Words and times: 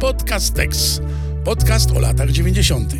Podcastex. 0.00 1.00
Podcast 1.44 1.90
o 1.90 2.00
latach 2.00 2.30
90. 2.30 2.94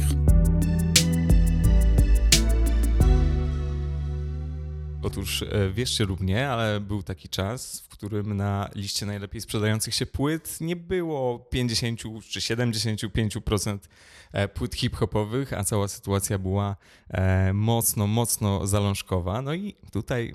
Otóż 5.02 5.42
e, 5.42 5.70
wierzcie 5.70 6.04
lub 6.04 6.20
nie, 6.20 6.48
ale 6.48 6.80
był 6.80 7.02
taki 7.02 7.28
czas, 7.28 7.80
w 7.80 7.88
którym 7.88 8.36
na 8.36 8.70
liście 8.74 9.06
najlepiej 9.06 9.40
sprzedających 9.40 9.94
się 9.94 10.06
płyt 10.06 10.60
nie 10.60 10.76
było 10.76 11.38
50 11.38 12.00
czy 12.28 12.40
75% 12.40 13.78
e, 14.32 14.48
płyt 14.48 14.74
hip-hopowych, 14.74 15.52
a 15.52 15.64
cała 15.64 15.88
sytuacja 15.88 16.38
była 16.38 16.76
e, 17.08 17.52
mocno, 17.52 18.06
mocno 18.06 18.66
zalążkowa. 18.66 19.42
No 19.42 19.54
i 19.54 19.74
tutaj, 19.92 20.34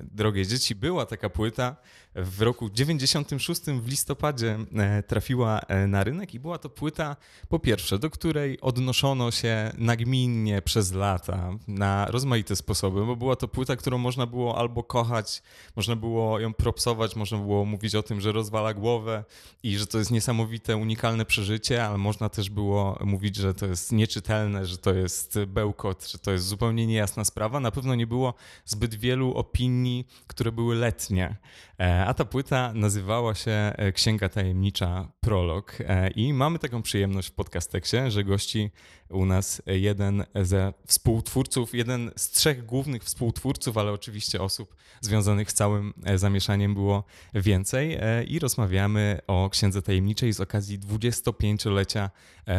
drogie 0.00 0.46
dzieci, 0.46 0.74
była 0.74 1.06
taka 1.06 1.30
płyta, 1.30 1.76
w 2.14 2.42
roku 2.42 2.70
96 2.70 3.62
w 3.62 3.88
listopadzie 3.88 4.58
trafiła 5.06 5.60
na 5.88 6.04
rynek 6.04 6.34
i 6.34 6.40
była 6.40 6.58
to 6.58 6.70
płyta, 6.70 7.16
po 7.48 7.58
pierwsze, 7.58 7.98
do 7.98 8.10
której 8.10 8.60
odnoszono 8.60 9.30
się 9.30 9.72
nagminnie 9.78 10.62
przez 10.62 10.92
lata 10.92 11.50
na 11.68 12.06
rozmaite 12.06 12.56
sposoby, 12.56 13.06
bo 13.06 13.16
była 13.16 13.36
to 13.36 13.48
płyta, 13.48 13.76
którą 13.76 13.98
można 13.98 14.26
było 14.26 14.58
albo 14.58 14.82
kochać, 14.82 15.42
można 15.76 15.96
było 15.96 16.40
ją 16.40 16.54
propsować, 16.54 17.16
można 17.16 17.38
było 17.38 17.64
mówić 17.64 17.94
o 17.94 18.02
tym, 18.02 18.20
że 18.20 18.32
rozwala 18.32 18.74
głowę 18.74 19.24
i 19.62 19.78
że 19.78 19.86
to 19.86 19.98
jest 19.98 20.10
niesamowite, 20.10 20.76
unikalne 20.76 21.24
przeżycie, 21.24 21.84
ale 21.86 21.98
można 21.98 22.28
też 22.28 22.50
było 22.50 22.98
mówić, 23.04 23.36
że 23.36 23.54
to 23.54 23.66
jest 23.66 23.92
nieczytelne, 23.92 24.66
że 24.66 24.78
to 24.78 24.94
jest 24.94 25.38
bełkot, 25.46 26.08
że 26.08 26.18
to 26.18 26.30
jest 26.30 26.46
zupełnie 26.46 26.86
niejasna 26.86 27.24
sprawa. 27.24 27.60
Na 27.60 27.70
pewno 27.70 27.94
nie 27.94 28.06
było 28.06 28.34
zbyt 28.64 28.94
wielu 28.94 29.34
opinii, 29.34 30.06
które 30.26 30.52
były 30.52 30.74
letnie. 30.74 31.36
E, 31.78 31.99
a 32.06 32.14
ta 32.14 32.24
płyta 32.24 32.72
nazywała 32.74 33.34
się 33.34 33.50
e, 33.50 33.92
Księga 33.92 34.28
Tajemnicza 34.28 35.12
Prolog 35.20 35.78
e, 35.80 36.10
i 36.10 36.32
mamy 36.32 36.58
taką 36.58 36.82
przyjemność 36.82 37.28
w 37.28 37.32
podcasteksie, 37.32 37.96
że 38.08 38.24
gości 38.24 38.70
u 39.10 39.26
nas 39.26 39.62
jeden 39.66 40.24
ze 40.42 40.72
współtwórców, 40.86 41.74
jeden 41.74 42.10
z 42.16 42.30
trzech 42.30 42.66
głównych 42.66 43.04
współtwórców, 43.04 43.78
ale 43.78 43.92
oczywiście 43.92 44.42
osób 44.42 44.74
związanych 45.00 45.50
z 45.50 45.54
całym 45.54 45.94
zamieszaniem 46.14 46.74
było 46.74 47.04
więcej 47.34 47.98
i 48.26 48.38
rozmawiamy 48.38 49.20
o 49.26 49.50
Księdze 49.50 49.82
Tajemniczej 49.82 50.32
z 50.32 50.40
okazji 50.40 50.80
25-lecia 50.80 52.10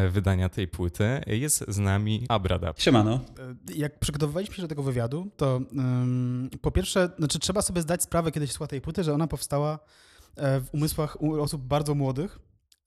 wydania 0.10 0.50
tej 0.50 0.68
płyty. 0.68 1.22
Jest 1.28 1.66
z 1.68 1.78
nami 1.78 2.26
Abradab. 2.30 2.80
Siemano. 2.80 3.20
Jak 3.76 4.00
przygotowywaliśmy 4.00 4.56
się 4.56 4.62
do 4.62 4.68
tego 4.68 4.84
wywiadu, 4.84 5.32
to 5.38 5.62
um, 5.76 6.50
po 6.62 6.72
pierwsze, 6.72 7.10
znaczy 7.18 7.40
trzeba 7.40 7.62
sobie 7.62 7.82
zdać 7.82 8.04
sprawę, 8.04 8.32
kiedy 8.32 8.48
się 8.48 8.54
słucha 8.54 8.68
tej 8.68 8.82
płyty, 8.82 9.04
że 9.04 9.14
ona 9.14 9.28
powstała 9.28 9.80
e, 10.36 10.62
w 10.62 10.74
umysłach 10.74 11.18
osób 11.22 11.62
bardzo 11.62 11.96
młodych, 11.96 12.40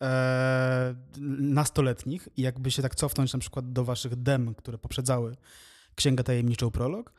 e, 0.04 0.94
nastoletnich 1.40 2.28
i 2.36 2.42
jakby 2.42 2.70
się 2.70 2.82
tak 2.82 2.94
cofnąć 2.94 3.32
na 3.32 3.38
przykład 3.38 3.72
do 3.72 3.84
waszych 3.84 4.16
dem, 4.16 4.54
które 4.54 4.78
poprzedzały 4.78 5.36
Księgę 5.94 6.24
Tajemniczą 6.24 6.70
Prolog, 6.70 7.12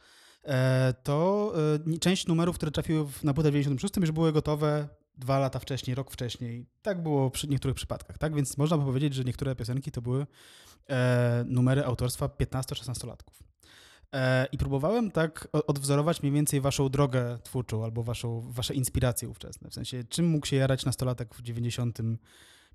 e, 0.43 0.93
to 1.03 1.53
część 1.99 2.27
numerów, 2.27 2.55
które 2.55 2.71
trafiły 2.71 3.05
na 3.23 3.33
płytę 3.33 3.49
w 3.49 3.53
96 3.53 3.97
już 3.97 4.11
były 4.11 4.33
gotowe 4.33 4.87
dwa 5.17 5.39
lata 5.39 5.59
wcześniej, 5.59 5.95
rok 5.95 6.11
wcześniej. 6.11 6.65
Tak 6.81 7.03
było 7.03 7.31
przy 7.31 7.47
niektórych 7.47 7.75
przypadkach, 7.75 8.17
tak? 8.17 8.35
Więc 8.35 8.57
można 8.57 8.77
by 8.77 8.85
powiedzieć, 8.85 9.13
że 9.13 9.23
niektóre 9.23 9.55
piosenki 9.55 9.91
to 9.91 10.01
były 10.01 10.27
numery 11.45 11.85
autorstwa 11.85 12.27
15-16-latków. 12.27 13.45
E, 14.15 14.47
I 14.51 14.57
próbowałem 14.57 15.11
tak 15.11 15.47
odwzorować 15.51 16.21
mniej 16.21 16.33
więcej 16.33 16.61
waszą 16.61 16.89
drogę 16.89 17.39
twórczą 17.43 17.83
albo 17.83 18.03
waszą, 18.03 18.51
wasze 18.51 18.73
inspiracje 18.73 19.29
ówczesne. 19.29 19.69
W 19.69 19.73
sensie, 19.73 20.03
czym 20.03 20.27
mógł 20.27 20.45
się 20.45 20.55
jarać 20.55 20.85
nastolatek 20.85 21.35
w 21.35 21.41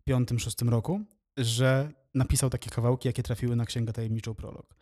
95-6 0.08 0.68
roku, 0.68 1.00
że 1.36 1.92
napisał 2.14 2.50
takie 2.50 2.70
kawałki, 2.70 3.08
jakie 3.08 3.22
trafiły 3.22 3.56
na 3.56 3.64
Księgę 3.64 3.92
Tajemniczą 3.92 4.34
Prolog. 4.34 4.74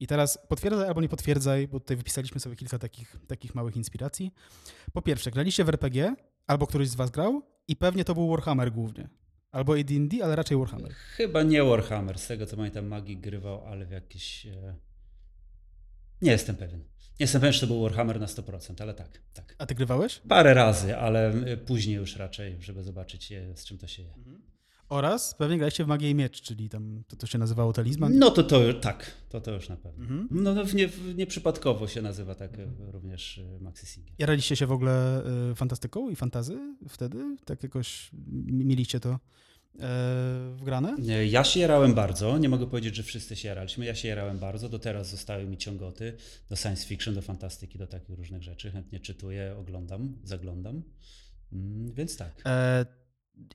I 0.00 0.06
teraz 0.06 0.38
potwierdzaj 0.48 0.88
albo 0.88 1.00
nie 1.00 1.08
potwierdzaj, 1.08 1.68
bo 1.68 1.80
tutaj 1.80 1.96
wypisaliśmy 1.96 2.40
sobie 2.40 2.56
kilka 2.56 2.78
takich, 2.78 3.16
takich 3.26 3.54
małych 3.54 3.76
inspiracji. 3.76 4.34
Po 4.92 5.02
pierwsze, 5.02 5.30
graliście 5.30 5.64
w 5.64 5.68
RPG, 5.68 6.14
albo 6.46 6.66
któryś 6.66 6.88
z 6.88 6.94
was 6.94 7.10
grał 7.10 7.42
i 7.68 7.76
pewnie 7.76 8.04
to 8.04 8.14
był 8.14 8.30
Warhammer 8.30 8.72
głównie. 8.72 9.08
Albo 9.52 9.74
AD&D, 9.74 10.24
ale 10.24 10.36
raczej 10.36 10.58
Warhammer. 10.58 10.92
Chyba 10.92 11.42
nie 11.42 11.64
Warhammer, 11.64 12.18
z 12.18 12.26
tego 12.26 12.46
co 12.46 12.56
pamiętam 12.56 12.86
Magik 12.86 13.20
grywał, 13.20 13.66
ale 13.66 13.86
w 13.86 13.90
jakieś... 13.90 14.46
E 14.46 14.74
nie 16.22 16.32
jestem 16.32 16.56
pewien. 16.56 16.80
Nie 16.80 17.24
jestem 17.24 17.40
pewien, 17.40 17.52
czy 17.54 17.60
to 17.60 17.66
był 17.66 17.82
Warhammer 17.82 18.20
na 18.20 18.26
100%, 18.26 18.82
ale 18.82 18.94
tak, 18.94 19.20
tak. 19.34 19.54
A 19.58 19.66
ty 19.66 19.74
grywałeś? 19.74 20.20
Parę 20.28 20.54
razy, 20.54 20.96
ale 20.96 21.34
y, 21.46 21.56
później 21.56 21.96
już 21.96 22.16
raczej, 22.16 22.56
żeby 22.60 22.82
zobaczyć 22.82 23.32
z 23.54 23.64
czym 23.64 23.78
to 23.78 23.86
się 23.86 24.02
je. 24.02 24.14
Mhm. 24.14 24.51
Oraz 24.92 25.34
pewnie 25.34 25.58
graliście 25.58 25.84
w 25.84 25.86
Magię 25.86 26.10
i 26.10 26.14
Miecz, 26.14 26.40
czyli 26.40 26.68
tam 26.68 27.02
to, 27.08 27.16
to 27.16 27.26
się 27.26 27.38
nazywało 27.38 27.72
talizman? 27.72 28.18
No 28.18 28.30
to 28.30 28.42
to 28.42 28.74
tak, 28.74 29.10
to 29.28 29.40
to 29.40 29.50
już 29.50 29.68
na 29.68 29.76
pewno. 29.76 30.02
Mhm. 30.02 30.28
No, 30.30 30.54
no 30.54 30.62
nie, 30.74 30.88
nieprzypadkowo 31.14 31.88
się 31.88 32.02
nazywa 32.02 32.34
tak 32.34 32.58
mhm. 32.58 32.90
również 32.90 33.38
y, 33.38 33.60
Maxi 33.60 33.86
Singer. 33.86 34.14
Jaraliście 34.18 34.56
się 34.56 34.66
w 34.66 34.72
ogóle 34.72 35.22
y, 35.50 35.54
fantastyką 35.54 36.10
i 36.10 36.16
fantazy 36.16 36.58
wtedy? 36.88 37.36
Tak 37.44 37.62
jakoś 37.62 38.10
mieliście 38.46 39.00
to 39.00 39.18
E, 39.80 40.54
wgrane? 40.56 40.96
Ja 41.28 41.44
się 41.44 41.60
jarałem 41.60 41.94
bardzo. 41.94 42.38
Nie 42.38 42.48
mogę 42.48 42.66
powiedzieć, 42.66 42.96
że 42.96 43.02
wszyscy 43.02 43.36
się 43.36 43.48
jaraliśmy. 43.48 43.84
Ja 43.84 43.94
się 43.94 44.08
jarałem 44.08 44.38
bardzo. 44.38 44.68
Do 44.68 44.78
teraz 44.78 45.10
zostały 45.10 45.44
mi 45.46 45.56
ciągoty 45.56 46.16
do 46.50 46.56
science 46.56 46.86
fiction, 46.86 47.14
do 47.14 47.22
fantastyki, 47.22 47.78
do 47.78 47.86
takich 47.86 48.16
różnych 48.16 48.42
rzeczy. 48.42 48.70
Chętnie 48.70 49.00
czytuję, 49.00 49.54
oglądam, 49.58 50.18
zaglądam. 50.24 50.82
Mm, 51.52 51.92
więc 51.92 52.16
tak. 52.16 52.42
E, 52.46 52.86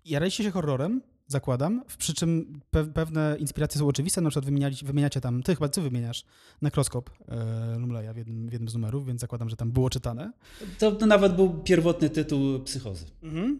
jaraliście 0.05 0.43
się 0.43 0.51
horrorem? 0.51 1.01
Zakładam, 1.27 1.83
przy 1.97 2.13
czym 2.13 2.59
pe 2.71 2.85
pewne 2.85 3.35
inspiracje 3.39 3.79
są 3.79 3.87
oczywiste, 3.87 4.21
na 4.21 4.29
przykład 4.29 4.53
wymieniacie 4.83 5.21
tam, 5.21 5.43
ty 5.43 5.55
chyba 5.55 5.69
ty 5.69 5.81
wymieniasz 5.81 6.25
nekroskop 6.61 7.09
e, 7.27 7.77
Lumleya 7.79 8.13
w 8.13 8.17
jednym, 8.17 8.49
w 8.49 8.53
jednym 8.53 8.69
z 8.69 8.73
numerów, 8.73 9.05
więc 9.05 9.21
zakładam, 9.21 9.49
że 9.49 9.55
tam 9.55 9.71
było 9.71 9.89
czytane. 9.89 10.31
To, 10.79 10.91
to 10.91 11.05
nawet 11.05 11.35
był 11.35 11.49
pierwotny 11.49 12.09
tytuł 12.09 12.59
Psychozy. 12.59 13.05
Mhm. 13.23 13.59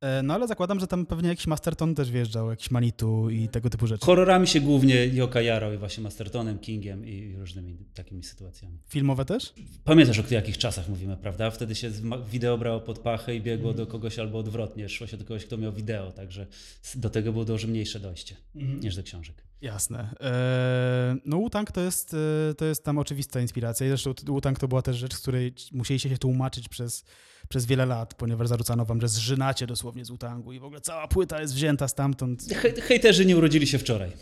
E, 0.00 0.22
no 0.22 0.34
ale 0.34 0.48
zakładam, 0.48 0.80
że 0.80 0.86
tam 0.86 1.06
pewnie 1.06 1.28
jakiś 1.28 1.46
Masterton 1.46 1.94
też 1.94 2.10
wjeżdżał, 2.10 2.50
jakiś 2.50 2.70
Manitu 2.70 3.30
i 3.30 3.48
tego 3.48 3.70
typu 3.70 3.86
rzeczy. 3.86 4.06
Horrorami 4.06 4.46
się 4.46 4.60
głównie 4.60 5.06
Joka 5.06 5.40
jarał 5.40 5.72
i 5.72 5.76
właśnie 5.76 6.02
Mastertonem, 6.02 6.58
Kingiem 6.58 7.06
i 7.06 7.36
różnymi 7.38 7.76
takimi 7.94 8.22
sytuacjami. 8.22 8.78
Filmowe 8.88 9.24
też? 9.24 9.54
Pamiętasz 9.84 10.18
o 10.18 10.22
jakich 10.30 10.58
czasach 10.58 10.88
mówimy, 10.88 11.16
prawda? 11.16 11.50
Wtedy 11.50 11.74
się 11.74 11.90
wideo 12.30 12.58
brało 12.58 12.80
pod 12.80 12.98
pachę 12.98 13.36
i 13.36 13.40
biegło 13.40 13.70
mm. 13.70 13.76
do 13.76 13.86
kogoś 13.86 14.18
albo 14.18 14.38
odwrotnie, 14.38 14.88
szło 14.88 15.06
się 15.06 15.16
do 15.16 15.24
kogoś, 15.24 15.44
kto 15.46 15.56
miał 15.56 15.72
wideo, 15.72 16.12
także 16.12 16.46
do 16.94 17.10
tego 17.10 17.32
było 17.32 17.44
dużo 17.44 17.68
mniejsze 17.68 18.00
dojście 18.00 18.36
mm. 18.56 18.80
niż 18.80 18.96
do 18.96 19.02
książek. 19.02 19.46
Jasne. 19.60 20.14
Eee, 20.20 21.20
no 21.24 21.36
Wu-Tang 21.36 21.72
to 21.72 21.80
jest, 21.80 22.14
e, 22.14 22.54
to 22.54 22.64
jest 22.64 22.84
tam 22.84 22.98
oczywista 22.98 23.40
inspiracja. 23.40 23.88
Zresztą 23.88 24.12
Wu-Tang 24.26 24.58
to 24.58 24.68
była 24.68 24.82
też 24.82 24.96
rzecz, 24.96 25.14
z 25.14 25.20
której 25.20 25.54
musieliście 25.72 26.08
się 26.08 26.18
tłumaczyć 26.18 26.68
przez 26.68 27.04
przez 27.48 27.66
wiele 27.66 27.86
lat, 27.86 28.14
ponieważ 28.14 28.48
zarzucano 28.48 28.84
wam, 28.84 29.00
że 29.00 29.08
zżynacie 29.08 29.66
dosłownie 29.66 30.04
z 30.04 30.10
utangu 30.10 30.52
i 30.52 30.58
w 30.58 30.64
ogóle 30.64 30.80
cała 30.80 31.08
płyta 31.08 31.40
jest 31.40 31.54
wzięta 31.54 31.88
stamtąd. 31.88 32.42
Hej, 32.54 32.72
hejterzy 32.72 33.26
nie 33.26 33.36
urodzili 33.36 33.66
się 33.66 33.78
wczoraj. 33.78 34.12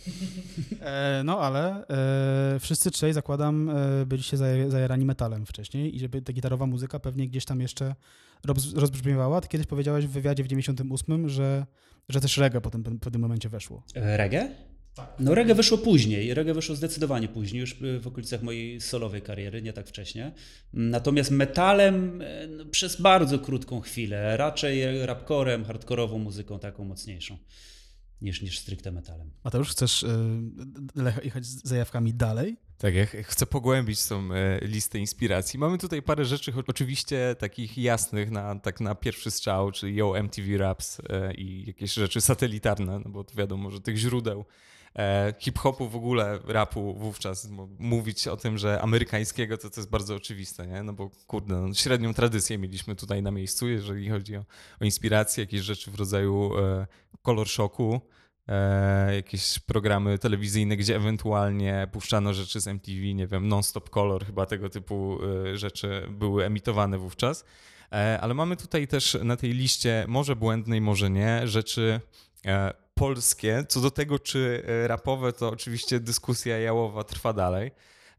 E, 0.80 1.22
no 1.24 1.40
ale 1.40 1.86
e, 1.86 2.58
wszyscy 2.60 2.90
trzej, 2.90 3.12
zakładam, 3.12 3.70
e, 3.70 4.06
byliście 4.06 4.36
zajarani 4.68 5.04
metalem 5.04 5.46
wcześniej 5.46 5.96
i 5.96 5.98
żeby 5.98 6.22
ta 6.22 6.32
gitarowa 6.32 6.66
muzyka 6.66 6.98
pewnie 6.98 7.28
gdzieś 7.28 7.44
tam 7.44 7.60
jeszcze 7.60 7.94
roz, 8.44 8.74
rozbrzmiewała. 8.74 9.40
Ty 9.40 9.48
kiedyś 9.48 9.66
powiedziałeś 9.66 10.06
w 10.06 10.10
wywiadzie 10.10 10.44
w 10.44 10.46
98, 10.46 11.28
że, 11.28 11.66
że 12.08 12.20
też 12.20 12.36
reggae 12.36 12.60
po 12.60 12.70
tym, 12.70 12.82
po 13.00 13.10
tym 13.10 13.20
momencie 13.20 13.48
weszło. 13.48 13.82
E, 13.94 14.16
reggae? 14.16 14.48
Tak. 14.94 15.14
No 15.18 15.34
reggae 15.34 15.54
wyszło 15.54 15.78
później, 15.78 16.34
reggae 16.34 16.54
wyszło 16.54 16.74
zdecydowanie 16.74 17.28
później, 17.28 17.60
już 17.60 17.76
w 18.00 18.06
okolicach 18.06 18.42
mojej 18.42 18.80
solowej 18.80 19.22
kariery, 19.22 19.62
nie 19.62 19.72
tak 19.72 19.88
wcześnie. 19.88 20.32
Natomiast 20.72 21.30
metalem 21.30 22.22
e, 22.22 22.46
no, 22.46 22.66
przez 22.66 23.00
bardzo 23.00 23.38
krótką 23.38 23.80
chwilę, 23.80 24.36
raczej 24.36 25.06
rapcorem, 25.06 25.64
hardkorową 25.64 26.18
muzyką 26.18 26.58
taką 26.58 26.84
mocniejszą 26.84 27.38
niż, 28.20 28.42
niż 28.42 28.58
stricte 28.58 28.92
metalem. 28.92 29.30
Mateusz, 29.44 29.70
chcesz 29.70 30.04
yy, 30.96 31.12
jechać 31.24 31.46
z 31.46 31.68
zajawkami 31.68 32.14
dalej? 32.14 32.56
Tak, 32.78 32.94
ja 32.94 33.06
chcę 33.06 33.46
pogłębić 33.46 34.06
tą 34.06 34.32
e, 34.32 34.58
listę 34.62 34.98
inspiracji. 34.98 35.58
Mamy 35.58 35.78
tutaj 35.78 36.02
parę 36.02 36.24
rzeczy, 36.24 36.52
oczywiście 36.66 37.36
takich 37.38 37.78
jasnych 37.78 38.30
na, 38.30 38.58
tak 38.60 38.80
na 38.80 38.94
pierwszy 38.94 39.30
strzał, 39.30 39.72
czyli 39.72 39.96
Yo 39.96 40.18
MTV 40.18 40.58
Raps 40.58 41.00
i 41.38 41.64
jakieś 41.66 41.92
rzeczy 41.92 42.20
satelitarne, 42.20 43.00
no 43.04 43.10
bo 43.10 43.24
wiadomo, 43.34 43.70
że 43.70 43.80
tych 43.80 43.96
źródeł 43.96 44.44
hip-hopu 45.38 45.88
w 45.88 45.96
ogóle, 45.96 46.38
rapu 46.46 46.94
wówczas, 46.94 47.48
mówić 47.78 48.28
o 48.28 48.36
tym, 48.36 48.58
że 48.58 48.82
amerykańskiego 48.82 49.58
to, 49.58 49.70
to 49.70 49.80
jest 49.80 49.90
bardzo 49.90 50.14
oczywiste, 50.14 50.66
nie? 50.66 50.82
No 50.82 50.92
bo 50.92 51.10
kurde, 51.26 51.54
no, 51.54 51.74
średnią 51.74 52.14
tradycję 52.14 52.58
mieliśmy 52.58 52.96
tutaj 52.96 53.22
na 53.22 53.30
miejscu, 53.30 53.68
jeżeli 53.68 54.10
chodzi 54.10 54.36
o, 54.36 54.44
o 54.80 54.84
inspirację, 54.84 55.44
jakieś 55.44 55.60
rzeczy 55.60 55.90
w 55.90 55.94
rodzaju 55.94 56.58
e, 56.58 56.86
color 57.22 57.48
shocku, 57.48 58.00
e, 58.48 59.14
jakieś 59.14 59.58
programy 59.58 60.18
telewizyjne, 60.18 60.76
gdzie 60.76 60.96
ewentualnie 60.96 61.88
puszczano 61.92 62.34
rzeczy 62.34 62.60
z 62.60 62.68
MTV, 62.68 63.14
nie 63.14 63.26
wiem, 63.26 63.48
non-stop 63.48 63.90
color, 63.90 64.26
chyba 64.26 64.46
tego 64.46 64.68
typu 64.68 65.18
e, 65.52 65.56
rzeczy 65.56 66.06
były 66.10 66.44
emitowane 66.44 66.98
wówczas. 66.98 67.44
E, 67.92 68.20
ale 68.20 68.34
mamy 68.34 68.56
tutaj 68.56 68.88
też 68.88 69.18
na 69.24 69.36
tej 69.36 69.52
liście, 69.52 70.04
może 70.08 70.36
błędnej, 70.36 70.80
może 70.80 71.10
nie, 71.10 71.48
rzeczy 71.48 72.00
e, 72.46 72.83
polskie. 72.94 73.64
Co 73.68 73.80
do 73.80 73.90
tego, 73.90 74.18
czy 74.18 74.62
e, 74.66 74.88
rapowe, 74.88 75.32
to 75.32 75.48
oczywiście 75.48 76.00
dyskusja 76.00 76.58
jałowa 76.58 77.04
trwa 77.04 77.32
dalej. 77.32 77.70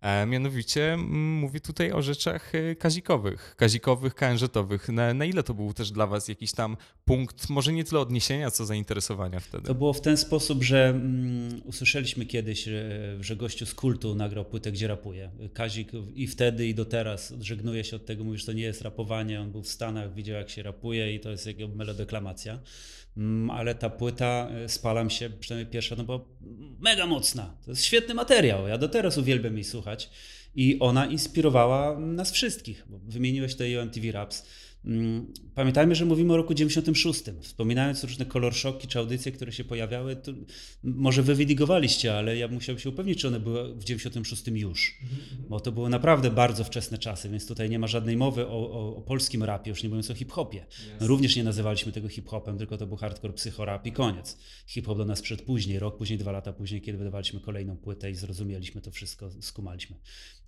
E, 0.02 0.26
mianowicie 0.26 0.98
mówię 0.98 1.60
tutaj 1.60 1.92
o 1.92 2.02
rzeczach 2.02 2.56
e, 2.56 2.76
kazikowych, 2.76 3.56
kazikowych, 3.58 4.16
KNZ-owych. 4.16 4.90
Na, 4.90 5.14
na 5.14 5.26
ile 5.26 5.44
to 5.44 5.54
był 5.54 5.74
też 5.74 5.92
dla 5.92 6.08
was 6.08 6.28
jakiś 6.28 6.52
tam 6.52 6.78
punkt, 7.06 7.50
może 7.50 7.74
nie 7.74 7.84
tyle 7.84 8.02
odniesienia, 8.02 8.52
co 8.52 8.66
zainteresowania 8.66 9.40
wtedy? 9.40 9.68
To 9.68 9.76
było 9.76 9.94
w 9.94 10.02
ten 10.02 10.18
sposób, 10.18 10.64
że 10.64 10.90
mm, 10.90 11.62
usłyszeliśmy 11.64 12.26
kiedyś, 12.26 12.64
że, 13.20 13.36
gościu 13.36 13.66
z 13.66 13.74
kultu 13.74 14.16
nagrał 14.16 14.46
płytę, 14.46 14.72
gdzie 14.72 14.88
rapuje. 14.88 15.32
Kazik 15.54 15.92
i 16.16 16.28
wtedy, 16.28 16.68
i 16.68 16.74
do 16.74 16.86
teraz 16.86 17.32
odżegnuje 17.32 17.84
się 17.84 17.96
od 17.96 18.06
tego, 18.06 18.24
mówi, 18.24 18.38
że 18.38 18.46
to 18.46 18.54
nie 18.54 18.64
jest 18.64 18.82
rapowanie. 18.82 19.42
On 19.42 19.52
był 19.52 19.64
w 19.64 19.70
Stanach, 19.70 20.14
widział 20.14 20.38
jak 20.38 20.50
się 20.50 20.64
rapuje 20.64 21.16
i 21.16 21.20
to 21.20 21.30
jest 21.30 21.46
jego 21.46 21.68
melodeklamacja. 21.68 22.60
Mm, 23.18 23.50
ale 23.50 23.76
ta 23.76 23.90
płyta, 23.90 24.50
e, 24.52 24.70
spalam 24.70 25.10
się, 25.10 25.30
przynajmniej 25.30 25.72
pierwsza, 25.72 25.96
no 25.96 26.04
bo 26.04 26.28
mega 26.80 27.08
mocna. 27.08 27.58
To 27.66 27.72
jest 27.72 27.84
świetny 27.84 28.14
materiał. 28.14 28.68
Ja 28.68 28.78
do 28.78 28.90
teraz 28.90 29.18
uwielbiam 29.18 29.56
jej 29.56 29.64
słuchać. 29.64 30.10
I 30.56 30.80
ona 30.80 31.06
inspirowała 31.06 32.00
nas 32.00 32.32
wszystkich. 32.32 32.86
Wymieniłeś 32.90 33.52
tutaj 33.52 33.74
MTV 33.74 34.12
Raps. 34.12 34.46
Mm, 34.86 35.34
pamiętajmy, 35.56 35.96
że 35.96 36.06
mówimy 36.06 36.34
o 36.34 36.38
roku 36.38 36.54
96. 36.54 37.24
Wspominając 37.42 38.04
różne 38.04 38.26
kolor 38.26 38.56
szoki 38.56 38.88
czy 38.88 39.00
audycje, 39.00 39.32
które 39.32 39.52
się 39.52 39.64
pojawiały, 39.64 40.16
to 40.16 40.32
może 40.84 41.24
wy 41.24 41.36
ale 42.14 42.38
ja 42.38 42.48
musiałbym 42.48 42.82
się 42.82 42.90
upewnić, 42.90 43.22
czy 43.22 43.28
one 43.28 43.40
były 43.40 43.76
w 43.76 43.84
96 43.84 44.48
już. 44.48 45.00
Bo 45.50 45.60
to 45.60 45.72
były 45.72 45.90
naprawdę 45.90 46.32
bardzo 46.32 46.64
wczesne 46.64 46.98
czasy, 46.98 47.30
więc 47.30 47.48
tutaj 47.48 47.70
nie 47.70 47.80
ma 47.80 47.88
żadnej 47.88 48.18
mowy 48.18 48.48
o, 48.48 48.72
o, 48.72 48.96
o 48.96 49.02
polskim 49.02 49.44
rapie, 49.44 49.70
już 49.70 49.84
nie 49.84 49.90
mówiąc 49.90 50.12
o 50.12 50.16
hip-hopie. 50.16 50.66
No, 51.02 51.08
również 51.08 51.36
nie 51.36 51.44
nazywaliśmy 51.44 51.92
tego 51.92 52.08
hip-hopem, 52.08 52.58
tylko 52.58 52.78
to 52.78 52.88
był 52.88 52.98
hardcore 52.98 53.34
psychorap 53.34 53.88
i 53.88 53.92
koniec. 53.92 54.38
Hip-hop 54.68 54.98
do 54.98 55.06
nas 55.06 55.22
przed 55.22 55.42
później, 55.42 55.80
rok 55.80 55.98
później, 55.98 56.20
dwa 56.20 56.32
lata 56.32 56.54
później, 56.54 56.82
kiedy 56.82 56.98
wydawaliśmy 56.98 57.40
kolejną 57.40 57.78
płytę 57.78 58.12
i 58.12 58.16
zrozumieliśmy 58.16 58.82
to 58.82 58.92
wszystko, 58.92 59.30
skumaliśmy. 59.42 59.98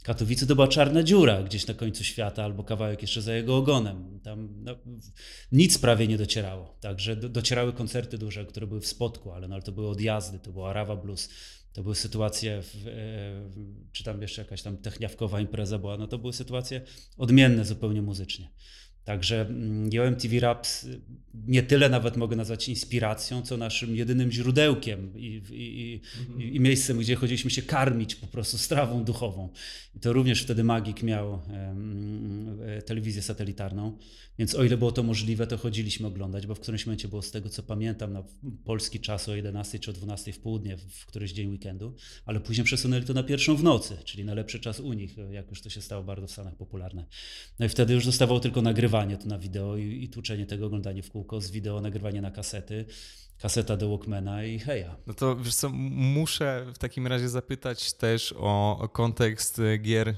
Katowice 0.07 0.45
to 0.48 0.56
była 0.56 0.68
czarna 0.68 1.04
dziura 1.04 1.44
gdzieś 1.44 1.68
na 1.68 1.74
końcu 1.74 2.04
świata, 2.04 2.44
albo 2.44 2.63
kawałek 2.63 3.01
jeszcze 3.01 3.21
za 3.21 3.33
jego 3.33 3.57
ogonem. 3.57 4.19
Tam 4.24 4.50
no, 4.63 4.75
nic 5.51 5.77
prawie 5.77 6.07
nie 6.07 6.18
docierało. 6.18 6.77
Także 6.80 7.15
do, 7.15 7.30
docierały 7.30 7.74
koncerty 7.74 8.18
duże, 8.18 8.45
które 8.45 8.68
były 8.68 8.81
w 8.81 8.88
Spodku, 8.88 9.31
ale, 9.31 9.48
no, 9.48 9.56
ale 9.56 9.63
to 9.63 9.71
były 9.71 9.89
odjazdy, 9.89 10.39
to 10.39 10.51
była 10.51 10.69
Arawa 10.69 10.95
Blues, 10.95 11.30
to 11.74 11.83
były 11.83 11.95
sytuacje, 11.95 12.62
w, 12.62 12.88
e, 12.88 13.92
czy 13.92 14.04
tam 14.04 14.21
jeszcze 14.21 14.42
jakaś 14.42 14.62
tam 14.62 14.77
techniawkowa 14.77 15.42
impreza 15.42 15.80
była, 15.80 15.98
no 15.98 16.07
to 16.07 16.18
były 16.18 16.33
sytuacje 16.33 16.81
odmienne 17.18 17.65
zupełnie 17.65 18.01
muzycznie. 18.01 18.50
Także 19.07 19.45
MTV 20.07 20.39
Raps 20.39 20.88
nie 21.48 21.63
tyle 21.63 21.89
nawet 21.89 22.18
mogę 22.18 22.36
nazwać 22.36 22.69
inspiracją, 22.69 23.42
co 23.42 23.57
naszym 23.57 23.95
jedynym 23.95 24.31
źródełkiem 24.31 25.13
i, 25.15 25.42
i, 25.51 26.01
mhm. 26.19 26.42
i, 26.42 26.59
miejscem, 26.59 26.98
gdzie 26.98 27.15
chodziliśmy 27.15 27.51
się 27.51 27.62
karmić 27.62 28.15
po 28.15 28.27
prostu 28.27 28.57
strawą 28.57 29.04
duchową. 29.04 29.50
I 29.95 30.00
to 30.00 30.13
również 30.13 30.44
wtedy 30.44 30.63
Magik 30.63 31.04
miał 31.04 31.33
e, 31.33 32.81
telewizję 32.81 33.21
satelitarną, 33.21 33.98
więc 34.39 34.56
o 34.56 34.63
ile 34.63 34.78
było 34.78 34.92
to 34.92 35.04
możliwe, 35.04 35.48
to 35.48 35.57
chodziliśmy 35.57 36.07
oglądać, 36.07 36.48
bo 36.48 36.56
w 36.56 36.60
którymś 36.60 36.86
momencie 36.86 37.07
było 37.07 37.22
z 37.22 37.31
tego, 37.31 37.50
co 37.50 37.63
pamiętam, 37.63 38.13
na 38.13 38.24
polski 38.66 39.00
czas 39.00 39.30
o 39.30 39.36
11 39.36 39.80
czy 39.80 39.92
o 39.92 39.94
12 39.94 40.34
w 40.34 40.39
południe, 40.39 40.78
w 40.78 41.06
któryś 41.06 41.31
dzień 41.31 41.50
weekendu, 41.50 41.95
ale 42.25 42.39
później 42.39 42.66
przesunęli 42.66 43.06
to 43.06 43.13
na 43.13 43.24
pierwszą 43.24 43.56
w 43.56 43.63
nocy, 43.63 43.98
czyli 44.06 44.25
na 44.25 44.34
lepszy 44.34 44.60
czas 44.60 44.80
u 44.80 44.94
nich, 44.94 45.16
jak 45.31 45.50
już 45.50 45.62
to 45.62 45.69
się 45.69 45.81
stało 45.81 46.04
bardzo 46.04 46.28
w 46.28 46.31
Stanach 46.31 46.56
popularne. 46.56 47.06
No 47.60 47.66
i 47.66 47.69
wtedy 47.69 47.94
już 47.94 48.06
zostawało 48.06 48.39
tylko 48.39 48.62
nagrywanie 48.62 49.18
to 49.18 49.28
na 49.28 49.39
wideo 49.39 49.78
i, 49.78 50.04
i 50.04 50.10
tłuczenie 50.10 50.45
tego, 50.45 50.66
oglądanie 50.66 51.04
w 51.04 51.12
kółko 51.12 51.42
z 51.42 51.51
wideo, 51.51 51.81
nagrywanie 51.81 52.22
na 52.22 52.31
kasety 52.31 52.86
kaseta 53.42 53.78
do 53.78 53.89
Walkmana 53.89 54.44
i 54.44 54.60
heja. 54.60 54.95
No 55.07 55.13
to 55.13 55.36
wiesz 55.36 55.56
co, 55.56 55.69
muszę 55.69 56.66
w 56.74 56.78
takim 56.78 57.07
razie 57.07 57.30
zapytać 57.30 57.94
też 57.94 58.34
o, 58.38 58.89
kontekst 58.94 59.62
gier. 59.81 60.16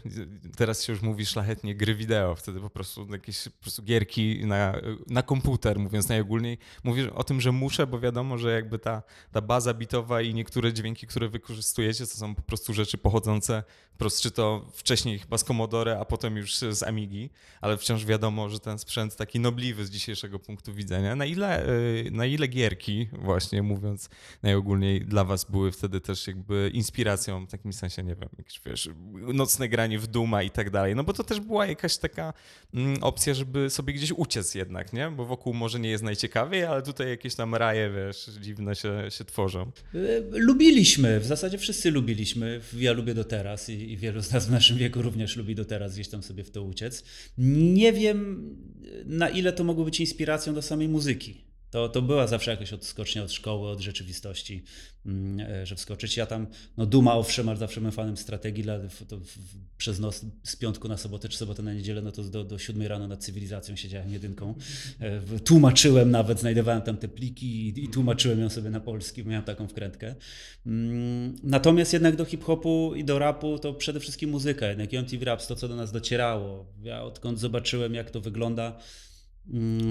Teraz 0.58 0.84
się 0.84 0.94
już 0.94 1.02
mówi 1.02 1.26
szlachetnie 1.26 1.76
gry 1.76 1.96
wideo, 1.96 2.36
wtedy 2.36 2.60
po 2.60 2.70
prostu 2.70 3.08
jakieś 3.12 3.44
po 3.44 3.62
prostu 3.62 3.84
gierki 3.84 4.46
na, 4.46 4.76
na 5.08 5.24
komputer, 5.24 5.80
mówiąc 5.80 6.10
najogólniej. 6.10 6.58
Mówisz 6.84 7.08
o 7.08 7.24
tym, 7.24 7.42
że 7.42 7.52
muszę, 7.52 7.88
bo 7.88 8.00
wiadomo, 8.00 8.38
że 8.38 8.52
jakby 8.52 8.80
ta, 8.80 9.04
ta 9.32 9.42
baza 9.42 9.74
bitowa 9.74 10.22
i 10.22 10.34
niektóre 10.34 10.74
dźwięki, 10.74 11.08
które 11.08 11.30
wykorzystujecie, 11.30 12.08
to 12.08 12.14
są 12.14 12.36
po 12.36 12.42
prostu 12.42 12.74
rzeczy 12.74 12.98
pochodzące 12.98 13.64
wprost, 13.94 14.22
czy 14.22 14.32
to 14.32 14.66
wcześniej 14.74 15.20
chyba 15.20 15.38
z 15.38 15.44
Commodore, 15.44 16.00
a 16.00 16.06
potem 16.06 16.38
już 16.38 16.58
z 16.58 16.84
Amigi, 16.84 17.30
ale 17.62 17.78
wciąż 17.78 18.06
wiadomo, 18.06 18.50
że 18.50 18.60
ten 18.60 18.80
sprzęt 18.80 19.16
taki 19.16 19.40
nobliwy 19.40 19.86
z 19.86 19.90
dzisiejszego 19.90 20.40
punktu 20.40 20.74
widzenia. 20.74 21.16
Na 21.16 21.26
ile, 21.26 21.70
y, 21.70 22.10
na 22.12 22.26
ile 22.26 22.48
gierki 22.48 23.09
właśnie 23.12 23.64
mówiąc 23.64 24.10
najogólniej 24.44 25.02
dla 25.02 25.24
was 25.24 25.46
były 25.46 25.72
wtedy 25.72 26.02
też 26.02 26.28
jakby 26.28 26.72
inspiracją 26.74 27.46
w 27.46 27.52
takim 27.52 27.74
sensie, 27.74 28.04
nie 28.04 28.16
wiem, 28.16 28.30
jakieś 28.38 28.62
wiesz, 28.66 28.90
nocne 29.34 29.70
granie 29.70 30.00
w 30.00 30.08
Duma 30.08 30.44
i 30.44 30.50
tak 30.50 30.70
dalej, 30.70 30.96
no 30.96 31.04
bo 31.04 31.14
to 31.14 31.24
też 31.24 31.40
była 31.40 31.66
jakaś 31.66 31.98
taka 31.98 32.34
mm, 32.74 33.04
opcja, 33.04 33.34
żeby 33.34 33.70
sobie 33.70 33.94
gdzieś 33.94 34.12
uciec 34.12 34.56
jednak, 34.56 34.94
nie? 34.94 35.12
Bo 35.12 35.26
wokół 35.26 35.54
może 35.54 35.80
nie 35.80 35.90
jest 35.90 36.04
najciekawiej, 36.04 36.64
ale 36.64 36.82
tutaj 36.82 37.10
jakieś 37.10 37.36
tam 37.36 37.56
raje, 37.56 37.92
wiesz, 37.92 38.30
dziwne 38.42 38.76
się, 38.76 39.06
się 39.10 39.26
tworzą. 39.26 39.72
Y, 39.96 40.24
lubiliśmy, 40.32 41.20
w 41.20 41.26
zasadzie 41.26 41.58
wszyscy 41.58 41.92
lubiliśmy, 41.92 42.62
ja 42.78 42.92
lubię 42.92 43.14
do 43.14 43.24
teraz 43.24 43.70
i, 43.70 43.92
i 43.92 43.98
wielu 43.98 44.22
z 44.22 44.32
nas 44.32 44.48
w 44.48 44.52
naszym 44.52 44.78
wieku 44.78 45.02
również 45.02 45.38
lubi 45.38 45.56
do 45.56 45.66
teraz 45.66 45.94
gdzieś 45.94 46.10
tam 46.10 46.24
sobie 46.24 46.44
w 46.44 46.52
to 46.52 46.64
uciec. 46.64 47.04
Nie 47.38 47.94
wiem, 47.94 48.50
na 49.06 49.30
ile 49.30 49.54
to 49.54 49.64
mogło 49.64 49.86
być 49.86 50.00
inspiracją 50.00 50.54
do 50.54 50.62
samej 50.62 50.90
muzyki. 50.90 51.49
To, 51.72 51.90
to 51.90 52.02
była 52.02 52.28
zawsze 52.28 52.52
jakaś 52.52 52.74
odskocznia 52.74 53.24
od 53.24 53.32
szkoły, 53.32 53.70
od 53.70 53.80
rzeczywistości, 53.80 54.64
mm, 55.06 55.40
e, 55.40 55.66
że 55.66 55.76
wskoczyć. 55.76 56.18
Ja 56.18 56.26
tam, 56.26 56.48
no 56.78 56.86
Duma 56.86 57.16
owszem, 57.16 57.50
ale 57.50 57.58
zawsze 57.58 57.82
byłem 57.82 57.92
fanem 57.92 58.18
strategii, 58.18 58.64
dla, 58.64 58.80
to 59.08 59.20
przez 59.78 60.00
noc 60.00 60.26
z 60.44 60.56
piątku 60.56 60.88
na 60.88 60.98
sobotę 60.98 61.30
czy 61.30 61.38
sobotę 61.38 61.64
na 61.64 61.74
niedzielę, 61.74 62.02
no 62.02 62.12
to 62.12 62.24
do, 62.24 62.44
do 62.44 62.60
siódmej 62.60 62.88
rano 62.88 63.08
nad 63.08 63.24
cywilizacją 63.24 63.76
siedziałem 63.76 64.10
jedynką. 64.10 64.56
E, 65.00 65.40
tłumaczyłem 65.40 66.12
nawet, 66.12 66.40
znajdowałem 66.40 66.82
tam 66.82 66.98
te 66.98 67.08
pliki 67.08 67.68
i, 67.68 67.84
i 67.84 67.88
tłumaczyłem 67.88 68.40
ją 68.40 68.50
sobie 68.50 68.70
na 68.70 68.80
polski, 68.80 69.26
miałem 69.26 69.44
taką 69.46 69.68
wkrętkę. 69.68 70.16
Mm, 70.66 71.36
natomiast 71.44 71.94
jednak 71.94 72.16
do 72.16 72.26
hip-hopu 72.26 72.94
i 72.96 73.04
do 73.04 73.20
rapu 73.20 73.60
to 73.60 73.74
przede 73.74 74.00
wszystkim 74.00 74.30
muzyka, 74.30 74.68
jednak 74.68 74.94
MTV 74.94 75.26
Raps, 75.26 75.48
to 75.48 75.56
co 75.56 75.68
do 75.68 75.76
nas 75.76 75.92
docierało. 75.92 76.74
Ja 76.82 77.04
odkąd 77.04 77.40
zobaczyłem 77.40 77.94
jak 77.94 78.12
to 78.12 78.22
wygląda, 78.22 78.80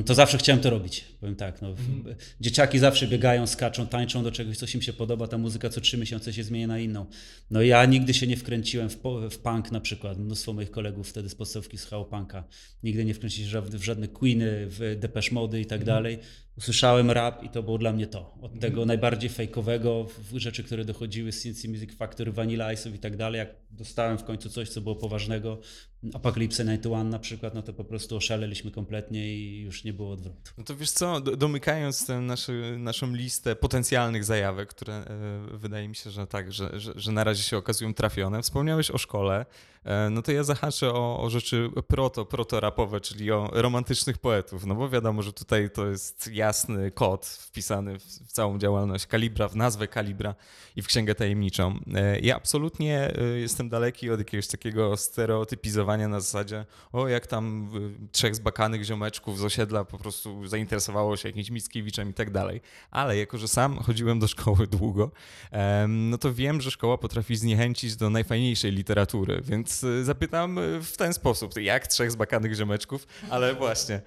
to 0.07 0.15
zawsze 0.15 0.39
chciałem 0.39 0.63
to 0.63 0.71
robić. 0.71 1.05
Powiem 1.21 1.37
tak, 1.37 1.63
no, 1.63 1.69
mhm. 1.69 2.17
dzieciaki 2.41 2.79
zawsze 2.79 3.07
biegają, 3.07 3.47
skaczą, 3.47 3.87
tańczą 3.87 4.23
do 4.23 4.33
czegoś, 4.33 4.57
coś 4.57 4.75
im 4.75 4.83
się 4.83 4.93
podoba, 4.93 5.29
ta 5.29 5.39
muzyka 5.39 5.69
co 5.69 5.81
trzy 5.81 5.99
miesiące 5.99 6.33
się 6.33 6.45
zmienia 6.45 6.67
na 6.67 6.79
inną. 6.79 7.07
No 7.51 7.63
ja 7.63 7.85
nigdy 7.85 8.15
się 8.15 8.27
nie 8.27 8.37
wkręciłem 8.37 8.89
w, 8.91 8.97
w 9.31 9.39
punk 9.39 9.73
na 9.73 9.81
przykład. 9.81 10.19
Mnóstwo 10.19 10.53
moich 10.53 10.71
kolegów 10.71 11.09
wtedy 11.09 11.29
z 11.29 11.35
podstawki 11.35 11.79
słuchało 11.79 12.05
punka. 12.05 12.45
Nigdy 12.83 13.05
nie 13.05 13.15
wkręcili 13.15 13.51
się 13.51 13.61
w 13.61 13.85
żadne 13.85 14.09
Queeny, 14.09 14.67
w 14.67 14.97
Depeche 14.99 15.35
Mody 15.35 15.61
i 15.61 15.67
tak 15.67 15.81
mhm. 15.81 15.97
dalej 15.97 16.19
usłyszałem 16.59 17.11
rap 17.11 17.43
i 17.43 17.49
to 17.49 17.63
było 17.63 17.79
dla 17.79 17.93
mnie 17.93 18.07
to. 18.07 18.35
Od 18.37 18.53
mhm. 18.53 18.61
tego 18.61 18.87
najbardziej 18.87 19.31
fejkowego, 19.31 20.07
rzeczy, 20.35 20.65
które 20.65 20.85
dochodziły 20.85 21.33
z 21.33 21.43
CNC 21.43 21.65
Music 21.65 21.95
Factory, 21.95 22.33
Vanilla 22.33 22.75
Ice'ów 22.75 22.95
i 22.95 22.99
tak 22.99 23.17
dalej, 23.17 23.39
jak 23.39 23.55
dostałem 23.71 24.19
w 24.19 24.25
końcu 24.25 24.51
coś, 24.51 24.69
co 24.69 24.81
było 24.81 24.97
poważnego, 24.97 25.61
Apocalypse 26.15 26.65
91 26.65 27.11
na 27.11 27.19
przykład, 27.19 27.55
no 27.55 27.63
to 27.63 27.73
po 27.73 27.85
prostu 27.85 28.17
oszaleliśmy 28.17 28.71
kompletnie 28.71 29.35
i 29.35 29.61
już 29.61 29.85
nie 29.85 29.93
było 29.93 30.13
odwrotu. 30.13 30.53
No 30.59 30.65
to 30.65 30.77
wiesz 30.77 30.91
co, 30.91 31.21
domykając 31.21 32.07
tę 32.07 32.21
naszy, 32.21 32.77
naszą 32.79 33.15
listę 33.15 33.57
potencjalnych 33.57 34.25
zajawek, 34.25 34.69
które 34.69 34.95
e, 34.95 35.07
wydaje 35.53 35.89
mi 35.89 35.97
się, 35.97 36.11
że 36.11 36.27
tak, 36.27 36.53
że, 36.53 36.81
że, 36.81 36.93
że 36.97 37.13
na 37.13 37.25
razie 37.25 37.43
się 37.43 37.57
okazują 37.57 37.95
trafione, 37.95 38.43
wspomniałeś 38.43 38.91
o 38.91 38.99
szkole, 38.99 39.47
e, 39.85 40.11
no 40.11 40.23
to 40.23 40.33
ja 40.33 40.45
zahaczę 40.45 40.93
o, 40.93 41.21
o 41.21 41.31
rzeczy 41.31 41.71
proto, 41.89 42.25
proto-rapowe, 42.25 43.01
czyli 43.01 43.31
o 43.31 43.51
romantycznych 43.53 44.19
poetów, 44.19 44.67
no 44.67 44.75
bo 44.75 44.89
wiadomo, 44.89 45.23
że 45.23 45.33
tutaj 45.33 45.71
to 45.71 45.87
jest 45.87 46.31
jasny 46.33 46.91
kod 46.91 47.27
wpisany 47.27 47.99
w, 47.99 48.05
w 48.05 48.33
całą 48.33 48.59
działalność 48.59 49.07
Kalibra, 49.07 49.49
w 49.49 49.57
nazwę 49.57 49.89
Kalibra 49.89 50.35
i 50.77 50.83
w 50.83 50.87
Księgę 50.87 51.15
Tajemniczą. 51.15 51.79
E, 51.95 52.21
ja 52.21 52.37
absolutnie 52.37 53.13
jestem 53.37 53.69
daleki 53.69 54.11
od 54.11 54.19
jakiegoś 54.19 54.47
takiego 54.47 54.97
stereotypizowania 54.97 55.88
na 55.97 56.21
zasadzie, 56.21 56.67
o 56.93 57.09
jak 57.09 57.27
tam 57.27 57.71
trzech 58.13 58.35
zbakanych 58.35 58.85
ziomeczków 58.85 59.39
z 59.39 59.45
osiedla 59.45 59.85
po 59.85 59.99
prostu 59.99 60.47
zainteresowało 60.47 61.17
się 61.17 61.29
jakimś 61.29 61.51
Mickiewiczem 61.51 62.11
i 62.11 62.15
tak 62.15 62.31
dalej. 62.31 62.61
Ale 62.91 63.17
jako, 63.17 63.39
że 63.39 63.49
sam 63.49 63.79
chodziłem 63.79 64.19
do 64.19 64.29
szkoły 64.29 64.67
długo, 64.67 65.11
no 65.89 66.19
to 66.19 66.35
wiem, 66.35 66.61
że 66.61 66.71
szkoła 66.71 66.99
potrafi 66.99 67.37
zniechęcić 67.37 67.97
do 67.97 68.11
najfajniejszej 68.11 68.73
literatury, 68.73 69.43
więc 69.45 69.85
e, 69.85 70.05
zapytam 70.05 70.59
e, 70.59 70.63
w 70.83 70.97
ten 70.97 71.15
sposób, 71.15 71.57
jak 71.57 71.87
trzech 71.87 72.11
zbakanych 72.11 72.55
ziomeczków, 72.55 73.07
ale 73.31 73.55
właśnie, 73.55 74.01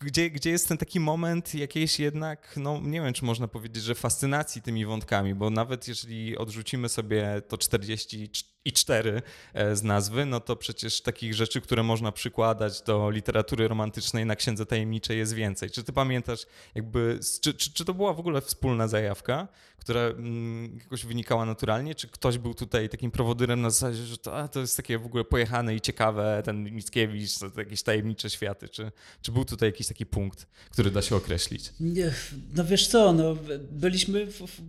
gdzie, 0.00 0.30
gdzie 0.30 0.50
jest 0.50 0.68
ten 0.68 0.78
taki 0.78 1.00
moment 1.00 1.54
jakiejś 1.54 2.00
jednak, 2.00 2.54
no 2.56 2.80
nie 2.82 3.00
wiem, 3.00 3.12
czy 3.12 3.24
można 3.24 3.48
powiedzieć, 3.48 3.82
że 3.82 3.94
fascynacji 3.94 4.62
tymi 4.62 4.86
wątkami, 4.86 5.34
bo 5.34 5.50
nawet 5.50 5.88
jeżeli 5.88 6.38
odrzucimy 6.38 6.88
sobie 6.88 7.42
to 7.48 7.58
40 7.58 8.30
i 8.64 8.72
cztery 8.72 9.22
e, 9.54 9.76
z 9.76 9.82
nazwy, 9.82 10.26
no 10.26 10.40
to 10.40 10.56
przecież 10.56 11.00
takich 11.00 11.34
rzeczy, 11.34 11.60
które 11.60 11.82
można 11.82 12.12
przykładać 12.12 12.82
do 12.82 13.10
literatury 13.10 13.68
romantycznej 13.68 14.26
na 14.26 14.36
Księdze 14.36 14.66
Tajemniczej 14.66 15.18
jest 15.18 15.34
więcej. 15.34 15.70
Czy 15.70 15.84
ty 15.84 15.92
pamiętasz, 15.92 16.46
jakby, 16.74 17.20
czy, 17.40 17.54
czy, 17.54 17.72
czy 17.72 17.84
to 17.84 17.94
była 17.94 18.14
w 18.14 18.20
ogóle 18.20 18.40
wspólna 18.40 18.88
zajawka, 18.88 19.48
która 19.78 20.00
mm, 20.00 20.78
jakoś 20.78 21.04
wynikała 21.06 21.44
naturalnie, 21.44 21.94
czy 21.94 22.08
ktoś 22.08 22.38
był 22.38 22.54
tutaj 22.54 22.88
takim 22.88 23.10
prowodyrem 23.10 23.60
na 23.60 23.70
zasadzie, 23.70 24.02
że 24.04 24.18
to, 24.18 24.48
to 24.48 24.60
jest 24.60 24.76
takie 24.76 24.98
w 24.98 25.06
ogóle 25.06 25.24
pojechane 25.24 25.74
i 25.74 25.80
ciekawe, 25.80 26.42
ten 26.44 26.62
Mickiewicz, 26.70 27.38
to, 27.38 27.50
to 27.50 27.60
jakieś 27.60 27.82
tajemnicze 27.82 28.30
światy, 28.30 28.68
czy, 28.68 28.92
czy 29.22 29.32
był 29.32 29.44
tutaj 29.44 29.68
jakiś 29.68 29.86
taki 29.86 30.06
punkt, 30.06 30.46
który 30.70 30.90
da 30.90 31.02
się 31.02 31.16
określić? 31.16 31.72
Nie, 31.80 32.12
no 32.54 32.64
wiesz 32.64 32.86
co, 32.86 33.12
no, 33.12 33.36
byliśmy 33.70 34.26
w, 34.26 34.38
w, 34.38 34.60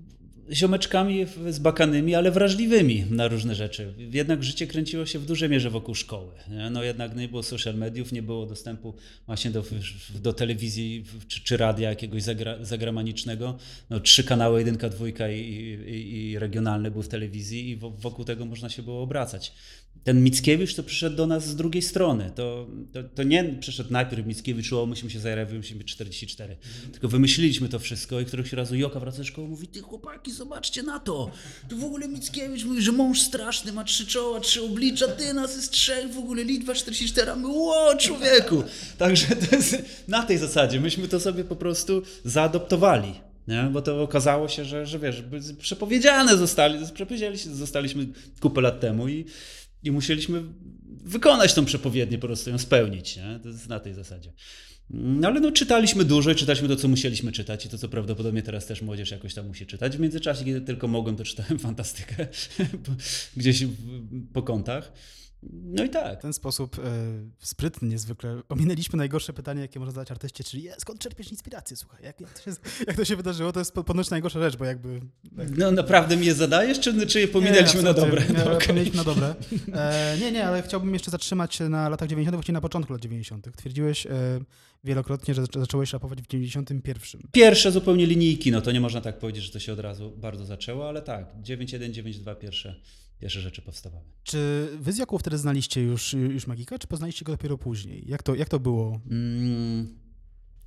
ziomeczkami 0.52 1.26
zbakanymi, 1.50 2.16
ale 2.16 2.32
wrażliwymi 2.32 3.06
na 3.10 3.28
różne 3.28 3.56
rzeczy. 3.56 3.94
Jednak 3.98 4.44
życie 4.44 4.68
kręciło 4.68 5.06
się 5.06 5.20
w 5.20 5.26
dużej 5.26 5.50
mierze 5.50 5.70
wokół 5.70 5.96
szkoły. 5.96 6.32
No 6.72 6.84
jednak 6.84 7.16
nie 7.16 7.28
było 7.28 7.44
social 7.44 7.76
mediów, 7.76 8.12
nie 8.12 8.22
było 8.22 8.46
dostępu 8.46 8.94
właśnie 9.26 9.52
do, 9.52 9.64
do 10.16 10.34
telewizji 10.34 11.06
czy, 11.28 11.44
czy 11.44 11.58
radia 11.58 11.90
jakiegoś 11.90 12.24
zagra, 12.24 12.66
zagramanicznego. 12.66 13.58
No, 13.90 14.00
trzy 14.00 14.24
kanały, 14.24 14.60
jedynka, 14.60 14.90
dwójka 14.90 15.30
i, 15.30 15.40
i, 15.40 16.32
i 16.32 16.40
regionalne 16.40 16.92
były 16.92 17.04
w 17.04 17.08
telewizji 17.08 17.70
i 17.70 17.76
wokół 17.78 18.26
tego 18.26 18.46
można 18.46 18.70
się 18.70 18.84
było 18.84 19.02
obracać. 19.02 19.54
Ten 20.04 20.24
Mickiewicz 20.24 20.76
to 20.76 20.84
przyszedł 20.84 21.16
do 21.16 21.28
nas 21.28 21.48
z 21.48 21.56
drugiej 21.56 21.82
strony. 21.82 22.32
To, 22.36 22.68
to, 22.94 23.04
to 23.04 23.24
nie 23.24 23.44
przyszedł 23.60 23.92
najpierw 23.92 24.28
Mickiewicz, 24.28 24.74
o 24.74 24.86
musimy 24.86 25.12
się 25.12 25.20
zajawić, 25.20 25.58
musimy 25.58 25.78
być 25.78 25.88
44. 25.88 26.54
Mm. 26.54 26.92
Tylko 26.92 27.08
wymyśliliśmy 27.08 27.70
to 27.70 27.80
wszystko 27.80 28.20
i 28.20 28.26
któregoś 28.26 28.54
razu 28.54 28.76
Joka 28.76 29.00
wraca 29.00 29.18
ze 29.18 29.26
szkoły 29.26 29.48
mówi, 29.48 29.68
ty 29.68 29.82
chłopaki, 29.82 30.32
zobaczcie 30.32 30.84
na 30.84 31.00
to. 31.00 31.32
Tu 31.70 31.78
w 31.78 31.84
ogóle 31.84 32.08
Mickiewicz 32.08 32.66
mówi, 32.66 32.82
że 32.82 32.92
mąż 32.92 33.22
straszny, 33.22 33.72
ma 33.72 33.84
trzy 33.84 34.06
czoła, 34.06 34.40
trzy 34.40 34.64
oblicza, 34.64 35.08
ty 35.08 35.34
nas 35.34 35.56
jest 35.56 35.72
trzech, 35.72 36.14
w 36.14 36.18
ogóle 36.18 36.44
liczba 36.44 36.74
44, 36.74 37.32
a 37.32 37.36
my, 37.36 37.48
ło, 37.48 37.96
człowieku. 37.98 38.64
Także 38.98 39.36
to 39.36 39.56
jest 39.56 39.78
na 40.08 40.24
tej 40.24 40.38
zasadzie. 40.38 40.80
Myśmy 40.80 41.08
to 41.08 41.20
sobie 41.20 41.44
po 41.44 41.56
prostu 41.56 42.02
zaadoptowali. 42.26 43.14
Nie? 43.48 43.64
Bo 43.64 43.82
to 43.82 44.02
okazało 44.02 44.48
się, 44.48 44.66
że, 44.66 44.86
że 44.86 45.00
wiesz, 45.00 45.24
przepowiedziane 45.60 46.38
zostali, 46.38 46.80
zostaliśmy 47.36 48.08
kupę 48.40 48.62
lat 48.62 48.80
temu 48.80 49.08
i 49.08 49.26
i 49.84 49.92
musieliśmy 49.92 50.44
wykonać 51.04 51.54
tą 51.54 51.66
przepowiednię, 51.66 52.18
po 52.18 52.28
prostu 52.28 52.50
ją 52.50 52.58
spełnić. 52.58 53.18
Nie? 53.18 53.40
To 53.44 53.50
jest 53.50 53.70
na 53.70 53.80
tej 53.80 53.94
zasadzie. 53.94 54.34
No 54.90 55.28
ale 55.28 55.40
no, 55.40 55.52
czytaliśmy 55.52 56.06
dużo 56.06 56.32
i 56.32 56.36
czytaliśmy 56.36 56.68
to, 56.68 56.76
co 56.76 56.88
musieliśmy 56.88 57.32
czytać 57.32 57.66
i 57.66 57.70
to, 57.70 57.78
co 57.78 57.90
prawdopodobnie 57.90 58.42
teraz 58.42 58.66
też 58.66 58.82
młodzież 58.82 59.12
jakoś 59.12 59.34
tam 59.34 59.48
musi 59.48 59.66
czytać. 59.66 59.98
W 59.98 60.00
międzyczasie, 60.00 60.46
kiedy 60.46 60.62
tylko 60.62 60.88
mogłem, 60.88 61.16
to 61.16 61.24
czytałem 61.24 61.60
fantastykę 61.70 62.28
gdzieś 63.38 63.66
po 64.34 64.42
kątach. 64.44 64.92
No 65.52 65.84
i 65.84 65.90
tak. 65.90 66.20
W 66.20 66.22
ten 66.22 66.34
sposób 66.34 66.80
e, 66.80 66.82
sprytny 67.40 67.88
niezwykle 67.88 68.42
ominęliśmy 68.50 68.98
najgorsze 68.98 69.34
pytanie, 69.34 69.62
jakie 69.62 69.80
można 69.80 69.92
zadać 69.92 70.12
artyście, 70.12 70.44
czyli 70.44 70.68
skąd 70.78 71.00
czerpiesz 71.00 71.32
inspirację? 71.32 71.78
Słuchaj, 71.78 72.04
jak, 72.04 72.22
jak, 72.22 72.34
to 72.34 72.42
się, 72.42 72.52
jak 72.88 72.96
to 72.96 73.06
się 73.06 73.16
wydarzyło, 73.16 73.52
to 73.52 73.60
jest 73.60 73.74
ponoć 73.74 74.10
najgorsza 74.10 74.40
rzecz, 74.40 74.56
bo 74.56 74.66
jakby... 74.66 75.00
No 75.58 75.72
naprawdę 75.72 76.18
mi 76.18 76.26
je 76.26 76.34
zadajesz, 76.34 76.80
czy, 76.80 77.08
czy 77.08 77.20
je 77.20 77.28
pominęliśmy 77.28 77.80
nie, 77.80 77.86
na 77.86 77.94
dobre? 77.94 78.22
Nie, 78.30 78.34
no, 78.34 78.44
okay. 78.54 78.68
Pominęliśmy 78.68 78.98
na 78.98 79.04
dobre. 79.04 79.36
E, 79.74 80.18
nie, 80.22 80.32
nie, 80.32 80.48
ale 80.48 80.62
chciałbym 80.62 80.94
jeszcze 80.94 81.12
zatrzymać 81.12 81.56
się 81.56 81.70
na 81.70 81.90
latach 81.90 82.10
90., 82.10 82.36
właściwie 82.36 82.54
na 82.54 82.62
początku 82.62 82.94
lat 82.94 83.02
90. 83.02 83.48
Twierdziłeś 83.58 84.06
e, 84.06 84.10
wielokrotnie, 84.84 85.34
że 85.34 85.44
zacząłeś 85.56 85.94
rapować 85.94 86.22
w 86.22 86.28
91. 86.28 87.22
Pierwsze 87.32 87.72
zupełnie 87.72 88.06
linijki, 88.06 88.52
no 88.52 88.62
to 88.62 88.72
nie 88.72 88.82
można 88.82 89.02
tak 89.02 89.20
powiedzieć, 89.20 89.44
że 89.44 89.52
to 89.52 89.60
się 89.60 89.74
od 89.74 89.80
razu 89.80 90.12
bardzo 90.18 90.46
zaczęło, 90.46 90.90
ale 90.90 91.02
tak, 91.02 91.26
9192 91.42 92.36
pierwsze 92.36 92.76
pierwsze 93.24 93.42
rzeczy 93.42 93.62
powstawały. 93.62 94.04
Czy 94.24 94.70
wy 94.80 94.94
z 94.94 94.98
Jaką 94.98 95.18
wtedy 95.18 95.38
znaliście 95.38 95.82
już, 95.82 96.14
już 96.14 96.48
Magika, 96.48 96.80
czy 96.80 96.88
poznaliście 96.88 97.26
go 97.26 97.32
dopiero 97.32 97.58
później? 97.58 98.04
Jak 98.08 98.24
to, 98.24 98.36
jak 98.36 98.50
to 98.50 98.60
było? 98.60 99.00
Mm, 99.12 99.96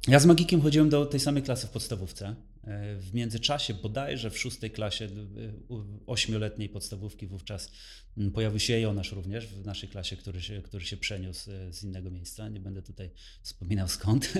ja 0.08 0.20
z 0.20 0.26
Magikiem 0.26 0.60
chodziłem 0.60 0.88
do 0.88 1.06
tej 1.06 1.20
samej 1.20 1.42
klasy 1.42 1.66
w 1.66 1.70
podstawówce. 1.70 2.34
E, 2.66 2.96
w 2.96 3.14
międzyczasie, 3.14 3.74
bodajże 3.74 4.30
w 4.30 4.38
szóstej 4.38 4.70
klasie 4.70 5.04
e, 5.04 5.08
ośmioletniej 6.06 6.68
podstawówki 6.68 7.26
wówczas 7.26 7.72
mm, 8.18 8.32
pojawił 8.32 8.60
się 8.60 8.80
Jonasz 8.80 9.12
również 9.12 9.46
w 9.46 9.66
naszej 9.66 9.88
klasie, 9.88 10.16
który 10.16 10.42
się, 10.42 10.62
który 10.62 10.84
się 10.84 10.96
przeniósł 10.96 11.50
e, 11.50 11.72
z 11.72 11.82
innego 11.82 12.10
miejsca. 12.10 12.48
Nie 12.48 12.60
będę 12.60 12.82
tutaj 12.82 13.10
wspominał 13.42 13.88
skąd. 13.88 14.32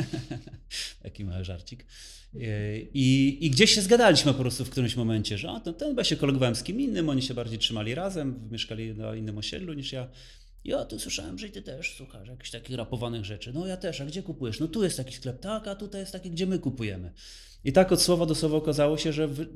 Taki 1.03 1.25
mały 1.25 1.45
żarcik. 1.45 1.87
I, 2.95 3.39
I 3.41 3.51
gdzieś 3.51 3.71
się 3.71 3.83
zgadaliśmy 3.83 4.35
po 4.35 4.41
prostu 4.41 4.65
w 4.65 4.71
którymś 4.71 4.97
momencie, 4.97 5.39
że 5.39 5.51
o, 5.51 5.61
ten, 5.61 5.75
ten 5.75 5.89
chyba 5.89 6.05
się 6.05 6.17
kolegowałem 6.17 6.57
z 6.57 6.63
kim 6.63 6.81
innym, 6.81 7.09
oni 7.09 7.23
się 7.23 7.35
bardziej 7.35 7.59
trzymali 7.59 7.95
razem, 7.95 8.49
mieszkali 8.51 8.95
na 8.95 9.17
innym 9.17 9.39
osiedlu 9.39 9.73
niż 9.73 9.93
ja. 9.93 10.09
Ja 10.67 10.85
tu 10.85 10.99
słyszałem, 10.99 11.39
że 11.39 11.49
ty 11.49 11.63
też 11.63 11.97
słuchasz 11.97 12.29
jakichś 12.29 12.51
takich 12.51 12.77
rapowanych 12.77 13.25
rzeczy. 13.25 13.53
No 13.53 13.67
ja 13.67 13.77
też, 13.77 14.01
a 14.01 14.07
gdzie 14.07 14.23
kupujesz? 14.23 14.61
No 14.61 14.69
tu 14.69 14.85
jest 14.85 14.97
taki 14.97 15.15
sklep, 15.15 15.41
tak, 15.41 15.69
a 15.69 15.75
tutaj 15.75 16.01
jest 16.01 16.13
taki, 16.13 16.31
gdzie 16.31 16.47
my 16.47 16.59
kupujemy. 16.59 17.13
I 17.65 17.73
tak 17.73 17.93
od 17.93 18.03
słowa 18.03 18.27
do 18.27 18.35
słowa 18.35 18.57
okazało 18.57 18.99
się, 18.99 19.13
że, 19.13 19.29
wy, 19.29 19.47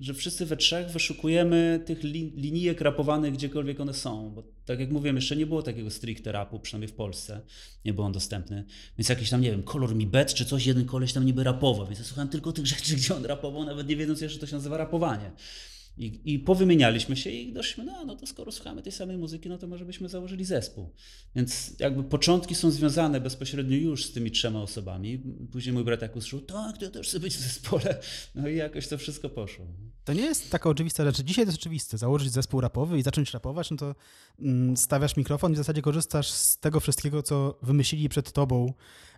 że 0.00 0.14
wszyscy 0.14 0.46
we 0.46 0.56
trzech 0.56 0.90
wyszukujemy 0.90 1.82
tych 1.86 2.04
li, 2.04 2.32
linijek 2.36 2.80
rapowanych 2.80 3.32
gdziekolwiek 3.32 3.80
one 3.80 3.94
są. 3.94 4.30
Bo 4.30 4.42
tak 4.64 4.80
jak 4.80 4.90
mówiłem, 4.90 5.16
jeszcze 5.16 5.36
nie 5.36 5.46
było 5.46 5.62
takiego 5.62 5.90
stricte 5.90 6.32
rapu, 6.32 6.60
przynajmniej 6.60 6.88
w 6.88 6.94
Polsce. 6.94 7.40
Nie 7.84 7.94
był 7.94 8.04
on 8.04 8.12
dostępny. 8.12 8.64
Więc 8.98 9.08
jakiś 9.08 9.30
tam, 9.30 9.40
nie 9.40 9.50
wiem, 9.50 9.62
kolor 9.62 9.94
mi 9.94 10.06
bet 10.06 10.34
czy 10.34 10.44
coś, 10.44 10.66
jeden 10.66 10.86
koleś 10.86 11.12
tam 11.12 11.26
niby 11.26 11.44
rapował. 11.44 11.86
Więc 11.86 11.98
ja 11.98 12.04
słuchałem 12.04 12.28
tylko 12.28 12.52
tych 12.52 12.66
rzeczy, 12.66 12.94
gdzie 12.96 13.14
on 13.14 13.24
rapował, 13.24 13.64
nawet 13.64 13.88
nie 13.88 13.96
wiedząc 13.96 14.20
jeszcze, 14.20 14.38
to 14.38 14.46
się 14.46 14.56
nazywa 14.56 14.76
rapowanie. 14.76 15.30
I, 15.96 16.20
I 16.24 16.38
powymienialiśmy 16.38 17.16
się 17.16 17.30
i 17.30 17.52
doszliśmy, 17.52 17.84
no, 17.84 18.04
no 18.04 18.16
to 18.16 18.26
skoro 18.26 18.52
słuchamy 18.52 18.82
tej 18.82 18.92
samej 18.92 19.18
muzyki, 19.18 19.48
no 19.48 19.58
to 19.58 19.66
może 19.66 19.84
byśmy 19.84 20.08
założyli 20.08 20.44
zespół. 20.44 20.90
Więc 21.36 21.76
jakby 21.78 22.04
początki 22.04 22.54
są 22.54 22.70
związane 22.70 23.20
bezpośrednio 23.20 23.76
już 23.76 24.06
z 24.06 24.12
tymi 24.12 24.30
trzema 24.30 24.62
osobami. 24.62 25.22
Później 25.52 25.72
mój 25.72 25.84
brat 25.84 26.02
jak 26.02 26.16
usłyszał, 26.16 26.40
tak, 26.40 26.78
to 26.78 26.84
ja 26.84 26.90
też 26.90 27.08
chcę 27.08 27.20
być 27.20 27.34
w 27.34 27.40
zespole. 27.40 27.98
No 28.34 28.48
i 28.48 28.56
jakoś 28.56 28.88
to 28.88 28.98
wszystko 28.98 29.28
poszło. 29.28 29.66
To 30.04 30.12
nie 30.12 30.22
jest 30.22 30.50
taka 30.50 30.70
oczywista 30.70 31.04
rzecz. 31.04 31.22
Dzisiaj 31.22 31.44
to 31.44 31.48
jest 31.48 31.60
oczywiste. 31.60 31.98
Założyć 31.98 32.32
zespół 32.32 32.60
rapowy 32.60 32.98
i 32.98 33.02
zacząć 33.02 33.32
rapować, 33.32 33.70
no 33.70 33.76
to 33.76 33.94
mm, 34.40 34.76
stawiasz 34.76 35.16
mikrofon 35.16 35.52
i 35.52 35.54
w 35.54 35.58
zasadzie 35.58 35.82
korzystasz 35.82 36.30
z 36.30 36.58
tego 36.58 36.80
wszystkiego, 36.80 37.22
co 37.22 37.58
wymyślili 37.62 38.08
przed 38.08 38.32
tobą, 38.32 38.72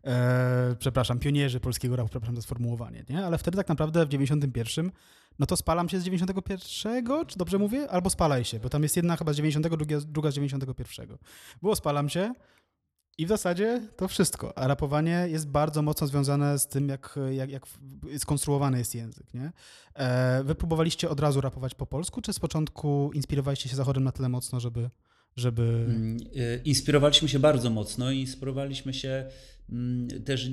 e, 0.04 0.76
przepraszam, 0.78 1.18
pionierzy 1.18 1.60
polskiego 1.60 1.96
rapu, 1.96 2.08
przepraszam 2.08 2.36
za 2.36 2.42
sformułowanie, 2.42 3.04
nie? 3.08 3.26
Ale 3.26 3.38
wtedy 3.38 3.56
tak 3.56 3.68
naprawdę 3.68 4.06
w 4.06 4.08
91 4.08 4.90
no 5.38 5.46
to 5.46 5.56
spalam 5.56 5.88
się 5.88 6.00
z 6.00 6.04
91, 6.04 7.26
czy 7.26 7.38
dobrze 7.38 7.58
mówię? 7.58 7.90
Albo 7.90 8.10
spalaj 8.10 8.44
się, 8.44 8.60
bo 8.60 8.68
tam 8.68 8.82
jest 8.82 8.96
jedna 8.96 9.16
chyba 9.16 9.32
z 9.32 9.36
90, 9.36 9.68
druga, 9.68 10.00
druga 10.00 10.30
z 10.30 10.34
91. 10.34 11.16
Było 11.62 11.76
spalam 11.76 12.08
się 12.08 12.34
i 13.18 13.26
w 13.26 13.28
zasadzie 13.28 13.88
to 13.96 14.08
wszystko. 14.08 14.58
A 14.58 14.66
rapowanie 14.66 15.26
jest 15.28 15.48
bardzo 15.48 15.82
mocno 15.82 16.06
związane 16.06 16.58
z 16.58 16.66
tym, 16.66 16.88
jak, 16.88 17.18
jak, 17.30 17.50
jak 17.50 17.66
skonstruowany 18.18 18.78
jest 18.78 18.94
język. 18.94 19.34
Nie? 19.34 19.52
E, 19.94 20.42
wy 20.44 20.54
próbowaliście 20.54 21.08
od 21.08 21.20
razu 21.20 21.40
rapować 21.40 21.74
po 21.74 21.86
polsku, 21.86 22.20
czy 22.20 22.32
z 22.32 22.38
początku 22.38 23.10
inspirowaliście 23.14 23.68
się 23.68 23.76
Zachodem 23.76 24.04
na 24.04 24.12
tyle 24.12 24.28
mocno, 24.28 24.60
żeby 24.60 24.90
żeby. 25.36 25.62
Mm, 25.62 26.16
y, 26.36 26.60
inspirowaliśmy 26.64 27.28
się 27.28 27.38
bardzo 27.38 27.70
mocno 27.70 28.10
i 28.10 28.20
inspirowaliśmy 28.20 28.94
się 28.94 29.26
mm, 29.70 30.08
też 30.24 30.50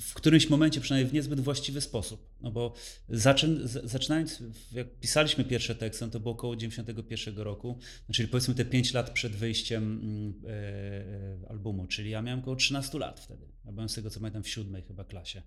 w, 0.00 0.14
którymś 0.14 0.48
momencie, 0.48 0.80
przynajmniej 0.80 1.10
w 1.10 1.14
niezbyt 1.14 1.40
właściwy 1.40 1.80
sposób. 1.80 2.30
No 2.40 2.50
bo 2.50 2.74
zaczyn, 3.08 3.60
zaczynając, 3.84 4.42
jak 4.72 5.00
pisaliśmy 5.00 5.44
pierwsze 5.44 5.74
teksty, 5.74 6.04
no 6.04 6.10
to 6.10 6.20
było 6.20 6.34
około 6.34 6.56
91 6.56 7.38
roku, 7.38 7.78
no 8.08 8.14
czyli 8.14 8.28
powiedzmy 8.28 8.54
te 8.54 8.64
5 8.64 8.94
lat 8.94 9.10
przed 9.10 9.32
wyjściem 9.32 9.84
mm, 10.02 10.34
e, 10.46 10.50
e, 10.50 11.50
albumu, 11.50 11.86
czyli 11.86 12.10
ja 12.10 12.22
miałem 12.22 12.40
około 12.40 12.56
13 12.56 12.98
lat 12.98 13.20
wtedy. 13.20 13.46
Ja 13.64 13.72
byłem 13.72 13.88
z 13.88 13.94
tego 13.94 14.10
co 14.10 14.20
pamiętam 14.20 14.42
w 14.42 14.48
siódmej 14.48 14.82
chyba 14.82 15.04
klasie 15.04 15.42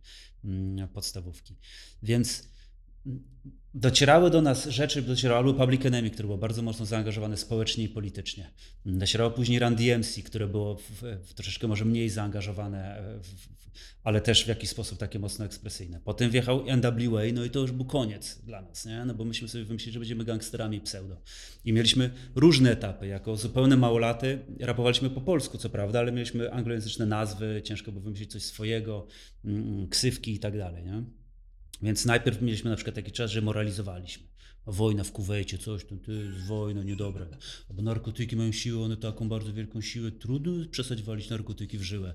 podstawówki. 0.93 1.55
Więc 2.03 2.50
docierały 3.73 4.29
do 4.29 4.41
nas 4.41 4.67
rzeczy, 4.67 5.01
docierało 5.01 5.39
albo 5.39 5.53
Public 5.53 5.85
Enemy, 5.85 6.09
które 6.09 6.25
było 6.25 6.37
bardzo 6.37 6.61
mocno 6.61 6.85
zaangażowane 6.85 7.37
społecznie 7.37 7.83
i 7.83 7.89
politycznie. 7.89 8.51
Docierało 8.85 9.31
później 9.31 9.59
Run 9.59 9.75
DMC, 9.75 10.23
które 10.23 10.47
było 10.47 10.75
w, 10.75 11.03
w 11.23 11.33
troszeczkę 11.33 11.67
może 11.67 11.85
mniej 11.85 12.09
zaangażowane, 12.09 13.03
w, 13.23 13.61
ale 14.03 14.21
też 14.21 14.45
w 14.45 14.47
jakiś 14.47 14.69
sposób 14.69 14.99
takie 14.99 15.19
mocno 15.19 15.45
ekspresyjne. 15.45 15.99
Potem 16.03 16.29
wjechał 16.31 16.65
NWA, 16.77 17.21
no 17.33 17.45
i 17.45 17.49
to 17.49 17.59
już 17.59 17.71
był 17.71 17.85
koniec 17.85 18.41
dla 18.45 18.61
nas, 18.61 18.85
nie? 18.85 19.05
no 19.05 19.13
bo 19.13 19.25
myśmy 19.25 19.47
sobie 19.47 19.63
wymyślili, 19.63 19.93
że 19.93 19.99
będziemy 19.99 20.25
gangsterami 20.25 20.81
pseudo. 20.81 21.21
I 21.65 21.73
mieliśmy 21.73 22.09
różne 22.35 22.71
etapy. 22.71 23.07
Jako 23.07 23.35
zupełne 23.35 23.77
małolaty 23.77 24.39
rapowaliśmy 24.59 25.09
po 25.09 25.21
polsku, 25.21 25.57
co 25.57 25.69
prawda, 25.69 25.99
ale 25.99 26.11
mieliśmy 26.11 26.51
anglojęzyczne 26.51 27.05
nazwy, 27.05 27.61
ciężko 27.65 27.91
było 27.91 28.03
wymyślić 28.03 28.31
coś 28.31 28.43
swojego, 28.43 29.07
mm, 29.45 29.87
ksywki 29.87 30.33
i 30.33 30.39
tak 30.39 30.57
dalej. 30.57 30.83
Nie? 30.83 31.20
Więc 31.81 32.05
najpierw 32.05 32.41
mieliśmy 32.41 32.69
na 32.69 32.75
przykład 32.75 32.95
taki 32.95 33.11
czas, 33.11 33.31
że 33.31 33.41
moralizowaliśmy. 33.41 34.23
Wojna 34.67 35.03
w 35.03 35.11
Kuwejcie, 35.11 35.57
coś 35.57 35.85
tam, 35.85 35.99
to 35.99 36.11
jest 36.11 36.39
wojna, 36.47 36.83
niedobre. 36.83 37.25
Albo 37.69 37.81
narkotyki 37.81 38.35
mają 38.35 38.51
siłę, 38.51 38.83
one 38.83 38.97
taką 38.97 39.29
bardzo 39.29 39.53
wielką 39.53 39.81
siłę, 39.81 40.11
trudno 40.11 40.65
przestać 40.71 41.03
walić 41.03 41.29
narkotyki 41.29 41.77
w 41.77 41.83
żyłę. 41.83 42.13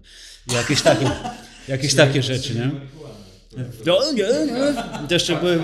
Jakieś 0.53 0.83
takie, 0.83 1.11
jakieś 1.69 1.95
takie 1.95 2.23
rzeczy, 2.23 2.55
nie? 2.55 2.71
No, 3.87 4.13
nie, 4.13 4.23
nie. 4.47 4.75
To 5.09 5.15
jeszcze 5.15 5.41
były 5.41 5.59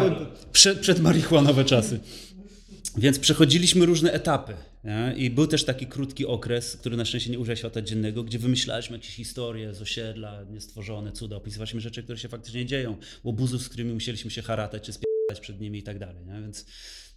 przed, 0.52 0.80
przed 0.80 1.00
marihuanowe 1.00 1.64
czasy. 1.64 2.00
Więc 2.96 3.18
przechodziliśmy 3.18 3.86
różne 3.86 4.12
etapy. 4.12 4.54
Nie? 4.84 5.14
I 5.16 5.30
był 5.30 5.46
też 5.46 5.64
taki 5.64 5.86
krótki 5.86 6.26
okres, 6.26 6.76
który 6.76 6.96
na 6.96 7.04
szczęście 7.04 7.30
nie 7.30 7.38
używa 7.38 7.56
świata 7.56 7.82
dziennego, 7.82 8.24
gdzie 8.24 8.38
wymyślaliśmy 8.38 8.96
jakieś 8.96 9.14
historie 9.14 9.74
z 9.74 9.82
osiedla, 9.82 10.44
niestworzone, 10.50 11.12
cuda, 11.12 11.36
opisywaliśmy 11.36 11.80
rzeczy, 11.80 12.02
które 12.02 12.18
się 12.18 12.28
faktycznie 12.28 12.66
dzieją, 12.66 12.96
łobuzów, 13.24 13.62
z 13.62 13.68
którymi 13.68 13.92
musieliśmy 13.92 14.30
się 14.30 14.42
haratać 14.42 14.82
czy 14.82 14.92
spierdać 14.92 15.40
przed 15.40 15.60
nimi 15.60 15.78
i 15.78 15.82
tak 15.82 15.98
dalej. 15.98 16.26
Nie? 16.26 16.40
Więc, 16.40 16.66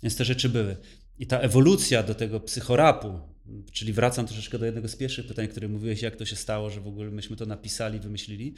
więc 0.04 0.16
te 0.16 0.26
rzeczy 0.26 0.50
były. 0.50 0.78
I 1.20 1.28
ta 1.28 1.40
ewolucja 1.40 2.04
do 2.04 2.16
tego 2.16 2.40
psychorapu, 2.40 3.20
czyli 3.72 3.94
wracam 3.94 4.28
troszeczkę 4.28 4.60
do 4.60 4.66
jednego 4.66 4.88
z 4.88 4.96
pierwszych 4.96 5.28
pytań, 5.28 5.48
które 5.48 5.68
mówiłeś, 5.68 6.02
jak 6.02 6.16
to 6.16 6.26
się 6.26 6.36
stało, 6.36 6.70
że 6.70 6.82
w 6.82 6.88
ogóle 6.88 7.12
myśmy 7.12 7.36
to 7.36 7.46
napisali, 7.46 8.00
wymyślili, 8.00 8.54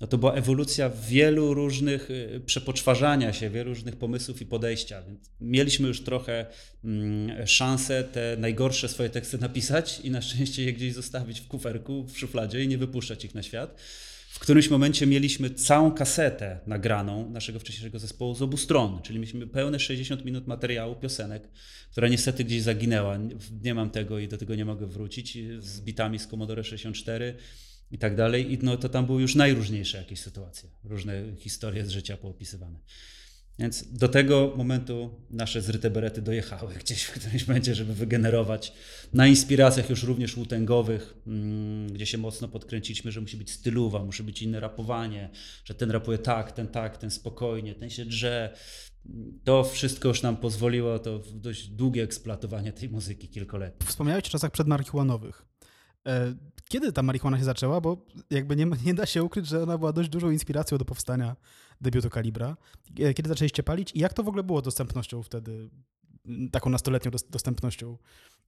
no 0.00 0.06
to 0.06 0.18
była 0.18 0.34
ewolucja 0.34 0.90
wielu 1.08 1.54
różnych 1.54 2.10
y, 2.10 2.40
przepoczwarzania 2.46 3.32
się, 3.32 3.50
wielu 3.50 3.70
różnych 3.70 3.96
pomysłów 3.96 4.40
i 4.40 4.46
podejścia. 4.46 5.02
Więc 5.02 5.30
mieliśmy 5.40 5.88
już 5.88 6.00
trochę 6.00 6.46
mm, 6.84 7.46
szansę 7.46 8.04
te 8.04 8.36
najgorsze 8.38 8.88
swoje 8.88 9.10
teksty 9.10 9.38
napisać 9.38 10.00
i 10.04 10.10
na 10.10 10.22
szczęście 10.22 10.64
je 10.64 10.72
gdzieś 10.72 10.94
zostawić 10.94 11.40
w 11.40 11.48
kuferku, 11.48 12.04
w 12.04 12.18
szufladzie 12.18 12.64
i 12.64 12.68
nie 12.68 12.78
wypuszczać 12.78 13.24
ich 13.24 13.34
na 13.34 13.42
świat. 13.42 13.80
W 14.28 14.38
którymś 14.38 14.70
momencie 14.70 15.06
mieliśmy 15.06 15.50
całą 15.50 15.92
kasetę 15.92 16.58
nagraną 16.66 17.30
naszego 17.30 17.58
wcześniejszego 17.58 17.98
zespołu 17.98 18.34
z 18.34 18.42
obu 18.42 18.56
stron, 18.56 19.02
czyli 19.02 19.18
mieliśmy 19.18 19.46
pełne 19.46 19.80
60 19.80 20.24
minut 20.24 20.46
materiału, 20.46 20.96
piosenek, 20.96 21.48
która 21.90 22.08
niestety 22.08 22.44
gdzieś 22.44 22.62
zaginęła. 22.62 23.18
Nie 23.62 23.74
mam 23.74 23.90
tego 23.90 24.18
i 24.18 24.28
do 24.28 24.38
tego 24.38 24.54
nie 24.54 24.64
mogę 24.64 24.86
wrócić, 24.86 25.38
z 25.58 25.80
bitami 25.80 26.18
z 26.18 26.26
Commodore 26.26 26.64
64 26.64 27.34
i 27.90 27.98
tak 27.98 28.16
dalej. 28.16 28.52
I 28.52 28.58
no, 28.62 28.76
to 28.76 28.88
tam 28.88 29.06
były 29.06 29.22
już 29.22 29.34
najróżniejsze 29.34 29.98
jakieś 29.98 30.20
sytuacje, 30.20 30.70
różne 30.84 31.22
historie 31.36 31.86
z 31.86 31.90
życia 31.90 32.16
poopisywane. 32.16 32.78
Więc 33.58 33.92
do 33.92 34.08
tego 34.08 34.52
momentu 34.56 35.10
nasze 35.30 35.62
zryte 35.62 35.90
berety 35.90 36.22
dojechały 36.22 36.74
gdzieś 36.84 37.02
w 37.02 37.12
którymś 37.12 37.48
momencie, 37.48 37.74
żeby 37.74 37.94
wygenerować 37.94 38.72
na 39.12 39.26
inspiracjach 39.26 39.90
już 39.90 40.02
również 40.02 40.36
łutengowych, 40.36 41.14
mm, 41.26 41.92
gdzie 41.92 42.06
się 42.06 42.18
mocno 42.18 42.48
podkręciliśmy, 42.48 43.12
że 43.12 43.20
musi 43.20 43.36
być 43.36 43.50
stylowa, 43.50 44.04
musi 44.04 44.22
być 44.22 44.42
inne 44.42 44.60
rapowanie, 44.60 45.30
że 45.64 45.74
ten 45.74 45.90
rapuje 45.90 46.18
tak, 46.18 46.52
ten 46.52 46.68
tak, 46.68 46.96
ten 46.96 47.10
spokojnie, 47.10 47.74
ten 47.74 47.90
się 47.90 48.04
drze. 48.04 48.54
To 49.44 49.64
wszystko 49.64 50.08
już 50.08 50.22
nam 50.22 50.36
pozwoliło 50.36 50.98
to 50.98 51.22
dość 51.34 51.68
długie 51.68 52.02
eksploatowanie 52.02 52.72
tej 52.72 52.88
muzyki 52.88 53.28
kilkoletnie. 53.28 53.86
Wspomniałeś 53.86 54.26
o 54.26 54.30
czasach 54.30 54.50
przedmarihuanowych. 54.50 55.46
Kiedy 56.68 56.92
ta 56.92 57.02
marihuana 57.02 57.38
się 57.38 57.44
zaczęła? 57.44 57.80
Bo 57.80 58.06
jakby 58.30 58.56
nie, 58.56 58.66
nie 58.84 58.94
da 58.94 59.06
się 59.06 59.24
ukryć, 59.24 59.46
że 59.46 59.62
ona 59.62 59.78
była 59.78 59.92
dość 59.92 60.08
dużą 60.08 60.30
inspiracją 60.30 60.78
do 60.78 60.84
powstania 60.84 61.36
debiutu 61.80 62.10
Kalibra. 62.10 62.56
E, 63.00 63.14
kiedy 63.14 63.28
zaczęliście 63.28 63.62
palić 63.62 63.92
i 63.94 63.98
jak 63.98 64.12
to 64.12 64.22
w 64.22 64.28
ogóle 64.28 64.42
było 64.42 64.62
dostępnością 64.62 65.22
wtedy, 65.22 65.70
taką 66.52 66.70
nastoletnią 66.70 67.10
dostępnością 67.30 67.96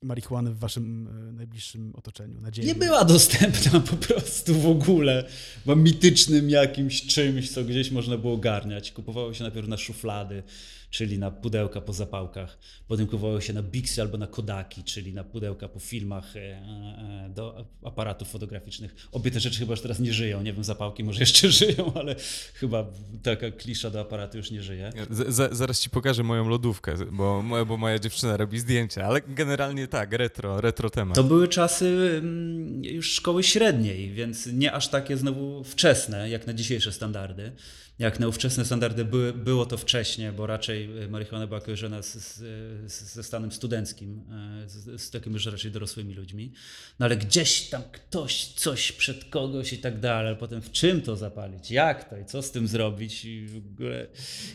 marihuany 0.02 0.50
w 0.50 0.58
waszym 0.58 1.08
e, 1.08 1.32
najbliższym 1.32 1.92
otoczeniu? 1.94 2.40
Nadziei. 2.40 2.66
Nie 2.66 2.74
była 2.74 3.04
dostępna 3.04 3.80
po 3.80 3.96
prostu 3.96 4.60
w 4.60 4.66
ogóle. 4.66 5.24
Była 5.64 5.76
mitycznym 5.76 6.50
jakimś 6.50 7.06
czymś, 7.06 7.50
co 7.50 7.64
gdzieś 7.64 7.90
można 7.90 8.18
było 8.18 8.36
garniać. 8.36 8.92
Kupowało 8.92 9.34
się 9.34 9.42
najpierw 9.42 9.68
na 9.68 9.76
szuflady 9.76 10.42
czyli 10.90 11.18
na 11.18 11.30
pudełka 11.30 11.80
po 11.80 11.92
zapałkach. 11.92 12.58
Potem 12.88 13.06
kupowało 13.06 13.40
się 13.40 13.52
na 13.52 13.62
Bixy 13.62 14.02
albo 14.02 14.18
na 14.18 14.26
Kodaki, 14.26 14.84
czyli 14.84 15.14
na 15.14 15.24
pudełka 15.24 15.68
po 15.68 15.80
filmach 15.80 16.36
e, 16.36 16.40
e, 16.40 17.30
do 17.34 17.66
aparatów 17.84 18.28
fotograficznych. 18.28 19.08
Obie 19.12 19.30
te 19.30 19.40
rzeczy 19.40 19.58
chyba 19.58 19.72
już 19.72 19.80
teraz 19.80 20.00
nie 20.00 20.12
żyją. 20.12 20.42
Nie 20.42 20.52
wiem, 20.52 20.64
zapałki 20.64 21.04
może 21.04 21.20
jeszcze 21.20 21.50
żyją, 21.60 21.92
ale 21.94 22.16
chyba 22.54 22.86
taka 23.22 23.50
klisza 23.50 23.90
do 23.90 24.00
aparatu 24.00 24.36
już 24.36 24.50
nie 24.50 24.62
żyje. 24.62 24.92
Z, 25.10 25.34
z, 25.34 25.56
zaraz 25.56 25.80
ci 25.80 25.90
pokażę 25.90 26.22
moją 26.22 26.48
lodówkę, 26.48 26.94
bo, 27.12 27.44
bo 27.66 27.76
moja 27.76 27.98
dziewczyna 27.98 28.36
robi 28.36 28.58
zdjęcia, 28.58 29.06
ale 29.06 29.20
generalnie 29.20 29.88
tak, 29.90 30.12
retro, 30.12 30.60
retro 30.60 30.90
temat. 30.90 31.16
To 31.16 31.24
były 31.24 31.48
czasy 31.48 32.10
mm, 32.18 32.84
już 32.84 33.12
szkoły 33.12 33.42
średniej, 33.42 34.12
więc 34.12 34.46
nie 34.46 34.72
aż 34.72 34.88
takie 34.88 35.16
znowu 35.16 35.64
wczesne, 35.64 36.30
jak 36.30 36.46
na 36.46 36.54
dzisiejsze 36.54 36.92
standardy 36.92 37.52
jak 38.00 38.20
na 38.20 38.28
ówczesne 38.28 38.64
standardy 38.64 39.04
były, 39.04 39.32
było 39.32 39.66
to 39.66 39.76
wcześniej, 39.76 40.32
bo 40.32 40.46
raczej 40.46 41.02
e, 41.02 41.08
marihuana 41.08 41.46
była 41.46 41.60
kojarzona 41.60 42.02
z, 42.02 42.14
z, 42.14 43.14
ze 43.14 43.22
stanem 43.22 43.52
studenckim, 43.52 44.22
e, 44.64 44.68
z, 44.68 45.02
z 45.02 45.10
takimi 45.10 45.34
już 45.34 45.46
raczej 45.46 45.70
dorosłymi 45.70 46.14
ludźmi. 46.14 46.52
No 46.98 47.06
ale 47.06 47.16
gdzieś 47.16 47.62
tam 47.62 47.82
ktoś 47.92 48.44
coś 48.44 48.92
przed 48.92 49.24
kogoś 49.24 49.72
i 49.72 49.78
tak 49.78 50.00
dalej, 50.00 50.36
potem 50.36 50.62
w 50.62 50.70
czym 50.70 51.02
to 51.02 51.16
zapalić, 51.16 51.70
jak 51.70 52.10
to? 52.10 52.18
I 52.18 52.24
co 52.24 52.42
z 52.42 52.50
tym 52.50 52.68
zrobić? 52.68 53.24
I 53.24 53.46
w 53.46 53.56
ogóle 53.56 54.06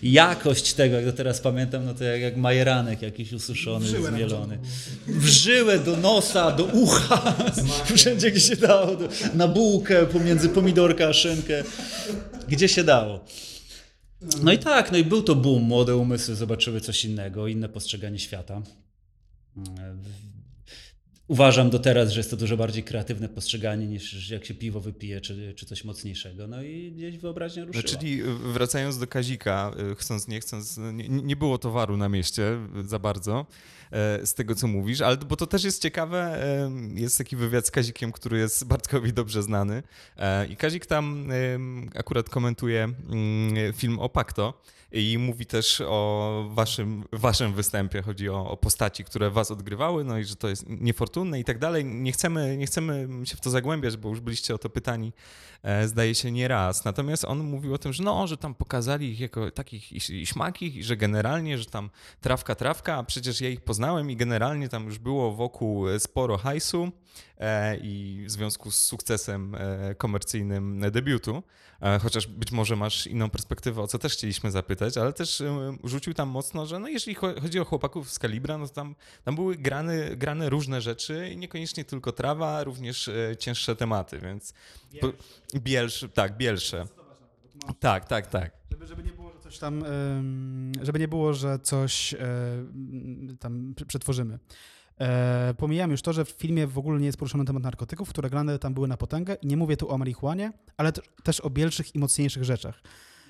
jakość 0.03 0.73
tego, 0.73 0.95
jak 0.95 1.05
do 1.05 1.13
teraz 1.13 1.41
pamiętam, 1.41 1.85
no 1.85 1.93
to 1.93 2.03
jak, 2.03 2.21
jak 2.21 2.37
majeranek 2.37 3.01
jakiś 3.01 3.33
ususzony, 3.33 3.87
zmielony. 3.87 4.59
W 5.07 5.27
żyłę 5.27 5.79
do 5.79 5.97
nosa, 5.97 6.51
do 6.51 6.63
ucha, 6.63 7.35
wszędzie 7.95 8.31
gdzie 8.31 8.41
się 8.41 8.55
dało, 8.55 8.95
do, 8.95 9.09
na 9.33 9.47
bułkę 9.47 10.05
pomiędzy 10.05 10.49
pomidorka 10.49 11.07
a 11.07 11.13
szynkę, 11.13 11.63
gdzie 12.47 12.67
się 12.67 12.83
dało. 12.83 13.25
No 14.43 14.51
i 14.51 14.57
tak, 14.57 14.91
no 14.91 14.97
i 14.97 15.03
był 15.03 15.23
to 15.23 15.35
boom. 15.35 15.63
Młode 15.63 15.95
umysły 15.95 16.35
zobaczyły 16.35 16.81
coś 16.81 17.05
innego, 17.05 17.47
inne 17.47 17.69
postrzeganie 17.69 18.19
świata. 18.19 18.61
Uważam 21.27 21.69
do 21.69 21.79
teraz, 21.79 22.11
że 22.11 22.19
jest 22.19 22.29
to 22.29 22.37
dużo 22.37 22.57
bardziej 22.57 22.83
kreatywne 22.83 23.29
postrzeganie 23.29 23.87
niż 23.87 24.29
jak 24.29 24.45
się 24.45 24.53
piwo 24.53 24.79
wypije 24.79 25.21
czy, 25.21 25.53
czy 25.55 25.65
coś 25.65 25.83
mocniejszego. 25.83 26.47
No 26.47 26.63
i 26.63 26.91
gdzieś 26.91 27.17
wyobraźnia 27.17 27.65
ruszyła. 27.65 27.83
No, 27.85 27.89
czyli 27.89 28.21
wracając 28.53 28.97
do 28.97 29.07
Kazika, 29.07 29.71
y, 29.91 29.95
chcąc, 29.95 30.27
nie 30.27 30.39
chcąc, 30.39 30.77
nie, 30.93 31.09
nie 31.09 31.35
było 31.35 31.57
towaru 31.57 31.97
na 31.97 32.09
mieście 32.09 32.57
za 32.85 32.99
bardzo. 32.99 33.45
E, 33.91 34.25
z 34.25 34.33
tego, 34.33 34.55
co 34.55 34.67
mówisz, 34.67 35.01
ale 35.01 35.17
bo 35.17 35.35
to 35.35 35.47
też 35.47 35.63
jest 35.63 35.81
ciekawe, 35.81 36.39
jest 36.93 37.17
taki 37.17 37.35
wywiad 37.35 37.67
z 37.67 37.71
Kazikiem, 37.71 38.11
który 38.11 38.37
jest 38.37 38.65
Bartkowi 38.65 39.13
dobrze 39.13 39.43
znany 39.43 39.83
e, 40.17 40.45
i 40.45 40.55
Kazik 40.55 40.85
tam 40.85 41.29
akurat 41.95 42.29
komentuje 42.29 42.83
mm, 42.83 43.73
film 43.73 43.99
o 43.99 44.09
Pakto 44.09 44.61
i 44.91 45.17
mówi 45.17 45.45
też 45.45 45.81
o 45.81 46.45
waszym, 46.49 47.03
waszym 47.11 47.53
występie, 47.53 48.01
chodzi 48.01 48.29
o, 48.29 48.49
o, 48.49 48.57
postaci, 48.57 49.03
które 49.03 49.29
was 49.29 49.51
odgrywały, 49.51 50.03
no 50.03 50.17
i 50.17 50.23
że 50.23 50.35
to 50.35 50.47
jest 50.49 50.65
niefortunne 50.69 51.39
i 51.39 51.43
tak 51.43 51.59
dalej. 51.59 51.85
Nie 51.85 52.11
chcemy, 52.11 52.57
nie 52.57 52.65
chcemy 52.65 53.07
się 53.23 53.37
w 53.37 53.41
to 53.41 53.49
zagłębiać, 53.49 53.97
bo 53.97 54.09
już 54.09 54.19
byliście 54.19 54.55
o 54.55 54.57
to 54.57 54.69
pytani, 54.69 55.07
e, 55.07 55.54
zdaje 55.85 56.15
się, 56.15 56.31
nie 56.31 56.47
raz. 56.47 56.85
Natomiast 56.85 57.25
on 57.25 57.39
mówił 57.39 57.73
o 57.73 57.77
tym, 57.77 57.93
że 57.93 58.03
no, 58.03 58.27
że 58.27 58.37
tam 58.37 58.55
pokazali 58.55 59.11
ich 59.11 59.19
jako 59.19 59.51
takich 59.51 60.09
i, 60.09 60.25
śmakich 60.25 60.75
i 60.75 60.83
że 60.83 60.97
generalnie, 60.97 61.57
że 61.57 61.65
tam 61.65 61.89
trawka, 62.21 62.55
trawka, 62.55 62.95
a 62.95 63.03
przecież 63.03 63.41
ja 63.41 63.49
ich 63.49 63.61
poznałem 63.61 64.11
i 64.11 64.15
generalnie 64.15 64.69
tam 64.69 64.85
już 64.85 64.99
było 64.99 65.31
wokół 65.31 65.85
sporo 65.99 66.37
hajsu 66.37 66.91
e, 67.37 67.77
i 67.77 68.23
w 68.27 68.31
związku 68.31 68.71
z 68.71 68.81
sukcesem 68.81 69.55
e, 69.55 69.95
komercyjnym 69.95 70.91
debiutu, 70.91 71.43
chociaż 72.01 72.27
być 72.27 72.51
może 72.51 72.75
masz 72.75 73.07
inną 73.07 73.29
perspektywę, 73.29 73.81
o 73.81 73.87
co 73.87 73.99
też 73.99 74.13
chcieliśmy 74.13 74.51
zapytać, 74.51 74.97
ale 74.97 75.13
też 75.13 75.43
rzucił 75.83 76.13
tam 76.13 76.29
mocno, 76.29 76.65
że 76.65 76.79
no 76.79 76.87
jeżeli 76.87 77.15
chodzi 77.15 77.59
o 77.59 77.65
chłopaków 77.65 78.11
z 78.11 78.19
Kalibra, 78.19 78.57
no 78.57 78.67
to 78.67 78.73
tam, 78.73 78.95
tam 79.23 79.35
były 79.35 79.55
grane, 79.55 80.15
grane 80.15 80.49
różne 80.49 80.81
rzeczy 80.81 81.29
i 81.29 81.37
niekoniecznie 81.37 81.85
tylko 81.85 82.11
trawa, 82.11 82.63
również 82.63 83.09
cięższe 83.39 83.75
tematy, 83.75 84.19
więc 84.19 84.53
bielsze, 85.55 86.09
tak, 86.09 86.37
bielsze. 86.37 86.85
Tak, 87.79 88.05
tak, 88.05 88.27
tak. 88.27 88.51
Żeby, 88.71 88.87
żeby 88.87 89.03
nie 89.03 89.11
było, 89.11 89.31
że 89.33 89.39
coś 89.39 89.59
tam, 89.59 89.83
żeby 90.81 90.99
nie 90.99 91.07
było, 91.07 91.33
że 91.33 91.59
coś 91.59 92.15
tam 93.39 93.73
przetworzymy. 93.87 94.39
E, 94.99 95.53
pomijam 95.57 95.91
już 95.91 96.01
to, 96.01 96.13
że 96.13 96.25
w 96.25 96.29
filmie 96.29 96.67
w 96.67 96.77
ogóle 96.77 96.99
nie 96.99 97.05
jest 97.05 97.17
poruszony 97.17 97.45
temat 97.45 97.63
narkotyków, 97.63 98.09
które 98.09 98.29
grane 98.29 98.59
tam 98.59 98.73
były 98.73 98.87
na 98.87 98.97
potęgę 98.97 99.35
i 99.41 99.47
nie 99.47 99.57
mówię 99.57 99.77
tu 99.77 99.91
o 99.91 99.97
marihuanie, 99.97 100.51
ale 100.77 100.91
też 101.23 101.39
o 101.39 101.49
bielszych 101.49 101.95
i 101.95 101.99
mocniejszych 101.99 102.43
rzeczach. 102.43 102.81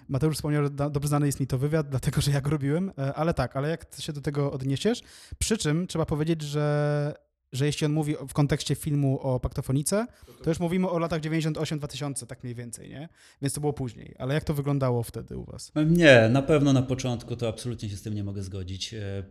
Mateusz 0.08 0.36
wspomniał, 0.36 0.64
że 0.64 0.70
dobrze 0.70 1.08
znany 1.08 1.26
jest 1.26 1.40
mi 1.40 1.48
to 1.48 1.58
wywiad, 1.58 1.90
dlatego 1.90 2.22
że 2.22 2.32
ja 2.32 2.42
go 2.42 2.50
robiłem, 2.50 2.92
e, 2.98 3.14
ale 3.14 3.34
tak, 3.34 3.56
ale 3.56 3.70
jak 3.70 3.86
się 4.00 4.14
do 4.14 4.22
tego 4.22 4.52
odniesiesz? 4.52 5.02
Przy 5.40 5.58
czym 5.58 5.88
trzeba 5.88 6.06
powiedzieć, 6.06 6.42
że 6.42 7.25
że 7.56 7.66
jeśli 7.66 7.86
on 7.86 7.92
mówi 7.92 8.16
w 8.28 8.34
kontekście 8.34 8.76
filmu 8.76 9.20
o 9.20 9.40
paktofonice, 9.40 10.08
to 10.44 10.50
już 10.50 10.60
mówimy 10.60 10.90
o 10.90 11.00
latach 11.00 11.22
98-2000, 11.22 12.26
tak 12.26 12.44
mniej 12.44 12.56
więcej, 12.56 12.90
nie? 12.90 13.10
Więc 13.42 13.54
to 13.54 13.62
było 13.62 13.74
później. 13.74 14.16
Ale 14.20 14.34
jak 14.34 14.44
to 14.44 14.54
wyglądało 14.54 15.04
wtedy 15.04 15.38
u 15.38 15.44
was? 15.44 15.72
Nie, 15.88 16.30
na 16.30 16.42
pewno 16.42 16.74
na 16.74 16.82
początku 16.82 17.36
to 17.36 17.48
absolutnie 17.48 17.90
się 17.90 17.98
z 17.98 18.02
tym 18.02 18.14
nie 18.14 18.24
mogę 18.24 18.44
zgodzić. 18.44 18.94
E, 18.94 19.24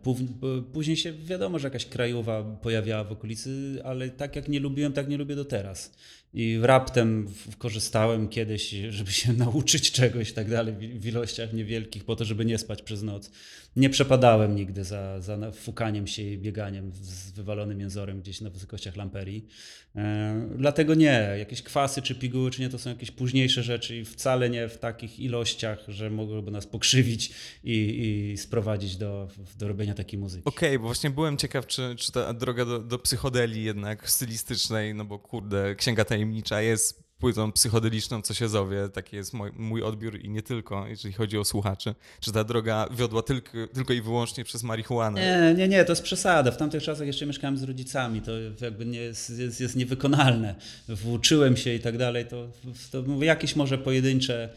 później 0.73 0.97
się 0.97 1.13
wiadomo, 1.13 1.59
że 1.59 1.67
jakaś 1.67 1.85
krajowa 1.85 2.43
pojawiała 2.43 3.03
w 3.03 3.11
okolicy, 3.11 3.81
ale 3.83 4.09
tak 4.09 4.35
jak 4.35 4.49
nie 4.49 4.59
lubiłem, 4.59 4.93
tak 4.93 5.09
nie 5.09 5.17
lubię 5.17 5.35
do 5.35 5.45
teraz. 5.45 5.91
I 6.37 6.59
raptem 6.61 7.27
korzystałem 7.57 8.29
kiedyś, 8.29 8.69
żeby 8.89 9.11
się 9.11 9.33
nauczyć 9.45 9.91
czegoś 9.91 10.29
i 10.29 10.33
tak 10.33 10.49
dalej, 10.49 10.73
w- 10.99 11.05
ilościach 11.05 11.53
niewielkich, 11.53 12.03
po 12.03 12.15
to, 12.15 12.25
żeby 12.25 12.45
nie 12.45 12.57
spać 12.57 12.81
przez 12.81 13.03
noc. 13.03 13.31
Nie 13.75 13.89
przepadałem 13.89 14.55
nigdy 14.55 14.83
za, 14.83 15.21
za 15.21 15.51
fukaniem 15.51 16.07
się 16.07 16.21
i 16.23 16.37
bieganiem 16.37 16.91
z 16.93 17.31
wywalonym 17.31 17.79
jęzorem 17.79 18.21
gdzieś 18.21 18.41
na 18.41 18.49
wysokościach 18.49 18.95
lamperii. 18.95 19.47
E, 19.95 20.49
dlatego 20.57 20.93
nie, 20.95 21.35
jakieś 21.39 21.61
kwasy 21.61 22.01
czy 22.01 22.15
piguły, 22.15 22.51
czy 22.51 22.61
nie, 22.61 22.69
to 22.69 22.79
są 22.79 22.89
jakieś 22.89 23.11
późniejsze 23.11 23.63
rzeczy 23.63 23.97
i 23.97 24.05
wcale 24.05 24.49
nie 24.49 24.67
w 24.67 24.77
takich 24.77 25.19
ilościach, 25.19 25.79
że 25.87 26.09
mogłyby 26.09 26.51
nas 26.51 26.67
pokrzywić 26.67 27.31
i, 27.63 28.31
i 28.33 28.37
sprowadzić 28.37 28.97
do, 28.97 29.27
do 29.57 29.67
robienia 29.67 29.93
takiej 29.93 30.19
muzyki. 30.19 30.45
Okej, 30.45 30.79
bo 30.79 30.85
właśnie 30.85 31.09
byłem 31.09 31.37
ciekaw, 31.37 31.67
czy, 31.67 31.95
czy 31.97 32.11
ta 32.11 32.33
droga 32.33 32.65
do, 32.65 32.79
do 32.79 32.99
psychodelii 32.99 33.63
jednak 33.63 34.09
stylistycznej, 34.09 34.95
no 34.95 35.05
bo 35.05 35.19
kurde, 35.19 35.75
Księga 35.75 36.05
Tajemnicza 36.25 36.61
jest 36.61 37.03
płytą 37.19 37.51
psychodeliczną, 37.51 38.21
co 38.21 38.33
się 38.33 38.49
zowie, 38.49 38.89
taki 38.89 39.15
jest 39.15 39.33
mój, 39.33 39.51
mój 39.55 39.83
odbiór 39.83 40.19
i 40.19 40.29
nie 40.29 40.41
tylko, 40.41 40.87
jeżeli 40.87 41.13
chodzi 41.13 41.37
o 41.37 41.45
słuchaczy. 41.45 41.95
Czy 42.19 42.31
ta 42.31 42.43
droga 42.43 42.87
wiodła 42.91 43.21
tylko, 43.23 43.51
tylko 43.73 43.93
i 43.93 44.01
wyłącznie 44.01 44.43
przez 44.43 44.63
marihuanę? 44.63 45.21
Nie, 45.21 45.53
nie, 45.57 45.67
nie, 45.67 45.85
to 45.85 45.91
jest 45.91 46.03
przesada. 46.03 46.51
W 46.51 46.57
tamtych 46.57 46.83
czasach 46.83 47.07
jeszcze 47.07 47.25
mieszkałem 47.25 47.57
z 47.57 47.63
rodzicami, 47.63 48.21
to 48.21 48.31
jakby 48.61 48.85
nie 48.85 48.99
jest, 48.99 49.29
jest, 49.39 49.61
jest 49.61 49.75
niewykonalne. 49.75 50.55
Włóczyłem 50.89 51.57
się 51.57 51.73
i 51.73 51.79
tak 51.79 51.97
dalej, 51.97 52.25
to, 52.27 52.47
to 52.91 53.01
mówię, 53.01 53.27
jakieś 53.27 53.55
może 53.55 53.77
pojedyncze, 53.77 54.49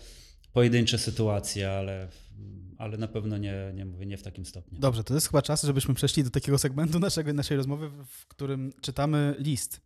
pojedyncze 0.52 0.98
sytuacje, 0.98 1.70
ale, 1.72 2.09
ale 2.78 2.98
na 2.98 3.09
pewno 3.09 3.38
nie, 3.38 3.54
nie, 3.74 3.85
mówię, 3.85 4.07
nie 4.07 4.16
w 4.18 4.22
takim 4.22 4.44
stopniu. 4.46 4.78
Dobrze, 4.81 5.04
to 5.04 5.14
jest 5.14 5.26
chyba 5.26 5.42
czas, 5.42 5.62
żebyśmy 5.62 5.94
przeszli 5.94 6.24
do 6.24 6.31
takiego 6.31 6.59
segmentu 6.59 6.98
naszego, 6.98 7.33
naszej 7.33 7.57
rozmowy, 7.57 7.88
w- 7.88 8.04
w 8.04 8.26
którym 8.26 8.72
czytamy 8.81 9.35
list, 9.38 9.81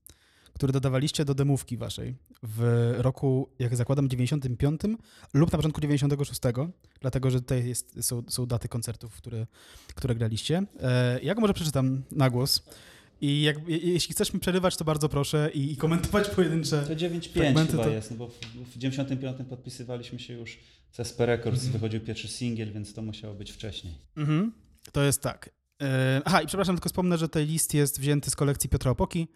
który 0.55 0.73
dodawaliście 0.73 1.25
do 1.25 1.35
demówki 1.35 1.77
waszej 1.77 2.15
w 2.43 2.93
roku, 2.99 3.49
jak 3.59 3.77
zakładam, 3.77 4.09
95 4.09 4.81
lub 5.35 5.53
na 5.53 5.59
początku 5.59 5.81
96, 5.81 6.41
dlatego 7.01 7.31
że 7.31 7.41
tutaj 7.41 7.69
jest, 7.69 8.05
są, 8.05 8.23
są 8.29 8.47
daty 8.47 8.69
koncertów, 8.69 9.15
które, 9.17 9.47
które 9.95 10.15
graliście. 10.15 10.63
E, 10.81 11.21
ja 11.23 11.35
go 11.35 11.41
może 11.41 11.55
przeczytam 11.55 12.03
na 12.13 12.31
głos. 12.31 12.63
I 13.21 13.43
jak, 13.43 13.69
je- 13.69 13.79
jeśli 13.79 14.15
chcesz 14.15 14.33
mi 14.35 14.41
przerywać, 14.41 14.77
to 14.77 14.85
bardzo 14.85 15.09
proszę 15.09 15.51
i, 15.55 15.73
i 15.73 15.77
komentować 15.77 16.29
pojedyncze. 16.29 16.83
To 16.83 16.95
9-5 16.97 17.29
Fragmenty 17.33 17.71
chyba 17.73 17.85
to- 17.85 17.91
jest, 17.91 18.11
no 18.11 18.17
bo 18.17 18.29
w, 18.29 18.39
w 18.75 18.79
95 18.79 19.37
podpisywaliśmy 19.49 20.19
się 20.19 20.35
już 20.35 20.59
z 20.93 21.01
SP 21.09 21.19
Records, 21.27 21.65
wychodził 21.67 22.01
pierwszy 22.01 22.29
singiel, 22.29 22.73
więc 22.73 22.95
to 22.95 23.03
musiało 23.03 23.35
być 23.35 23.51
wcześniej. 23.53 23.95
Mhm. 24.17 24.53
To 24.93 25.03
jest 25.03 25.23
tak. 25.23 25.51
E, 25.83 26.23
Aha, 26.25 26.43
i 26.43 26.47
przepraszam, 26.47 26.77
tylko 26.77 26.89
wspomnę, 26.89 27.19
że 27.19 27.29
ten 27.29 27.45
list 27.47 27.75
jest 27.75 28.01
wzięty 28.01 28.31
z 28.31 28.37
kolekcji 28.37 28.71
Piotra 28.71 28.91
Opoki 28.91 29.29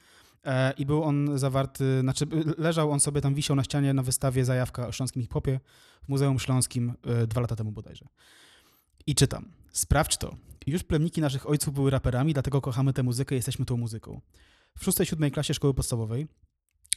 i 0.78 0.86
był 0.86 1.02
on 1.04 1.38
zawarty, 1.38 2.00
znaczy 2.00 2.26
leżał 2.58 2.90
on 2.90 3.00
sobie 3.00 3.20
tam, 3.20 3.34
wisiał 3.34 3.56
na 3.56 3.64
ścianie 3.64 3.94
na 3.94 4.02
wystawie 4.02 4.44
Zajawka 4.44 4.86
o 4.86 4.92
śląskim 4.92 5.22
hip-hopie 5.22 5.60
w 6.04 6.08
Muzeum 6.08 6.38
Śląskim 6.38 6.92
e, 7.06 7.26
dwa 7.26 7.40
lata 7.40 7.56
temu 7.56 7.72
bodajże. 7.72 8.06
I 9.06 9.14
czytam. 9.14 9.52
Sprawdź 9.72 10.16
to. 10.16 10.36
Już 10.66 10.82
plemniki 10.82 11.20
naszych 11.20 11.48
ojców 11.48 11.74
były 11.74 11.90
raperami, 11.90 12.32
dlatego 12.32 12.60
kochamy 12.60 12.92
tę 12.92 13.02
muzykę 13.02 13.34
i 13.34 13.38
jesteśmy 13.38 13.64
tą 13.64 13.76
muzyką. 13.76 14.20
W 14.78 14.84
szóstej, 14.84 15.06
siódmej 15.06 15.30
klasie 15.30 15.54
szkoły 15.54 15.74
podstawowej, 15.74 16.26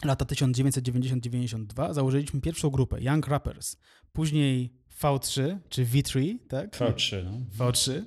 lata 0.03 0.25
1990-92, 0.25 1.93
założyliśmy 1.93 2.41
pierwszą 2.41 2.69
grupę, 2.69 3.01
Young 3.01 3.27
Rappers. 3.27 3.75
Później 4.13 4.73
V3, 5.01 5.57
czy 5.69 5.85
V3, 5.85 6.35
tak? 6.47 6.77
V3, 6.77 7.23
no. 7.23 7.65
V3. 7.65 8.03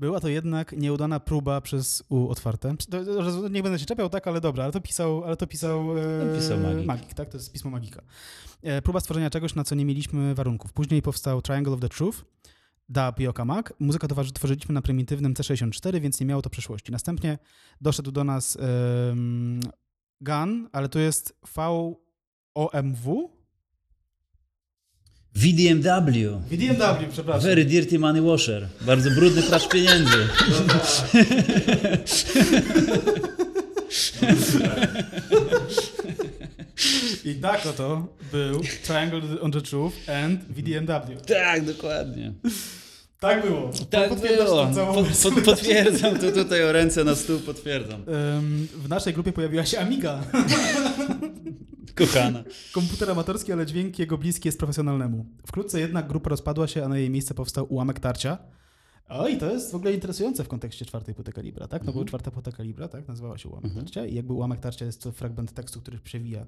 Była 0.00 0.20
to 0.20 0.28
jednak 0.28 0.72
nieudana 0.72 1.20
próba 1.20 1.60
przez 1.60 2.04
U 2.08 2.28
otwarte. 2.28 2.74
Nie 3.50 3.62
będę 3.62 3.78
się 3.78 3.86
czepiał, 3.86 4.08
tak, 4.08 4.26
ale 4.26 4.40
dobra, 4.40 4.64
ale 4.64 4.72
to 4.72 4.80
pisał, 4.80 5.24
ale 5.24 5.36
to 5.36 5.46
pisał, 5.46 5.98
e, 5.98 6.36
pisał 6.36 6.58
Magik. 6.84 7.14
tak? 7.14 7.28
To 7.28 7.36
jest 7.36 7.52
pismo 7.52 7.70
Magika. 7.70 8.02
E, 8.62 8.82
próba 8.82 9.00
stworzenia 9.00 9.30
czegoś, 9.30 9.54
na 9.54 9.64
co 9.64 9.74
nie 9.74 9.84
mieliśmy 9.84 10.34
warunków. 10.34 10.72
Później 10.72 11.02
powstał 11.02 11.42
Triangle 11.42 11.72
of 11.72 11.80
the 11.80 11.88
Truth, 11.88 12.18
dub 12.88 13.20
i 13.20 13.26
Okamak. 13.26 13.72
Muzykę 13.80 14.08
tworzyliśmy 14.34 14.72
na 14.72 14.82
prymitywnym 14.82 15.34
C64, 15.34 16.00
więc 16.00 16.20
nie 16.20 16.26
miało 16.26 16.42
to 16.42 16.50
przeszłości. 16.50 16.92
Następnie 16.92 17.38
doszedł 17.80 18.12
do 18.12 18.24
nas 18.24 18.58
em, 18.60 19.60
Gun, 20.20 20.68
ale 20.72 20.88
to 20.88 20.98
jest 20.98 21.38
VOMW? 21.56 23.39
VDMW. 25.34 26.40
VDMW, 26.50 27.06
przepraszam. 27.12 27.42
Very 27.42 27.64
Dirty 27.64 27.98
Money 27.98 28.22
Washer. 28.22 28.68
Bardzo 28.80 29.10
brudny 29.10 29.42
pracz 29.42 29.68
pieniędzy. 29.68 30.16
I 37.24 37.34
tak 37.34 37.66
oto 37.66 38.06
był 38.32 38.60
Triangle 38.84 39.20
on 39.40 39.52
the 39.52 39.60
Truth 39.60 39.96
and 40.24 40.40
VDMW. 40.48 41.16
tak, 41.26 41.64
dokładnie. 41.64 42.32
Tak 43.20 43.46
było. 43.46 43.70
Tak 43.90 44.08
Potwierdzasz 44.08 44.74
było. 44.74 45.42
potwierdzam, 45.44 46.18
tu 46.18 46.32
tutaj 46.32 46.64
o 46.64 46.72
ręce 46.72 47.04
na 47.04 47.14
stół 47.14 47.40
potwierdzam. 47.40 48.02
W 48.76 48.88
naszej 48.88 49.14
grupie 49.14 49.32
pojawiła 49.32 49.66
się 49.66 49.78
Amiga. 49.80 50.20
Kochana. 51.98 52.44
Komputer 52.72 53.10
amatorski, 53.10 53.52
ale 53.52 53.66
dźwięk 53.66 53.98
jego 53.98 54.18
bliski 54.18 54.48
jest 54.48 54.58
profesjonalnemu. 54.58 55.26
Wkrótce 55.46 55.80
jednak 55.80 56.08
grupa 56.08 56.30
rozpadła 56.30 56.66
się, 56.66 56.84
a 56.84 56.88
na 56.88 56.98
jej 56.98 57.10
miejsce 57.10 57.34
powstał 57.34 57.66
ułamek 57.68 58.00
tarcia. 58.00 58.38
O, 59.08 59.28
i 59.28 59.36
to 59.36 59.50
jest 59.50 59.72
w 59.72 59.74
ogóle 59.74 59.92
interesujące 59.92 60.44
w 60.44 60.48
kontekście 60.48 60.84
czwartej 60.84 61.14
płyty 61.14 61.32
kalibra, 61.32 61.68
tak? 61.68 61.84
No 61.84 61.92
bo 61.92 62.04
czwarta 62.04 62.30
płyta 62.30 62.52
kalibra, 62.52 62.88
tak? 62.88 63.08
Nazywała 63.08 63.38
się 63.38 63.48
ułamek 63.48 63.74
tarcia 63.74 64.06
i 64.06 64.14
jakby 64.14 64.32
ułamek 64.32 64.60
tarcia 64.60 64.84
jest 64.84 65.02
to 65.02 65.12
fragment 65.12 65.52
tekstu, 65.52 65.80
który 65.80 65.98
przewija 65.98 66.46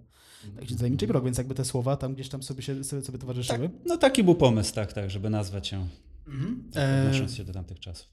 tak 0.56 0.68
się 0.68 0.76
tajemniczy 0.76 1.06
krok, 1.06 1.24
więc 1.24 1.38
jakby 1.38 1.54
te 1.54 1.64
słowa 1.64 1.96
tam 1.96 2.14
gdzieś 2.14 2.28
tam 2.28 2.42
sobie, 2.42 2.62
się, 2.62 2.84
sobie, 2.84 3.02
sobie 3.02 3.18
towarzyszyły. 3.18 3.70
No 3.86 3.96
taki 3.96 4.24
był 4.24 4.34
pomysł, 4.34 4.74
tak, 4.74 4.92
tak, 4.92 5.10
żeby 5.10 5.30
nazwać 5.30 5.72
ją, 5.72 5.88
E, 6.76 7.02
odnosząc 7.06 7.34
się 7.34 7.44
do 7.44 7.52
tamtych 7.52 7.80
czasów. 7.80 8.08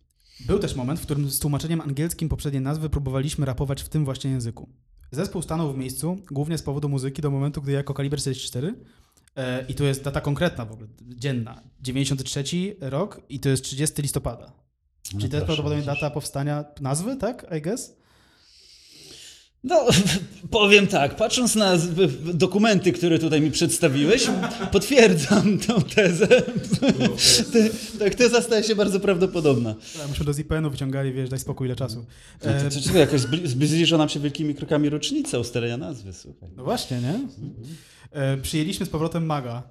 Był 0.47 0.59
też 0.59 0.75
moment, 0.75 0.99
w 0.99 1.03
którym 1.03 1.29
z 1.29 1.39
tłumaczeniem 1.39 1.81
angielskim 1.81 2.29
poprzedniej 2.29 2.61
nazwy 2.61 2.89
próbowaliśmy 2.89 3.45
rapować 3.45 3.83
w 3.83 3.89
tym 3.89 4.05
właśnie 4.05 4.31
języku. 4.31 4.69
Zespół 5.11 5.41
stanął 5.41 5.73
w 5.73 5.77
miejscu, 5.77 6.17
głównie 6.31 6.57
z 6.57 6.63
powodu 6.63 6.89
muzyki, 6.89 7.21
do 7.21 7.31
momentu, 7.31 7.61
gdy 7.61 7.71
jako 7.71 7.93
Kaliber 7.93 8.19
44, 8.19 8.75
e, 9.35 9.65
i 9.67 9.75
tu 9.75 9.83
jest 9.83 10.03
data 10.03 10.21
konkretna 10.21 10.65
w 10.65 10.71
ogóle, 10.71 10.87
dzienna, 11.01 11.63
93 11.81 12.43
rok 12.79 13.21
i 13.29 13.39
to 13.39 13.49
jest 13.49 13.63
30 13.63 14.01
listopada. 14.01 14.51
Czyli 15.03 15.29
to 15.29 15.35
jest 15.35 15.45
prawdopodobnie 15.45 15.85
data 15.85 16.09
powstania 16.09 16.65
nazwy, 16.81 17.15
tak? 17.15 17.45
I 17.57 17.61
guess? 17.61 17.98
No, 19.63 19.85
powiem 20.51 20.87
tak, 20.87 21.15
patrząc 21.15 21.55
na 21.55 21.77
dokumenty, 22.33 22.91
które 22.91 23.19
tutaj 23.19 23.41
mi 23.41 23.51
przedstawiłeś, 23.51 24.27
potwierdzam 24.71 25.57
tę 25.59 25.81
tezę. 25.95 26.27
Te, 27.53 27.69
tak, 27.99 28.15
teza 28.15 28.41
staje 28.41 28.63
się 28.63 28.75
bardzo 28.75 28.99
prawdopodobna. 28.99 29.75
A, 30.05 30.07
Myśmy 30.07 30.25
do 30.25 30.33
ZPN-u 30.33 30.69
wyciągali, 30.69 31.13
wiesz, 31.13 31.29
daj 31.29 31.39
spokój, 31.39 31.67
ile 31.67 31.75
czasu. 31.75 32.05
E, 32.41 32.69
To, 32.69 32.75
to, 32.81 32.89
to 32.91 32.97
jakoś 32.97 33.21
nam 33.97 34.09
się 34.09 34.19
wielkimi 34.19 34.55
krokami 34.55 34.89
rocznica 34.89 35.37
ustalenia 35.39 35.77
nazwy, 35.77 36.13
słuchaj. 36.13 36.49
no 36.57 36.63
właśnie, 36.63 37.01
nie? 37.01 37.19
E, 38.11 38.37
przyjęliśmy 38.37 38.85
z 38.85 38.89
powrotem 38.89 39.25
Maga. 39.25 39.63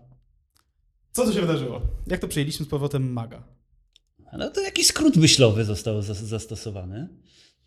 Co 1.13 1.25
tu 1.27 1.33
się 1.33 1.41
wydarzyło? 1.41 1.81
Jak 2.07 2.21
to 2.21 2.29
przyjęliśmy 2.29 2.67
z 2.67 2.69
powrotem 2.69 3.13
Maga? 3.13 3.43
No 4.39 4.51
to 4.51 4.61
jakiś 4.61 4.87
skrót 4.87 5.17
myślowy 5.17 5.65
został 5.65 6.01
zas- 6.01 6.25
zastosowany. 6.25 7.09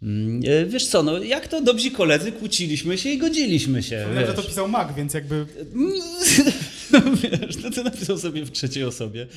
Mm, 0.04 0.42
e, 0.48 0.66
Wiesz 0.66 0.88
co, 0.88 1.04
no 1.04 1.24
jak 1.24 1.48
to 1.48 1.62
dobrzy 1.62 1.92
koledzy 1.92 2.32
kłóciliśmy 2.32 2.98
się 2.98 3.10
i 3.10 3.18
godziliśmy 3.18 3.84
się. 3.84 4.08
Wiem, 4.16 4.26
że 4.26 4.34
to 4.34 4.44
pisał 4.44 4.68
Mag, 4.68 4.96
więc 4.96 5.14
jakby 5.14 5.46
No 6.92 7.00
wiesz, 7.16 7.64
no 7.64 7.72
to 7.72 7.84
napisał 7.84 8.18
sobie 8.18 8.46
w 8.46 8.52
trzeciej 8.52 8.84
osobie. 8.84 9.28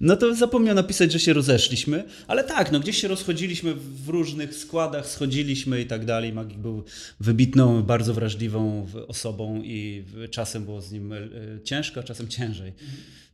No 0.00 0.16
to 0.16 0.34
zapomniał 0.34 0.74
napisać, 0.74 1.12
że 1.12 1.20
się 1.20 1.32
rozeszliśmy, 1.32 2.04
ale 2.26 2.44
tak, 2.44 2.72
no 2.72 2.80
gdzieś 2.80 3.00
się 3.00 3.08
rozchodziliśmy 3.08 3.74
w 3.74 4.08
różnych 4.08 4.54
składach, 4.54 5.06
schodziliśmy 5.06 5.80
i 5.80 5.86
tak 5.86 6.04
dalej. 6.04 6.32
Magik 6.32 6.58
był 6.58 6.84
wybitną, 7.20 7.82
bardzo 7.82 8.14
wrażliwą 8.14 8.86
osobą 9.08 9.62
i 9.64 10.04
czasem 10.30 10.64
było 10.64 10.82
z 10.82 10.92
nim 10.92 11.12
e, 11.12 11.18
ciężko, 11.64 12.00
a 12.00 12.02
czasem 12.02 12.28
ciężej. 12.28 12.72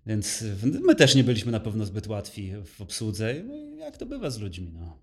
Więc 0.07 0.45
my 0.63 0.95
też 0.95 1.15
nie 1.15 1.25
byliśmy 1.25 1.53
na 1.53 1.61
pewno 1.61 1.87
zbyt 1.87 2.07
łatwi 2.07 2.53
w 2.65 2.81
obsłudze. 2.81 3.35
No 3.47 3.85
jak 3.85 3.97
to 3.97 4.07
bywa 4.07 4.31
z 4.31 4.41
ludźmi, 4.41 4.71
no. 4.75 4.99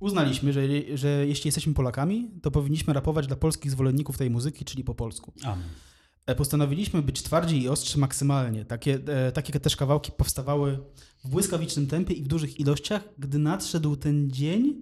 Uznaliśmy, 0.00 0.52
że, 0.52 0.62
że 0.94 1.26
jeśli 1.26 1.48
jesteśmy 1.48 1.74
Polakami, 1.74 2.30
to 2.42 2.50
powinniśmy 2.50 2.94
rapować 2.94 3.26
dla 3.26 3.36
polskich 3.36 3.70
zwolenników 3.70 4.18
tej 4.18 4.30
muzyki, 4.30 4.64
czyli 4.64 4.84
po 4.84 4.94
polsku. 4.94 5.32
Amen. 5.42 5.64
E, 6.26 6.34
Postanowiliśmy 6.34 7.02
być 7.02 7.22
twardzi 7.22 7.62
i 7.62 7.68
ostrzy 7.68 7.98
maksymalnie. 7.98 8.64
Takie, 8.64 8.98
e, 9.06 9.32
takie 9.32 9.60
też 9.60 9.76
kawałki 9.76 10.12
powstawały 10.12 10.78
w 11.24 11.28
błyskawicznym 11.28 11.86
tempie 11.86 12.14
i 12.14 12.22
w 12.22 12.28
dużych 12.28 12.60
ilościach, 12.60 13.08
gdy 13.18 13.38
nadszedł 13.38 13.96
ten 13.96 14.30
dzień, 14.30 14.74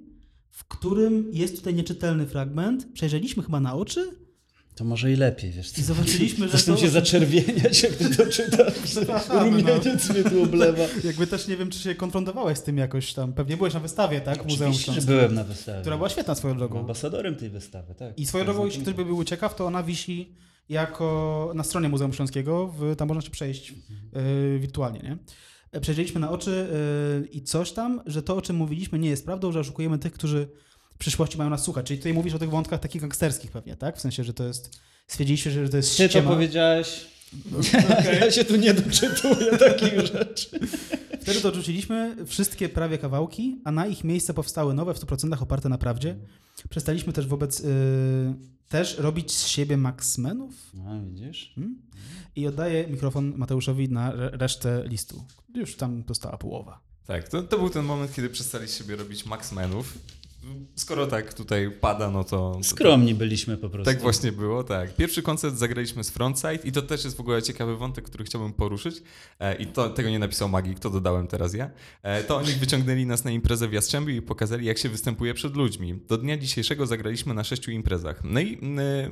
w 0.51 0.65
którym 0.65 1.31
jest 1.33 1.57
tutaj 1.57 1.75
nieczytelny 1.75 2.27
fragment. 2.27 2.93
Przejrzeliśmy 2.93 3.43
chyba 3.43 3.61
na 3.61 3.75
oczy 3.75 4.28
To 4.79 4.85
może 4.85 5.13
i 5.13 5.17
lepiej, 5.17 5.51
wiesz 5.51 5.71
co? 5.71 5.81
i 5.81 5.85
zobaczyliśmy, 5.85 6.49
że 6.49 6.59
to... 6.59 6.77
się 6.77 6.89
zaczerwieniać, 6.89 7.83
jak 7.83 7.93
ty 7.93 8.17
to 8.17 8.27
czytasz. 8.27 8.75
Przepraszamy, 8.85 9.51
no. 9.51 9.57
Rumieniec 9.57 10.11
mnie 10.11 10.25
tu 10.25 10.43
oblewa. 10.43 10.83
Jakby 11.05 11.27
też 11.27 11.49
nie 11.49 11.57
wiem, 11.57 11.71
czy 11.71 11.79
się 11.79 11.95
konfrontowałeś 11.95 12.59
z 12.59 12.63
tym 12.63 12.79
jakoś 12.79 13.15
tam. 13.15 13.33
Pewnie 13.33 13.57
byłeś 13.57 13.75
na 13.75 13.81
wystawie, 13.81 14.21
tak? 14.21 14.45
Muzeum 14.45 14.71
Oczywiście, 14.71 14.93
że 14.93 14.93
Śląskim. 14.93 15.15
byłem 15.15 15.35
na 15.35 15.45
wystawie. 15.45 15.81
Która 15.81 15.97
była 15.97 16.09
świetna 16.09 16.35
swoją 16.35 16.57
drogą. 16.59 16.81
ambasadorem 16.81 17.37
tej 17.37 17.51
wystawy, 17.51 17.95
tak. 17.95 18.19
I 18.19 18.27
swoją 18.27 18.45
drogą, 18.45 18.67
jeśli 18.67 18.83
ktoś 18.83 18.95
by 18.95 19.05
był 19.05 19.25
ciekaw, 19.25 19.55
to 19.55 19.67
ona 19.67 19.83
wisi 19.83 20.35
jako 20.69 21.53
na 21.55 21.63
stronie 21.63 21.89
Muzeum 21.89 22.13
Śląskiego, 22.13 22.67
w, 22.67 22.97
tam 22.97 23.09
można 23.09 23.23
się 23.23 23.31
przejść 23.31 23.75
y, 24.55 24.59
wirtualnie, 24.59 25.01
nie? 25.01 25.19
E, 25.73 25.81
Przejrzeliśmy 25.81 26.21
na 26.21 26.31
oczy 26.31 26.69
y, 27.25 27.27
i 27.27 27.43
coś 27.43 27.73
tam, 27.73 28.03
że 28.07 28.23
to, 28.23 28.37
o 28.37 28.43
czym 28.43 28.57
mówiliśmy, 28.57 28.99
nie 28.99 29.11
jest 29.11 29.25
prawdą, 29.25 29.53
że 29.53 29.61
oszukujemy 29.61 29.99
tych, 29.99 30.13
którzy 30.13 30.49
w 30.99 31.01
przyszłości 31.01 31.39
mają 31.39 31.51
nas 31.51 31.63
słuchać. 31.65 31.87
Czyli 31.87 31.99
tutaj 31.99 32.15
mówisz 32.15 32.35
o 32.35 32.39
tych 32.39 32.51
wątkach 32.51 32.81
takich 32.81 33.01
gangsterskich 33.03 33.51
pewnie, 33.51 33.77
tak? 33.77 33.97
W 33.97 34.01
sensie, 34.01 34.25
że 34.25 34.35
to 34.35 34.45
jest... 34.45 34.81
Stwierdziliście, 35.07 35.51
że 35.51 35.69
to 35.69 35.77
jest 35.77 35.97
Ty 35.97 36.03
to 36.03 36.09
ściema. 36.09 36.31
powiedziałeś. 36.31 37.07
Ja 38.21 38.31
się 38.31 38.45
tu 38.45 38.57
nie 38.57 38.75
doczytuję 38.75 39.57
takich 39.59 40.01
rzeczy. 40.01 40.61
Wtedy 41.21 41.41
to 41.41 41.49
odrzuciliśmy 41.49 42.17
wszystkie 42.27 42.69
prawie 42.69 42.99
kawałki, 42.99 43.61
a 43.65 43.73
na 43.73 43.87
ich 43.87 44.05
miejsce 44.05 44.35
powstały 44.35 44.75
nowe, 44.75 44.95
w 44.95 44.99
100% 45.01 45.43
oparte 45.43 45.69
na 45.69 45.79
prawdzie. 45.79 46.17
Przestaliśmy 46.71 47.13
też 47.13 47.27
wobec... 47.27 47.61
y, 47.61 47.65
też 48.69 48.99
robić 48.99 49.33
z 49.33 49.47
siebie 49.47 49.77
Maxmenów. 49.77 50.55
No 50.75 51.01
widzisz? 51.05 51.53
Hmm? 51.55 51.83
I 52.37 52.47
oddaję 52.47 52.87
mikrofon 52.87 53.33
Mateuszowi 53.37 53.89
na 53.89 54.13
re- 54.13 54.31
resztę 54.33 54.83
listu. 54.87 55.25
Już 55.55 55.77
tam 55.77 56.05
została 56.09 56.39
połowa. 56.39 56.81
Tak, 57.07 57.29
to, 57.29 57.43
to 57.43 57.59
był 57.59 57.71
ten 57.71 57.85
moment, 57.85 58.15
kiedy 58.15 58.29
przestali 58.31 58.69
z 58.69 58.79
siebie 58.79 58.97
robić 58.97 59.27
Maxmenów. 59.27 59.99
Skoro 60.75 61.07
tak 61.07 61.35
tutaj 61.35 61.71
pada, 61.81 62.11
no 62.11 62.25
to... 62.25 62.53
to 62.57 62.63
Skromni 62.63 63.15
byliśmy 63.15 63.57
po 63.57 63.71
prostu. 63.71 63.93
Tak 63.93 64.03
właśnie 64.03 64.33
było, 64.33 64.65
tak. 64.65 64.97
Pierwszy 64.97 65.23
koncert 65.23 65.57
zagraliśmy 65.57 66.05
z 66.05 66.11
Frontside 66.11 66.59
i 66.65 66.73
to 66.73 66.83
też 66.83 67.05
jest 67.05 67.17
w 67.17 67.21
ogóle 67.21 67.43
ciekawy 67.43 67.77
wątek, 67.77 68.05
który 68.05 68.25
chciałbym 68.25 68.53
poruszyć. 68.53 69.03
E, 69.41 69.55
I 69.55 69.67
to, 69.67 69.91
tego 69.91 70.11
nie 70.11 70.19
napisał 70.19 70.49
Magik, 70.49 70.79
to 70.79 70.91
dodałem 70.91 71.27
teraz 71.27 71.55
ja. 71.55 71.71
E, 72.03 72.25
to 72.25 72.37
oni 72.37 72.53
wyciągnęli 72.53 73.07
nas 73.07 73.25
na 73.25 73.31
imprezę 73.31 73.69
w 73.69 73.73
Jastrzębiu 73.73 74.15
i 74.15 74.23
pokazali, 74.23 74.67
jak 74.67 74.79
się 74.79 74.89
występuje 74.89 75.35
przed 75.35 75.57
ludźmi. 75.57 76.01
Do 76.09 76.19
dnia 76.19 76.37
dzisiejszego 76.37 76.87
zagraliśmy 76.87 77.35
na 77.35 77.45
sześciu 77.45 77.71
imprezach. 77.71 78.21
No 78.25 78.41
i 78.41 78.55
e, 78.79 79.11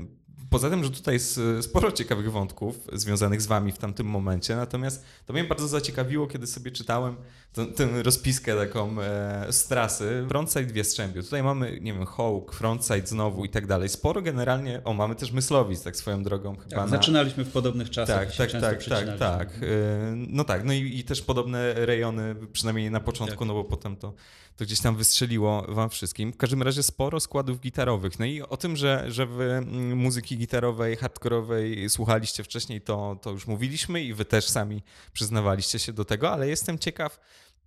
poza 0.50 0.70
tym, 0.70 0.84
że 0.84 0.90
tutaj 0.90 1.14
jest 1.14 1.40
e, 1.58 1.62
sporo 1.62 1.92
ciekawych 1.92 2.32
wątków 2.32 2.78
związanych 2.92 3.42
z 3.42 3.46
wami 3.46 3.72
w 3.72 3.78
tamtym 3.78 4.06
momencie, 4.06 4.56
natomiast 4.56 5.04
to 5.26 5.32
mnie 5.32 5.44
bardzo 5.44 5.68
zaciekawiło, 5.68 6.26
kiedy 6.26 6.46
sobie 6.46 6.70
czytałem 6.70 7.16
tę- 7.54 8.02
rozpiskę 8.02 8.56
taką 8.56 9.00
e, 9.02 9.46
z 9.52 9.66
trasy. 9.68 10.24
Frontside 10.28 10.72
w 10.72 10.76
Jastrzębiu. 10.76 11.22
Tutaj 11.22 11.42
mamy, 11.42 11.78
nie 11.80 11.92
wiem, 11.92 12.06
Hawk, 12.06 12.52
Frontside 12.54 13.06
znowu 13.06 13.44
i 13.44 13.48
tak 13.48 13.66
dalej. 13.66 13.88
Sporo 13.88 14.22
generalnie, 14.22 14.80
o, 14.84 14.92
mamy 14.94 15.14
też 15.14 15.32
Myslowic, 15.32 15.82
tak 15.82 15.96
swoją 15.96 16.22
drogą 16.22 16.56
chyba. 16.56 16.68
Tak, 16.70 16.78
na- 16.78 16.86
zaczynaliśmy 16.88 17.44
w 17.44 17.52
podobnych 17.52 17.90
czasach. 17.90 18.36
tak, 18.36 18.50
tak, 18.52 18.60
tak, 18.60 18.84
tak, 18.84 19.18
tak. 19.18 19.48
E, 19.62 19.66
No 20.16 20.44
tak, 20.44 20.64
no 20.64 20.72
i, 20.72 20.98
i 20.98 21.04
też 21.04 21.22
podobne 21.22 21.74
rejony, 21.74 22.34
przynajmniej 22.52 22.90
na 22.90 23.00
początku, 23.00 23.38
Tak. 23.38 23.48
no 23.48 23.54
bo 23.54 23.64
potem 23.64 23.96
to, 23.96 24.14
to 24.56 24.64
gdzieś 24.64 24.80
tam 24.80 24.96
wystrzeliło 24.96 25.66
wam 25.68 25.90
wszystkim. 25.90 26.32
W 26.32 26.36
każdym 26.36 26.62
razie 26.62 26.82
sporo 26.82 27.20
składów 27.20 27.60
gitarowych. 27.60 28.18
No 28.18 28.26
i 28.26 28.42
o 28.42 28.56
tym, 28.56 28.76
że, 28.76 29.04
że 29.08 29.26
wy 29.26 29.44
mm, 29.44 29.96
muzyki 29.96 30.38
gitarowej, 30.38 30.96
hardkorowej 30.96 31.90
słuchaliście 31.90 32.44
wcześniej, 32.44 32.80
to, 32.80 33.18
to 33.22 33.30
już 33.30 33.46
mówiliśmy 33.46 34.02
i 34.02 34.14
wy 34.14 34.24
też 34.24 34.48
sami 34.48 34.82
przyznawaliście 35.12 35.78
się 35.78 35.92
do 35.92 36.04
tego, 36.04 36.30
ale 36.30 36.48
jestem 36.48 36.78
ciekaw, 36.78 37.20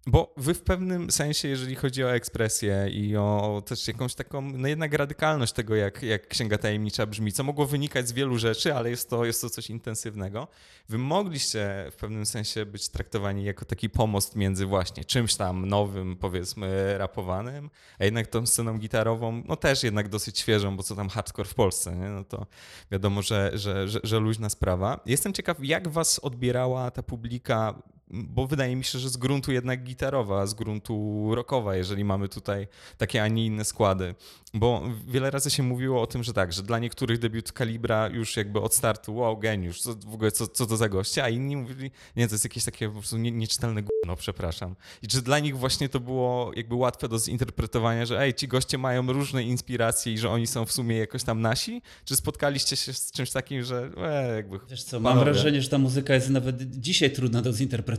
bo 0.08 0.34
wy 0.38 0.54
w 0.54 0.62
pewnym 0.62 1.12
sensie, 1.12 1.48
jeżeli 1.48 1.76
chodzi 1.76 2.04
o 2.04 2.16
ekspresję 2.16 2.90
i 2.92 3.18
o 3.18 3.64
też 3.66 3.88
jakąś 3.88 4.16
taką, 4.16 4.42
no 4.42 4.68
jednak 4.68 4.94
radykalność 4.94 5.54
tego, 5.54 5.76
jak, 5.76 6.04
jak 6.04 6.28
Księga 6.28 6.58
Tajemnicza 6.58 7.06
brzmi, 7.06 7.32
co 7.32 7.44
mogło 7.44 7.66
wynikać 7.66 8.08
z 8.08 8.12
wielu 8.12 8.38
rzeczy, 8.38 8.76
ale 8.76 8.90
jest 8.90 9.10
to, 9.10 9.26
jest 9.26 9.42
to 9.42 9.50
coś 9.50 9.70
intensywnego, 9.70 10.48
wy 10.90 10.98
mogliście 10.98 11.88
w 11.92 11.96
pewnym 11.96 12.26
sensie 12.26 12.66
być 12.66 12.90
traktowani 12.90 13.44
jako 13.44 13.66
taki 13.66 13.90
pomost 13.90 14.36
między 14.36 14.66
właśnie 14.66 15.06
czymś 15.06 15.36
tam 15.36 15.66
nowym, 15.66 16.16
powiedzmy, 16.16 16.98
rapowanym, 16.98 17.70
a 18.00 18.06
jednak 18.06 18.28
tą 18.28 18.46
sceną 18.46 18.78
gitarową, 18.78 19.44
no 19.48 19.56
też 19.56 19.84
jednak 19.84 20.10
dosyć 20.10 20.40
świeżą, 20.40 20.78
bo 20.78 20.84
co 20.84 20.96
tam 20.96 21.10
hardcore 21.10 21.50
w 21.50 21.54
Polsce, 21.54 21.96
nie? 21.96 22.10
no 22.10 22.24
to 22.24 22.46
wiadomo, 22.92 23.22
że, 23.22 23.52
że, 23.54 23.88
że, 23.88 24.00
że 24.04 24.20
luźna 24.20 24.50
sprawa. 24.50 25.00
Jestem 25.06 25.34
ciekaw, 25.34 25.58
jak 25.62 25.88
was 25.88 26.20
odbierała 26.20 26.92
ta 26.92 27.04
publika 27.04 27.82
bo 28.10 28.48
wydaje 28.48 28.76
mi 28.76 28.84
się, 28.84 29.00
że 29.00 29.10
z 29.10 29.18
gruntu 29.18 29.52
jednak 29.52 29.84
gitarowa, 29.84 30.48
z 30.48 30.54
gruntu 30.54 31.26
rockowa, 31.36 31.76
jeżeli 31.76 32.04
mamy 32.04 32.30
tutaj 32.30 32.68
takie, 32.98 33.24
a 33.24 33.28
nie 33.28 33.46
inne 33.46 33.66
składy. 33.66 34.16
Bo 34.54 34.84
wiele 35.08 35.32
razy 35.32 35.50
się 35.50 35.64
mówiło 35.64 36.02
o 36.02 36.08
tym, 36.08 36.24
że 36.24 36.34
tak, 36.34 36.54
że 36.54 36.64
dla 36.64 36.80
niektórych 36.80 37.20
debiut 37.20 37.52
Kalibra 37.52 38.08
już 38.08 38.38
jakby 38.38 38.62
od 38.62 38.76
startu, 38.76 39.16
wow, 39.16 39.38
geniusz, 39.38 39.82
co, 39.82 39.96
w 39.96 40.14
ogóle 40.14 40.32
co, 40.32 40.48
co 40.48 40.66
to 40.66 40.78
za 40.78 40.90
goście, 40.90 41.24
a 41.24 41.30
inni 41.30 41.56
mówili, 41.56 41.92
nie, 42.16 42.28
to 42.28 42.34
jest 42.34 42.44
jakieś 42.44 42.64
takie 42.64 42.88
po 42.88 42.94
prostu 42.94 43.18
nie, 43.18 43.32
nieczytelne 43.32 43.82
gówno, 43.82 44.16
przepraszam. 44.16 44.76
I 45.02 45.08
czy 45.08 45.22
dla 45.22 45.40
nich 45.40 45.58
właśnie 45.58 45.90
to 45.90 46.00
było 46.00 46.52
jakby 46.56 46.76
łatwe 46.76 47.10
do 47.10 47.20
zinterpretowania, 47.20 48.06
że 48.06 48.22
ej, 48.22 48.34
ci 48.34 48.48
goście 48.48 48.78
mają 48.78 49.14
różne 49.14 49.44
inspiracje 49.44 50.14
i 50.14 50.18
że 50.18 50.30
oni 50.30 50.48
są 50.48 50.66
w 50.66 50.72
sumie 50.72 50.98
jakoś 50.98 51.24
tam 51.24 51.42
nasi? 51.42 51.82
Czy 52.06 52.16
spotkaliście 52.16 52.76
się 52.76 52.94
z 52.94 53.12
czymś 53.12 53.32
takim, 53.32 53.64
że 53.64 53.92
e, 53.98 54.36
jakby... 54.36 54.60
Wiesz 54.70 54.84
co, 54.84 55.00
mam 55.00 55.14
panowie? 55.14 55.32
wrażenie, 55.32 55.62
że 55.62 55.70
ta 55.70 55.78
muzyka 55.78 56.14
jest 56.14 56.30
nawet 56.30 56.80
dzisiaj 56.80 57.12
trudna 57.12 57.42
do 57.42 57.54
zinterpretowania. 57.54 57.99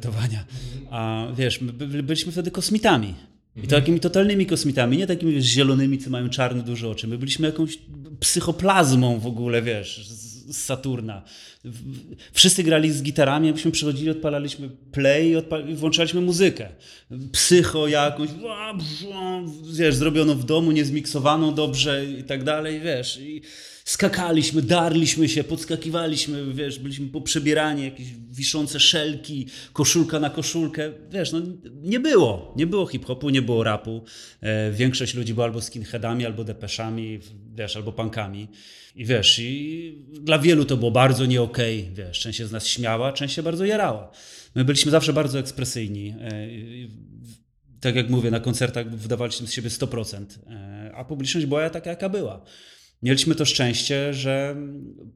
A 0.90 1.26
wiesz, 1.36 1.60
my 1.60 1.72
by- 1.72 2.02
byliśmy 2.02 2.32
wtedy 2.32 2.50
kosmitami. 2.50 3.14
I 3.56 3.62
to 3.62 3.76
takimi 3.76 4.00
totalnymi 4.00 4.46
kosmitami, 4.46 4.96
nie 4.96 5.06
takimi 5.06 5.32
wiesz, 5.32 5.44
zielonymi, 5.44 5.98
co 5.98 6.10
mają 6.10 6.28
czarne 6.28 6.62
duże 6.62 6.88
oczy. 6.88 7.06
My 7.08 7.18
byliśmy 7.18 7.46
jakąś 7.46 7.78
psychoplazmą 8.20 9.18
w 9.18 9.26
ogóle, 9.26 9.62
wiesz, 9.62 10.06
z 10.08 10.56
Saturna. 10.56 11.22
Wszyscy 12.32 12.62
grali 12.62 12.92
z 12.92 13.02
gitarami, 13.02 13.52
myśmy 13.52 13.70
przychodzili, 13.70 14.10
odpalaliśmy 14.10 14.68
play 14.92 15.34
i, 15.68 15.74
włączaliśmy 15.74 16.20
muzykę. 16.20 16.68
Psycho 17.32 17.88
jakąś, 17.88 18.28
wiesz, 19.72 19.94
zrobioną 19.94 20.34
w 20.34 20.44
domu, 20.44 20.72
niezmiksowaną 20.72 21.54
dobrze 21.54 22.06
i 22.06 22.24
tak 22.24 22.44
dalej, 22.44 22.80
wiesz. 22.80 23.18
I 23.20 23.42
skakaliśmy, 23.84 24.62
darliśmy 24.62 25.28
się, 25.28 25.44
podskakiwaliśmy, 25.44 26.54
wiesz, 26.54 26.78
byliśmy 26.78 27.08
poprzebierani, 27.08 27.84
jakieś 27.84 28.06
wiszące 28.30 28.80
szelki, 28.80 29.46
koszulka 29.72 30.20
na 30.20 30.30
koszulkę, 30.30 30.92
wiesz, 31.10 31.32
no 31.32 31.40
nie 31.82 32.00
było, 32.00 32.54
nie 32.56 32.66
było 32.66 32.86
hip-hopu, 32.86 33.30
nie 33.30 33.42
było 33.42 33.64
rapu. 33.64 34.04
E, 34.40 34.72
większość 34.72 35.14
ludzi 35.14 35.34
była 35.34 35.46
albo 35.46 35.62
skinheadami, 35.62 36.26
albo 36.26 36.44
depeszami, 36.44 37.20
wiesz, 37.54 37.76
albo 37.76 37.92
punkami. 37.92 38.48
I 38.96 39.04
wiesz, 39.04 39.38
i 39.38 40.04
dla 40.20 40.38
wielu 40.38 40.64
to 40.64 40.76
było 40.76 40.90
bardzo 40.90 41.26
nie 41.26 41.42
okej, 41.50 41.90
wiesz, 41.94 42.20
część 42.20 42.38
się 42.38 42.46
z 42.46 42.52
nas 42.52 42.66
śmiała, 42.66 43.12
część 43.12 43.34
się 43.34 43.42
bardzo 43.42 43.64
jarała. 43.64 44.12
My 44.54 44.64
byliśmy 44.64 44.90
zawsze 44.90 45.12
bardzo 45.12 45.38
ekspresyjni. 45.38 46.14
e, 46.20 46.48
tak 47.80 47.96
jak 47.96 48.10
mówię, 48.10 48.30
na 48.30 48.40
koncertach 48.40 48.90
wydawaliśmy 48.96 49.46
z 49.46 49.52
siebie 49.52 49.70
100%, 49.70 50.24
e, 50.46 50.92
a 50.94 51.04
publiczność 51.04 51.46
była 51.46 51.70
taka, 51.70 51.90
jaka 51.90 52.08
była. 52.08 52.44
Mieliśmy 53.02 53.34
to 53.34 53.44
szczęście, 53.44 54.14
że 54.14 54.56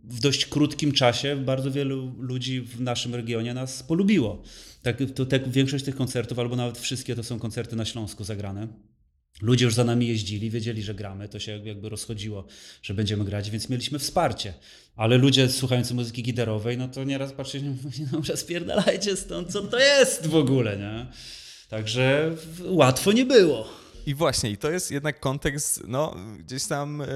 w 0.05 0.21
dość 0.21 0.47
krótkim 0.47 0.93
czasie 0.93 1.37
bardzo 1.37 1.71
wielu 1.71 2.13
ludzi 2.19 2.61
w 2.61 2.81
naszym 2.81 3.15
regionie 3.15 3.55
nas 3.55 3.83
polubiło. 3.83 4.43
Tak, 4.83 4.99
to, 5.15 5.27
tak 5.27 5.49
większość 5.49 5.85
tych 5.85 5.97
koncertów, 5.97 6.39
albo 6.39 6.57
nawet 6.57 6.79
wszystkie, 6.79 7.15
to 7.15 7.23
są 7.23 7.39
koncerty 7.39 7.77
na 7.77 7.85
Śląsku 7.85 8.25
zagrane. 8.25 8.69
Ludzie 9.43 9.65
już 9.65 9.75
za 9.75 9.85
nami 9.85 10.09
jeździli, 10.09 10.51
wiedzieli, 10.51 10.83
że 10.83 10.95
gramy, 10.95 11.29
to 11.29 11.39
się 11.39 11.65
jakby 11.65 11.89
rozchodziło, 11.89 12.45
że 12.83 12.95
będziemy 12.95 13.25
grać, 13.25 13.51
więc 13.51 13.69
mieliśmy 13.69 13.99
wsparcie. 13.99 14.55
Ale 14.97 15.19
ludzie 15.19 15.49
słuchający 15.49 15.95
muzyki 15.95 16.23
gitarowej, 16.23 16.79
no 16.79 16.89
to 16.89 17.05
nieraz 17.05 17.33
patrzyli, 17.33 17.65
no 18.13 18.37
spierdalajcie 18.37 19.17
stąd, 19.17 19.53
co 19.53 19.63
to 19.63 19.79
jest 19.79 20.27
w 20.27 20.37
ogóle, 20.37 20.77
nie? 20.77 21.07
Także 21.69 22.37
łatwo 22.65 23.13
nie 23.13 23.25
było. 23.25 23.84
I 24.07 24.15
właśnie, 24.15 24.51
i 24.51 24.57
to 24.57 24.71
jest 24.71 24.91
jednak 24.91 25.21
kontekst, 25.21 25.83
no 25.87 26.15
gdzieś 26.39 26.67
tam 26.67 27.01
e, 27.01 27.07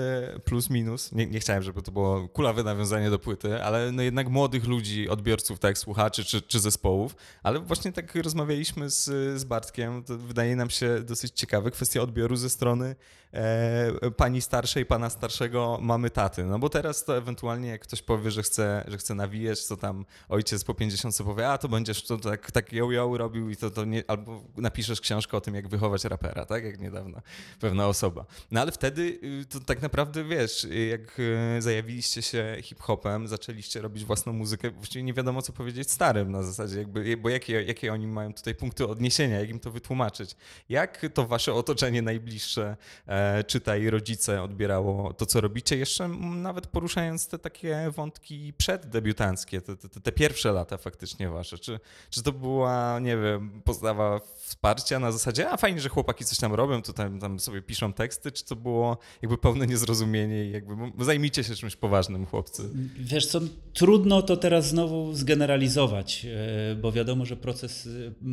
plus 0.45 0.71
minus. 0.71 1.13
Nie, 1.13 1.27
nie 1.27 1.41
chciałem, 1.41 1.63
żeby 1.63 1.83
to 1.83 1.93
było 1.93 2.29
kulawe 2.29 2.63
nawiązanie 2.63 3.11
do 3.11 3.19
płyty, 3.19 3.63
ale 3.63 3.93
no 3.93 4.03
jednak 4.03 4.29
młodych 4.29 4.65
ludzi, 4.65 5.09
odbiorców, 5.09 5.59
tak, 5.59 5.79
słuchaczy 5.79 6.25
czy, 6.25 6.43
czy 6.43 6.61
zespołów. 6.61 7.17
Ale 7.43 7.61
właśnie 7.61 7.93
tak 7.93 8.15
rozmawialiśmy 8.15 8.91
z, 8.91 9.05
z 9.41 9.45
Bartkiem, 9.45 10.05
to 10.05 10.19
wydaje 10.19 10.57
nam 10.57 10.71
się 10.71 11.01
dosyć 11.01 11.33
ciekawe 11.35 11.71
kwestia 11.71 12.01
odbioru 12.01 12.37
ze 12.37 12.51
strony 12.51 12.97
e, 13.33 14.11
pani 14.11 14.41
starszej, 14.41 14.87
pana 14.87 15.11
starszego, 15.11 15.79
mamy 15.83 16.11
taty. 16.11 16.45
No 16.45 16.59
bo 16.59 16.69
teraz 16.69 17.05
to 17.05 17.17
ewentualnie 17.17 17.69
jak 17.69 17.81
ktoś 17.81 18.03
powie, 18.03 18.31
że 18.31 18.43
chce, 18.43 18.85
że 18.89 18.99
chce 18.99 19.15
nawijać, 19.15 19.61
co 19.61 19.77
tam 19.77 20.05
ojciec 20.29 20.65
po 20.65 20.75
50 20.75 21.17
powie, 21.25 21.49
a 21.49 21.59
to 21.59 21.69
będziesz 21.69 22.03
to 22.03 22.19
tak, 22.19 22.51
tak 22.51 22.73
ją 22.73 23.17
robił 23.17 23.51
i 23.51 23.57
to, 23.57 23.71
to 23.71 23.85
nie, 23.85 24.03
albo 24.09 24.45
napiszesz 24.57 25.01
książkę 25.01 25.37
o 25.37 25.41
tym, 25.41 25.55
jak 25.55 25.69
wychować 25.69 26.05
rapera, 26.05 26.45
tak? 26.45 26.65
Jak 26.65 26.81
niedawno 26.81 27.21
pewna 27.61 27.87
osoba. 27.89 28.25
No 28.51 28.61
ale 28.61 28.73
wtedy 28.73 29.21
y, 29.43 29.47
to 29.47 29.61
tak 29.61 29.83
naprawdę, 29.83 30.25
wiesz, 30.25 30.67
jak 30.91 31.19
y, 31.19 31.63
zajawiliście 31.63 32.23
się 32.23 32.57
hip-hopem, 32.63 33.29
zaczęliście 33.29 33.81
robić 33.81 34.05
własną 34.05 34.33
muzykę, 34.33 34.71
właściwie 34.71 35.03
nie 35.03 35.15
wiadomo, 35.15 35.43
co 35.43 35.53
powiedzieć 35.53 35.91
starym 35.91 36.33
na 36.33 36.43
zasadzie, 36.43 36.79
jakby, 36.79 37.17
bo 37.17 37.29
jakie, 37.29 37.63
jakie 37.63 37.93
oni 37.93 38.07
mają 38.07 38.35
tutaj 38.35 38.55
punkty 38.55 38.87
odniesienia, 38.87 39.41
jak 39.41 39.51
im 39.51 39.61
to 39.61 39.71
wytłumaczyć. 39.71 40.37
Jak 40.69 41.07
to 41.15 41.27
wasze 41.27 41.55
otoczenie 41.55 42.03
najbliższe, 42.03 42.77
e, 43.07 43.18
czytaj 43.47 43.91
rodzice, 43.91 44.43
odbierało 44.43 45.13
to, 45.13 45.27
co 45.27 45.41
robicie, 45.41 45.77
jeszcze 45.77 46.09
nawet 46.09 46.67
poruszając 46.67 47.29
te 47.29 47.39
takie 47.39 47.91
wątki 47.91 48.53
przeddebiutanckie, 48.53 49.61
te, 49.61 49.77
te, 49.77 50.01
te 50.01 50.13
pierwsze 50.13 50.53
lata 50.53 50.77
faktycznie 50.77 51.29
wasze. 51.29 51.59
Czy, 51.59 51.81
czy 52.11 52.23
to 52.23 52.33
była, 52.33 52.99
nie 52.99 53.17
wiem, 53.17 53.63
postawa 53.65 54.21
wsparcia 54.49 54.99
na 54.99 55.13
zasadzie, 55.13 55.51
a 55.51 55.57
fajnie, 55.57 55.81
że 55.81 55.89
chłopaki 55.89 56.25
coś 56.25 56.39
tam 56.39 56.55
robią, 56.55 56.83
tutaj 56.83 57.11
tam 57.21 57.41
sobie 57.41 57.63
piszą 57.63 57.93
teksty, 57.93 58.33
czy 58.33 58.45
to 58.45 58.57
było 58.57 58.99
jakby 59.23 59.39
pełne 59.39 59.67
niezrozumienie 59.67 60.45
i 60.45 60.51
jakby 60.51 61.05
zajmijcie 61.05 61.45
się 61.45 61.55
czymś 61.55 61.77
poważnym, 61.77 62.27
chłopcy? 62.27 62.63
Wiesz 62.99 63.27
co, 63.27 63.41
trudno 63.73 64.23
to 64.23 64.37
teraz 64.37 64.69
znowu 64.69 65.15
zgeneralizować, 65.15 66.27
e, 66.27 66.77
bo 66.77 66.93
wiadomo, 66.93 67.25
że 67.25 67.37
proces, 67.37 67.89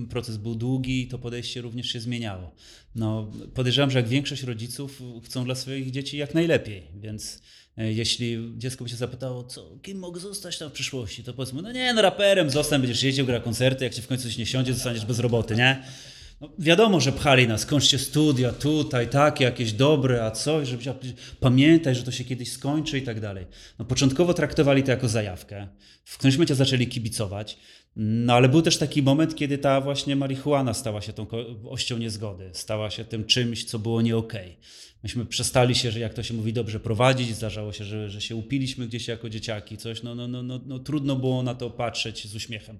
proces 0.09 0.37
był 0.37 0.55
długi 0.55 1.01
i 1.01 1.07
to 1.07 1.19
podejście 1.19 1.61
również 1.61 1.87
się 1.87 1.99
zmieniało. 1.99 2.51
No, 2.95 3.31
podejrzewam, 3.53 3.91
że 3.91 3.99
jak 3.99 4.07
większość 4.07 4.43
rodziców 4.43 5.01
chcą 5.23 5.45
dla 5.45 5.55
swoich 5.55 5.91
dzieci 5.91 6.17
jak 6.17 6.33
najlepiej, 6.33 6.87
więc 6.95 7.41
jeśli 7.77 8.53
dziecko 8.57 8.83
by 8.83 8.89
się 8.89 8.95
zapytało, 8.95 9.43
co, 9.43 9.77
kim 9.81 9.99
mogę 9.99 10.19
zostać 10.19 10.57
tam 10.57 10.69
w 10.69 10.73
przyszłości, 10.73 11.23
to 11.23 11.33
powiedzmy, 11.33 11.61
no 11.61 11.71
nie, 11.71 11.93
no 11.93 12.01
raperem 12.01 12.49
zostań, 12.49 12.81
będziesz 12.81 13.03
jeździł, 13.03 13.25
gra 13.25 13.39
koncerty, 13.39 13.83
jak 13.83 13.93
ci 13.93 14.01
w 14.01 14.07
końcu 14.07 14.23
coś 14.23 14.37
nie 14.37 14.45
siądzie, 14.45 14.73
zostaniesz 14.73 15.05
bez 15.05 15.19
roboty, 15.19 15.55
nie? 15.55 15.83
No, 16.41 16.49
wiadomo, 16.59 16.99
że 16.99 17.11
pchali 17.11 17.47
nas, 17.47 17.65
kończcie 17.65 17.99
studia 17.99 18.51
tutaj, 18.51 19.09
takie, 19.09 19.43
jakieś 19.43 19.73
dobre, 19.73 20.25
a 20.25 20.31
coś, 20.31 20.67
żebyś 20.67 20.87
pamiętaj, 21.39 21.95
że 21.95 22.03
to 22.03 22.11
się 22.11 22.23
kiedyś 22.23 22.51
skończy 22.51 22.97
i 22.97 23.01
tak 23.01 23.19
dalej. 23.19 23.45
No, 23.79 23.85
początkowo 23.85 24.33
traktowali 24.33 24.83
to 24.83 24.91
jako 24.91 25.07
zajawkę. 25.07 25.67
W 26.03 26.17
którymś 26.17 26.35
momencie 26.35 26.55
zaczęli 26.55 26.87
kibicować. 26.87 27.57
No 27.95 28.33
ale 28.33 28.49
był 28.49 28.61
też 28.61 28.77
taki 28.77 29.03
moment, 29.03 29.35
kiedy 29.35 29.57
ta 29.57 29.81
właśnie 29.81 30.15
marihuana 30.15 30.73
stała 30.73 31.01
się 31.01 31.13
tą 31.13 31.27
ością 31.69 31.97
niezgody, 31.97 32.49
stała 32.53 32.89
się 32.89 33.05
tym 33.05 33.25
czymś, 33.25 33.65
co 33.65 33.79
było 33.79 34.01
nie 34.01 34.17
okej. 34.17 34.57
Myśmy 35.05 35.25
przestali 35.25 35.75
się, 35.75 35.91
że 35.91 35.99
jak 35.99 36.13
to 36.13 36.23
się 36.23 36.33
mówi, 36.33 36.53
dobrze 36.53 36.79
prowadzić. 36.79 37.35
Zdarzało 37.35 37.73
się, 37.73 37.85
że, 37.85 38.09
że 38.09 38.21
się 38.21 38.35
upiliśmy 38.35 38.87
gdzieś 38.87 39.07
jako 39.07 39.29
dzieciaki, 39.29 39.77
coś. 39.77 40.03
No, 40.03 40.15
no, 40.15 40.27
no, 40.27 40.43
no, 40.43 40.61
no, 40.65 40.79
trudno 40.79 41.15
było 41.15 41.43
na 41.43 41.55
to 41.55 41.69
patrzeć 41.69 42.27
z 42.27 42.35
uśmiechem. 42.35 42.79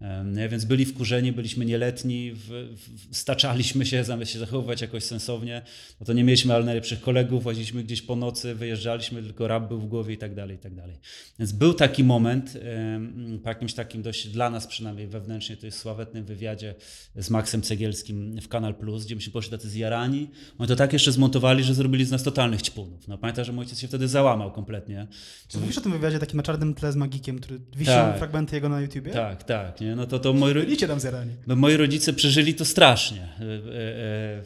Em, 0.00 0.36
nie? 0.36 0.48
Więc 0.48 0.64
byli 0.64 0.84
wkurzeni, 0.84 1.32
byliśmy 1.32 1.64
nieletni, 1.64 2.32
w, 2.34 2.48
w, 2.76 3.16
staczaliśmy 3.16 3.86
się, 3.86 4.04
zamiast 4.04 4.32
się 4.32 4.38
zachowywać 4.38 4.80
jakoś 4.80 5.04
sensownie. 5.04 5.62
No 6.00 6.06
to 6.06 6.12
nie 6.12 6.24
mieliśmy 6.24 6.54
ale 6.54 6.64
najlepszych 6.64 7.00
kolegów, 7.00 7.46
łaziliśmy 7.46 7.84
gdzieś 7.84 8.02
po 8.02 8.16
nocy, 8.16 8.54
wyjeżdżaliśmy, 8.54 9.22
tylko 9.22 9.48
rap 9.48 9.68
był 9.68 9.78
w 9.80 9.86
głowie 9.86 10.14
i 10.14 10.18
tak 10.18 10.34
dalej, 10.34 10.56
i 10.56 10.60
tak 10.60 10.74
dalej. 10.74 10.96
Więc 11.38 11.52
był 11.52 11.74
taki 11.74 12.04
moment, 12.04 12.56
em, 12.56 13.40
po 13.42 13.48
jakimś 13.48 13.74
takim 13.74 14.02
dość 14.02 14.28
dla 14.28 14.50
nas 14.50 14.66
przynajmniej 14.66 15.06
wewnętrznie, 15.06 15.56
to 15.56 15.66
jest 15.66 15.78
sławetnym 15.78 16.24
wywiadzie 16.24 16.74
z 17.16 17.30
Maxem 17.30 17.62
Cegielskim 17.62 18.40
w 18.40 18.48
Kanal 18.48 18.74
Plus, 18.74 19.04
gdzie 19.04 19.14
myśmy 19.14 19.32
poszli 19.32 19.50
tacy 19.50 19.68
zjarani. 19.68 20.28
Oni 20.58 20.68
to 20.68 20.76
tak 20.76 20.92
jeszcze 20.92 21.12
zmontowali, 21.12 21.61
że 21.64 21.74
zrobili 21.74 22.04
z 22.04 22.10
nas 22.10 22.22
totalnych 22.22 22.62
ćpunów. 22.62 23.08
No 23.08 23.18
pamiętam, 23.18 23.44
że 23.44 23.52
mój 23.52 23.62
ojciec 23.64 23.78
się 23.80 23.88
wtedy 23.88 24.08
załamał 24.08 24.52
kompletnie. 24.52 25.06
Czy 25.48 25.58
mówisz 25.58 25.78
o 25.78 25.80
tym 25.80 25.92
wywiadzie 25.92 26.18
takim 26.18 26.36
na 26.36 26.42
czarnym 26.42 26.74
tle 26.74 26.92
z 26.92 26.96
Magikiem, 26.96 27.38
który 27.38 27.60
wisią 27.76 27.92
Tak. 27.92 28.18
fragmenty 28.18 28.56
jego 28.56 28.68
na 28.68 28.80
YouTubie? 28.80 29.10
Tak, 29.10 29.44
tak. 29.44 29.80
Nie? 29.80 29.96
No 29.96 30.06
to, 30.06 30.18
to 30.18 30.32
moi, 30.32 30.54
Byliście 30.54 30.88
tam 30.88 31.00
zjarani. 31.00 31.32
no 31.46 31.56
moi 31.56 31.76
rodzice 31.76 32.12
przeżyli 32.12 32.54
to 32.54 32.64
strasznie. 32.64 33.28
E, 33.40 33.44
e, 33.44 34.38
e, 34.38 34.42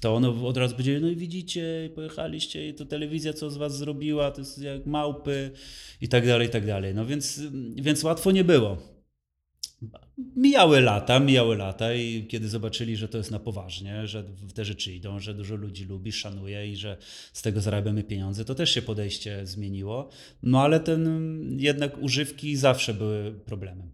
to 0.00 0.14
ono 0.16 0.46
od 0.46 0.56
razu 0.56 0.72
powiedzieli, 0.74 1.02
no 1.02 1.08
i 1.08 1.16
widzicie, 1.16 1.90
pojechaliście 1.94 2.68
i 2.68 2.74
to 2.74 2.84
telewizja 2.86 3.32
co 3.32 3.50
z 3.50 3.56
was 3.56 3.76
zrobiła, 3.76 4.30
to 4.30 4.40
jest 4.40 4.58
jak 4.62 4.86
małpy 4.86 5.50
i 6.00 6.08
tak 6.08 6.26
dalej, 6.26 6.48
i 6.48 6.50
tak 6.50 6.66
dalej. 6.66 6.94
No 6.94 7.06
więc, 7.06 7.40
więc 7.76 8.04
łatwo 8.04 8.30
nie 8.30 8.44
było. 8.44 8.95
Mijały 10.36 10.80
lata, 10.80 11.20
mijały 11.20 11.56
lata 11.56 11.94
i 11.94 12.26
kiedy 12.26 12.48
zobaczyli, 12.48 12.96
że 12.96 13.08
to 13.08 13.18
jest 13.18 13.30
na 13.30 13.38
poważnie, 13.38 14.06
że 14.06 14.24
te 14.54 14.64
rzeczy 14.64 14.94
idą, 14.94 15.20
że 15.20 15.34
dużo 15.34 15.56
ludzi 15.56 15.84
lubi, 15.84 16.12
szanuje 16.12 16.70
i 16.70 16.76
że 16.76 16.96
z 17.32 17.42
tego 17.42 17.60
zarabiamy 17.60 18.04
pieniądze, 18.04 18.44
to 18.44 18.54
też 18.54 18.70
się 18.70 18.82
podejście 18.82 19.46
zmieniło. 19.46 20.08
No 20.42 20.62
ale 20.62 20.80
ten 20.80 21.40
jednak 21.60 21.98
używki 22.02 22.56
zawsze 22.56 22.94
były 22.94 23.32
problemem. 23.32 23.90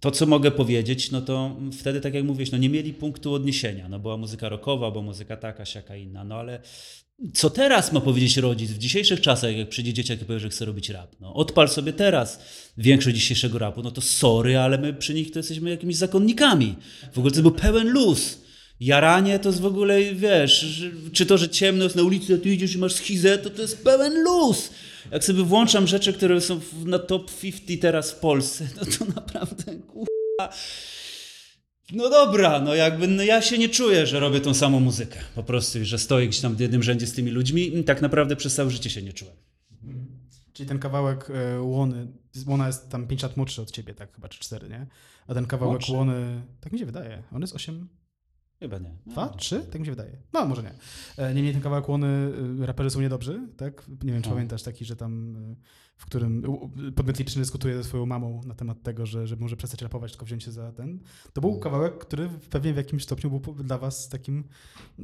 To, 0.00 0.10
co 0.10 0.26
mogę 0.26 0.50
powiedzieć, 0.50 1.10
no 1.10 1.20
to 1.20 1.56
wtedy, 1.78 2.00
tak 2.00 2.14
jak 2.14 2.24
mówisz, 2.24 2.50
no 2.50 2.58
nie 2.58 2.68
mieli 2.68 2.94
punktu 2.94 3.34
odniesienia. 3.34 3.88
No 3.88 3.98
była 3.98 4.16
muzyka 4.16 4.48
rockowa, 4.48 4.90
była 4.90 5.04
muzyka 5.04 5.36
taka, 5.36 5.64
siaka 5.64 5.96
inna, 5.96 6.24
no 6.24 6.34
ale 6.34 6.60
co 7.34 7.50
teraz 7.50 7.92
ma 7.92 8.00
powiedzieć 8.00 8.36
rodzic 8.36 8.70
w 8.70 8.78
dzisiejszych 8.78 9.20
czasach, 9.20 9.56
jak 9.56 9.68
przyjdzie 9.68 9.92
dzieciak 9.92 10.22
i 10.22 10.24
powie, 10.24 10.40
że 10.40 10.48
chce 10.48 10.64
robić 10.64 10.88
rap? 10.88 11.16
No, 11.20 11.34
odpal 11.34 11.68
sobie 11.68 11.92
teraz 11.92 12.40
większość 12.78 13.16
dzisiejszego 13.16 13.58
rapu, 13.58 13.82
no 13.82 13.90
to 13.90 14.00
sorry, 14.00 14.58
ale 14.58 14.78
my 14.78 14.94
przy 14.94 15.14
nich 15.14 15.30
to 15.30 15.38
jesteśmy 15.38 15.70
jakimiś 15.70 15.96
zakonnikami. 15.96 16.76
W 17.12 17.18
ogóle 17.18 17.34
to 17.34 17.42
był 17.42 17.50
pełen 17.50 17.88
luz. 17.88 18.38
Jaranie 18.80 19.38
to 19.38 19.48
jest 19.48 19.60
w 19.60 19.66
ogóle, 19.66 20.14
wiesz, 20.14 20.82
czy 21.12 21.26
to, 21.26 21.38
że 21.38 21.48
ciemno 21.48 21.84
jest 21.84 21.96
na 21.96 22.02
ulicy, 22.02 22.34
a 22.34 22.38
ty 22.38 22.54
idziesz 22.54 22.74
i 22.74 22.78
masz 22.78 22.92
schizę, 22.92 23.38
to 23.38 23.50
to 23.50 23.62
jest 23.62 23.84
pełen 23.84 24.22
luz. 24.22 24.70
Jak 25.12 25.24
sobie 25.24 25.42
włączam 25.42 25.86
rzeczy, 25.86 26.12
które 26.12 26.40
są 26.40 26.60
na 26.84 26.98
top 26.98 27.30
50 27.40 27.80
teraz 27.80 28.10
w 28.10 28.14
Polsce, 28.14 28.68
no 28.76 28.82
to 28.98 29.04
naprawdę, 29.04 29.76
kurwa, 29.76 30.54
no 31.92 32.10
dobra, 32.10 32.60
no 32.60 32.74
jakby 32.74 33.08
no 33.08 33.22
ja 33.22 33.42
się 33.42 33.58
nie 33.58 33.68
czuję, 33.68 34.06
że 34.06 34.20
robię 34.20 34.40
tą 34.40 34.54
samą 34.54 34.80
muzykę. 34.80 35.18
Po 35.34 35.42
prostu, 35.42 35.78
że 35.84 35.98
stoję 35.98 36.28
gdzieś 36.28 36.40
tam 36.40 36.56
w 36.56 36.60
jednym 36.60 36.82
rzędzie 36.82 37.06
z 37.06 37.12
tymi 37.12 37.30
ludźmi 37.30 37.76
i 37.78 37.84
tak 37.84 38.02
naprawdę 38.02 38.36
przez 38.36 38.54
całe 38.54 38.70
życie 38.70 38.90
się 38.90 39.02
nie 39.02 39.12
czułem. 39.12 39.34
Czyli 40.52 40.68
ten 40.68 40.78
kawałek 40.78 41.30
e, 41.30 41.60
Łony, 41.60 42.06
Łona 42.46 42.66
jest 42.66 42.88
tam 42.90 43.06
5 43.06 43.22
lat 43.22 43.36
młodszy 43.36 43.62
od 43.62 43.70
ciebie, 43.70 43.94
tak 43.94 44.14
chyba, 44.14 44.28
czy 44.28 44.40
4, 44.40 44.68
nie? 44.68 44.86
A 45.26 45.34
ten 45.34 45.46
kawałek 45.46 45.72
Młodszy. 45.72 45.92
Łony, 45.92 46.42
tak 46.60 46.72
mi 46.72 46.78
się 46.78 46.86
wydaje, 46.86 47.22
on 47.32 47.40
jest 47.40 47.54
8, 47.54 47.88
Chyba 48.60 48.78
nie. 48.78 48.94
2, 49.06 49.28
3? 49.28 49.60
Tak 49.60 49.80
mi 49.80 49.86
się 49.86 49.92
wydaje. 49.92 50.16
No, 50.32 50.46
może 50.46 50.62
nie. 50.62 50.74
E, 51.16 51.34
Niemniej 51.34 51.52
ten 51.54 51.62
kawałek 51.62 51.88
Łony, 51.88 52.32
e, 52.62 52.66
raperzy 52.66 52.90
są 52.90 53.00
niedobrzy, 53.00 53.40
tak? 53.56 53.86
Nie 54.02 54.12
wiem, 54.12 54.22
czy 54.22 54.28
No. 54.28 54.34
pamiętasz 54.34 54.62
taki, 54.62 54.84
że 54.84 54.96
tam, 54.96 55.36
e, 55.36 55.56
w 55.98 56.06
którym 56.06 56.42
podmiot 56.96 57.18
liczny 57.18 57.42
dyskutuje 57.42 57.76
ze 57.76 57.84
swoją 57.84 58.06
mamą 58.06 58.40
na 58.46 58.54
temat 58.54 58.82
tego, 58.82 59.06
że, 59.06 59.26
że 59.26 59.36
może 59.36 59.56
przestać 59.56 59.82
rapować, 59.82 60.12
tylko 60.12 60.26
wziąć 60.26 60.44
się 60.44 60.50
za 60.52 60.72
ten. 60.72 60.98
To 61.32 61.40
był 61.40 61.58
kawałek, 61.58 61.98
który 61.98 62.28
pewnie 62.50 62.72
w 62.72 62.76
jakimś 62.76 63.02
stopniu 63.02 63.30
był 63.30 63.54
dla 63.54 63.78
was 63.78 64.08
takim 64.08 64.44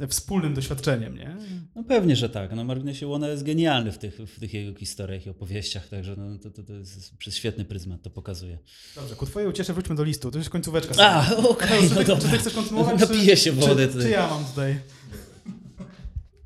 wspólnym 0.08 0.54
doświadczeniem, 0.54 1.16
nie? 1.16 1.36
No 1.74 1.84
pewnie, 1.84 2.16
że 2.16 2.28
tak. 2.28 2.52
No 2.56 2.64
Marginesie 2.64 3.06
Łona 3.06 3.28
jest 3.28 3.42
genialny 3.42 3.92
w 3.92 3.98
tych, 3.98 4.16
w 4.16 4.40
tych 4.40 4.54
jego 4.54 4.78
historiach 4.78 5.26
i 5.26 5.30
opowieściach, 5.30 5.88
także 5.88 6.16
no, 6.16 6.38
to, 6.38 6.50
to, 6.50 6.62
to 6.62 6.72
jest 6.72 7.16
przez 7.16 7.36
świetny 7.36 7.64
pryzmat 7.64 8.02
to 8.02 8.10
pokazuje. 8.10 8.58
Dobrze, 8.96 9.16
ku 9.16 9.26
twojej 9.26 9.48
uciesze 9.48 9.72
wróćmy 9.72 9.94
do 9.94 10.04
listu. 10.04 10.30
To 10.30 10.38
jest 10.38 10.50
końcóweczka. 10.50 10.94
A, 10.98 11.36
okej, 11.36 11.82
czy, 11.88 11.94
no 11.94 12.00
ty, 12.00 12.04
czy 12.04 12.04
dobra. 12.04 12.30
ty 12.30 12.38
chcesz 12.38 12.54
kontynuować? 12.54 13.00
Napiję 13.00 13.36
się 13.36 13.52
wody 13.52 13.88
czy, 13.88 14.00
czy 14.02 14.10
ja 14.10 14.28
mam 14.28 14.44
tutaj? 14.44 14.80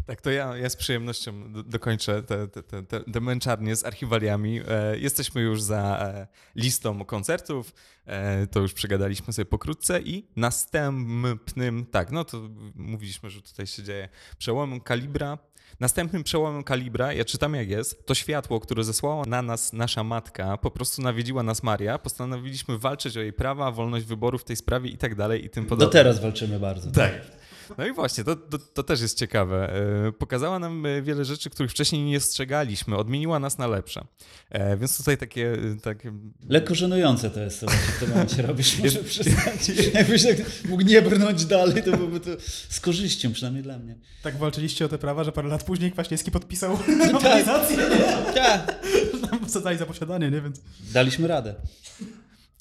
Tak, 0.09 0.21
to 0.21 0.31
ja, 0.31 0.57
ja 0.57 0.71
z 0.71 0.77
przyjemnością 0.77 1.53
do, 1.53 1.63
dokończę 1.63 2.23
te, 2.23 2.49
te, 2.49 2.63
te, 2.63 2.83
te, 2.83 3.21
męczarnie 3.21 3.77
z 3.77 3.85
archiwaliami. 3.85 4.61
E, 4.69 4.99
jesteśmy 4.99 5.41
już 5.41 5.63
za 5.63 5.99
e, 6.01 6.27
listą 6.57 7.05
koncertów, 7.05 7.75
e, 8.07 8.47
to 8.47 8.61
już 8.61 8.73
przegadaliśmy 8.73 9.33
sobie 9.33 9.47
pokrótce 9.47 10.01
i 10.01 10.27
następnym, 10.37 11.87
tak, 11.91 12.11
no 12.11 12.25
to 12.25 12.49
mówiliśmy, 12.75 13.31
że 13.31 13.43
tutaj 13.43 13.67
się 13.67 13.83
dzieje 13.83 14.09
przełomem 14.39 14.81
kalibra. 14.81 15.39
Następnym 15.81 16.25
przełomem 16.25 16.65
kalibra, 16.65 17.13
ja 17.13 17.25
czytam 17.25 17.55
jak 17.55 17.71
jest, 17.71 18.07
to 18.07 18.15
światło, 18.15 18.61
które 18.61 18.85
zesłała 18.85 19.25
na 19.27 19.43
nas 19.43 19.73
nasza 19.73 20.05
matka, 20.05 20.57
po 20.57 20.71
prostu 20.71 21.03
nawiedziła 21.03 21.43
nas 21.43 21.63
Maria, 21.63 21.99
postanowiliśmy 21.99 22.79
walczyć 22.79 23.17
o 23.17 23.21
jej 23.21 23.33
prawa, 23.33 23.71
wolność 23.71 24.07
wyboru 24.07 24.39
w 24.39 24.45
tej 24.45 24.57
sprawie 24.57 24.91
i 24.91 24.99
tak 24.99 25.15
dalej 25.15 25.45
i 25.45 25.51
tym 25.51 25.65
Do 25.65 25.71
podobne. 25.71 25.93
teraz 25.93 26.21
walczymy 26.21 26.61
bardzo. 26.61 26.91
Tak. 26.91 27.39
No 27.79 27.87
i 27.87 27.93
właśnie, 27.93 28.25
to, 28.25 28.37
to, 28.37 28.59
to 28.59 28.83
też 28.83 29.01
jest 29.01 29.19
ciekawe. 29.19 29.73
E, 30.09 30.13
Pokazała 30.13 30.59
nam 30.59 30.87
e, 30.87 31.03
wiele 31.03 31.25
rzeczy, 31.25 31.51
których 31.51 31.71
wcześniej 31.71 32.03
nie 32.05 32.17
ostrzegaliśmy, 32.17 32.97
odmieniła 32.97 33.39
nas 33.39 33.59
na 33.59 33.67
lepsze. 33.67 34.05
E, 34.51 34.77
Więc 34.77 34.97
tutaj 34.97 35.19
takie, 35.19 35.57
takie 35.83 36.13
Lekko 36.49 36.75
żenujące 36.75 37.31
to 37.31 37.41
jest, 37.41 37.61
co 37.61 37.67
w 37.67 38.01
tym 38.01 38.09
momencie 38.11 38.43
robisz. 38.43 38.79
Może 38.85 39.05
przyznać. 39.05 39.69
Jakbyś 39.95 40.23
tak 40.23 40.37
mógł 40.69 40.83
nie 40.83 41.03
brnąć 41.03 41.45
dalej, 41.45 41.83
to 41.83 41.91
byłoby 41.97 42.21
to 42.21 42.31
z 42.69 42.81
korzyścią, 42.81 43.33
przynajmniej 43.33 43.63
dla 43.63 43.79
mnie. 43.79 43.95
Tak 44.23 44.37
walczyliście 44.39 44.85
o 44.85 44.89
te 44.89 44.99
prawa, 44.99 45.25
że 45.25 45.33
parę 45.33 45.49
lat 45.49 45.65
później 45.65 45.93
Kwaśniewski 45.93 46.31
podpisał 46.31 46.79
nowelizację. 47.13 47.77
Tak. 48.35 48.85
Nam 49.31 49.49
Zadali 49.49 49.79
za 49.79 49.87
posiadanie, 49.87 50.31
nie? 50.31 50.41
Więc 50.41 50.61
Daliśmy 50.93 51.29
radę. 51.29 51.55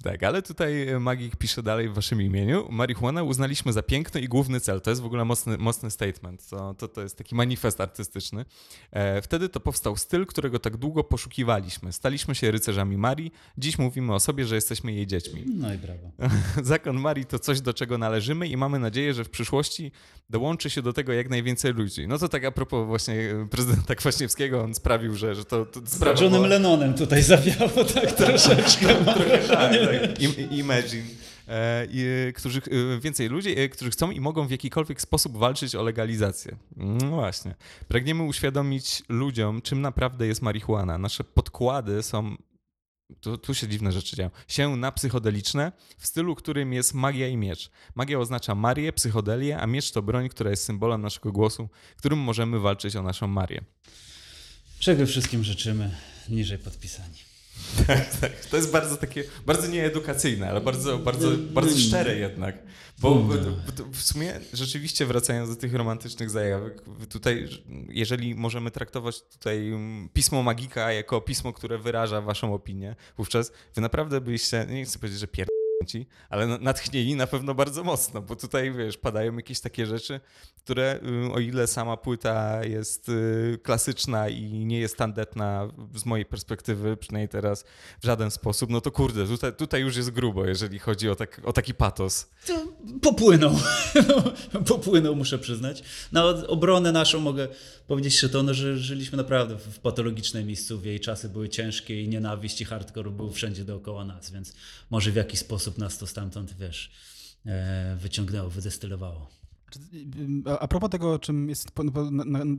Tak, 0.04 0.24
ale 0.24 0.42
tutaj 0.42 0.88
e, 0.88 1.00
Magik 1.00 1.36
pisze 1.36 1.64
dalej 1.64 1.90
w 1.90 1.94
waszym 1.94 2.22
imieniu. 2.22 2.68
Marihuanę 2.70 3.24
uznaliśmy 3.24 3.74
za 3.74 3.84
piękny 3.84 4.22
i 4.22 4.28
główny 4.28 4.60
cel. 4.60 4.82
To 4.82 4.90
jest 4.90 5.02
w 5.02 5.06
ogóle 5.06 5.26
mocny, 5.26 5.58
mocny 5.58 5.92
statement. 5.92 6.50
To, 6.50 6.74
to, 6.74 6.88
to 6.88 7.02
jest 7.02 7.18
taki 7.18 7.36
manifest 7.36 7.82
artystyczny. 7.82 8.46
E, 8.92 9.22
wtedy 9.22 9.50
to 9.50 9.60
powstał 9.60 9.96
styl, 9.96 10.26
którego 10.26 10.60
tak 10.60 10.78
długo 10.78 11.04
poszukiwaliśmy. 11.04 11.94
Staliśmy 11.94 12.36
się 12.36 12.52
rycerzami 12.52 12.98
Marii. 12.98 13.32
Dziś 13.58 13.80
mówimy 13.80 14.14
o 14.14 14.20
sobie, 14.20 14.46
że 14.46 14.56
jesteśmy 14.56 14.94
jej 14.94 15.08
dziećmi. 15.08 15.44
No 15.56 15.74
i 15.74 15.78
brawo. 15.78 16.12
Zakon 16.64 17.00
Marii 17.00 17.26
to 17.26 17.40
coś, 17.40 17.62
do 17.62 17.74
czego 17.74 17.98
należymy 17.98 18.48
i 18.48 18.58
mamy 18.58 18.80
nadzieję, 18.80 19.14
że 19.14 19.24
w 19.24 19.30
przyszłości 19.30 19.92
dołączy 20.30 20.70
się 20.70 20.82
do 20.82 20.94
tego 20.94 21.14
jak 21.14 21.30
najwięcej 21.30 21.74
ludzi. 21.74 22.08
No 22.08 22.18
to 22.18 22.30
tak 22.30 22.46
a 22.46 22.52
propos 22.52 22.88
właśnie 22.88 23.14
e, 23.14 23.48
prezydenta 23.50 23.96
Kwaśniewskiego, 23.96 24.62
on 24.62 24.76
sprawił, 24.76 25.16
że, 25.16 25.36
że 25.36 25.46
to, 25.46 25.66
to 25.66 25.82
sprawa 25.86 26.22
Johnem 26.22 26.44
Lennonem 26.44 26.94
tutaj 26.94 27.24
zawiało 27.24 27.84
tak 27.94 28.12
troszeczkę. 28.26 29.06
tak, 29.06 29.48
tak. 29.48 29.87
Im, 30.20 30.52
imagine. 30.52 31.04
E, 31.48 31.88
i, 31.92 32.06
którzy, 32.36 32.62
e, 32.96 33.00
więcej 33.00 33.30
ludzi, 33.30 33.60
e, 33.60 33.70
którzy 33.70 33.92
chcą 33.92 34.12
i 34.12 34.20
mogą 34.20 34.48
w 34.48 34.52
jakikolwiek 34.52 35.02
sposób 35.02 35.38
walczyć 35.38 35.76
o 35.76 35.84
legalizację. 35.84 36.58
No 36.76 37.10
właśnie. 37.10 37.56
Pragniemy 37.88 38.24
uświadomić 38.24 39.04
ludziom, 39.10 39.62
czym 39.62 39.82
naprawdę 39.82 40.28
jest 40.28 40.42
marihuana. 40.42 40.98
Nasze 40.98 41.24
podkłady 41.24 42.04
są 42.04 42.36
tu, 43.22 43.38
tu 43.38 43.54
się 43.54 43.68
dziwne 43.68 43.92
rzeczy 43.92 44.16
dzieją, 44.16 44.30
się 44.48 44.76
na 44.76 44.92
psychodeliczne 44.92 45.72
w 45.98 46.08
stylu, 46.08 46.36
którym 46.36 46.74
jest 46.74 46.94
magia 46.94 47.28
i 47.28 47.38
miecz. 47.38 47.72
Magia 47.96 48.20
oznacza 48.20 48.56
Marię, 48.56 48.94
psychodelię, 48.94 49.60
a 49.60 49.68
miecz 49.68 49.92
to 49.92 50.02
broń, 50.02 50.30
która 50.30 50.50
jest 50.50 50.64
symbolem 50.64 51.02
naszego 51.02 51.32
głosu, 51.32 51.70
którym 51.98 52.20
możemy 52.20 52.60
walczyć 52.60 52.96
o 52.96 53.04
naszą 53.04 53.28
Marię. 53.28 53.64
Czego 54.80 55.06
wszystkim 55.06 55.44
życzymy, 55.44 55.92
niżej 56.30 56.58
podpisani. 56.58 57.27
Tak, 57.88 58.16
tak. 58.20 58.46
To 58.46 58.58
jest 58.58 58.72
bardzo 58.72 58.98
takie, 58.98 59.24
bardzo 59.46 59.68
nieedukacyjne, 59.68 60.50
ale 60.50 60.62
bardzo, 60.62 60.98
bardzo, 60.98 61.32
bardzo 61.38 61.78
szczere 61.78 62.16
jednak. 62.16 62.58
Bo 63.00 63.16
w- 63.92 64.02
sumie 64.02 64.40
rzeczywiście 64.54 65.06
wracając 65.06 65.50
do 65.50 65.56
tych 65.56 65.74
romantycznych 65.74 66.30
zajawek, 66.30 66.82
tutaj, 67.10 67.48
jeżeli 67.90 68.36
możemy 68.36 68.72
traktować 68.72 69.22
tutaj 69.22 69.68
mm, 69.68 70.10
pismo 70.14 70.44
magika 70.44 70.92
jako 70.92 71.22
pismo, 71.22 71.54
które 71.54 71.78
wyraża 71.78 72.22
waszą 72.22 72.54
opinię, 72.54 72.96
wówczas 73.18 73.52
wy 73.76 73.82
naprawdę 73.82 74.22
byliście, 74.22 74.66
nie 74.70 74.86
chcę 74.86 75.00
powiedzieć, 75.00 75.20
że 75.20 75.28
pier... 75.28 75.48
ale 76.30 76.48
na- 76.48 76.58
natchnieni 76.58 77.16
na 77.16 77.28
pewno 77.28 77.56
bardzo 77.56 77.84
mocno, 77.84 78.22
bo 78.22 78.36
tutaj, 78.36 78.72
wiesz, 78.72 78.98
padają 78.98 79.36
jakieś 79.36 79.60
takie 79.60 79.86
rzeczy, 79.86 80.20
które 80.64 81.00
y, 81.28 81.34
o 81.34 81.40
ile 81.40 81.68
sama 81.68 81.98
płyta 81.98 82.64
jest 82.66 83.10
y, 83.10 83.60
klasyczna 83.64 84.30
i 84.30 84.66
nie 84.66 84.80
jest 84.80 84.98
tandetna 84.98 85.68
z 85.96 86.06
mojej 86.06 86.26
perspektywy, 86.26 86.98
przynajmniej 86.98 87.30
teraz 87.30 87.66
w 88.02 88.06
żaden 88.06 88.32
sposób, 88.32 88.70
no 88.70 88.82
to 88.82 88.92
kurde, 88.92 89.28
tutaj, 89.28 89.54
tutaj 89.54 89.82
już 89.82 89.96
jest 89.96 90.12
grubo, 90.12 90.46
jeżeli 90.46 90.80
chodzi 90.80 91.10
o, 91.10 91.16
tak, 91.16 91.42
o 91.44 91.54
taki 91.54 91.74
patos. 91.74 92.30
To 92.46 92.54
popłynął. 93.02 93.56
popłynął, 94.68 95.16
muszę 95.16 95.40
przyznać. 95.40 95.84
Na 96.12 96.24
obronę 96.48 96.92
naszą 96.92 97.20
mogę 97.20 97.48
powiedzieć 97.88 98.20
że 98.20 98.30
to, 98.30 98.44
no, 98.44 98.54
że 98.54 98.78
żyliśmy 98.78 99.18
naprawdę 99.18 99.58
w 99.58 99.80
patologicznej 99.80 100.46
miejscowie 100.46 100.96
i 100.96 101.00
czasy 101.00 101.30
były 101.30 101.50
ciężkie 101.50 102.02
i 102.02 102.10
nienawiść 102.10 102.62
i 102.62 102.66
hardcore 102.66 103.12
był 103.12 103.32
wszędzie 103.32 103.66
dookoła 103.66 104.06
nas, 104.06 104.32
więc 104.32 104.54
może 104.90 105.12
w 105.12 105.16
jakiś 105.16 105.40
sposób 105.40 105.67
nas 105.78 105.98
to 105.98 106.08
stamtąd, 106.08 106.54
wiesz, 106.54 106.92
e, 107.46 107.96
wyciągnęło, 107.96 108.50
wydestylowało. 108.50 109.30
Czy- 109.72 109.80
A 110.46 110.60
a 110.60 110.68
propos 110.68 110.90
tego, 110.90 111.20
czym 111.20 111.50
jest 111.50 111.72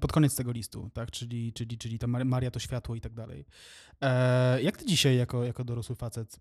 pod 0.01 0.13
koniec 0.13 0.35
tego 0.37 0.53
listu, 0.53 0.91
tak? 0.95 1.11
czyli, 1.11 1.53
czyli, 1.53 1.79
czyli 1.79 1.99
ta 1.99 2.07
Mar- 2.07 2.25
Maria 2.25 2.51
to 2.51 2.59
światło 2.59 2.95
i 2.95 3.01
tak 3.01 3.15
dalej. 3.15 3.45
E, 4.01 4.63
jak 4.63 4.77
ty 4.77 4.87
dzisiaj 4.87 5.17
jako, 5.17 5.45
jako 5.45 5.65
dorosły 5.65 5.97
facet 5.97 6.41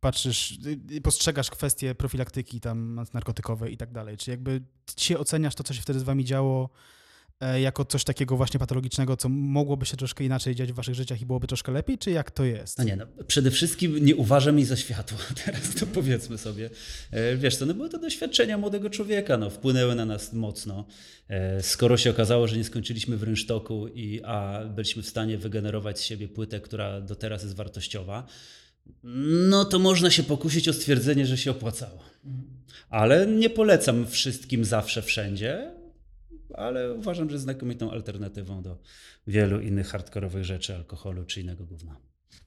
patrzysz, 0.00 0.58
y, 0.66 0.80
y, 0.96 1.00
postrzegasz 1.00 1.50
kwestie 1.50 1.94
profilaktyki 1.94 2.60
tam 2.60 3.04
narkotykowej 3.14 3.72
i 3.72 3.76
tak 3.76 3.92
dalej? 3.92 4.16
Czy 4.16 4.30
jakby 4.30 4.62
dzisiaj 4.96 5.16
oceniasz 5.16 5.54
to, 5.54 5.64
co 5.64 5.74
się 5.74 5.82
wtedy 5.82 6.00
z 6.00 6.02
wami 6.02 6.24
działo 6.24 6.70
jako 7.60 7.84
coś 7.84 8.04
takiego 8.04 8.36
właśnie 8.36 8.60
patologicznego, 8.60 9.16
co 9.16 9.28
mogłoby 9.28 9.86
się 9.86 9.96
troszkę 9.96 10.24
inaczej 10.24 10.54
dziać 10.54 10.72
w 10.72 10.74
waszych 10.74 10.94
życiach 10.94 11.20
i 11.20 11.26
byłoby 11.26 11.46
troszkę 11.46 11.72
lepiej, 11.72 11.98
czy 11.98 12.10
jak 12.10 12.30
to 12.30 12.44
jest? 12.44 12.78
No 12.78 12.84
nie, 12.84 12.96
no, 12.96 13.06
przede 13.26 13.50
wszystkim 13.50 14.04
nie 14.04 14.16
uważam 14.16 14.58
jej 14.58 14.66
za 14.66 14.76
światło, 14.76 15.18
teraz 15.44 15.74
to 15.74 15.86
powiedzmy 15.86 16.38
sobie. 16.38 16.70
E, 17.10 17.36
Wiesz 17.36 17.56
co, 17.56 17.66
no 17.66 17.74
były 17.74 17.88
to 17.88 17.98
doświadczenia 17.98 18.58
młodego 18.58 18.90
człowieka, 18.90 19.36
no, 19.36 19.50
wpłynęły 19.50 19.94
na 19.94 20.04
nas 20.04 20.32
mocno. 20.32 20.86
E, 21.28 21.62
Skoro 21.62 21.96
się 21.96 22.10
okazało, 22.10 22.48
że 22.48 22.56
nie 22.56 22.64
skończyliśmy 22.64 23.16
w 23.16 23.22
rynsztoku, 23.22 23.88
i, 23.88 24.20
a 24.24 24.64
byliśmy 24.64 25.02
w 25.02 25.08
stanie 25.08 25.38
wygenerować 25.38 25.98
z 25.98 26.02
siebie 26.02 26.28
płytę, 26.28 26.60
która 26.60 27.00
do 27.00 27.14
teraz 27.14 27.42
jest 27.42 27.56
wartościowa, 27.56 28.26
no 29.48 29.64
to 29.64 29.78
można 29.78 30.10
się 30.10 30.22
pokusić 30.22 30.68
o 30.68 30.72
stwierdzenie, 30.72 31.26
że 31.26 31.38
się 31.38 31.50
opłacało. 31.50 31.98
Ale 32.90 33.26
nie 33.26 33.50
polecam 33.50 34.06
wszystkim 34.06 34.64
zawsze, 34.64 35.02
wszędzie, 35.02 35.79
ale 36.56 36.92
uważam, 36.92 37.30
że 37.30 37.38
znakomitą 37.38 37.90
alternatywą 37.90 38.62
do 38.62 38.78
wielu 39.26 39.60
innych 39.60 39.88
hardkorowych 39.88 40.44
rzeczy, 40.44 40.74
alkoholu 40.74 41.24
czy 41.24 41.40
innego 41.40 41.64
gówna. 41.64 41.96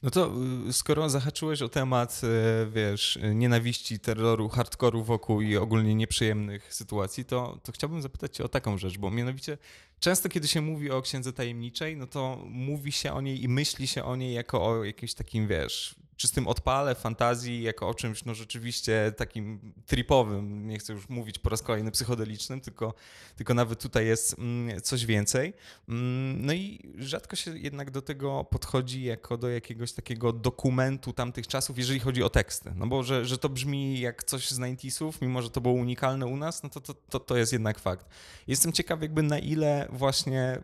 No 0.03 0.09
to 0.09 0.31
y, 0.69 0.73
skoro 0.73 1.09
zahaczyłeś 1.09 1.61
o 1.61 1.69
temat, 1.69 2.21
y, 2.23 2.71
wiesz, 2.71 3.19
nienawiści, 3.33 3.99
terroru, 3.99 4.49
hardkoru 4.49 5.03
wokół 5.03 5.41
i 5.41 5.57
ogólnie 5.57 5.95
nieprzyjemnych 5.95 6.73
sytuacji, 6.73 7.25
to, 7.25 7.59
to 7.63 7.71
chciałbym 7.71 8.01
zapytać 8.01 8.35
cię 8.37 8.43
o 8.43 8.49
taką 8.49 8.77
rzecz, 8.77 8.97
bo 8.97 9.11
mianowicie 9.11 9.57
często 9.99 10.29
kiedy 10.29 10.47
się 10.47 10.61
mówi 10.61 10.91
o 10.91 11.01
księdze 11.01 11.33
tajemniczej, 11.33 11.97
no 11.97 12.07
to 12.07 12.45
mówi 12.49 12.91
się 12.91 13.13
o 13.13 13.21
niej 13.21 13.43
i 13.43 13.47
myśli 13.47 13.87
się 13.87 14.03
o 14.03 14.15
niej 14.15 14.33
jako 14.33 14.65
o 14.65 14.83
jakimś 14.83 15.13
takim, 15.13 15.47
wiesz, 15.47 15.95
czystym 16.15 16.47
odpale, 16.47 16.95
fantazji, 16.95 17.63
jako 17.63 17.89
o 17.89 17.93
czymś, 17.93 18.25
no 18.25 18.33
rzeczywiście 18.33 19.13
takim 19.17 19.73
tripowym, 19.85 20.67
nie 20.67 20.79
chcę 20.79 20.93
już 20.93 21.09
mówić 21.09 21.39
po 21.39 21.49
raz 21.49 21.61
kolejny 21.61 21.91
psychodelicznym, 21.91 22.61
tylko, 22.61 22.93
tylko 23.35 23.53
nawet 23.53 23.81
tutaj 23.81 24.07
jest 24.07 24.39
mm, 24.39 24.81
coś 24.81 25.05
więcej. 25.05 25.53
Mm, 25.89 26.45
No 26.45 26.53
i 26.53 26.79
rzadko 26.97 27.35
się 27.35 27.57
jednak 27.57 27.91
do 27.91 28.01
tego 28.01 28.43
podchodzi 28.43 29.03
jako 29.03 29.37
do 29.37 29.49
jakiegoś 29.49 29.93
takiego 29.93 30.33
dokumentu 30.33 31.13
tamtych 31.13 31.47
czasów, 31.47 31.77
jeżeli 31.77 31.99
chodzi 31.99 32.23
o 32.23 32.29
teksty. 32.29 32.71
No 32.75 32.87
bo 32.87 33.03
że, 33.03 33.25
że 33.25 33.37
to 33.37 33.49
brzmi 33.49 33.99
jak 33.99 34.23
coś 34.23 34.49
z 34.49 34.59
90sów, 34.59 35.13
mimo 35.21 35.41
że 35.41 35.49
to 35.49 35.61
było 35.61 35.73
unikalne 35.73 36.25
u 36.25 36.37
nas, 36.37 36.63
no 36.63 36.69
to, 36.69 36.81
to, 36.81 36.93
to, 36.93 37.19
to 37.19 37.37
jest 37.37 37.53
jednak 37.53 37.79
fakt. 37.79 38.05
Jestem 38.47 38.71
ciekaw 38.71 39.01
jakby 39.01 39.23
na 39.23 39.39
ile 39.39 39.87
właśnie 39.91 40.61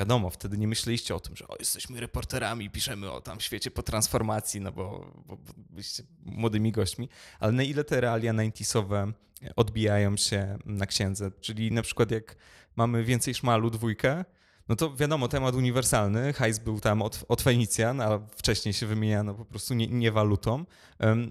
wiadomo, 0.00 0.30
wtedy 0.30 0.58
nie 0.58 0.68
myśleliście 0.68 1.14
o 1.14 1.20
tym, 1.20 1.36
że 1.36 1.48
o, 1.48 1.56
jesteśmy 1.58 2.00
reporterami, 2.00 2.70
piszemy 2.70 3.10
o 3.12 3.20
tam 3.20 3.40
świecie 3.40 3.70
po 3.70 3.82
transformacji, 3.82 4.60
no 4.60 4.72
bo, 4.72 5.12
bo, 5.26 5.36
bo 5.36 5.52
byliście 5.56 6.02
młodymi 6.22 6.72
gośćmi, 6.72 7.08
ale 7.40 7.52
na 7.52 7.62
ile 7.62 7.84
te 7.84 8.00
realia 8.00 8.32
90sowe 8.32 9.12
odbijają 9.56 10.16
się 10.16 10.58
na 10.64 10.86
księdze? 10.86 11.30
Czyli 11.40 11.72
na 11.72 11.82
przykład 11.82 12.10
jak 12.10 12.36
mamy 12.76 13.04
więcej 13.04 13.34
szmalu 13.34 13.70
dwójkę, 13.70 14.24
no 14.70 14.76
to 14.76 14.96
wiadomo, 14.96 15.28
temat 15.28 15.54
uniwersalny, 15.54 16.32
hajs 16.32 16.58
był 16.58 16.80
tam 16.80 17.02
od, 17.02 17.24
od 17.28 17.42
Fenicjan, 17.42 18.00
a 18.00 18.20
wcześniej 18.36 18.74
się 18.74 18.86
wymieniano 18.86 19.34
po 19.34 19.44
prostu 19.44 19.74
nie, 19.74 19.86
nie 19.86 20.12
walutą. 20.12 20.64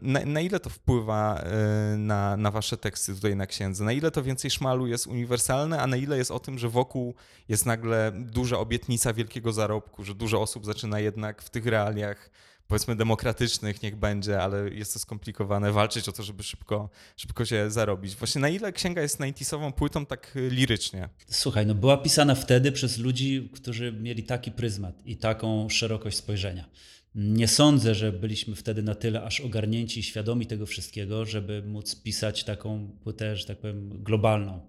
Na, 0.01 0.19
na 0.25 0.41
ile 0.41 0.59
to 0.59 0.69
wpływa 0.69 1.39
e, 1.39 1.97
na, 1.97 2.37
na 2.37 2.51
wasze 2.51 2.77
teksty 2.77 3.15
tutaj 3.15 3.35
na 3.35 3.47
księdze? 3.47 3.83
Na 3.83 3.91
ile 3.91 4.11
to 4.11 4.23
więcej 4.23 4.51
szmalu 4.51 4.87
jest 4.87 5.07
uniwersalne, 5.07 5.81
a 5.81 5.87
na 5.87 5.97
ile 5.97 6.17
jest 6.17 6.31
o 6.31 6.39
tym, 6.39 6.59
że 6.59 6.69
wokół 6.69 7.15
jest 7.49 7.65
nagle 7.65 8.11
duża 8.15 8.57
obietnica 8.59 9.13
wielkiego 9.13 9.51
zarobku, 9.51 10.03
że 10.03 10.15
dużo 10.15 10.41
osób 10.41 10.65
zaczyna 10.65 10.99
jednak 10.99 11.41
w 11.41 11.49
tych 11.49 11.65
realiach 11.65 12.29
powiedzmy 12.69 12.95
demokratycznych, 12.95 13.83
niech 13.83 13.95
będzie, 13.95 14.41
ale 14.41 14.69
jest 14.69 14.93
to 14.93 14.99
skomplikowane, 14.99 15.71
walczyć 15.71 16.09
o 16.09 16.11
to, 16.11 16.23
żeby 16.23 16.43
szybko, 16.43 16.89
szybko 17.17 17.45
się 17.45 17.71
zarobić. 17.71 18.15
Właśnie 18.15 18.41
na 18.41 18.49
ile 18.49 18.73
księga 18.73 19.01
jest 19.01 19.19
90sową 19.19 19.71
płytą 19.71 20.05
tak 20.05 20.35
y, 20.35 20.49
lirycznie? 20.49 21.09
Słuchaj, 21.27 21.65
no 21.65 21.75
była 21.75 21.97
pisana 21.97 22.35
wtedy 22.35 22.71
przez 22.71 22.97
ludzi, 22.97 23.49
którzy 23.53 23.91
mieli 23.91 24.23
taki 24.23 24.51
pryzmat 24.51 24.95
i 25.05 25.17
taką 25.17 25.69
szerokość 25.69 26.17
spojrzenia. 26.17 26.69
Nie 27.15 27.47
sądzę, 27.47 27.95
że 27.95 28.11
byliśmy 28.11 28.55
wtedy 28.55 28.83
na 28.83 28.95
tyle 28.95 29.23
aż 29.23 29.41
ogarnięci 29.41 29.99
i 29.99 30.03
świadomi 30.03 30.45
tego 30.45 30.65
wszystkiego, 30.65 31.25
żeby 31.25 31.63
móc 31.67 31.95
pisać 31.95 32.43
taką 32.43 32.97
płytę, 33.03 33.37
że 33.37 33.45
tak 33.45 33.57
powiem, 33.57 34.03
globalną, 34.03 34.61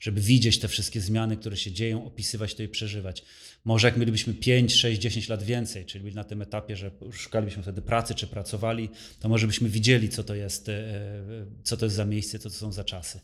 żeby 0.00 0.20
widzieć 0.20 0.58
te 0.58 0.68
wszystkie 0.68 1.00
zmiany, 1.00 1.36
które 1.36 1.56
się 1.56 1.72
dzieją, 1.72 2.06
opisywać 2.06 2.54
to 2.54 2.62
i 2.62 2.68
przeżywać. 2.68 3.24
Może 3.68 3.88
jak 3.88 3.96
mielibyśmy 3.96 4.34
5, 4.34 4.74
6, 4.74 5.00
10 5.00 5.28
lat 5.28 5.42
więcej, 5.42 5.86
czyli 5.86 6.04
byli 6.04 6.16
na 6.16 6.24
tym 6.24 6.42
etapie, 6.42 6.76
że 6.76 6.90
szukalibyśmy 7.12 7.62
wtedy 7.62 7.82
pracy 7.82 8.14
czy 8.14 8.26
pracowali, 8.26 8.88
to 9.20 9.28
może 9.28 9.46
byśmy 9.46 9.68
widzieli, 9.68 10.08
co 10.08 10.24
to 10.24 10.34
jest, 10.34 10.68
e, 10.68 10.84
co 11.62 11.76
to 11.76 11.86
jest 11.86 11.96
za 11.96 12.04
miejsce, 12.04 12.38
co 12.38 12.50
to 12.50 12.56
są 12.56 12.72
za 12.72 12.84
czasy. 12.84 13.20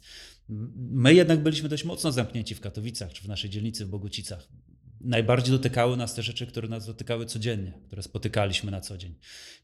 My 0.76 1.14
jednak 1.14 1.42
byliśmy 1.42 1.68
dość 1.68 1.84
mocno 1.84 2.12
zamknięci 2.12 2.55
w 2.55 2.61
Katowicach 2.61 3.12
czy 3.12 3.22
w 3.22 3.28
naszej 3.28 3.51
dzielnicy 3.51 3.84
w 3.86 3.88
Bogucicach. 3.88 4.49
Najbardziej 5.01 5.53
dotykały 5.53 5.97
nas 5.97 6.14
te 6.14 6.22
rzeczy, 6.22 6.47
które 6.47 6.68
nas 6.68 6.86
dotykały 6.86 7.26
codziennie, 7.26 7.72
które 7.86 8.03
spotykaliśmy 8.03 8.70
na 8.70 8.80
co 8.80 8.99
dzień. 8.99 9.14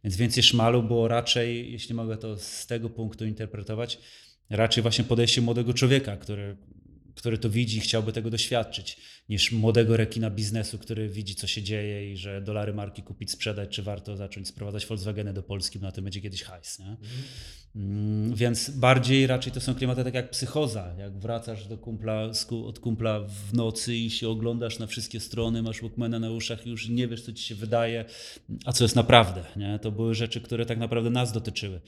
Więc 0.04 0.16
więcej 0.16 0.42
szmalu 0.42 0.82
było 0.82 1.08
raczej, 1.08 1.72
jeśli 1.72 1.94
mogę 1.94 2.16
to 2.16 2.38
z 2.38 2.66
tego 2.66 2.90
punktu 2.90 3.26
interpretować, 3.26 3.98
raczej 4.50 4.82
właśnie 4.82 5.04
podejście 5.04 5.40
młodego 5.40 5.74
człowieka, 5.74 6.16
który, 6.16 6.56
który 7.20 7.38
to 7.38 7.50
widzi 7.50 7.78
i 7.78 7.80
chciałby 7.80 8.12
tego 8.12 8.30
doświadczyć, 8.30 8.96
niż 9.28 9.52
młodego 9.52 9.96
rekina 9.96 10.30
biznesu, 10.30 10.78
który 10.78 11.08
widzi, 11.08 11.34
co 11.34 11.46
się 11.46 11.62
dzieje 11.62 12.12
i 12.12 12.16
że 12.16 12.42
dolary 12.42 12.74
marki 12.74 13.02
kupić, 13.02 13.30
sprzedać, 13.30 13.68
czy 13.68 13.82
warto 13.82 14.16
zacząć 14.16 14.48
sprowadzać 14.48 14.86
Volkswageny 14.86 15.32
do 15.32 15.42
Polski, 15.42 15.78
bo 15.78 15.86
na 15.86 15.92
tym 15.92 16.04
będzie 16.04 16.20
kiedyś 16.20 16.42
hajs. 16.42 16.78
Nie? 16.78 16.96
Mm, 17.76 18.34
Więc 18.34 18.70
bardziej 18.70 19.26
raczej 19.26 19.52
to 19.52 19.60
są 19.60 19.74
klimaty 19.74 20.04
tak 20.04 20.14
jak 20.14 20.30
psychoza. 20.30 20.94
Jak 20.98 21.18
wracasz 21.18 21.66
do 21.66 21.78
kumpla, 21.78 22.30
od 22.64 22.78
kumpla 22.78 23.20
w 23.20 23.54
nocy 23.54 23.96
i 23.96 24.10
się 24.10 24.28
oglądasz 24.28 24.78
na 24.78 24.86
wszystkie 24.86 25.20
strony, 25.20 25.62
masz 25.62 25.80
Walkmana 25.82 26.18
na 26.18 26.30
uszach 26.30 26.66
i 26.66 26.70
już 26.70 26.88
nie 26.88 27.08
wiesz, 27.08 27.22
co 27.22 27.32
ci 27.32 27.44
się 27.44 27.54
wydaje, 27.54 28.04
a 28.64 28.72
co 28.72 28.84
jest 28.84 28.96
naprawdę. 28.96 29.44
Nie? 29.56 29.78
To 29.78 29.92
były 29.92 30.14
rzeczy, 30.14 30.40
które 30.40 30.66
tak 30.66 30.78
naprawdę 30.78 31.10
nas 31.10 31.32
dotyczyły. 31.32 31.80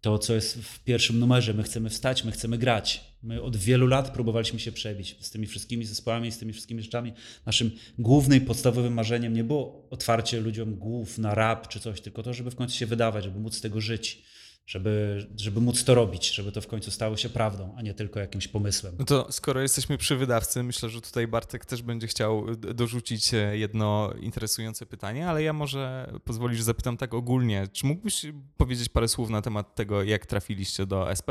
To, 0.00 0.18
co 0.18 0.34
jest 0.34 0.58
w 0.58 0.84
pierwszym 0.84 1.18
numerze, 1.18 1.54
my 1.54 1.62
chcemy 1.62 1.90
wstać, 1.90 2.24
my 2.24 2.32
chcemy 2.32 2.58
grać. 2.58 3.04
My 3.22 3.42
od 3.42 3.56
wielu 3.56 3.86
lat 3.86 4.10
próbowaliśmy 4.10 4.60
się 4.60 4.72
przebić 4.72 5.16
z 5.20 5.30
tymi 5.30 5.46
wszystkimi 5.46 5.84
zespołami, 5.84 6.32
z 6.32 6.38
tymi 6.38 6.52
wszystkimi 6.52 6.82
rzeczami. 6.82 7.12
Naszym 7.46 7.70
głównym, 7.98 8.40
podstawowym 8.40 8.94
marzeniem 8.94 9.34
nie 9.34 9.44
było 9.44 9.88
otwarcie 9.90 10.40
ludziom 10.40 10.74
głów 10.74 11.18
na 11.18 11.34
rap 11.34 11.68
czy 11.68 11.80
coś, 11.80 12.00
tylko 12.00 12.22
to, 12.22 12.34
żeby 12.34 12.50
w 12.50 12.56
końcu 12.56 12.76
się 12.76 12.86
wydawać, 12.86 13.24
żeby 13.24 13.40
móc 13.40 13.56
z 13.56 13.60
tego 13.60 13.80
żyć 13.80 14.22
żeby, 14.70 15.26
żeby 15.36 15.60
móc 15.60 15.84
to 15.84 15.94
robić, 15.94 16.30
żeby 16.34 16.52
to 16.52 16.60
w 16.60 16.66
końcu 16.66 16.90
stało 16.90 17.16
się 17.16 17.28
prawdą, 17.28 17.74
a 17.76 17.82
nie 17.82 17.94
tylko 17.94 18.20
jakimś 18.20 18.48
pomysłem. 18.48 18.94
No 18.98 19.04
to 19.04 19.32
skoro 19.32 19.60
jesteśmy 19.62 19.98
przy 19.98 20.16
wydawcy, 20.16 20.62
myślę, 20.62 20.88
że 20.88 21.00
tutaj 21.00 21.26
Bartek 21.28 21.64
też 21.64 21.82
będzie 21.82 22.06
chciał 22.06 22.56
d- 22.56 22.74
dorzucić 22.74 23.34
e, 23.34 23.58
jedno 23.58 24.12
interesujące 24.20 24.86
pytanie, 24.86 25.28
ale 25.28 25.42
ja 25.42 25.52
może 25.52 26.12
pozwolisz, 26.24 26.60
zapytam 26.62 26.96
tak 26.96 27.14
ogólnie. 27.14 27.68
Czy 27.72 27.86
mógłbyś 27.86 28.26
powiedzieć 28.56 28.88
parę 28.88 29.08
słów 29.08 29.30
na 29.30 29.42
temat 29.42 29.74
tego, 29.74 30.02
jak 30.02 30.26
trafiliście 30.26 30.86
do 30.86 31.12
SP 31.20 31.28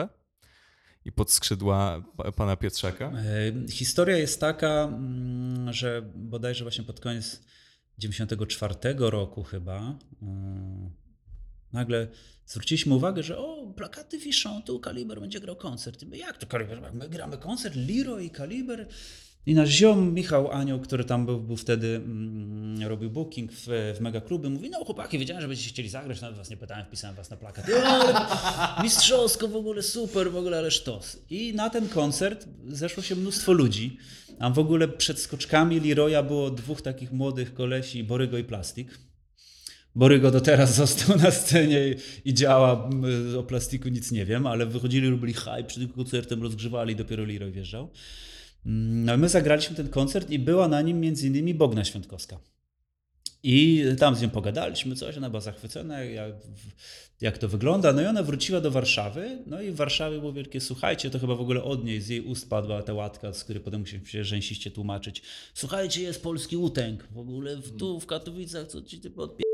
i 1.05 1.11
pod 1.11 1.31
skrzydła 1.31 2.01
pa- 2.17 2.31
pana 2.31 2.55
Piotrzaka? 2.55 3.11
E, 3.65 3.71
Historia 3.71 4.17
jest 4.17 4.39
taka, 4.39 4.83
mm, 4.83 5.73
że 5.73 6.01
bodajże 6.15 6.63
właśnie 6.65 6.83
pod 6.83 6.99
koniec 6.99 7.41
94 7.97 8.75
roku 8.97 9.43
chyba 9.43 9.95
mm, 10.21 10.89
nagle 11.73 12.07
zwróciliśmy 12.49 12.95
uwagę, 12.95 13.23
że 13.23 13.37
o, 13.37 13.73
plakaty 13.75 14.17
wiszą, 14.17 14.61
tu 14.61 14.79
Kaliber 14.79 15.19
będzie 15.21 15.39
grał 15.39 15.55
koncert. 15.55 16.03
I 16.03 16.05
my, 16.05 16.17
jak 16.17 16.37
to 16.37 16.47
Kaliber? 16.47 16.93
My 16.93 17.09
gramy 17.09 17.37
koncert, 17.37 17.75
Liro 17.75 18.19
i 18.19 18.29
Kaliber? 18.29 18.87
I 19.45 19.53
nasz 19.53 19.69
ziom 19.69 20.13
Michał 20.13 20.51
Anioł, 20.51 20.79
który 20.79 21.03
tam 21.03 21.25
był, 21.25 21.39
był 21.39 21.55
wtedy, 21.55 21.87
mm, 21.95 22.87
robił 22.87 23.09
booking 23.09 23.51
w, 23.51 23.67
w 23.97 23.99
megakluby, 23.99 24.49
mówi, 24.49 24.69
no 24.69 24.85
chłopaki, 24.85 25.19
wiedziałem, 25.19 25.41
że 25.41 25.47
będziecie 25.47 25.69
chcieli 25.69 25.89
zagrać, 25.89 26.21
nawet 26.21 26.37
was 26.37 26.49
nie 26.49 26.57
pytałem, 26.57 26.85
wpisałem 26.85 27.15
was 27.15 27.29
na 27.29 27.37
plakat. 27.37 27.65
Mistrzowsko, 28.83 29.47
w 29.47 29.55
ogóle 29.55 29.83
super, 29.83 30.31
w 30.31 30.35
ogóle 30.35 30.57
ale 30.57 30.71
sztos. 30.71 31.17
I 31.29 31.53
na 31.53 31.69
ten 31.69 31.89
koncert 31.89 32.47
zeszło 32.67 33.03
się 33.03 33.15
mnóstwo 33.15 33.51
ludzi, 33.51 33.97
a 34.39 34.49
w 34.49 34.59
ogóle 34.59 34.87
przed 34.87 35.19
skoczkami 35.19 35.79
Leroya 35.79 36.23
było 36.23 36.51
dwóch 36.51 36.81
takich 36.81 37.11
młodych 37.11 37.53
kolesi, 37.53 38.03
Borygo 38.03 38.37
i 38.37 38.43
Plastik. 38.43 39.08
Borygo 39.95 40.31
do 40.31 40.41
teraz 40.41 40.75
został 40.83 41.17
na 41.17 41.31
scenie 41.31 41.87
i, 41.87 42.29
i 42.29 42.33
działa, 42.33 42.89
m, 42.91 43.03
o 43.39 43.43
plastiku 43.43 43.89
nic 43.89 44.11
nie 44.11 44.25
wiem, 44.25 44.47
ale 44.47 44.65
wychodzili, 44.65 45.09
robili 45.09 45.33
hype, 45.33 45.63
przed 45.63 45.83
tym 45.83 45.89
koncertem 45.91 46.43
rozgrzewali, 46.43 46.95
dopiero 46.95 47.25
Leroy 47.25 47.51
wjeżdżał. 47.51 47.89
Mm, 48.65 49.05
No 49.05 49.15
i 49.15 49.17
my 49.17 49.29
zagraliśmy 49.29 49.75
ten 49.75 49.89
koncert 49.89 50.29
i 50.29 50.39
była 50.39 50.67
na 50.67 50.81
nim 50.81 50.99
między 50.99 51.27
innymi 51.27 51.53
Bogna 51.53 51.85
Świątkowska. 51.85 52.39
I 53.43 53.83
tam 53.99 54.15
z 54.15 54.21
nią 54.21 54.29
pogadaliśmy 54.29 54.95
coś, 54.95 55.17
ona 55.17 55.29
była 55.29 55.41
zachwycona, 55.41 56.03
jak, 56.03 56.33
jak 57.21 57.37
to 57.37 57.47
wygląda. 57.47 57.93
No 57.93 58.01
i 58.01 58.05
ona 58.05 58.23
wróciła 58.23 58.61
do 58.61 58.71
Warszawy, 58.71 59.43
no 59.45 59.61
i 59.61 59.71
w 59.71 59.75
Warszawie 59.75 60.19
było 60.19 60.33
wielkie, 60.33 60.61
słuchajcie, 60.61 61.09
to 61.09 61.19
chyba 61.19 61.35
w 61.35 61.41
ogóle 61.41 61.63
od 61.63 61.85
niej, 61.85 62.01
z 62.01 62.07
jej 62.07 62.21
ust 62.21 62.49
padła 62.49 62.83
ta 62.83 62.93
łatka, 62.93 63.33
z 63.33 63.43
której 63.43 63.63
potem 63.63 63.79
musimy 63.79 64.05
się 64.05 64.23
rzęsiście 64.23 64.71
tłumaczyć. 64.71 65.21
Słuchajcie, 65.53 66.01
jest 66.01 66.23
polski 66.23 66.57
utęg, 66.57 67.07
w 67.11 67.17
ogóle 67.17 67.57
w, 67.57 67.77
tu 67.77 67.99
w 67.99 68.05
Katowicach, 68.05 68.67
co 68.67 68.81
ci 68.81 68.99
ty 68.99 69.09
ogóle 69.09 69.48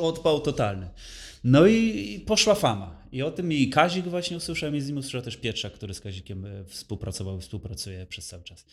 odpał 0.00 0.40
totalny. 0.40 0.88
No 1.44 1.66
i, 1.66 2.20
poszła 2.26 2.54
fama. 2.54 2.96
I 3.12 3.22
o 3.22 3.30
tym 3.30 3.52
i 3.52 3.70
Kazik 3.70 4.06
właśnie 4.06 4.36
usłyszał, 4.36 4.74
i 4.74 4.80
z 4.80 4.88
nim 4.88 4.96
usłyszał 4.96 5.22
też 5.22 5.36
Pietrzak, 5.36 5.72
który 5.72 5.94
z 5.94 6.00
Kazikiem 6.00 6.46
e, 6.46 6.64
współpracował 6.64 7.38
i 7.38 7.40
współpracuje 7.40 8.06
przez 8.06 8.26
cały 8.26 8.42
czas. 8.42 8.66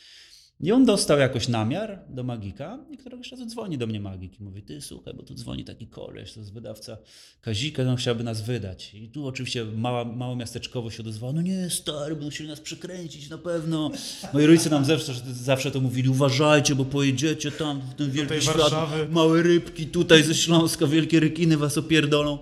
I 0.64 0.72
on 0.72 0.86
dostał 0.86 1.20
jakoś 1.20 1.48
namiar 1.48 2.00
do 2.10 2.24
Magika 2.24 2.80
i 2.92 2.98
któregoś 2.98 3.32
razu 3.32 3.46
dzwoni 3.46 3.78
do 3.78 3.88
mnie 3.88 4.00
Magik 4.00 4.40
i 4.40 4.44
mówi, 4.44 4.62
ty 4.62 4.82
słuchaj, 4.82 5.14
bo 5.14 5.24
tu 5.24 5.34
dzwoni 5.34 5.64
taki 5.64 5.88
koleś, 5.88 6.34
to 6.34 6.40
jest 6.40 6.54
wydawca 6.54 6.98
Kazika, 7.42 7.84
on 7.84 7.96
chciałby 7.96 8.24
nas 8.24 8.42
wydać. 8.42 8.94
I 8.94 9.10
tu 9.10 9.28
oczywiście 9.28 9.66
mała, 9.66 10.06
mało 10.06 10.36
miasteczkowo 10.36 10.92
się 10.92 11.04
odezwało, 11.04 11.34
no 11.34 11.42
nie 11.42 11.70
stary, 11.70 12.16
będą 12.16 12.30
chcieli 12.30 12.50
nas 12.50 12.60
przykręcić 12.60 13.30
na 13.30 13.38
pewno. 13.38 13.92
Moi 14.34 14.46
rodzice 14.46 14.70
nam 14.70 14.86
zawsze, 14.86 15.14
zawsze 15.34 15.72
to 15.72 15.80
mówili, 15.82 16.10
uważajcie, 16.10 16.76
bo 16.76 16.86
pojedziecie 16.86 17.52
tam 17.52 17.82
w 17.82 17.94
ten 17.94 18.12
wielki 18.12 18.42
świat, 18.42 18.74
małe 19.10 19.44
rybki 19.44 19.88
tutaj 19.88 20.24
ze 20.24 20.36
Śląska, 20.36 20.88
wielkie 20.88 21.20
rykiny 21.20 21.58
was 21.58 21.78
opierdolą. 21.78 22.38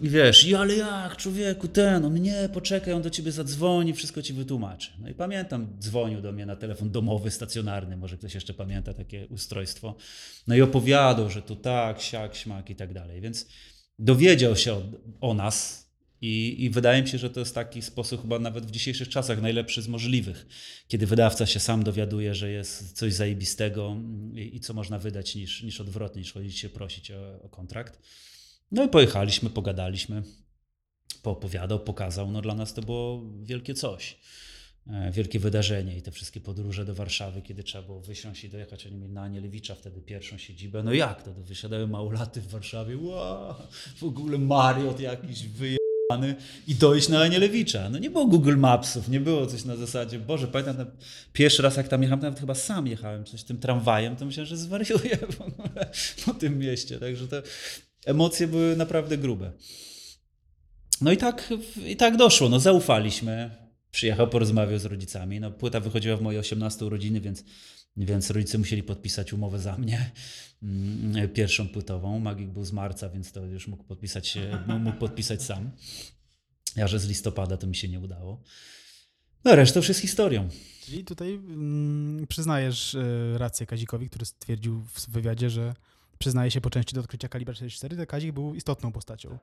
I 0.00 0.08
wiesz, 0.08 0.44
i 0.44 0.54
ale 0.54 0.76
jak, 0.76 1.16
człowieku, 1.16 1.68
ten, 1.68 2.04
on 2.04 2.22
nie, 2.22 2.48
poczekaj, 2.52 2.94
on 2.94 3.02
do 3.02 3.10
ciebie 3.10 3.32
zadzwoni, 3.32 3.94
wszystko 3.94 4.22
ci 4.22 4.32
wytłumaczy. 4.32 4.90
No 5.00 5.08
i 5.08 5.14
pamiętam, 5.14 5.76
dzwonił 5.80 6.20
do 6.20 6.32
mnie 6.32 6.46
na 6.46 6.56
telefon 6.56 6.90
domowy, 6.90 7.30
stacjonarny, 7.30 7.96
może 7.96 8.16
ktoś 8.16 8.34
jeszcze 8.34 8.54
pamięta 8.54 8.94
takie 8.94 9.26
ustrojstwo. 9.26 9.94
No 10.46 10.54
i 10.54 10.62
opowiadał, 10.62 11.30
że 11.30 11.42
tu 11.42 11.56
tak, 11.56 12.00
siak, 12.00 12.36
śmak 12.36 12.70
i 12.70 12.76
tak 12.76 12.92
dalej. 12.92 13.20
Więc 13.20 13.46
dowiedział 13.98 14.56
się 14.56 14.72
o, 14.72 14.82
o 15.20 15.34
nas 15.34 15.88
i, 16.20 16.64
i 16.64 16.70
wydaje 16.70 17.02
mi 17.02 17.08
się, 17.08 17.18
że 17.18 17.30
to 17.30 17.40
jest 17.40 17.54
taki 17.54 17.82
sposób 17.82 18.22
chyba 18.22 18.38
nawet 18.38 18.66
w 18.66 18.70
dzisiejszych 18.70 19.08
czasach 19.08 19.42
najlepszy 19.42 19.82
z 19.82 19.88
możliwych, 19.88 20.46
kiedy 20.88 21.06
wydawca 21.06 21.46
się 21.46 21.60
sam 21.60 21.84
dowiaduje, 21.84 22.34
że 22.34 22.50
jest 22.50 22.92
coś 22.92 23.14
zajebistego 23.14 23.96
i, 24.34 24.56
i 24.56 24.60
co 24.60 24.74
można 24.74 24.98
wydać 24.98 25.34
niż, 25.34 25.62
niż 25.62 25.80
odwrotnie, 25.80 26.22
niż 26.22 26.32
chodzić 26.32 26.58
się 26.58 26.68
prosić 26.68 27.10
o, 27.10 27.42
o 27.42 27.48
kontrakt. 27.48 27.98
No 28.70 28.84
i 28.84 28.88
pojechaliśmy, 28.88 29.50
pogadaliśmy, 29.50 30.22
poopowiadał, 31.22 31.80
pokazał. 31.80 32.30
No 32.30 32.42
dla 32.42 32.54
nas 32.54 32.74
to 32.74 32.82
było 32.82 33.22
wielkie 33.42 33.74
coś. 33.74 34.18
E, 34.90 35.10
Wielkie 35.12 35.38
wydarzenie 35.38 35.96
i 35.96 36.02
te 36.02 36.10
wszystkie 36.10 36.40
podróże 36.40 36.84
do 36.84 36.94
Warszawy, 36.94 37.42
kiedy 37.42 37.62
trzeba 37.62 37.84
było 37.84 38.00
wysiąść 38.00 38.44
i 38.44 38.48
dojechać. 38.48 38.86
Oni 38.86 38.96
mieli 38.96 39.12
na 39.12 39.22
Anielewicza 39.22 39.74
wtedy 39.74 40.00
pierwszą 40.00 40.38
siedzibę. 40.38 40.82
No 40.82 40.92
jak 40.92 41.22
to? 41.22 41.30
to 41.30 41.42
wysiadały 41.42 41.86
małolaty 41.86 42.40
w 42.40 42.48
Warszawie. 42.48 42.96
Wow, 42.96 43.54
w 43.96 44.04
ogóle 44.04 44.38
Mariot 44.38 45.00
jakiś 45.00 45.46
wyjebany 45.46 46.34
i 46.66 46.74
dojść 46.74 47.08
na 47.08 47.20
Anielewicza. 47.20 47.90
No 47.90 47.98
nie 47.98 48.10
było 48.10 48.26
Google 48.26 48.56
Mapsów, 48.56 49.08
nie 49.08 49.20
było 49.20 49.46
coś 49.46 49.64
na 49.64 49.76
zasadzie. 49.76 50.18
Boże, 50.18 50.48
pamiętam 50.48 50.76
ten 50.76 50.86
pierwszy 51.32 51.62
raz 51.62 51.76
jak 51.76 51.88
tam 51.88 52.02
jechałem, 52.02 52.22
nawet 52.22 52.40
chyba 52.40 52.54
sam 52.54 52.86
jechałem 52.86 53.24
coś 53.24 53.42
tym 53.42 53.58
tramwajem, 53.58 54.16
to 54.16 54.26
myślałem, 54.26 54.46
że 54.46 54.56
zwariuję 54.56 55.16
w 55.16 55.40
ogóle 55.40 55.90
po 56.26 56.34
tym 56.34 56.58
mieście. 56.58 56.98
Także 56.98 57.28
te 57.28 57.42
emocje 58.08 58.46
były 58.46 58.76
naprawdę 58.76 59.18
grube. 59.18 59.52
No 61.00 61.12
i 61.12 61.16
tak, 61.16 61.54
i 61.86 61.96
tak 61.96 62.16
doszło. 62.16 62.48
No 62.48 62.60
zaufaliśmy. 62.60 63.50
Przyjechał, 63.90 64.28
porozmawiał 64.28 64.78
z 64.78 64.84
rodzicami. 64.84 65.40
No, 65.40 65.50
płyta 65.50 65.80
wychodziła 65.80 66.16
w 66.16 66.22
moje 66.22 66.38
18 66.40 66.84
urodziny, 66.84 67.20
więc, 67.20 67.44
więc 67.96 68.30
rodzice 68.30 68.58
musieli 68.58 68.82
podpisać 68.82 69.32
umowę 69.32 69.58
za 69.58 69.76
mnie. 69.76 70.10
Mm, 70.62 71.28
Pierwszą 71.28 71.68
płytową. 71.68 72.18
Magik 72.18 72.48
był 72.48 72.64
z 72.64 72.72
marca, 72.72 73.08
więc 73.08 73.32
to 73.32 73.44
już 73.44 73.68
mógł 73.68 73.84
podpisać, 73.84 74.38
mógł 74.80 74.98
podpisać 74.98 75.42
sam. 75.42 75.70
Ja, 76.76 76.88
że 76.88 76.98
z 76.98 77.08
listopada 77.08 77.56
to 77.56 77.66
mi 77.66 77.76
się 77.76 77.88
nie 77.88 78.00
udało. 78.00 78.42
No 79.44 79.56
reszta 79.56 79.78
już 79.78 79.88
jest 79.88 80.00
historią. 80.00 80.48
Czyli 80.84 81.04
tutaj 81.04 81.34
mm, 81.34 82.26
przyznajesz 82.26 82.94
y, 82.94 83.34
rację 83.36 83.66
Kazikowi, 83.66 84.08
który 84.08 84.24
stwierdził 84.24 84.80
w 84.80 85.10
wywiadzie, 85.10 85.50
że 85.50 85.74
przyznaje 86.18 86.50
się 86.50 86.60
po 86.60 86.70
części 86.70 86.94
do 86.94 87.00
odkrycia 87.00 87.28
Kalibra 87.28 87.54
44, 87.54 87.96
to 87.96 88.06
Kazik 88.06 88.32
był 88.32 88.54
istotną 88.54 88.92
postacią. 88.92 89.38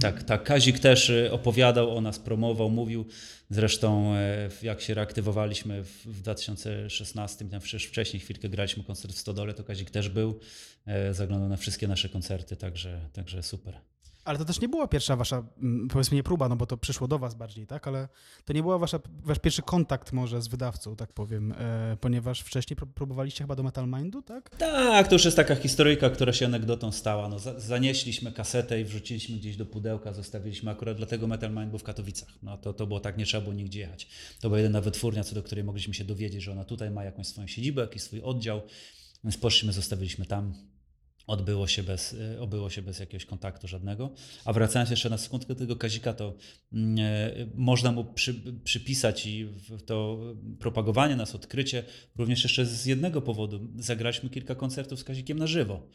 Tak, 0.00 0.22
tak. 0.22 0.44
Kazik 0.44 0.78
też 0.78 1.10
y, 1.10 1.32
opowiadał 1.32 1.96
o 1.96 2.00
nas, 2.00 2.18
promował, 2.18 2.70
mówił. 2.70 3.04
Zresztą 3.50 4.14
e, 4.14 4.48
jak 4.62 4.80
się 4.80 4.94
reaktywowaliśmy 4.94 5.82
w 5.84 6.06
w 6.06 6.20
2016, 6.22 7.44
tam 7.44 7.60
wcześ- 7.60 7.86
wcześniej 7.86 8.20
chwilkę 8.20 8.48
graliśmy 8.48 8.84
koncert 8.84 9.14
w 9.14 9.18
Stodole, 9.18 9.54
to 9.54 9.64
Kazik 9.64 9.90
też 9.90 10.08
był. 10.08 10.40
E, 10.86 11.14
Zaglądał 11.14 11.48
na 11.48 11.56
wszystkie 11.56 11.88
nasze 11.88 12.08
koncerty, 12.08 12.56
także, 12.56 13.00
także 13.12 13.42
super. 13.42 13.80
Ale 14.26 14.38
to 14.38 14.44
też 14.44 14.60
nie 14.60 14.68
była 14.68 14.88
pierwsza 14.88 15.16
wasza, 15.16 15.44
mm, 15.62 15.88
powiedzmy 15.88 16.14
nie 16.14 16.22
próba, 16.22 16.48
no 16.48 16.56
bo 16.56 16.66
to 16.66 16.76
przyszło 16.76 17.08
do 17.08 17.18
was 17.18 17.34
bardziej, 17.34 17.66
tak? 17.66 17.88
Ale 17.88 18.08
to 18.44 18.52
nie 18.52 18.62
była 18.62 18.78
wasza, 18.78 19.00
wasz 19.24 19.38
pierwszy 19.38 19.62
kontakt 19.62 20.12
może 20.12 20.42
z 20.42 20.48
wydawcą, 20.48 20.96
tak 20.96 21.12
powiem, 21.12 21.52
e, 21.58 21.96
ponieważ 22.00 22.40
wcześniej 22.40 22.76
pró- 22.76 22.86
próbowaliście 22.94 23.44
chyba 23.44 23.56
do 23.56 23.62
Metal 23.62 23.88
Mindu, 23.88 24.22
tak? 24.22 24.50
Tak, 24.50 25.08
to 25.08 25.14
już 25.14 25.24
jest 25.24 25.36
taka 25.36 25.54
historyjka, 25.54 26.10
która 26.10 26.32
się 26.32 26.46
anegdotą 26.46 26.92
stała. 26.92 27.28
No, 27.28 27.38
za, 27.38 27.60
zanieśliśmy 27.60 28.32
kasetę 28.32 28.80
i 28.80 28.84
wrzuciliśmy 28.84 29.36
gdzieś 29.36 29.56
do 29.56 29.66
pudełka, 29.66 30.12
zostawiliśmy 30.12 30.70
akurat 30.70 30.96
dlatego 30.96 31.26
Metal 31.26 31.50
Mind 31.54 31.70
był 31.70 31.78
w 31.78 31.82
Katowicach. 31.82 32.28
No, 32.42 32.58
to, 32.58 32.72
to 32.72 32.86
było 32.86 33.00
tak, 33.00 33.18
nie 33.18 33.24
trzeba 33.26 33.40
było 33.42 33.54
nigdzie 33.54 33.80
jechać. 33.80 34.08
To 34.40 34.48
była 34.48 34.58
jedyna 34.58 34.80
wytwórnia, 34.80 35.24
co 35.24 35.34
do 35.34 35.42
której 35.42 35.64
mogliśmy 35.64 35.94
się 35.94 36.04
dowiedzieć, 36.04 36.42
że 36.42 36.52
ona 36.52 36.64
tutaj 36.64 36.90
ma 36.90 37.04
jakąś 37.04 37.26
swoją 37.26 37.46
siedzibę, 37.46 37.82
jakiś 37.82 38.02
swój 38.02 38.22
oddział. 38.22 38.62
Więc 39.24 39.36
poszliśmy, 39.36 39.72
zostawiliśmy 39.72 40.26
tam. 40.26 40.54
Odbyło 41.26 41.66
się, 41.66 41.82
bez, 41.82 42.12
y, 42.12 42.40
obyło 42.40 42.70
się 42.70 42.82
bez 42.82 42.98
jakiegoś 42.98 43.26
kontaktu 43.26 43.68
żadnego. 43.68 44.10
A 44.44 44.52
wracając 44.52 44.90
jeszcze 44.90 45.10
na 45.10 45.18
sekundkę 45.18 45.54
tego 45.54 45.76
Kazika, 45.76 46.12
to 46.12 46.34
mm, 46.72 46.98
e, 46.98 47.46
można 47.54 47.92
mu 47.92 48.04
przy, 48.04 48.34
przypisać 48.64 49.26
i 49.26 49.48
to 49.86 50.18
propagowanie 50.58 51.16
nas, 51.16 51.34
odkrycie 51.34 51.84
również 52.16 52.42
jeszcze 52.42 52.66
z 52.66 52.86
jednego 52.86 53.22
powodu. 53.22 53.68
Zagraliśmy 53.78 54.30
kilka 54.30 54.54
koncertów 54.54 55.00
z 55.00 55.04
Kazikiem 55.04 55.38
na 55.38 55.46
żywo. 55.46 55.88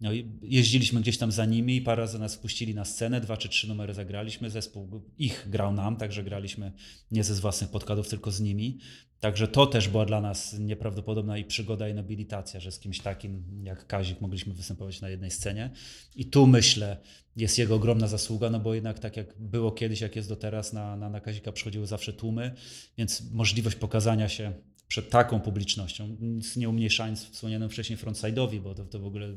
No, 0.00 0.10
jeździliśmy 0.42 1.00
gdzieś 1.00 1.18
tam 1.18 1.32
za 1.32 1.46
nimi 1.46 1.76
i 1.76 1.80
parę 1.80 2.02
razy 2.02 2.18
nas 2.18 2.34
wpuścili 2.34 2.74
na 2.74 2.84
scenę, 2.84 3.20
dwa 3.20 3.36
czy 3.36 3.48
trzy 3.48 3.68
numery 3.68 3.94
zagraliśmy, 3.94 4.50
zespół 4.50 5.02
ich 5.18 5.46
grał 5.50 5.72
nam, 5.72 5.96
także 5.96 6.24
graliśmy 6.24 6.72
nie 7.10 7.24
ze 7.24 7.34
własnych 7.34 7.70
podkładów, 7.70 8.08
tylko 8.08 8.30
z 8.30 8.40
nimi. 8.40 8.78
Także 9.20 9.48
to 9.48 9.66
też 9.66 9.88
była 9.88 10.04
dla 10.06 10.20
nas 10.20 10.58
nieprawdopodobna 10.58 11.38
i 11.38 11.44
przygoda 11.44 11.88
i 11.88 11.94
nobilitacja, 11.94 12.60
że 12.60 12.72
z 12.72 12.78
kimś 12.78 13.00
takim 13.00 13.44
jak 13.62 13.86
Kazik 13.86 14.20
mogliśmy 14.20 14.54
występować 14.54 15.00
na 15.00 15.08
jednej 15.08 15.30
scenie. 15.30 15.70
I 16.16 16.26
tu 16.26 16.46
myślę, 16.46 16.96
jest 17.36 17.58
jego 17.58 17.74
ogromna 17.74 18.08
zasługa, 18.08 18.50
no 18.50 18.60
bo 18.60 18.74
jednak 18.74 18.98
tak 18.98 19.16
jak 19.16 19.38
było 19.38 19.72
kiedyś, 19.72 20.00
jak 20.00 20.16
jest 20.16 20.28
do 20.28 20.36
teraz, 20.36 20.72
na, 20.72 20.96
na, 20.96 21.08
na 21.08 21.20
Kazika 21.20 21.52
przychodziły 21.52 21.86
zawsze 21.86 22.12
tłumy, 22.12 22.54
więc 22.98 23.30
możliwość 23.32 23.76
pokazania 23.76 24.28
się 24.28 24.52
przed 24.88 25.10
taką 25.10 25.40
publicznością, 25.40 26.16
nic 26.20 26.56
nie 26.56 26.68
umniejszając 26.68 27.30
wspomnianym 27.30 27.68
wcześniej 27.68 27.98
frontside'owi, 27.98 28.60
bo 28.60 28.74
to, 28.74 28.84
to 28.84 28.98
w 28.98 29.06
ogóle 29.06 29.28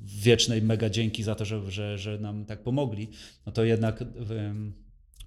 wiecznej 0.00 0.62
mega 0.62 0.90
dzięki 0.90 1.22
za 1.22 1.34
to, 1.34 1.44
że, 1.44 1.70
że, 1.70 1.98
że 1.98 2.18
nam 2.18 2.44
tak 2.44 2.62
pomogli, 2.62 3.08
no 3.46 3.52
to 3.52 3.64
jednak 3.64 4.04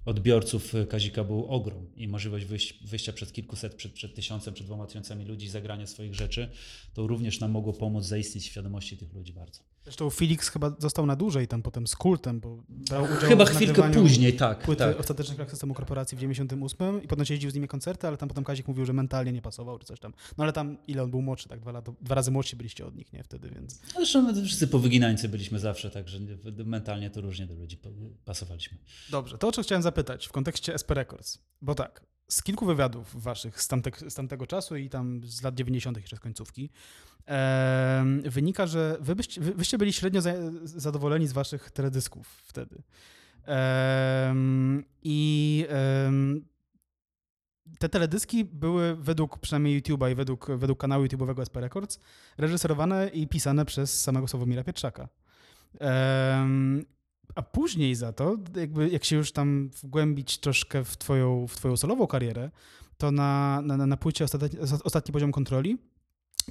odbiorców 0.04 0.74
Kazika 0.88 1.24
był 1.24 1.46
ogrom 1.46 1.86
i 1.96 2.08
możliwość 2.08 2.44
wyjść, 2.44 2.84
wyjścia 2.84 3.12
przed 3.12 3.32
kilkuset, 3.32 3.74
przed, 3.74 3.92
przed 3.92 4.14
tysiącem, 4.14 4.54
przed 4.54 4.66
dwoma 4.66 4.86
tysiącami 4.86 5.24
ludzi, 5.24 5.48
zagrania 5.48 5.86
swoich 5.86 6.14
rzeczy, 6.14 6.48
to 6.94 7.06
również 7.06 7.40
nam 7.40 7.50
mogło 7.50 7.72
pomóc 7.72 8.04
zaistnieć 8.04 8.44
w 8.44 8.50
świadomości 8.50 8.96
tych 8.96 9.12
ludzi 9.12 9.32
bardzo. 9.32 9.60
Zresztą 9.88 10.10
Felix 10.10 10.48
chyba 10.48 10.76
został 10.78 11.06
na 11.06 11.16
dłużej 11.16 11.48
tam 11.48 11.62
potem 11.62 11.86
z 11.86 11.96
kultem, 11.96 12.40
bo 12.40 12.62
brał 12.68 13.04
udział 13.04 13.16
Chyba 13.16 13.44
w 13.44 13.50
chwilkę 13.50 13.90
później, 13.90 14.36
tak. 14.36 14.58
Płyty 14.58 14.78
tak. 14.78 15.00
ostatecznych 15.00 15.36
krok 15.36 15.50
systemu 15.50 15.74
korporacji 15.74 16.16
w 16.16 16.20
98 16.20 17.02
i 17.02 17.08
potem 17.08 17.24
się 17.24 17.34
jeździł 17.34 17.50
z 17.50 17.54
nimi 17.54 17.68
koncerty, 17.68 18.06
ale 18.06 18.16
tam 18.16 18.28
potem 18.28 18.44
Kazik 18.44 18.68
mówił, 18.68 18.84
że 18.84 18.92
mentalnie 18.92 19.32
nie 19.32 19.42
pasował 19.42 19.78
czy 19.78 19.86
coś 19.86 20.00
tam. 20.00 20.12
No 20.38 20.44
ale 20.44 20.52
tam 20.52 20.76
ile 20.86 21.02
on 21.02 21.10
był 21.10 21.22
młodszy, 21.22 21.48
tak 21.48 21.60
dwa, 21.60 21.72
lata, 21.72 21.92
dwa 22.00 22.14
razy 22.14 22.30
młodsi 22.30 22.56
byliście 22.56 22.86
od 22.86 22.96
nich, 22.96 23.12
nie 23.12 23.24
wtedy, 23.24 23.50
więc. 23.50 23.80
Zresztą 23.96 24.22
my 24.22 24.44
wszyscy 24.44 24.68
powyginańcy 24.68 25.28
byliśmy 25.28 25.58
zawsze, 25.58 25.90
także 25.90 26.18
mentalnie 26.64 27.10
to 27.10 27.20
różnie 27.20 27.46
do 27.46 27.54
ludzi 27.54 27.78
pasowaliśmy. 28.24 28.78
Dobrze, 29.10 29.38
to 29.38 29.48
o 29.48 29.52
co 29.52 29.62
chciałem 29.62 29.82
zapytać 29.82 30.26
w 30.26 30.32
kontekście 30.32 30.74
SP 30.80 30.90
Records, 30.94 31.38
bo 31.62 31.74
tak, 31.74 32.02
z 32.28 32.42
kilku 32.42 32.66
wywiadów 32.66 33.22
waszych 33.22 33.62
z, 33.62 33.68
tamte, 33.68 34.10
z 34.10 34.14
tamtego 34.14 34.46
czasu 34.46 34.76
i 34.76 34.88
tam 34.88 35.20
z 35.24 35.42
lat 35.42 35.54
90. 35.54 35.96
jeszcze 35.96 36.16
z 36.16 36.20
końcówki, 36.20 36.70
e, 37.28 38.04
wynika, 38.24 38.66
że 38.66 38.96
wy 39.00 39.16
byście, 39.16 39.40
wy, 39.40 39.54
wyście 39.54 39.78
byli 39.78 39.92
średnio 39.92 40.20
za, 40.20 40.32
zadowoleni 40.64 41.26
z 41.26 41.32
waszych 41.32 41.70
teledysków 41.70 42.28
wtedy. 42.28 42.82
E, 43.48 44.34
I 45.02 45.66
e, 45.70 46.12
te 47.78 47.88
teledyski 47.88 48.44
były 48.44 48.96
według 48.96 49.38
przynajmniej 49.38 49.82
YouTube'a 49.82 50.12
i 50.12 50.14
według, 50.14 50.46
według 50.56 50.80
kanału 50.80 51.04
YouTube'owego 51.04 51.42
SP 51.48 51.56
Records 51.60 52.00
reżyserowane 52.38 53.08
i 53.08 53.28
pisane 53.28 53.64
przez 53.64 54.00
samego 54.00 54.28
Sławomira 54.28 54.64
Pietrzaka. 54.64 55.08
A 57.34 57.42
później 57.42 57.94
za 57.94 58.12
to, 58.12 58.36
jakby 58.56 58.88
jak 58.88 59.04
się 59.04 59.16
już 59.16 59.32
tam 59.32 59.70
wgłębić 59.82 60.38
troszkę 60.38 60.84
w 60.84 60.96
twoją, 60.96 61.46
w 61.46 61.56
twoją 61.56 61.76
solową 61.76 62.06
karierę, 62.06 62.50
to 62.98 63.10
na, 63.10 63.60
na, 63.64 63.86
na 63.86 63.96
płycie 63.96 64.24
ostatni, 64.24 64.58
ostatni 64.84 65.12
poziom 65.12 65.32
kontroli 65.32 65.78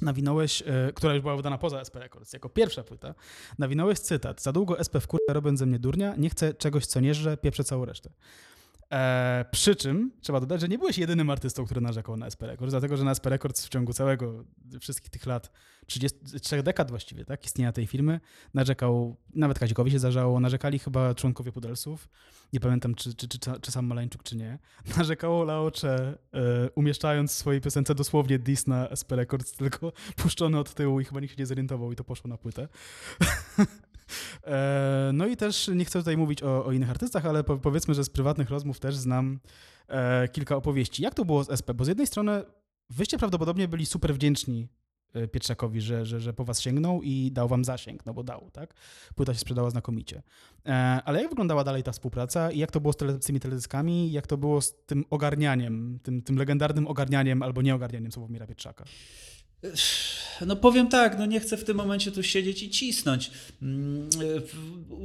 nawinąłeś, 0.02 0.62
e, 0.66 0.92
która 0.94 1.14
już 1.14 1.22
była 1.22 1.36
wydana 1.36 1.58
poza 1.58 1.80
SP 1.88 1.94
Records, 1.98 2.32
jako 2.32 2.48
pierwsza 2.48 2.82
płyta, 2.82 3.14
nawinąłeś 3.58 3.98
cytat. 3.98 4.42
Za 4.42 4.52
długo 4.52 4.80
SP 4.86 4.94
w 5.00 5.06
kurę 5.06 5.22
robią 5.28 5.56
ze 5.56 5.66
mnie 5.66 5.78
durnia, 5.78 6.14
nie 6.16 6.30
chcę 6.30 6.54
czegoś, 6.54 6.86
co 6.86 7.00
nie 7.00 7.14
żre, 7.14 7.36
pieprzę 7.36 7.64
całą 7.64 7.84
resztę. 7.84 8.10
E, 8.92 9.44
przy 9.50 9.76
czym 9.76 10.12
trzeba 10.20 10.40
dodać, 10.40 10.60
że 10.60 10.68
nie 10.68 10.78
byłeś 10.78 10.98
jedynym 10.98 11.30
artystą, 11.30 11.64
który 11.64 11.80
narzekał 11.80 12.16
na 12.16 12.26
SP 12.32 12.42
Records, 12.46 12.72
dlatego 12.72 12.96
że 12.96 13.04
na 13.04 13.10
SP 13.18 13.26
Records 13.30 13.66
w 13.66 13.68
ciągu 13.68 13.92
całego, 13.92 14.44
wszystkich 14.80 15.10
tych 15.10 15.26
lat, 15.26 15.50
33 15.86 16.62
dekad 16.62 16.90
właściwie, 16.90 17.24
tak, 17.24 17.44
istnienia 17.44 17.72
tej 17.72 17.86
firmy, 17.86 18.20
narzekał, 18.54 19.16
nawet 19.34 19.58
Kazikowi 19.58 19.90
się 19.90 19.98
zdarzało, 19.98 20.40
narzekali 20.40 20.78
chyba 20.78 21.14
członkowie 21.14 21.52
Pudelsów, 21.52 22.08
nie 22.52 22.60
pamiętam 22.60 22.94
czy, 22.94 23.14
czy, 23.14 23.28
czy, 23.28 23.38
czy 23.60 23.70
sam 23.70 23.86
Maleńczuk, 23.86 24.22
czy 24.22 24.36
nie, 24.36 24.58
narzekało 24.98 25.44
Laocze, 25.44 26.18
e, 26.34 26.70
umieszczając 26.70 27.32
w 27.32 27.34
swojej 27.34 27.60
piosence 27.60 27.94
dosłownie 27.94 28.38
dis 28.38 28.66
na 28.66 28.88
SP 29.00 29.10
Records, 29.16 29.52
tylko 29.52 29.92
puszczony 30.22 30.58
od 30.58 30.74
tyłu 30.74 31.00
i 31.00 31.04
chyba 31.04 31.20
nikt 31.20 31.34
się 31.34 31.42
nie 31.42 31.46
zorientował 31.46 31.92
i 31.92 31.96
to 31.96 32.04
poszło 32.04 32.28
na 32.28 32.38
płytę. 32.38 32.68
E, 34.46 35.10
no 35.14 35.26
i 35.26 35.36
też 35.36 35.70
nie 35.74 35.84
chcę 35.84 35.98
tutaj 35.98 36.16
mówić 36.16 36.42
o, 36.42 36.64
o 36.64 36.72
innych 36.72 36.90
artystach, 36.90 37.26
ale 37.26 37.44
po, 37.44 37.56
powiedzmy, 37.56 37.94
że 37.94 38.04
z 38.04 38.10
prywatnych 38.10 38.50
rozmów 38.50 38.80
też 38.80 38.96
znam 38.96 39.40
e, 39.88 40.28
kilka 40.28 40.56
opowieści. 40.56 41.02
Jak 41.02 41.14
to 41.14 41.24
było 41.24 41.44
z 41.44 41.50
SP? 41.60 41.68
Bo 41.74 41.84
z 41.84 41.88
jednej 41.88 42.06
strony 42.06 42.42
wyście 42.90 43.18
prawdopodobnie 43.18 43.68
byli 43.68 43.86
super 43.86 44.14
wdzięczni 44.14 44.68
e, 45.14 45.28
Pietrzakowi, 45.28 45.80
że, 45.80 46.06
że, 46.06 46.20
że 46.20 46.32
po 46.32 46.44
was 46.44 46.60
sięgnął 46.60 47.02
i 47.02 47.30
dał 47.32 47.48
wam 47.48 47.64
zasięg, 47.64 48.06
no 48.06 48.14
bo 48.14 48.22
dał, 48.22 48.50
tak? 48.52 48.74
Płyta 49.14 49.34
się 49.34 49.40
sprzedała 49.40 49.70
znakomicie. 49.70 50.22
Ale 51.04 51.20
jak 51.20 51.28
wyglądała 51.28 51.64
dalej 51.64 51.82
ta 51.82 51.92
współpraca 51.92 52.50
i 52.50 52.58
jak 52.58 52.70
to 52.70 52.80
było 52.80 52.92
z, 52.92 52.96
tele, 52.96 53.12
z 53.12 53.26
tymi 53.26 53.40
teledyskami, 53.40 54.12
jak 54.12 54.26
to 54.26 54.36
było 54.36 54.60
z 54.60 54.74
tym 54.86 55.04
ogarnianiem, 55.10 55.98
tym, 56.02 56.22
tym 56.22 56.36
legendarnym 56.36 56.86
ogarnianiem 56.86 57.42
albo 57.42 57.62
nieogarnianiem 57.62 58.12
Sławomira 58.12 58.46
Pietrzaka? 58.46 58.84
No 60.46 60.56
powiem 60.56 60.88
tak, 60.88 61.18
no 61.18 61.26
nie 61.26 61.40
chcę 61.40 61.56
w 61.56 61.64
tym 61.64 61.76
momencie 61.76 62.12
tu 62.12 62.22
siedzieć 62.22 62.62
i 62.62 62.70
cisnąć. 62.70 63.30
Mm, 63.62 64.08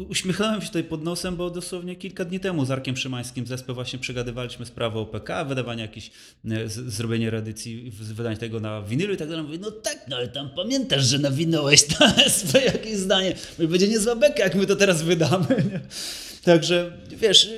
uśmiechnąłem 0.10 0.62
się 0.62 0.68
tutaj 0.68 0.84
pod 0.84 1.04
nosem, 1.04 1.36
bo 1.36 1.50
dosłownie 1.50 1.96
kilka 1.96 2.26
dni 2.26 2.40
temu 2.40 2.66
z 2.66 2.72
Arkiem 2.72 2.98
Szymańskim 2.98 3.48
zespół 3.48 3.76
właśnie 3.76 4.00
przegadywaliśmy 4.00 4.66
sprawę 4.66 5.00
OPK, 5.00 5.46
wydawanie 5.46 5.82
jakichś, 5.82 6.12
e, 6.52 6.70
zrobienie 6.70 7.30
reedycji, 7.30 7.92
wydanie 7.92 8.38
tego 8.38 8.60
na 8.60 8.82
winylu 8.82 9.14
i 9.14 9.18
tak 9.18 9.30
dalej. 9.30 9.44
Mówię, 9.44 9.58
no 9.58 9.72
tak, 9.72 10.06
no 10.08 10.16
ale 10.16 10.28
tam 10.28 10.50
pamiętasz, 10.50 11.06
że 11.06 11.20
nawinąłeś 11.20 12.00
na 12.00 12.16
SP 12.36 12.52
jakieś 12.66 12.98
zdanie. 12.98 13.36
Mówię, 13.58 13.68
będzie 13.68 13.88
niezła 13.88 14.16
beka, 14.16 14.44
jak 14.44 14.56
my 14.56 14.68
to 14.68 14.76
teraz 14.76 15.02
wydamy. 15.02 15.82
Także 16.44 16.98
wiesz 17.08 17.50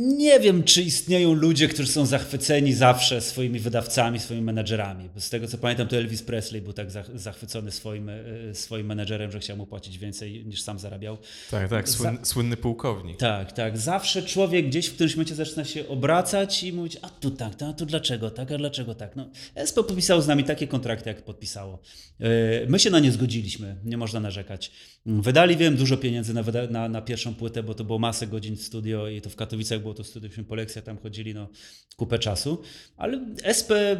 nie 0.00 0.40
wiem, 0.40 0.62
czy 0.62 0.82
istnieją 0.82 1.34
ludzie, 1.34 1.68
którzy 1.68 1.92
są 1.92 2.06
zachwyceni 2.06 2.72
zawsze 2.72 3.20
swoimi 3.20 3.60
wydawcami, 3.60 4.18
swoimi 4.18 4.42
menedżerami. 4.42 5.10
Bo 5.14 5.20
z 5.20 5.30
tego 5.30 5.48
co 5.48 5.58
pamiętam, 5.58 5.88
to 5.88 5.96
Elvis 5.96 6.22
Presley 6.22 6.62
był 6.62 6.72
tak 6.72 6.90
zachwycony 7.14 7.70
swoim, 7.70 8.08
e, 8.08 8.54
swoim 8.54 8.86
menedżerem, 8.86 9.32
że 9.32 9.40
chciał 9.40 9.56
mu 9.56 9.66
płacić 9.66 9.98
więcej 9.98 10.46
niż 10.46 10.62
sam 10.62 10.78
zarabiał. 10.78 11.18
Tak, 11.50 11.70
tak, 11.70 11.88
słynny, 11.88 12.18
Za... 12.18 12.24
słynny 12.24 12.56
pułkownik. 12.56 13.18
Tak, 13.18 13.52
tak. 13.52 13.78
Zawsze 13.78 14.22
człowiek 14.22 14.66
gdzieś 14.66 14.86
w 14.86 14.94
którymś 14.94 15.16
momencie 15.16 15.34
zaczyna 15.34 15.64
się 15.64 15.88
obracać 15.88 16.62
i 16.62 16.72
mówić, 16.72 16.98
a 17.02 17.08
tu 17.08 17.30
tak, 17.30 17.62
a 17.62 17.72
tu 17.72 17.86
dlaczego 17.86 18.30
tak, 18.30 18.52
a 18.52 18.58
dlaczego 18.58 18.94
tak. 18.94 19.16
No, 19.16 19.30
ESPO 19.54 19.84
podpisało 19.84 20.22
z 20.22 20.26
nami 20.26 20.44
takie 20.44 20.66
kontrakty, 20.66 21.08
jak 21.08 21.22
podpisało. 21.22 21.82
E, 22.20 22.26
my 22.68 22.78
się 22.78 22.90
na 22.90 22.98
nie 22.98 23.12
zgodziliśmy, 23.12 23.76
nie 23.84 23.96
można 23.96 24.20
narzekać. 24.20 24.70
Wydali, 25.06 25.56
wiem, 25.56 25.76
dużo 25.76 25.96
pieniędzy 25.96 26.34
na, 26.34 26.42
na, 26.70 26.88
na 26.88 27.02
pierwszą 27.02 27.34
płytę, 27.34 27.62
bo 27.62 27.74
to 27.74 27.84
było 27.84 27.98
masę 27.98 28.26
godzin 28.26 28.56
w 28.56 28.62
studio 28.62 29.08
i 29.08 29.20
to 29.20 29.30
w 29.30 29.36
Katowicach 29.36 29.80
było 29.80 29.94
to 29.94 30.04
studium 30.04 30.44
po 30.44 30.54
lekcjach, 30.54 30.84
tam 30.84 30.98
chodzili 30.98 31.34
no, 31.34 31.48
kupę 31.96 32.18
czasu, 32.18 32.62
ale 32.96 33.26
SP 33.58 33.70
e, 33.72 33.96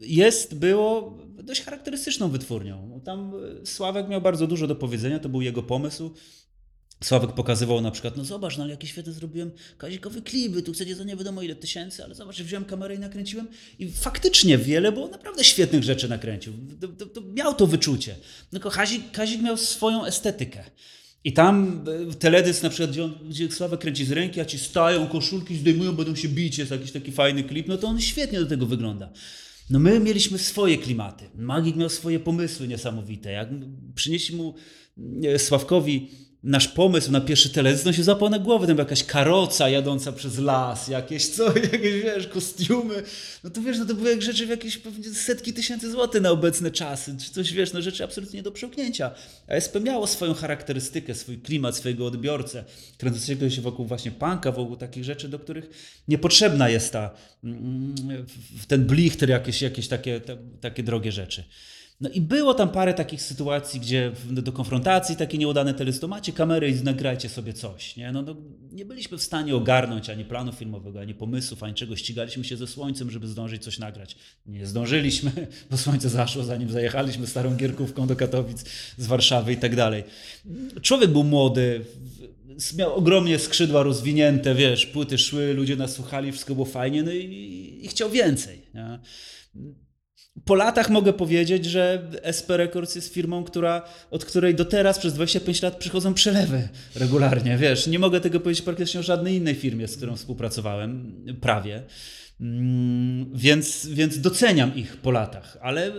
jest, 0.00 0.58
było 0.58 1.18
dość 1.42 1.62
charakterystyczną 1.62 2.28
wytwórnią. 2.28 3.00
Tam 3.04 3.32
Sławek 3.64 4.08
miał 4.08 4.20
bardzo 4.20 4.46
dużo 4.46 4.66
do 4.66 4.76
powiedzenia, 4.76 5.18
to 5.18 5.28
był 5.28 5.42
jego 5.42 5.62
pomysł. 5.62 6.14
Sławek 7.04 7.32
pokazywał 7.32 7.80
na 7.80 7.90
przykład, 7.90 8.16
no 8.16 8.24
zobacz, 8.24 8.56
no 8.56 8.64
ale 8.64 8.72
jakie 8.72 8.86
świetne 8.86 9.12
zrobiłem 9.12 9.50
kazikowe 9.78 10.22
klipy, 10.22 10.62
tu 10.62 10.72
chcecie 10.72 10.94
za 10.94 11.04
nie 11.04 11.16
wiadomo 11.16 11.42
ile 11.42 11.54
tysięcy, 11.54 12.04
ale 12.04 12.14
zobacz, 12.14 12.36
wziąłem 12.42 12.64
kamerę 12.64 12.94
i 12.94 12.98
nakręciłem 12.98 13.48
i 13.78 13.92
faktycznie 13.92 14.58
wiele, 14.58 14.92
bo 14.92 15.08
naprawdę 15.08 15.44
świetnych 15.44 15.84
rzeczy 15.84 16.08
nakręcił. 16.08 16.52
To, 16.80 16.88
to, 16.88 17.06
to 17.06 17.20
miał 17.20 17.54
to 17.54 17.66
wyczucie. 17.66 18.16
Tylko 18.50 18.70
Kazik, 18.70 19.10
Kazik 19.12 19.42
miał 19.42 19.56
swoją 19.56 20.04
estetykę. 20.04 20.64
I 21.24 21.32
tam 21.32 21.84
e, 22.10 22.14
teledysk 22.14 22.62
na 22.62 22.70
przykład, 22.70 22.90
gdzie, 22.90 23.04
on, 23.04 23.14
gdzie 23.28 23.50
Sławek 23.50 23.80
kręci 23.80 24.04
z 24.04 24.12
ręki, 24.12 24.40
a 24.40 24.44
ci 24.44 24.58
stają, 24.58 25.06
koszulki 25.06 25.56
zdejmują, 25.56 25.92
będą 25.92 26.14
się 26.14 26.28
bić, 26.28 26.58
jest 26.58 26.70
jakiś 26.70 26.92
taki 26.92 27.12
fajny 27.12 27.44
klip, 27.44 27.68
no 27.68 27.76
to 27.76 27.86
on 27.86 28.00
świetnie 28.00 28.40
do 28.40 28.46
tego 28.46 28.66
wygląda. 28.66 29.12
No 29.70 29.78
my 29.78 30.00
mieliśmy 30.00 30.38
swoje 30.38 30.78
klimaty. 30.78 31.24
Magik 31.34 31.76
miał 31.76 31.88
swoje 31.88 32.20
pomysły 32.20 32.68
niesamowite. 32.68 33.32
Jak 33.32 33.48
przynieśli 33.94 34.36
mu 34.36 34.54
e, 35.24 35.38
Sławkowi 35.38 36.10
nasz 36.46 36.68
pomysł 36.68 37.10
na 37.12 37.20
pierwszy 37.20 37.50
teledysk, 37.50 37.84
no 37.84 37.92
się 37.92 38.04
zapał 38.04 38.30
na 38.30 38.38
głowę, 38.38 38.66
tam 38.66 38.78
jakaś 38.78 39.04
karoca 39.04 39.68
jadąca 39.68 40.12
przez 40.12 40.38
las, 40.38 40.88
jakieś 40.88 41.26
co, 41.28 41.44
jakieś 41.72 42.02
wiesz, 42.02 42.26
kostiumy, 42.26 43.02
no 43.44 43.50
to 43.50 43.62
wiesz, 43.62 43.78
no 43.78 43.84
to 43.84 43.94
były 43.94 44.10
jak 44.10 44.22
rzeczy 44.22 44.46
w 44.46 44.48
jakieś 44.48 44.78
pewnie 44.78 45.04
setki 45.04 45.52
tysięcy 45.52 45.90
złotych 45.90 46.22
na 46.22 46.30
obecne 46.30 46.70
czasy, 46.70 47.16
czy 47.24 47.30
coś 47.30 47.52
wiesz, 47.52 47.72
no 47.72 47.82
rzeczy 47.82 48.04
absolutnie 48.04 48.36
nie 48.36 48.42
do 48.42 48.52
przełknięcia. 48.52 49.10
A 49.48 49.52
SP 49.64 49.74
miało 49.80 50.06
swoją 50.06 50.34
charakterystykę, 50.34 51.14
swój 51.14 51.38
klimat, 51.38 51.76
swojego 51.76 52.06
odbiorcę, 52.06 52.64
kręcącego 52.98 53.50
się 53.50 53.62
wokół 53.62 53.86
właśnie 53.86 54.10
punka, 54.10 54.52
wokół 54.52 54.76
takich 54.76 55.04
rzeczy, 55.04 55.28
do 55.28 55.38
których 55.38 55.70
niepotrzebna 56.08 56.68
jest 56.68 56.92
ta, 56.92 57.10
mm, 57.44 57.94
ten 58.68 58.84
blichter, 58.84 59.30
jakieś, 59.30 59.62
jakieś 59.62 59.88
takie, 59.88 60.20
takie 60.60 60.82
drogie 60.82 61.12
rzeczy. 61.12 61.44
No 62.00 62.08
i 62.08 62.20
było 62.20 62.54
tam 62.54 62.68
parę 62.68 62.94
takich 62.94 63.22
sytuacji, 63.22 63.80
gdzie 63.80 64.12
do 64.30 64.52
konfrontacji 64.52 65.16
takie 65.16 65.38
nieudane 65.38 65.74
telesto, 65.74 66.08
macie 66.08 66.32
kamerę 66.32 66.70
i 66.70 66.82
nagrajcie 66.82 67.28
sobie 67.28 67.52
coś. 67.52 67.96
Nie? 67.96 68.12
No, 68.12 68.22
no, 68.22 68.36
nie 68.72 68.84
byliśmy 68.84 69.18
w 69.18 69.22
stanie 69.22 69.56
ogarnąć 69.56 70.10
ani 70.10 70.24
planu 70.24 70.52
filmowego, 70.52 71.00
ani 71.00 71.14
pomysłów, 71.14 71.62
ani 71.62 71.74
czego. 71.74 71.96
Ścigaliśmy 71.96 72.44
się 72.44 72.56
ze 72.56 72.66
słońcem, 72.66 73.10
żeby 73.10 73.28
zdążyć 73.28 73.64
coś 73.64 73.78
nagrać. 73.78 74.16
Nie 74.46 74.66
zdążyliśmy, 74.66 75.30
bo 75.70 75.76
słońce 75.76 76.08
zaszło, 76.08 76.44
zanim 76.44 76.70
zajechaliśmy 76.70 77.26
starą 77.26 77.56
gierkówką 77.56 78.06
do 78.06 78.16
Katowic 78.16 78.64
z 78.96 79.06
Warszawy 79.06 79.52
i 79.52 79.56
tak 79.56 79.76
dalej. 79.76 80.04
Człowiek 80.82 81.10
był 81.10 81.24
młody, 81.24 81.84
miał 82.78 82.94
ogromnie 82.94 83.38
skrzydła 83.38 83.82
rozwinięte, 83.82 84.54
wiesz, 84.54 84.86
płyty 84.86 85.18
szły, 85.18 85.54
ludzie 85.54 85.76
nas 85.76 85.94
słuchali, 85.94 86.32
wszystko 86.32 86.54
było 86.54 86.66
fajnie, 86.66 87.02
no 87.02 87.12
i, 87.12 87.80
i 87.82 87.88
chciał 87.88 88.10
więcej. 88.10 88.62
Nie? 88.74 88.98
Po 90.44 90.54
latach 90.54 90.90
mogę 90.90 91.12
powiedzieć, 91.12 91.64
że 91.64 92.10
SP 92.38 92.48
Records 92.56 92.94
jest 92.94 93.14
firmą, 93.14 93.44
która, 93.44 93.82
od 94.10 94.24
której 94.24 94.54
do 94.54 94.64
teraz 94.64 94.98
przez 94.98 95.14
25 95.14 95.62
lat 95.62 95.76
przychodzą 95.76 96.14
przelewy 96.14 96.68
regularnie. 96.94 97.56
Wiesz, 97.56 97.86
nie 97.86 97.98
mogę 97.98 98.20
tego 98.20 98.40
powiedzieć 98.40 98.64
praktycznie 98.64 99.00
o 99.00 99.02
żadnej 99.02 99.34
innej 99.36 99.54
firmie, 99.54 99.88
z 99.88 99.96
którą 99.96 100.16
współpracowałem, 100.16 101.14
prawie. 101.40 101.82
Mm, 102.40 103.30
Więc, 103.34 103.86
więc 103.86 104.20
doceniam 104.20 104.76
ich 104.76 104.96
po 104.96 105.10
latach, 105.10 105.58
ale 105.60 105.92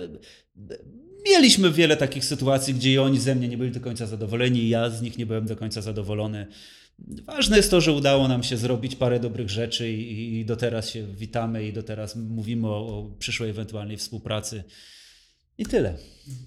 mieliśmy 1.26 1.72
wiele 1.72 1.98
takich 1.98 2.26
sytuacji, 2.26 2.74
gdzie 2.74 3.02
oni 3.02 3.20
ze 3.20 3.36
mnie 3.36 3.48
nie 3.48 3.58
byli 3.58 3.72
do 3.72 3.80
końca 3.80 4.06
zadowoleni, 4.06 4.70
ja 4.70 4.90
z 4.90 5.02
nich 5.02 5.18
nie 5.18 5.26
byłem 5.26 5.46
do 5.46 5.56
końca 5.56 5.82
zadowolony. 5.82 6.48
Ważne 7.26 7.58
jest 7.58 7.72
to, 7.72 7.82
że 7.82 7.92
udało 7.92 8.28
nam 8.28 8.44
się 8.44 8.58
zrobić 8.58 8.96
parę 8.96 9.20
dobrych 9.20 9.50
rzeczy 9.50 9.92
i, 9.92 10.40
i 10.40 10.46
do 10.46 10.56
teraz 10.56 10.90
się 10.90 11.08
witamy 11.08 11.68
i 11.68 11.74
do 11.74 11.84
teraz 11.84 12.16
mówimy 12.16 12.68
o, 12.68 13.00
o 13.00 13.12
przyszłej 13.20 13.50
ewentualnej 13.50 13.98
współpracy. 13.98 14.64
I 15.58 15.66
tyle. 15.66 15.98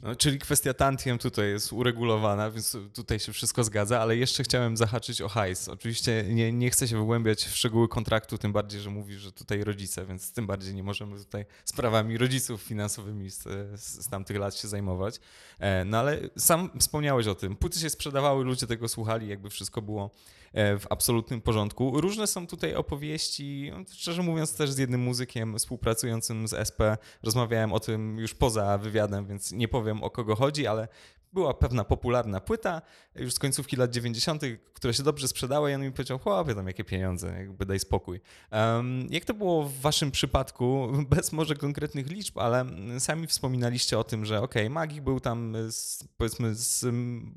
No, 0.02 0.16
czyli 0.16 0.38
kwestia 0.38 0.74
tantiem 0.74 1.18
tutaj 1.18 1.48
jest 1.48 1.72
uregulowana, 1.72 2.50
więc 2.50 2.76
tutaj 2.94 3.18
się 3.18 3.32
wszystko 3.32 3.64
zgadza, 3.64 4.00
ale 4.00 4.16
jeszcze 4.16 4.42
chciałem 4.42 4.76
zahaczyć 4.76 5.20
o 5.20 5.28
hajs. 5.28 5.68
Oczywiście 5.68 6.24
nie, 6.28 6.52
nie 6.52 6.70
chcę 6.70 6.88
się 6.88 7.02
wgłębiać 7.02 7.44
w 7.44 7.56
szczegóły 7.56 7.88
kontraktu, 7.88 8.38
tym 8.38 8.52
bardziej, 8.52 8.80
że 8.80 8.90
mówisz, 8.90 9.20
że 9.20 9.32
tutaj 9.32 9.64
rodzice, 9.64 10.06
więc 10.06 10.32
tym 10.32 10.46
bardziej 10.46 10.74
nie 10.74 10.82
możemy 10.82 11.18
tutaj 11.18 11.44
sprawami 11.64 12.18
rodziców 12.18 12.62
finansowymi 12.62 13.30
z, 13.30 13.42
z, 13.80 14.08
tamtych 14.08 14.36
lat 14.36 14.56
się 14.56 14.68
zajmować. 14.68 15.20
E, 15.58 15.84
No 15.84 15.98
ale 15.98 16.18
sam 16.36 16.70
wspomniałeś 16.80 17.26
o 17.26 17.34
tym. 17.34 17.56
Płyty 17.56 17.80
się 17.80 17.90
sprzedawały, 17.90 18.44
ludzie 18.44 18.66
tego 18.66 18.88
słuchali, 18.88 19.28
jakby 19.28 19.50
wszystko 19.50 19.82
było 19.82 20.10
w 20.54 20.82
absolutnym 20.90 21.40
porządku. 21.40 22.00
Różne 22.00 22.26
są 22.26 22.46
tutaj 22.46 22.74
opowieści, 22.74 23.70
no, 23.72 23.84
szczerze 23.92 24.22
mówiąc 24.22 24.56
też 24.56 24.70
z 24.70 24.78
jednym 24.78 25.00
muzykiem 25.00 25.58
współpracującym 25.58 26.48
z 26.48 26.52
SP. 26.68 26.80
Rozmawiałem 27.22 27.72
o 27.72 27.80
tym 27.80 28.18
już 28.18 28.34
poza 28.34 28.78
wywiadem, 28.78 29.26
więc 29.26 29.52
nie 29.52 29.68
powiem 29.68 30.02
o 30.02 30.10
kogo 30.10 30.36
chodzi, 30.36 30.66
ale 30.66 30.88
była 31.32 31.54
pewna 31.54 31.84
popularna 31.84 32.40
płyta 32.40 32.82
już 33.14 33.34
z 33.34 33.38
końcówki 33.38 33.76
lat 33.76 33.90
90., 33.90 34.42
która 34.72 34.92
się 34.92 35.02
dobrze 35.02 35.28
sprzedała 35.28 35.70
i 35.70 35.74
on 35.74 35.82
mi 35.82 35.92
powiedział, 35.92 36.18
chłopie, 36.18 36.54
tam 36.54 36.66
jakie 36.66 36.84
pieniądze, 36.84 37.34
jakby 37.38 37.66
daj 37.66 37.80
spokój. 37.80 38.20
Um, 38.52 39.06
jak 39.10 39.24
to 39.24 39.34
było 39.34 39.64
w 39.64 39.80
waszym 39.80 40.10
przypadku, 40.10 40.88
bez 41.16 41.32
może 41.32 41.54
konkretnych 41.54 42.10
liczb, 42.10 42.38
ale 42.38 42.66
sami 42.98 43.26
wspominaliście 43.26 43.98
o 43.98 44.04
tym, 44.04 44.24
że 44.24 44.42
okay, 44.42 44.70
Magik 44.70 45.02
był 45.02 45.20
tam 45.20 45.56
z, 45.70 46.04
powiedzmy 46.16 46.54
z 46.54 46.86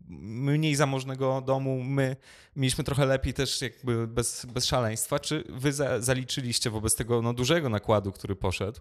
mniej 0.08 0.76
zamożnego 0.76 1.42
domu, 1.42 1.84
my 1.84 2.16
mieliśmy 2.56 2.84
trochę 2.84 3.06
lepiej 3.06 3.34
też 3.34 3.62
jakby 3.62 4.08
bez, 4.08 4.46
bez 4.46 4.66
szaleństwa. 4.66 5.20
Czy 5.20 5.44
wy 5.50 5.74
za, 5.74 6.02
zaliczyliście 6.02 6.70
wobec 6.70 6.96
tego 6.96 7.22
no, 7.22 7.34
dużego 7.34 7.70
nakładu, 7.70 8.12
który 8.12 8.36
poszedł, 8.36 8.80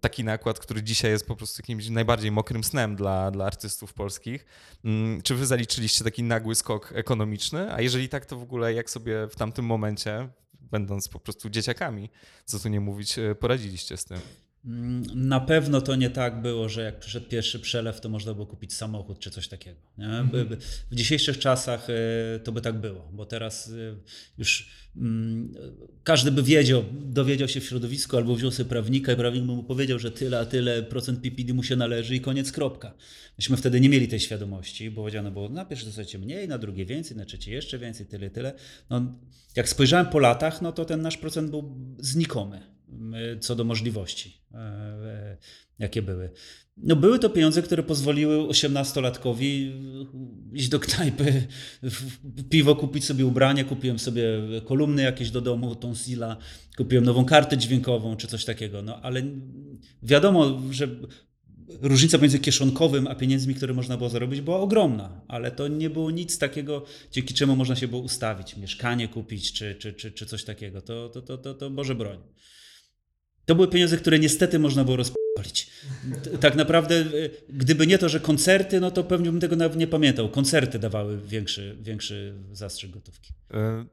taki 0.00 0.24
nakład, 0.24 0.58
który 0.58 0.82
dzisiaj 0.82 1.10
jest 1.10 1.26
po 1.26 1.36
prostu 1.36 1.62
jakimś 1.62 1.88
najbardziej 1.88 2.30
mokrym 2.30 2.64
snem 2.64 2.96
dla, 2.96 3.30
dla 3.30 3.44
artystów 3.44 3.94
polskich, 3.94 4.46
czy 5.22 5.34
wy 5.34 5.46
zaliczyliście 5.46 6.04
taki 6.04 6.22
nagły 6.22 6.54
skok 6.54 6.92
ekonomiczny? 6.94 7.72
A 7.72 7.80
jeżeli 7.80 8.08
tak, 8.08 8.26
to 8.26 8.36
w 8.36 8.42
ogóle 8.42 8.74
jak 8.74 8.90
sobie 8.90 9.28
w 9.28 9.36
tamtym 9.36 9.64
momencie, 9.64 10.28
będąc 10.60 11.08
po 11.08 11.20
prostu 11.20 11.50
dzieciakami, 11.50 12.10
co 12.44 12.58
tu 12.58 12.68
nie 12.68 12.80
mówić, 12.80 13.16
poradziliście 13.40 13.96
z 13.96 14.04
tym? 14.04 14.18
Na 15.14 15.40
pewno 15.40 15.80
to 15.80 15.96
nie 15.96 16.10
tak 16.10 16.42
było, 16.42 16.68
że 16.68 16.82
jak 16.82 16.98
przyszedł 16.98 17.26
pierwszy 17.26 17.60
przelew, 17.60 18.00
to 18.00 18.08
można 18.08 18.34
było 18.34 18.46
kupić 18.46 18.74
samochód 18.74 19.18
czy 19.18 19.30
coś 19.30 19.48
takiego. 19.48 19.80
Mhm. 19.98 20.56
W 20.90 20.94
dzisiejszych 20.94 21.38
czasach 21.38 21.86
to 22.44 22.52
by 22.52 22.60
tak 22.60 22.80
było, 22.80 23.08
bo 23.12 23.26
teraz 23.26 23.72
już 24.38 24.70
każdy 26.04 26.30
by 26.30 26.42
wiedział, 26.42 26.84
dowiedział 26.92 27.48
się 27.48 27.60
w 27.60 27.64
środowisku 27.64 28.16
albo 28.16 28.34
wziął 28.34 28.50
sobie 28.50 28.68
prawnika 28.68 29.12
i 29.12 29.16
prawnik 29.16 29.44
by 29.44 29.52
mu 29.52 29.62
powiedział, 29.62 29.98
że 29.98 30.10
tyle, 30.10 30.38
a 30.38 30.44
tyle 30.44 30.82
procent 30.82 31.20
PPD 31.20 31.54
mu 31.54 31.62
się 31.62 31.76
należy 31.76 32.16
i 32.16 32.20
koniec, 32.20 32.52
kropka. 32.52 32.94
Myśmy 33.38 33.56
wtedy 33.56 33.80
nie 33.80 33.88
mieli 33.88 34.08
tej 34.08 34.20
świadomości, 34.20 34.90
bo 34.90 35.02
powiedziano 35.02 35.30
było, 35.30 35.48
na 35.48 35.64
pierwsze 35.64 35.86
dostajecie 35.86 36.18
mniej, 36.18 36.48
na 36.48 36.58
drugie 36.58 36.86
więcej, 36.86 37.16
na 37.16 37.24
trzecie 37.24 37.52
jeszcze 37.52 37.78
więcej, 37.78 38.06
tyle, 38.06 38.30
tyle. 38.30 38.52
No, 38.90 39.02
jak 39.56 39.68
spojrzałem 39.68 40.06
po 40.06 40.18
latach, 40.18 40.62
no 40.62 40.72
to 40.72 40.84
ten 40.84 41.02
nasz 41.02 41.16
procent 41.16 41.50
był 41.50 41.76
znikomy 41.98 42.75
co 43.40 43.54
do 43.56 43.64
możliwości, 43.64 44.40
jakie 45.78 46.02
były. 46.02 46.30
No 46.76 46.96
były 46.96 47.18
to 47.18 47.30
pieniądze, 47.30 47.62
które 47.62 47.82
pozwoliły 47.82 48.36
18-latkowi 48.36 49.72
iść 50.52 50.68
do 50.68 50.80
knajpy, 50.80 51.46
piwo 52.50 52.76
kupić 52.76 53.04
sobie 53.04 53.26
ubranie, 53.26 53.64
kupiłem 53.64 53.98
sobie 53.98 54.24
kolumny 54.64 55.02
jakieś 55.02 55.30
do 55.30 55.40
domu, 55.40 55.76
Zilla, 55.94 56.36
kupiłem 56.76 57.04
nową 57.04 57.24
kartę 57.24 57.58
dźwiękową 57.58 58.16
czy 58.16 58.26
coś 58.26 58.44
takiego, 58.44 58.82
no 58.82 59.02
ale 59.02 59.22
wiadomo, 60.02 60.62
że 60.70 60.88
różnica 61.68 62.18
między 62.18 62.38
kieszonkowym 62.38 63.06
a 63.06 63.14
pieniędzmi, 63.14 63.54
które 63.54 63.74
można 63.74 63.96
było 63.96 64.08
zarobić, 64.10 64.40
była 64.40 64.60
ogromna, 64.60 65.20
ale 65.28 65.50
to 65.50 65.68
nie 65.68 65.90
było 65.90 66.10
nic 66.10 66.38
takiego, 66.38 66.84
dzięki 67.12 67.34
czemu 67.34 67.56
można 67.56 67.76
się 67.76 67.88
było 67.88 68.02
ustawić, 68.02 68.56
mieszkanie 68.56 69.08
kupić 69.08 69.52
czy, 69.52 69.74
czy, 69.74 69.92
czy, 69.92 70.12
czy 70.12 70.26
coś 70.26 70.44
takiego. 70.44 70.82
To, 70.82 71.08
to, 71.08 71.22
to, 71.22 71.38
to, 71.38 71.54
to 71.54 71.70
Boże 71.70 71.94
broń. 71.94 72.18
To 73.46 73.54
były 73.54 73.68
pieniądze, 73.68 73.96
które 73.96 74.18
niestety 74.18 74.58
można 74.58 74.84
było 74.84 74.96
rozpalić. 74.96 75.70
Tak 76.40 76.54
naprawdę, 76.56 77.04
gdyby 77.48 77.86
nie 77.86 77.98
to, 77.98 78.08
że 78.08 78.20
koncerty, 78.20 78.80
no 78.80 78.90
to 78.90 79.04
pewnie 79.04 79.30
bym 79.30 79.40
tego 79.40 79.56
nawet 79.56 79.78
nie 79.78 79.86
pamiętał. 79.86 80.28
Koncerty 80.28 80.78
dawały 80.78 81.20
większy, 81.20 81.76
większy 81.80 82.34
zastrzyk 82.52 82.90
gotówki. 82.90 83.32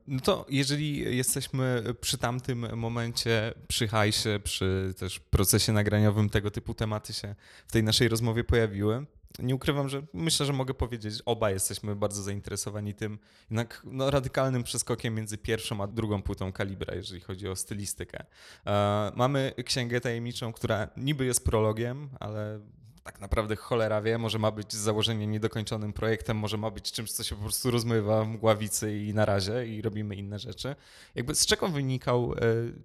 No 0.07 0.19
to 0.19 0.45
jeżeli 0.49 1.17
jesteśmy 1.17 1.83
przy 2.01 2.17
tamtym 2.17 2.77
momencie, 2.77 3.53
przy 3.67 3.87
hajsie, 3.87 4.39
przy 4.43 4.93
też 4.97 5.19
procesie 5.19 5.73
nagraniowym, 5.73 6.29
tego 6.29 6.51
typu 6.51 6.73
tematy 6.73 7.13
się 7.13 7.35
w 7.67 7.71
tej 7.71 7.83
naszej 7.83 8.07
rozmowie 8.07 8.43
pojawiły, 8.43 9.05
nie 9.39 9.55
ukrywam, 9.55 9.89
że 9.89 10.03
myślę, 10.13 10.45
że 10.45 10.53
mogę 10.53 10.73
powiedzieć, 10.73 11.21
oba 11.25 11.51
jesteśmy 11.51 11.95
bardzo 11.95 12.21
zainteresowani 12.21 12.93
tym 12.93 13.19
jednak 13.49 13.81
no, 13.85 14.11
radykalnym 14.11 14.63
przeskokiem 14.63 15.15
między 15.15 15.37
pierwszą 15.37 15.83
a 15.83 15.87
drugą 15.87 16.21
płytą 16.21 16.51
Kalibra, 16.51 16.95
jeżeli 16.95 17.21
chodzi 17.21 17.47
o 17.47 17.55
stylistykę. 17.55 18.25
E, 18.65 19.11
mamy 19.15 19.53
Księgę 19.65 20.01
Tajemniczą, 20.01 20.53
która 20.53 20.87
niby 20.97 21.25
jest 21.25 21.45
prologiem, 21.45 22.09
ale 22.19 22.59
tak 23.03 23.19
naprawdę 23.19 23.55
cholera 23.55 24.01
wie, 24.01 24.17
może 24.17 24.39
ma 24.39 24.51
być 24.51 24.73
z 24.73 25.07
niedokończonym 25.27 25.93
projektem, 25.93 26.37
może 26.37 26.57
ma 26.57 26.71
być 26.71 26.91
czymś, 26.91 27.11
co 27.11 27.23
się 27.23 27.35
po 27.35 27.41
prostu 27.41 27.71
rozmywa 27.71 28.23
w 28.23 28.27
mgławicy 28.27 28.97
i 28.97 29.13
na 29.13 29.25
razie 29.25 29.67
i 29.67 29.81
robimy 29.81 30.15
inne 30.15 30.39
rzeczy. 30.39 30.75
Jakby 31.15 31.35
z 31.35 31.45
czego 31.45 31.67
wynikał 31.67 32.33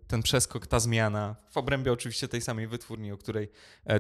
ten 0.07 0.23
przeskok, 0.23 0.66
ta 0.66 0.81
zmiana 0.81 1.37
w 1.51 1.57
obrębie 1.57 1.93
oczywiście 1.93 2.29
tej 2.29 2.41
samej 2.41 2.66
wytwórni, 2.66 3.12
o 3.12 3.16
której 3.16 3.49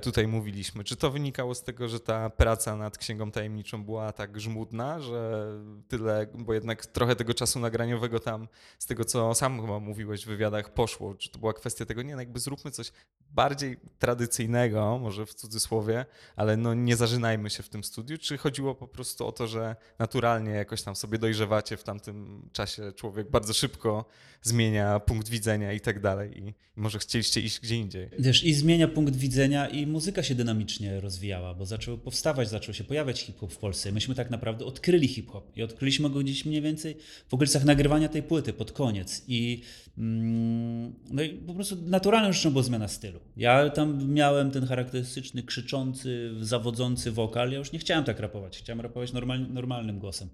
tutaj 0.02 0.28
mówiliśmy? 0.28 0.84
Czy 0.84 0.96
to 0.96 1.10
wynikało 1.10 1.54
z 1.54 1.62
tego, 1.62 1.88
że 1.88 2.00
ta 2.00 2.30
praca 2.30 2.76
nad 2.76 2.98
Księgą 2.98 3.30
Tajemniczą 3.30 3.84
była 3.84 4.12
tak 4.12 4.40
żmudna, 4.40 5.00
że 5.00 5.52
tyle, 5.88 6.26
bo 6.34 6.54
jednak 6.54 6.86
trochę 6.86 7.16
tego 7.16 7.34
czasu 7.34 7.60
nagraniowego 7.60 8.20
tam, 8.20 8.48
z 8.78 8.86
tego 8.86 9.04
co 9.04 9.34
sam 9.34 9.60
chyba 9.60 9.80
mówiłeś 9.80 10.24
w 10.24 10.28
wywiadach, 10.28 10.74
poszło? 10.74 11.14
Czy 11.14 11.30
to 11.30 11.38
była 11.38 11.52
kwestia 11.52 11.86
tego, 11.86 12.02
nie, 12.02 12.14
no 12.14 12.20
jakby 12.20 12.40
zróbmy 12.40 12.70
coś 12.70 12.92
bardziej 13.30 13.76
tradycyjnego, 13.98 14.98
może 14.98 15.26
w 15.26 15.34
cudzysłowie, 15.34 16.06
ale 16.36 16.56
no 16.56 16.74
nie 16.74 16.96
zażynajmy 16.96 17.50
się 17.50 17.62
w 17.62 17.68
tym 17.68 17.84
studiu, 17.84 18.18
czy 18.18 18.38
chodziło 18.38 18.74
po 18.74 18.88
prostu 18.88 19.26
o 19.26 19.32
to, 19.32 19.46
że 19.46 19.76
naturalnie 19.98 20.50
jakoś 20.50 20.82
tam 20.82 20.96
sobie 20.96 21.18
dojrzewacie 21.18 21.76
w 21.76 21.84
tamtym 21.84 22.48
czasie, 22.52 22.92
człowiek 22.92 23.30
bardzo 23.30 23.54
szybko 23.54 24.04
zmienia 24.42 25.00
punkt 25.00 25.28
widzenia 25.28 25.72
i 25.72 25.80
tak 25.80 26.00
dalej 26.00 26.38
i 26.38 26.54
może 26.76 26.98
chcieliście 26.98 27.40
iść 27.40 27.60
gdzie 27.60 27.76
indziej. 27.76 28.08
Wiesz, 28.18 28.44
i 28.44 28.54
zmienia 28.54 28.88
punkt 28.88 29.16
widzenia 29.16 29.68
i 29.68 29.86
muzyka 29.86 30.22
się 30.22 30.34
dynamicznie 30.34 31.00
rozwijała, 31.00 31.54
bo 31.54 31.66
zaczął 31.66 31.98
powstawać, 31.98 32.48
zaczął 32.48 32.74
się 32.74 32.84
pojawiać 32.84 33.20
hip-hop 33.20 33.52
w 33.52 33.56
Polsce. 33.56 33.92
Myśmy 33.92 34.14
tak 34.14 34.30
naprawdę 34.30 34.64
odkryli 34.64 35.08
hip-hop 35.08 35.56
i 35.56 35.62
odkryliśmy 35.62 36.10
go 36.10 36.20
gdzieś 36.20 36.44
mniej 36.44 36.62
więcej 36.62 36.96
w 37.28 37.34
okolicach 37.34 37.64
nagrywania 37.64 38.08
tej 38.08 38.22
płyty 38.22 38.52
pod 38.52 38.72
koniec 38.72 39.24
i, 39.28 39.62
mm, 39.98 40.94
no 41.10 41.22
i 41.22 41.28
po 41.28 41.54
prostu 41.54 41.76
naturalną 41.76 42.32
rzeczą 42.32 42.50
była 42.50 42.62
zmiana 42.62 42.88
stylu. 42.88 43.20
Ja 43.36 43.70
tam 43.70 44.12
miałem 44.12 44.50
ten 44.50 44.66
charakterystyczny, 44.66 45.42
krzyczący, 45.42 45.97
zawodzący 46.40 47.12
wokal, 47.12 47.52
ja 47.52 47.58
już 47.58 47.72
nie 47.72 47.78
chciałem 47.78 48.04
tak 48.04 48.20
rapować, 48.20 48.58
chciałem 48.58 48.80
rapować 48.80 49.12
normal, 49.12 49.46
normalnym 49.52 49.98
głosem. 49.98 50.28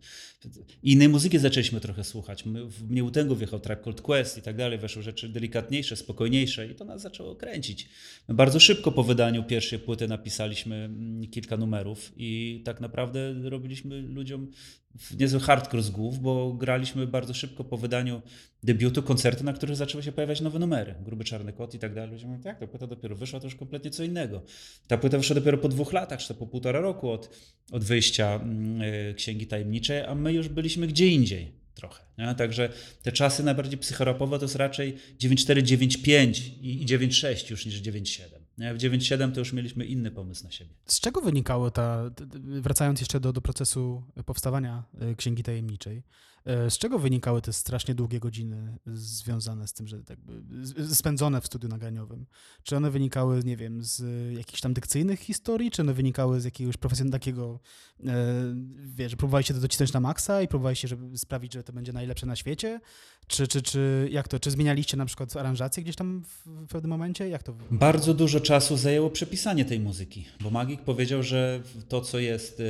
Innej 0.83 1.09
muzyki 1.09 1.39
zaczęliśmy 1.39 1.81
trochę 1.81 2.05
słuchać. 2.05 2.47
My, 2.47 2.67
w 2.67 2.91
mnie 2.91 3.05
Utęgu 3.05 3.37
wjechał 3.37 3.61
track 3.61 3.83
Cold 3.83 4.01
Quest 4.01 4.39
i 4.39 4.43
tak 4.43 4.57
dalej, 4.57 4.79
weszły 4.79 5.03
rzeczy 5.03 5.29
delikatniejsze, 5.29 5.97
spokojniejsze 5.97 6.67
i 6.67 6.75
to 6.75 6.85
nas 6.85 7.03
zaczęło 7.03 7.37
kręcić. 7.37 7.89
My 8.29 8.35
bardzo 8.35 8.61
szybko 8.61 8.93
po 8.93 9.03
wydaniu 9.03 9.45
pierwszej 9.45 9.79
płyty 9.79 10.09
napisaliśmy 10.09 10.91
kilka 11.31 11.57
numerów 11.57 12.13
i 12.17 12.63
tak 12.65 12.81
naprawdę 12.81 13.35
robiliśmy 13.43 14.03
ludziom 14.03 14.51
niezły 15.19 15.41
hardcore 15.41 15.83
z 15.83 15.91
głów, 15.91 16.19
bo 16.19 16.53
graliśmy 16.53 17.07
bardzo 17.07 17.35
szybko 17.35 17.65
po 17.65 17.77
wydaniu 17.77 18.23
debiutu 18.63 19.03
koncerty, 19.03 19.45
na 19.45 19.53
których 19.53 19.77
zaczęły 19.77 20.03
się 20.03 20.13
pojawiać 20.13 20.41
nowe 20.41 20.59
numery. 20.59 20.95
Gruby 21.05 21.25
Czarny 21.25 21.53
Kot 21.53 21.75
i 21.75 21.79
tak 21.79 21.95
dalej. 21.95 22.11
Ludzie 22.11 22.27
mówią, 22.27 22.43
tak, 22.43 22.61
ta 22.61 22.67
płyta 22.67 22.87
dopiero 22.87 23.17
wyszła, 23.17 23.41
to 23.41 23.47
już 23.47 23.55
kompletnie 23.55 23.91
co 23.91 24.05
innego. 24.05 24.43
Ta 24.87 24.99
płyta 24.99 25.19
wyszła 25.19 25.35
dopiero 25.35 25.59
po 25.59 25.69
dwóch 25.69 25.93
latach, 25.93 26.21
czy 26.21 26.29
to 26.29 26.35
po 26.35 26.47
półtora 26.47 26.81
roku 26.81 27.11
od, 27.11 27.31
od 27.73 27.85
wyjścia 27.85 28.41
y, 29.11 29.15
Księgi 29.15 29.47
Tajemniczej, 29.47 30.03
a 30.05 30.15
my 30.15 30.33
już 30.33 30.49
byliśmy 30.49 30.87
gdzie 30.87 31.09
indziej 31.09 31.53
trochę. 31.75 32.05
Nie? 32.19 32.35
Także 32.35 32.69
te 33.03 33.13
czasy 33.13 33.43
najbardziej 33.43 33.79
psychorapowe 33.79 34.39
to 34.39 34.45
jest 34.45 34.57
raczej 34.57 34.97
9.4, 35.19 35.63
9.5 35.63 36.51
i 36.63 36.87
9.6 36.87 37.51
już 37.51 37.67
niż 37.67 37.83
9.7. 37.83 38.44
W 38.59 38.79
9.7 38.79 39.33
to 39.33 39.41
już 39.41 39.53
mieliśmy 39.53 39.85
inny 39.87 40.11
pomysł 40.11 40.45
na 40.45 40.51
siebie. 40.51 40.71
Z 40.87 41.01
czego 41.01 41.21
wynikało 41.21 41.71
ta, 41.71 42.11
wracając 42.37 43.01
jeszcze 43.01 43.21
do, 43.21 43.33
do 43.33 43.41
procesu 43.41 44.03
powstawania 44.27 44.85
y, 45.13 45.17
Księgi 45.17 45.43
Tajemniczej, 45.43 46.03
y, 46.67 46.71
z 46.71 46.79
czego 46.79 46.99
wynikały 46.99 47.43
te 47.43 47.53
strasznie 47.53 47.95
długie 47.95 48.21
godziny 48.21 48.79
związane 48.87 49.69
z 49.69 49.73
tym, 49.73 49.87
że 49.87 50.01
jakby 50.09 50.43
spędzone 50.95 51.41
w 51.41 51.47
studiu 51.47 51.69
nagraniowym? 51.69 52.27
Czy 52.63 52.77
one 52.77 52.91
wynikały, 52.91 53.41
nie 53.45 53.57
wiem, 53.57 53.83
z 53.83 54.03
jakichś 54.37 54.61
tam 54.61 54.75
dykcyjnych 54.75 55.21
historii, 55.21 55.71
czy 55.71 55.83
one 55.83 55.95
wynikały 55.95 56.41
z 56.41 56.45
jakiegoś 56.45 56.77
profesjonalnego 56.77 57.19
takiego, 57.19 57.61
y, 58.01 58.05
wiesz, 58.85 59.17
próbowaliście 59.17 59.55
to 59.55 59.61
docisnąć 59.61 59.93
na 59.93 60.01
maksa 60.01 60.43
i 60.43 60.49
próbowaliście, 60.49 60.89
żeby 60.89 61.19
sprawić, 61.19 61.53
że 61.53 61.63
to 61.63 61.73
będzie 61.73 61.93
najlepsze 61.93 62.27
na 62.27 62.37
świecie? 62.37 62.81
Czy, 63.27 63.49
czy, 63.49 63.63
czy 63.63 64.09
jak 64.11 64.29
to, 64.29 64.41
czy 64.41 64.51
zmienialiście 64.51 64.97
na 64.97 65.07
przykład 65.07 65.37
aranżację 65.37 65.83
gdzieś 65.83 65.97
tam 65.97 66.23
w, 66.25 66.67
pewnym 66.69 66.91
momencie? 66.91 67.29
Jak 67.29 67.43
to 67.43 67.55
Bardzo 67.71 68.15
dużo 68.15 68.41
czasu 68.41 68.77
zajęło 68.77 69.11
przepisanie 69.11 69.65
tej 69.65 69.81
muzyki, 69.81 70.25
bo 70.41 70.51
Magik 70.51 70.81
powiedział, 70.81 71.23
że 71.23 71.61
to, 71.89 72.01
co 72.01 72.19
jest 72.19 72.61
e, 72.61 72.65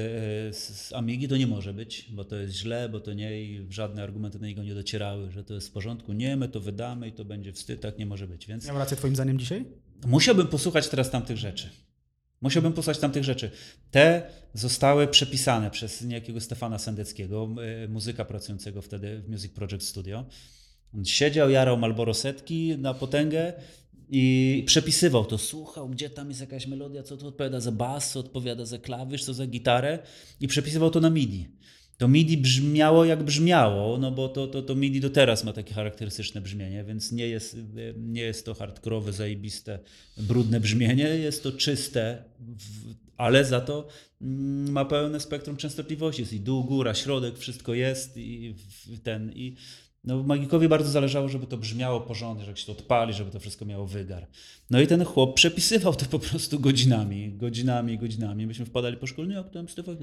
z 0.53 0.75
z 0.75 0.93
Amigi, 0.93 1.29
to 1.29 1.37
nie 1.37 1.47
może 1.47 1.75
być, 1.75 2.09
bo 2.11 2.25
to 2.25 2.37
jest 2.37 2.55
źle, 2.55 2.89
bo 2.89 3.01
to 3.01 3.13
nie 3.13 3.43
i 3.43 3.67
żadne 3.71 4.03
argumenty 4.03 4.39
do 4.39 4.47
niego 4.47 4.63
nie 4.63 4.75
docierały, 4.75 5.31
że 5.31 5.45
to 5.45 5.55
jest 5.55 5.69
w 5.69 5.71
porządku. 5.71 6.13
Nie, 6.13 6.37
my 6.37 6.49
to 6.49 6.61
wydamy 6.61 7.09
i 7.09 7.13
to 7.13 7.25
będzie 7.25 7.53
wstyd, 7.53 7.81
tak 7.81 7.99
nie 7.99 8.07
może 8.07 8.29
być. 8.29 8.47
Więc 8.47 8.67
miał 8.67 8.79
rację 8.79 8.97
twoim 8.97 9.15
zdaniem 9.15 9.39
dzisiaj? 9.39 9.65
musiałbym 10.07 10.47
posłuchać 10.47 10.89
teraz 10.89 11.11
tamtych 11.11 11.37
rzeczy. 11.37 11.71
Musiałbym 12.45 12.73
posłuchać 12.73 12.99
tamtych 12.99 13.25
rzeczy. 13.25 13.51
Te 13.91 14.23
zostały 14.55 15.09
przepisane 15.09 15.71
przez 15.71 16.03
niejakiego 16.03 16.41
Stefana 16.41 16.79
Sendeckiego, 16.79 17.49
e, 17.85 17.89
muzyka 17.89 18.25
pracującego 18.25 18.83
wtedy 18.83 19.21
w 19.21 19.29
Music 19.29 19.53
Project 19.53 19.83
Studio. 19.83 20.25
On 20.95 21.05
siedział, 21.05 21.51
jarał 21.51 21.79
Malboro 21.79 22.15
setki 22.15 22.79
na 22.79 22.95
potęgę 22.95 23.53
i 24.11 24.65
przepisywał 24.67 25.25
to, 25.25 25.39
słuchał, 25.39 25.89
gdzie 25.89 26.11
tam 26.11 26.29
jest 26.29 26.41
jakaś 26.41 26.67
melodia, 26.67 27.03
co 27.03 27.17
to 27.17 27.27
odpowiada 27.27 27.61
za 27.61 27.73
bas, 27.73 28.13
co 28.13 28.21
odpowiada 28.21 28.67
za 28.67 28.79
klawisz, 28.79 29.25
co 29.25 29.35
za 29.35 29.47
gitarę 29.47 29.99
i 30.41 30.49
przepisywał 30.49 30.91
to 30.91 31.01
na 31.01 31.11
MIDI. 31.11 31.49
To 31.99 32.09
MIDI 32.09 32.37
brzmiało 32.37 33.05
jak 33.05 33.23
brzmiało, 33.23 33.99
no 33.99 34.11
bo 34.11 34.29
to, 34.29 34.47
to, 34.47 34.63
to 34.63 34.75
MIDI 34.75 35.01
do 35.01 35.11
teraz 35.11 35.45
ma 35.45 35.53
takie 35.53 35.75
charakterystyczne 35.75 36.41
brzmienie, 36.41 36.85
więc 36.85 37.13
nie 37.13 37.29
jest, 37.29 37.57
nie 37.97 38.23
jest 38.23 38.47
to 38.47 38.55
hardkorowe, 38.55 39.13
zajebiste, 39.13 39.79
brudne 40.17 40.61
brzmienie, 40.61 41.09
jest 41.09 41.43
to 41.43 41.53
czyste, 41.53 42.25
ale 43.17 43.45
za 43.45 43.61
to 43.61 43.89
mm, 44.23 44.73
ma 44.73 44.85
pełne 44.85 45.21
spektrum 45.21 45.57
częstotliwości. 45.57 46.23
Jest 46.23 46.33
i 46.33 46.41
dół, 46.41 46.65
góra, 46.65 46.95
środek, 46.95 47.39
wszystko 47.39 47.75
jest 47.75 48.17
i 48.17 48.55
ten 49.03 49.33
i 49.35 49.57
no, 50.05 50.23
Magikowi 50.23 50.69
bardzo 50.69 50.91
zależało, 50.91 51.29
żeby 51.29 51.47
to 51.47 51.57
brzmiało 51.57 52.01
porządnie, 52.01 52.45
że 52.45 52.51
jak 52.51 52.59
się 52.59 52.67
to 52.67 52.73
odpali, 52.73 53.13
żeby 53.13 53.31
to 53.31 53.41
wszystko 53.41 53.65
miało 53.65 53.87
wygar. 53.87 54.27
No 54.71 54.81
i 54.81 54.87
ten 54.87 55.05
chłop 55.05 55.35
przepisywał 55.35 55.95
to 55.95 56.07
po 56.07 56.19
prostu 56.19 56.61
godzinami, 56.61 57.33
godzinami, 57.33 57.99
godzinami. 57.99 58.47
Myśmy 58.47 58.67
wpadali 58.67 58.97
po 58.97 59.07
szkole, 59.07 59.29
no 59.29 59.35
jak 59.35 59.51
tam 59.51 59.69
Stefan, 59.69 59.97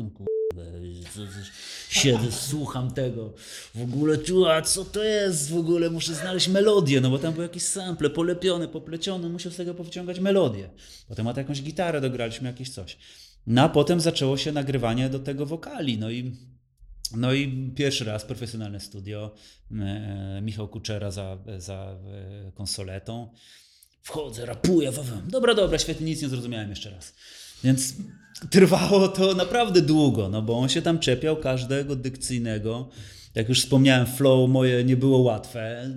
siedzę, 1.89 2.31
słucham 2.31 2.93
tego. 2.93 3.33
W 3.75 3.81
ogóle, 3.81 4.17
tu, 4.17 4.45
a 4.45 4.61
co 4.61 4.85
to 4.85 5.03
jest 5.03 5.49
w 5.49 5.57
ogóle? 5.57 5.89
Muszę 5.89 6.15
znaleźć 6.15 6.47
melodię, 6.47 7.01
no 7.01 7.09
bo 7.09 7.19
tam 7.19 7.33
był 7.33 7.43
jakiś 7.43 7.63
sample 7.63 8.09
polepiony, 8.09 8.67
popleciony, 8.67 9.29
musiał 9.29 9.51
z 9.51 9.55
tego 9.55 9.73
powyciągać 9.73 10.19
melodię. 10.19 10.69
Potem 11.07 11.25
ma 11.25 11.33
jakąś 11.37 11.61
gitarę, 11.61 12.01
dograliśmy 12.01 12.47
jakieś 12.47 12.69
coś. 12.69 12.97
No 13.47 13.61
a 13.61 13.69
potem 13.69 14.01
zaczęło 14.01 14.37
się 14.37 14.51
nagrywanie 14.51 15.09
do 15.09 15.19
tego 15.19 15.45
wokali, 15.45 15.97
no 15.97 16.11
i 16.11 16.35
no 17.15 17.33
i 17.33 17.71
pierwszy 17.75 18.05
raz 18.05 18.25
profesjonalne 18.25 18.79
studio, 18.79 19.35
e, 19.71 20.39
Michał 20.41 20.67
Kuczera 20.67 21.11
za, 21.11 21.37
za 21.57 21.97
e, 22.47 22.51
konsoletą. 22.51 23.33
Wchodzę, 24.01 24.45
rapuję, 24.45 24.91
wawam. 24.91 25.29
Dobra, 25.29 25.53
dobra, 25.53 25.79
świetnie, 25.79 26.05
nic 26.05 26.21
nie 26.21 26.29
zrozumiałem 26.29 26.69
jeszcze 26.69 26.89
raz. 26.89 27.13
Więc 27.63 27.95
trwało 28.49 29.07
to 29.07 29.35
naprawdę 29.35 29.81
długo, 29.81 30.29
no 30.29 30.41
bo 30.41 30.57
on 30.57 30.69
się 30.69 30.81
tam 30.81 30.99
czepiał 30.99 31.37
każdego 31.37 31.95
dykcyjnego. 31.95 32.89
Jak 33.35 33.49
już 33.49 33.61
wspomniałem, 33.61 34.05
flow 34.05 34.49
moje 34.49 34.83
nie 34.83 34.97
było 34.97 35.17
łatwe, 35.17 35.89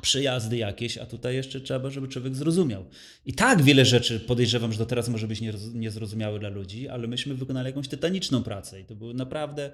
przejazdy 0.00 0.56
jakieś, 0.56 0.98
a 0.98 1.06
tutaj 1.06 1.34
jeszcze 1.34 1.60
trzeba, 1.60 1.90
żeby 1.90 2.08
człowiek 2.08 2.34
zrozumiał. 2.34 2.84
I 3.26 3.34
tak 3.34 3.62
wiele 3.62 3.84
rzeczy 3.84 4.20
podejrzewam, 4.20 4.72
że 4.72 4.78
do 4.78 4.86
teraz 4.86 5.08
może 5.08 5.28
być 5.28 5.40
niezrozumiałe 5.74 6.38
dla 6.38 6.48
ludzi, 6.48 6.88
ale 6.88 7.08
myśmy 7.08 7.34
wykonali 7.34 7.66
jakąś 7.66 7.88
tytaniczną 7.88 8.42
pracę 8.42 8.80
i 8.80 8.84
to 8.84 8.94
było 8.94 9.12
naprawdę, 9.12 9.70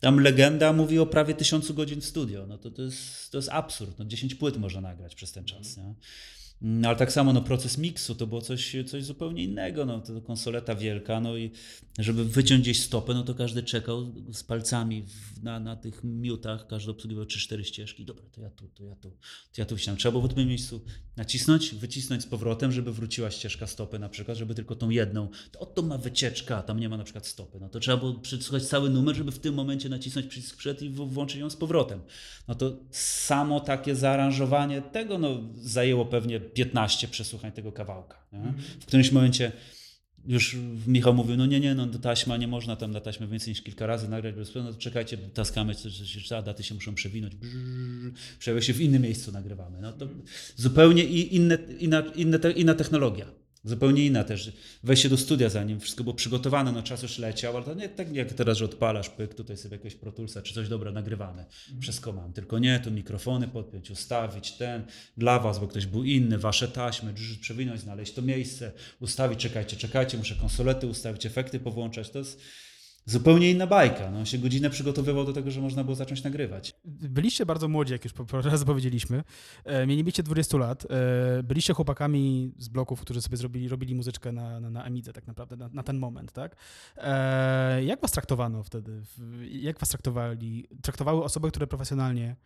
tam 0.00 0.20
legenda 0.20 0.72
mówi 0.72 0.98
o 0.98 1.06
prawie 1.06 1.34
tysiącu 1.34 1.74
godzin 1.74 2.00
w 2.00 2.04
studio, 2.04 2.46
no 2.46 2.58
to, 2.58 2.70
to, 2.70 2.82
jest, 2.82 3.30
to 3.30 3.38
jest 3.38 3.48
absurd, 3.48 3.98
no 3.98 4.04
10 4.04 4.34
płyt 4.34 4.56
można 4.56 4.80
nagrać 4.80 5.14
przez 5.14 5.32
ten 5.32 5.44
czas, 5.44 5.76
nie? 5.76 5.94
No, 6.64 6.88
ale 6.88 6.96
tak 6.96 7.12
samo 7.12 7.32
no, 7.32 7.42
proces 7.42 7.78
miksu 7.78 8.14
to 8.14 8.26
było 8.26 8.40
coś, 8.40 8.76
coś 8.86 9.04
zupełnie 9.04 9.44
innego. 9.44 9.86
No, 9.86 10.00
to 10.00 10.20
konsoleta 10.20 10.74
wielka, 10.74 11.20
no 11.20 11.36
i 11.36 11.50
żeby 11.98 12.24
wyciąć 12.24 12.62
gdzieś 12.62 12.80
stopę, 12.80 13.14
no 13.14 13.22
to 13.22 13.34
każdy 13.34 13.62
czekał 13.62 14.12
z 14.32 14.42
palcami 14.42 15.02
w, 15.02 15.42
na, 15.42 15.60
na 15.60 15.76
tych 15.76 16.04
miutach, 16.04 16.66
każdy 16.66 16.90
obsługiwał 16.90 17.24
3-4 17.24 17.62
ścieżki. 17.62 18.04
Dobra, 18.04 18.24
to 18.32 18.40
ja 18.40 18.50
tu, 18.50 18.68
to 18.68 18.84
ja 18.84 18.96
tu, 18.96 19.10
to 19.52 19.60
ja 19.60 19.64
tu 19.64 19.76
wsiadam. 19.76 19.98
Trzeba 19.98 20.12
było 20.12 20.28
w 20.28 20.34
tym 20.34 20.48
miejscu 20.48 20.80
nacisnąć, 21.16 21.74
wycisnąć 21.74 22.22
z 22.22 22.26
powrotem, 22.26 22.72
żeby 22.72 22.92
wróciła 22.92 23.30
ścieżka 23.30 23.66
stopy 23.66 23.98
na 23.98 24.08
przykład, 24.08 24.38
żeby 24.38 24.54
tylko 24.54 24.76
tą 24.76 24.90
jedną, 24.90 25.28
to 25.52 25.60
oto 25.60 25.82
ma 25.82 25.98
wycieczka, 25.98 26.62
tam 26.62 26.80
nie 26.80 26.88
ma 26.88 26.96
na 26.96 27.04
przykład 27.04 27.26
stopy. 27.26 27.58
No 27.60 27.68
to 27.68 27.80
trzeba 27.80 27.96
było 27.96 28.14
przesłuchać 28.14 28.62
cały 28.62 28.90
numer, 28.90 29.16
żeby 29.16 29.32
w 29.32 29.38
tym 29.38 29.54
momencie 29.54 29.88
nacisnąć 29.88 30.26
przycisk 30.26 30.56
przed 30.56 30.82
i 30.82 30.90
włączyć 30.90 31.40
ją 31.40 31.50
z 31.50 31.56
powrotem. 31.56 32.00
No 32.48 32.54
to 32.54 32.76
samo 32.90 33.60
takie 33.60 33.94
zaaranżowanie 33.94 34.82
tego 34.82 35.18
no, 35.18 35.40
zajęło 35.54 36.06
pewnie 36.06 36.40
15 36.54 37.08
przesłuchań 37.08 37.52
tego 37.52 37.72
kawałka. 37.72 38.26
Nie? 38.32 38.52
W 38.80 38.86
którymś 38.86 39.12
momencie 39.12 39.52
już 40.26 40.56
Michał 40.86 41.14
mówił, 41.14 41.36
no 41.36 41.46
nie, 41.46 41.60
nie, 41.60 41.74
no 41.74 41.86
taśma 41.86 42.36
nie 42.36 42.48
można 42.48 42.76
tam 42.76 42.90
na 42.90 43.00
taśmę 43.00 43.26
więcej 43.26 43.48
niż 43.48 43.62
kilka 43.62 43.86
razy 43.86 44.08
nagrać 44.08 44.34
bez 44.34 44.54
no 44.54 44.72
to 44.72 44.78
czekajcie, 44.78 45.16
taskamy, 45.18 45.74
a 46.36 46.42
daty 46.42 46.62
się 46.62 46.74
muszą 46.74 46.94
przewinąć, 46.94 47.34
przejawia 48.38 48.62
się 48.62 48.72
w 48.72 48.80
innym 48.80 49.02
miejscu 49.02 49.32
nagrywamy. 49.32 49.80
No 49.80 49.92
to 49.92 50.08
zupełnie 50.56 51.04
i 51.04 51.36
inne, 51.36 51.58
inna, 51.78 52.02
inna 52.56 52.74
technologia. 52.74 53.26
Zupełnie 53.64 54.06
inna 54.06 54.24
też. 54.24 54.52
Wejście 54.82 55.08
do 55.08 55.16
studia 55.16 55.48
zanim 55.48 55.80
wszystko 55.80 56.04
było 56.04 56.14
przygotowane, 56.14 56.72
no 56.72 56.82
czas 56.82 57.02
już 57.02 57.18
leciał, 57.18 57.56
ale 57.56 57.64
to 57.64 57.74
nie 57.74 57.88
tak 57.88 58.14
jak 58.14 58.32
teraz, 58.32 58.58
że 58.58 58.64
odpalasz 58.64 59.08
pyk, 59.08 59.34
tutaj 59.34 59.56
sobie 59.56 59.76
jakiegoś 59.76 59.94
protulsa 59.94 60.42
czy 60.42 60.54
coś, 60.54 60.68
dobra, 60.68 60.92
nagrywamy. 60.92 61.44
Wszystko 61.80 62.12
mam. 62.12 62.32
Tylko 62.32 62.58
nie, 62.58 62.80
tu 62.80 62.90
mikrofony 62.90 63.48
podpiąć, 63.48 63.90
ustawić 63.90 64.52
ten, 64.52 64.82
dla 65.16 65.38
was, 65.38 65.58
bo 65.58 65.68
ktoś 65.68 65.86
był 65.86 66.04
inny, 66.04 66.38
wasze 66.38 66.68
taśmy, 66.68 67.14
przewinąć, 67.40 67.80
znaleźć 67.80 68.12
to 68.12 68.22
miejsce, 68.22 68.72
ustawić, 69.00 69.40
czekajcie, 69.40 69.76
czekajcie, 69.76 70.18
muszę 70.18 70.34
konsolety 70.34 70.86
ustawić, 70.86 71.26
efekty 71.26 71.60
powłączać. 71.60 72.10
To 72.10 72.18
jest 72.18 72.40
zupełnie 73.04 73.50
inna 73.50 73.66
bajka. 73.66 74.10
No, 74.10 74.18
on 74.18 74.26
się 74.26 74.38
godzinę 74.38 74.70
przygotowywał 74.70 75.24
do 75.24 75.32
tego, 75.32 75.50
że 75.50 75.60
można 75.60 75.84
było 75.84 75.94
zacząć 75.94 76.22
nagrywać. 76.24 76.74
Byliście 76.84 77.46
bardzo 77.46 77.68
młodzi, 77.68 77.92
jak 77.92 78.04
już 78.04 78.12
po, 78.12 78.40
raz 78.42 78.64
powiedzieliśmy. 78.64 79.24
E, 79.64 79.86
mieliście 79.86 80.22
20 80.22 80.58
lat. 80.58 80.86
E, 80.90 81.42
byliście 81.42 81.74
chłopakami 81.74 82.52
z 82.58 82.68
bloków, 82.68 83.00
którzy 83.00 83.22
sobie 83.22 83.36
zrobili, 83.36 83.68
robili 83.68 83.94
muzyczkę 83.94 84.32
na, 84.32 84.60
na, 84.60 84.70
na 84.70 84.84
Amidze 84.84 85.12
tak 85.12 85.26
naprawdę, 85.26 85.56
na, 85.56 85.68
na 85.72 85.82
ten 85.82 85.98
moment, 85.98 86.32
tak? 86.32 86.56
E, 86.96 87.84
jak 87.84 88.00
was 88.00 88.10
traktowano 88.10 88.62
wtedy? 88.62 89.02
Jak 89.50 89.78
was 89.78 89.88
traktowali, 89.88 90.68
traktowały 90.82 91.24
osoby, 91.24 91.50
które 91.50 91.66
profesjonalnie 91.66 92.36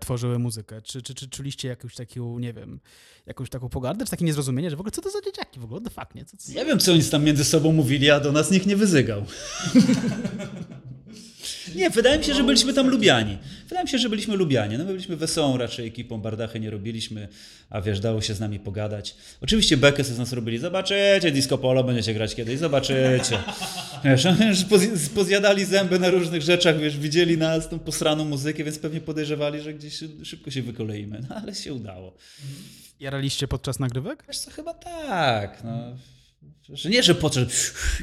tworzyły 0.00 0.38
muzykę? 0.38 0.82
Czy, 0.82 1.02
czy, 1.02 1.14
czy 1.14 1.28
czuliście 1.28 1.68
jakąś 1.68 1.94
taką, 1.94 2.38
nie 2.38 2.52
wiem, 2.52 2.80
jakąś 3.26 3.50
taką 3.50 3.68
pogardę, 3.68 4.04
czy 4.04 4.10
takie 4.10 4.24
niezrozumienie, 4.24 4.70
że 4.70 4.76
w 4.76 4.80
ogóle 4.80 4.92
co 4.92 5.02
to 5.02 5.10
za 5.10 5.20
dzieciaki 5.20 5.60
w 5.60 5.64
ogóle, 5.64 5.80
the 5.80 5.90
fuck, 5.90 6.14
nie? 6.14 6.24
Co, 6.24 6.36
co? 6.36 6.52
Nie 6.52 6.64
wiem, 6.64 6.78
co 6.78 6.92
oni 6.92 7.04
tam 7.04 7.24
między 7.24 7.44
sobą 7.44 7.72
mówili, 7.72 8.10
a 8.10 8.20
do 8.20 8.32
nas 8.32 8.50
nikt 8.50 8.66
nie 8.66 8.76
wyzygał. 8.76 9.24
Nie, 11.74 11.90
wydaje 11.90 12.18
mi 12.18 12.24
się, 12.24 12.34
że 12.34 12.44
byliśmy 12.44 12.72
tam 12.74 12.88
lubiani. 12.88 13.38
Wydaje 13.68 13.84
mi 13.84 13.90
się, 13.90 13.98
że 13.98 14.08
byliśmy 14.08 14.36
lubiani. 14.36 14.78
No 14.78 14.84
my 14.84 14.90
byliśmy 14.92 15.16
wesołą 15.16 15.56
raczej 15.56 15.86
ekipą, 15.86 16.20
bardachy 16.20 16.60
nie 16.60 16.70
robiliśmy, 16.70 17.28
a 17.70 17.80
wiesz, 17.80 18.00
dało 18.00 18.20
się 18.20 18.34
z 18.34 18.40
nami 18.40 18.58
pogadać. 18.58 19.14
Oczywiście 19.40 19.76
bekę 19.76 20.04
z 20.04 20.18
nas 20.18 20.32
robili. 20.32 20.58
Zobaczycie, 20.58 21.30
disco 21.32 21.58
polo 21.58 21.84
będziecie 21.84 22.14
grać 22.14 22.34
kiedyś, 22.34 22.58
zobaczycie. 22.58 23.38
Wiesz, 24.04 24.24
poz- 24.64 25.08
pozjadali 25.14 25.64
zęby 25.64 25.98
na 25.98 26.10
różnych 26.10 26.42
rzeczach, 26.42 26.78
wiesz, 26.78 26.98
widzieli 26.98 27.38
nas, 27.38 27.68
tą 27.68 27.78
posraną 27.78 28.24
muzykę, 28.24 28.64
więc 28.64 28.78
pewnie 28.78 29.00
podejrzewali, 29.00 29.60
że 29.60 29.74
gdzieś 29.74 30.00
szybko 30.24 30.50
się 30.50 30.62
wykoleimy. 30.62 31.20
No 31.28 31.36
ale 31.36 31.54
się 31.54 31.74
udało. 31.74 32.16
Jaraliście 33.00 33.48
podczas 33.48 33.78
nagrywek? 33.78 34.24
Wiesz 34.28 34.38
co, 34.38 34.50
chyba 34.50 34.74
tak. 34.74 35.64
No. 35.64 35.96
Że 36.72 36.90
nie, 36.90 37.02
że 37.02 37.14
podszedł 37.14 37.50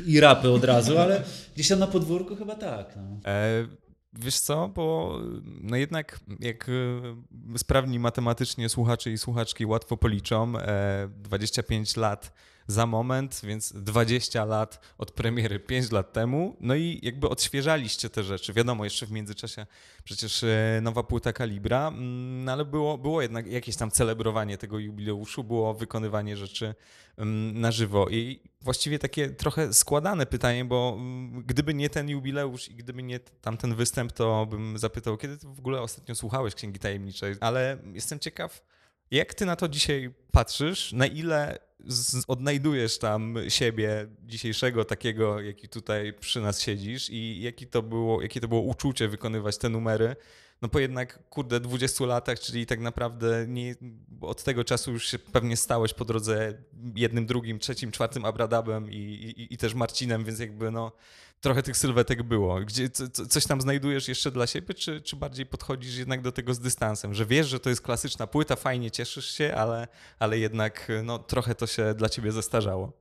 i 0.06 0.20
rapy 0.20 0.50
od 0.50 0.64
razu, 0.64 0.98
ale 0.98 1.24
gdzieś 1.56 1.68
tam 1.68 1.80
na 1.80 1.88
podwórku 1.88 2.36
chyba 2.36 2.56
tak. 2.56 2.96
No. 2.96 3.32
E, 3.32 3.68
wiesz 4.14 4.40
co, 4.40 4.68
bo 4.68 5.18
no 5.44 5.76
jednak 5.78 6.20
jak 6.40 6.70
e, 6.70 7.58
sprawni 7.58 8.00
matematycznie 8.00 8.70
słuchacze 8.70 9.12
i 9.12 9.18
słuchaczki 9.18 9.66
łatwo 9.66 9.98
policzą, 9.98 10.58
e, 10.58 11.10
25 11.24 11.98
lat 11.98 12.34
za 12.70 12.86
moment, 12.86 13.42
więc 13.44 13.74
20 13.74 14.46
lat 14.46 14.80
od 14.98 15.12
premiery, 15.12 15.60
5 15.60 15.92
lat 15.92 16.14
temu. 16.14 16.58
No 16.60 16.76
i 16.76 17.00
jakby 17.04 17.30
odświeżaliście 17.30 18.10
te 18.10 18.24
rzeczy. 18.24 18.54
Wiadomo, 18.54 18.84
jeszcze 18.84 19.06
w 19.06 19.12
międzyczasie 19.12 19.66
przecież 20.04 20.44
e, 20.44 20.80
nowa 20.82 21.04
płyta 21.04 21.34
Kalibra, 21.34 21.88
mm, 21.88 22.44
no 22.44 22.52
ale 22.52 22.66
było, 22.66 22.98
było 22.98 23.22
jednak 23.22 23.48
jakieś 23.48 23.76
tam 23.76 23.92
celebrowanie 23.92 24.58
tego 24.58 24.80
jubileuszu, 24.80 25.44
było 25.44 25.74
wykonywanie 25.74 26.38
rzeczy 26.38 26.76
mm, 27.18 27.62
na 27.62 27.72
żywo. 27.72 28.10
I 28.10 28.40
właściwie 28.62 29.00
takie 29.00 29.30
trochę 29.30 29.74
składane 29.74 30.26
pytanie, 30.26 30.66
bo 30.66 30.96
mm, 30.98 31.44
gdyby 31.44 31.74
nie 31.74 31.90
ten 31.90 32.10
jubileusz 32.10 32.70
i 32.70 32.76
gdyby 32.76 33.04
nie 33.04 33.20
tamten 33.20 33.76
występ, 33.76 34.12
to 34.12 34.46
bym 34.46 34.78
zapytał, 34.78 35.18
kiedy 35.18 35.38
w 35.38 35.60
ogóle 35.60 35.82
ostatnio 35.82 36.16
słuchałeś 36.16 36.56
Księgi 36.56 36.80
Tajemniczej? 36.80 37.36
Ale 37.40 37.78
jestem 37.94 38.20
ciekaw, 38.20 38.62
jak 39.12 39.34
ty 39.34 39.46
na 39.46 39.56
to 39.56 39.68
dzisiaj 39.68 40.14
patrzysz? 40.32 40.94
Na 40.94 41.06
ile 41.06 41.60
odnajdujesz 42.28 42.98
tam 42.98 43.36
siebie 43.48 44.08
dzisiejszego 44.24 44.86
takiego, 44.86 45.42
jaki 45.42 45.70
tutaj 45.70 46.14
przy 46.14 46.42
nas 46.42 46.62
siedzisz 46.62 47.10
i 47.10 47.42
jaki 47.42 47.68
to 47.68 47.82
było, 47.82 48.22
jakie 48.22 48.42
to 48.42 48.48
było 48.48 48.62
uczucie 48.62 49.08
wykonywać 49.08 49.58
te 49.58 49.70
numery? 49.70 50.16
No 50.62 50.70
po 50.70 50.80
jednak, 50.80 51.30
kurde, 51.30 51.60
20 51.60 52.06
latach, 52.06 52.40
czyli 52.40 52.66
tak 52.66 52.80
naprawdę 52.80 53.46
nie, 53.48 53.76
od 54.22 54.44
tego 54.44 54.64
czasu 54.64 54.92
już 54.92 55.08
się 55.08 55.20
pewnie 55.20 55.58
stałeś 55.58 55.94
po 55.94 56.06
drodze 56.06 56.54
jednym, 56.96 57.26
drugim, 57.26 57.60
trzecim, 57.60 57.92
czwartym 57.92 58.26
Abradabem 58.26 58.92
i, 58.92 58.96
i, 58.96 59.54
i 59.54 59.58
też 59.58 59.74
Marcinem, 59.74 60.24
więc 60.24 60.40
jakby 60.40 60.72
no 60.72 60.92
trochę 61.42 61.64
tych 61.64 61.78
sylwetek 61.78 62.24
było. 62.24 62.60
Gdzie, 62.62 62.90
co, 62.90 63.10
co- 63.10 63.26
coś 63.26 63.46
tam 63.48 63.62
znajdujesz 63.62 64.08
jeszcze 64.08 64.32
dla 64.32 64.48
siebie, 64.48 64.74
czy, 64.74 65.02
czy 65.02 65.16
bardziej 65.16 65.46
podchodzisz 65.46 65.98
jednak 65.98 66.22
do 66.22 66.32
tego 66.32 66.54
z 66.54 66.60
dystansem, 66.60 67.14
że 67.14 67.26
wiesz, 67.26 67.48
że 67.48 67.60
to 67.60 67.70
jest 67.70 67.82
klasyczna 67.82 68.28
płyta, 68.28 68.56
fajnie 68.56 68.92
cieszysz 68.92 69.32
się, 69.32 69.56
ale, 69.56 69.88
ale 70.20 70.40
jednak 70.40 70.88
no, 71.04 71.20
trochę 71.20 71.56
to 71.56 71.68
się 71.68 71.94
dla 71.94 72.10
ciebie 72.10 72.32
zestarzało. 72.32 72.92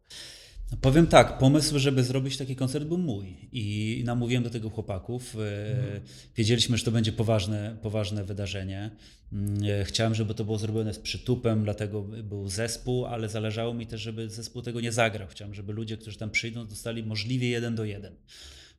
No 0.72 0.78
powiem 0.80 1.06
tak, 1.06 1.38
pomysł, 1.38 1.78
żeby 1.78 2.04
zrobić 2.04 2.36
taki 2.36 2.56
koncert 2.56 2.84
był 2.84 2.98
mój 2.98 3.36
i 3.52 4.02
namówiłem 4.06 4.42
do 4.42 4.50
tego 4.50 4.70
chłopaków. 4.70 5.36
E, 5.36 6.00
Wiedzieliśmy, 6.36 6.76
że 6.76 6.84
to 6.84 6.90
będzie 6.90 7.12
poważne, 7.12 7.76
poważne 7.82 8.24
wydarzenie. 8.24 8.90
Mm, 9.32 9.58
e, 9.80 9.84
Chciałem, 9.84 10.14
żeby 10.14 10.34
to 10.34 10.44
było 10.44 10.58
zrobione 10.58 10.94
z 10.94 10.98
przytupem, 10.98 11.64
dlatego 11.64 12.02
był 12.02 12.48
zespół, 12.48 13.06
ale 13.06 13.28
zależało 13.28 13.74
mi 13.74 13.86
też, 13.86 14.00
żeby 14.00 14.30
zespół 14.30 14.62
tego 14.62 14.80
nie 14.80 14.92
zagrał. 14.92 15.28
Chciałem, 15.28 15.54
żeby 15.54 15.72
ludzie, 15.72 15.96
którzy 15.96 16.18
tam 16.18 16.30
przyjdą, 16.30 16.66
dostali 16.66 17.02
możliwie 17.02 17.48
jeden 17.48 17.74
do 17.74 17.84
jeden. 17.84 18.14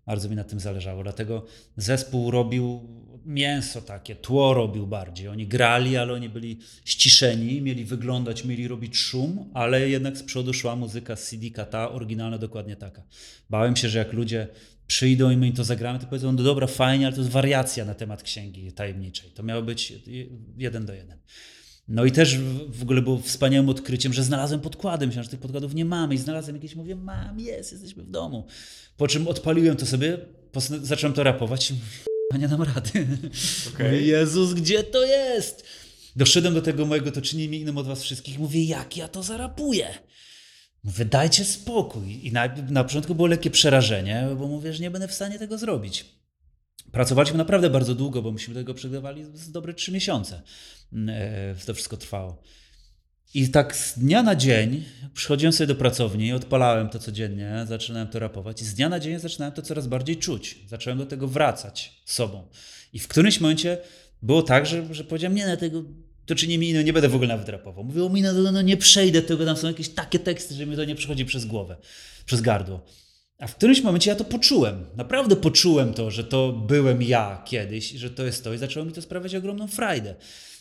Bardzo 0.06 0.30
mi 0.30 0.36
na 0.36 0.44
tym 0.44 0.60
zależało. 0.60 1.04
Dlatego 1.04 1.46
zespół 1.78 2.32
robił 2.32 2.90
mięso 3.26 3.82
takie, 3.82 4.16
tło 4.16 4.54
robił 4.54 4.88
bardziej. 4.88 5.28
Oni 5.28 5.48
grali, 5.48 5.98
ale 5.98 6.14
oni 6.14 6.30
byli 6.30 6.60
ściszeni, 6.86 7.62
mieli 7.62 7.86
wyglądać, 7.86 8.46
mieli 8.46 8.68
robić 8.68 8.98
szum, 8.98 9.50
ale 9.54 9.90
jednak 9.90 10.18
z 10.18 10.24
przodu 10.24 10.54
szła 10.54 10.76
muzyka 10.76 11.16
z 11.16 11.30
CD 11.30 11.66
ta 11.66 11.92
oryginalna 11.92 12.38
dokładnie 12.38 12.76
taka. 12.76 13.04
Bałem 13.50 13.76
się, 13.76 13.90
że 13.90 14.00
jak 14.00 14.14
ludzie 14.14 14.48
przyjdą 14.88 15.30
i 15.30 15.38
my 15.38 15.48
im 15.48 15.54
to 15.54 15.64
zagramy, 15.64 16.00
to 16.00 16.06
powiedzą, 16.06 16.32
no 16.32 16.44
dobra, 16.44 16.68
fajnie, 16.68 17.06
ale 17.06 17.16
to 17.16 17.22
jest 17.22 17.32
wariacja 17.32 17.86
na 17.86 17.96
temat 17.96 18.24
księgi 18.24 18.72
tajemniczej. 18.72 19.32
To 19.32 19.44
miało 19.44 19.62
być 19.62 19.94
jeden 20.58 20.86
do 20.86 20.94
jeden. 20.94 21.18
No 21.88 22.06
i 22.06 22.12
też 22.12 22.38
w 22.70 22.82
ogóle 22.82 23.02
było 23.02 23.18
wspaniałym 23.18 23.70
odkryciem, 23.70 24.14
że 24.14 24.24
znalazłem 24.24 24.62
podkłady. 24.62 25.08
Myślałem, 25.08 25.24
że 25.24 25.30
tych 25.30 25.40
podkładów 25.40 25.74
nie 25.74 25.86
mamy 25.86 26.16
i 26.16 26.18
znalazłem 26.18 26.56
jakieś, 26.56 26.76
mówię, 26.76 26.96
mam, 26.96 27.40
jest, 27.40 27.72
jesteśmy 27.72 28.04
w 28.04 28.10
domu. 28.10 28.48
Po 28.98 29.08
czym 29.08 29.28
odpaliłem 29.28 29.76
to 29.76 29.86
sobie, 29.86 30.18
zacząłem 30.82 31.14
to 31.14 31.24
rapować 31.24 31.72
i 31.72 31.74
mówię, 31.74 32.09
"K***a, 32.32 32.38
nie 32.38 32.48
dam 32.48 32.62
rady. 32.62 33.08
Mówię, 33.80 34.02
Jezus, 34.02 34.54
gdzie 34.54 34.84
to 34.84 35.06
jest? 35.06 35.64
Doszedłem 36.16 36.54
do 36.54 36.62
tego 36.62 36.86
mojego, 36.86 37.12
to 37.12 37.22
czyni 37.22 37.48
mi 37.50 37.60
innym 37.60 37.78
od 37.78 37.88
was 37.88 38.04
wszystkich. 38.04 38.40
Mówię, 38.40 38.64
jak 38.64 38.98
ja 38.98 39.08
to 39.08 39.24
zarapuję? 39.24 39.88
Mówię, 40.84 41.06
dajcie 41.06 41.46
spokój. 41.46 42.28
I 42.28 42.32
na, 42.32 42.48
na 42.70 42.84
początku 42.84 43.16
było 43.16 43.28
lekkie 43.28 43.50
przerażenie, 43.50 44.28
bo 44.40 44.48
mówię, 44.48 44.74
że 44.74 44.84
nie 44.84 44.92
będę 44.92 45.08
w 45.08 45.14
stanie 45.14 45.40
tego 45.40 45.58
zrobić. 45.58 46.06
Pracowaliśmy 46.92 47.38
naprawdę 47.38 47.70
bardzo 47.70 47.96
długo, 47.96 48.22
bo 48.22 48.32
myśmy 48.32 48.54
tego 48.54 48.74
przygotowali 48.74 49.26
z 49.34 49.52
dobre 49.52 49.74
trzy 49.74 49.92
miesiące. 49.92 50.42
E, 51.08 51.56
To 51.66 51.74
wszystko 51.74 51.98
trwało. 51.98 52.42
I 53.34 53.50
tak 53.50 53.76
z 53.76 54.00
dnia 54.00 54.24
na 54.24 54.36
dzień 54.36 54.84
przychodziłem 55.14 55.54
sobie 55.54 55.68
do 55.68 55.76
pracowni, 55.76 56.34
odpalałem 56.34 56.90
to 56.90 57.00
codziennie, 57.00 57.66
zaczynałem 57.68 58.08
to 58.08 58.20
rapować 58.20 58.62
i 58.62 58.66
z 58.66 58.74
dnia 58.74 58.90
na 58.90 59.00
dzień 59.00 59.20
zaczynałem 59.20 59.54
to 59.54 59.62
coraz 59.62 59.88
bardziej 59.88 60.18
czuć. 60.18 60.60
Zacząłem 60.68 61.00
do 61.00 61.06
tego 61.06 61.28
wracać 61.28 62.02
sobą. 62.06 62.48
I 62.94 63.00
w 63.00 63.08
którymś 63.08 63.40
momencie 63.40 63.78
było 64.22 64.42
tak, 64.42 64.66
że, 64.66 64.94
że 64.94 65.04
powiedziałem, 65.04 65.36
nie, 65.36 65.48
na 65.48 65.58
tego 65.58 65.84
to 66.26 66.36
czyni 66.36 66.58
mi 66.58 66.70
inno, 66.70 66.82
nie 66.82 66.94
będę 66.94 67.10
w 67.10 67.16
ogóle 67.16 67.28
nawet 67.28 67.50
rapował. 67.50 67.84
Mówiło 67.84 68.10
mi, 68.10 68.22
no, 68.22 68.34
no, 68.34 68.52
no 68.52 68.62
nie 68.62 68.78
przejdę 68.78 69.22
tego, 69.22 69.46
tam 69.46 69.58
są 69.58 69.68
jakieś 69.68 69.90
takie 69.90 70.20
teksty, 70.20 70.56
że 70.56 70.66
mi 70.66 70.76
to 70.76 70.86
nie 70.86 70.96
przychodzi 70.96 71.26
przez 71.26 71.46
głowę, 71.46 71.78
przez 72.26 72.42
gardło. 72.42 72.86
A 73.40 73.48
w 73.48 73.56
którymś 73.56 73.82
momencie 73.82 74.10
ja 74.10 74.16
to 74.16 74.26
poczułem. 74.26 74.86
Naprawdę 74.96 75.36
poczułem 75.36 75.94
to, 75.94 76.12
że 76.12 76.24
to 76.24 76.52
byłem 76.52 77.02
ja 77.02 77.44
kiedyś 77.46 77.92
że 77.92 78.10
to 78.10 78.26
jest 78.26 78.44
to 78.44 78.54
i 78.54 78.58
zaczęło 78.58 78.86
mi 78.86 78.92
to 78.92 79.02
sprawiać 79.02 79.36
ogromną 79.36 79.68
frajdę. 79.68 80.16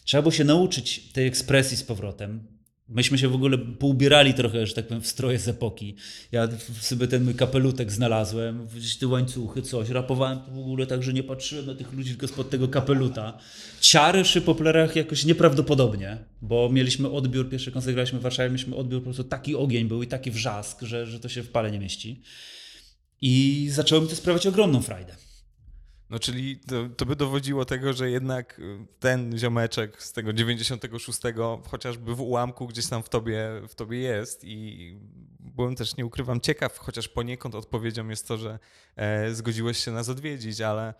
Trzeba 0.05 0.23
było 0.23 0.33
się 0.33 0.45
nauczyć 0.45 1.13
tej 1.13 1.27
ekspresji 1.27 1.77
z 1.77 1.83
powrotem. 1.83 2.58
Myśmy 2.89 3.19
się 3.19 3.29
w 3.29 3.35
ogóle 3.35 3.59
poubierali 3.59 4.35
trochę, 4.35 4.67
że 4.67 4.75
tak 4.75 4.87
powiem, 4.87 5.03
w 5.03 5.07
stroje 5.07 5.39
z 5.39 5.49
epoki. 5.49 5.97
Ja 6.33 6.49
sobie 6.81 7.09
ten 7.09 7.25
mój 7.25 7.35
kapelutek 7.35 7.93
znalazłem, 7.93 8.67
gdzieś 8.77 8.97
te 8.97 9.07
łańcuchy, 9.07 9.63
coś. 9.63 9.89
Rapowałem 9.89 10.39
w 10.49 10.59
ogóle 10.59 10.87
tak, 10.87 11.03
że 11.03 11.13
nie 11.13 11.23
patrzyłem 11.23 11.67
na 11.67 11.75
tych 11.75 11.93
ludzi, 11.93 12.11
tylko 12.11 12.29
spod 12.29 12.51
tego 12.51 12.69
kapeluta. 12.69 13.39
Ciary 13.81 14.23
przy 14.23 14.41
poplerach 14.41 14.97
jakoś 14.97 15.25
nieprawdopodobnie, 15.25 16.19
bo 16.43 16.69
mieliśmy 16.73 17.11
odbiór, 17.11 17.49
pierwszy 17.49 17.73
koncert 17.73 17.95
graliśmy 17.95 18.19
w 18.19 18.23
Warszawie, 18.23 18.51
mieliśmy 18.51 18.77
odbiór, 18.77 19.01
po 19.01 19.05
prostu 19.05 19.25
taki 19.25 19.57
ogień 19.57 19.89
był 19.89 20.03
i 20.03 20.07
taki 20.07 20.31
wrzask, 20.31 20.83
że, 20.83 21.07
że 21.07 21.21
to 21.21 21.29
się 21.29 21.43
w 21.43 21.51
pale 21.51 21.71
nie 21.71 21.79
mieści. 21.79 22.23
I 23.21 23.67
zaczęło 23.73 24.03
mi 24.03 24.09
to 24.09 24.17
sprawiać 24.17 24.47
ogromną 24.47 24.83
frajdę. 24.83 25.28
No 26.11 26.19
czyli 26.19 26.59
to, 26.59 26.89
to 26.97 27.07
by 27.07 27.17
dowodziło 27.17 27.65
tego, 27.65 27.93
że 27.93 28.11
jednak 28.11 28.59
y, 28.59 28.87
ten 29.01 29.39
ziomeczek 29.39 30.03
z 30.03 30.13
tego 30.13 30.33
96 30.33 31.21
chociażby 31.71 32.15
w 32.15 32.21
ułamku 32.21 32.67
gdzieś 32.67 32.87
tam 32.87 33.03
w 33.03 33.09
tobie, 33.09 33.49
w 33.69 33.75
tobie 33.75 33.99
jest 33.99 34.45
i 34.45 34.97
byłem 35.41 35.77
też, 35.77 35.97
nie 35.97 36.07
ukrywam, 36.07 36.41
ciekaw, 36.41 36.79
chociaż 36.79 37.09
poniekąd 37.09 37.55
odpowiedzią 37.55 38.09
jest 38.09 38.29
to, 38.29 38.37
że 38.37 38.59
e, 38.97 39.35
zgodziłeś 39.35 39.85
się 39.85 39.91
nas 39.91 40.09
odwiedzić, 40.09 40.61
ale 40.61 40.95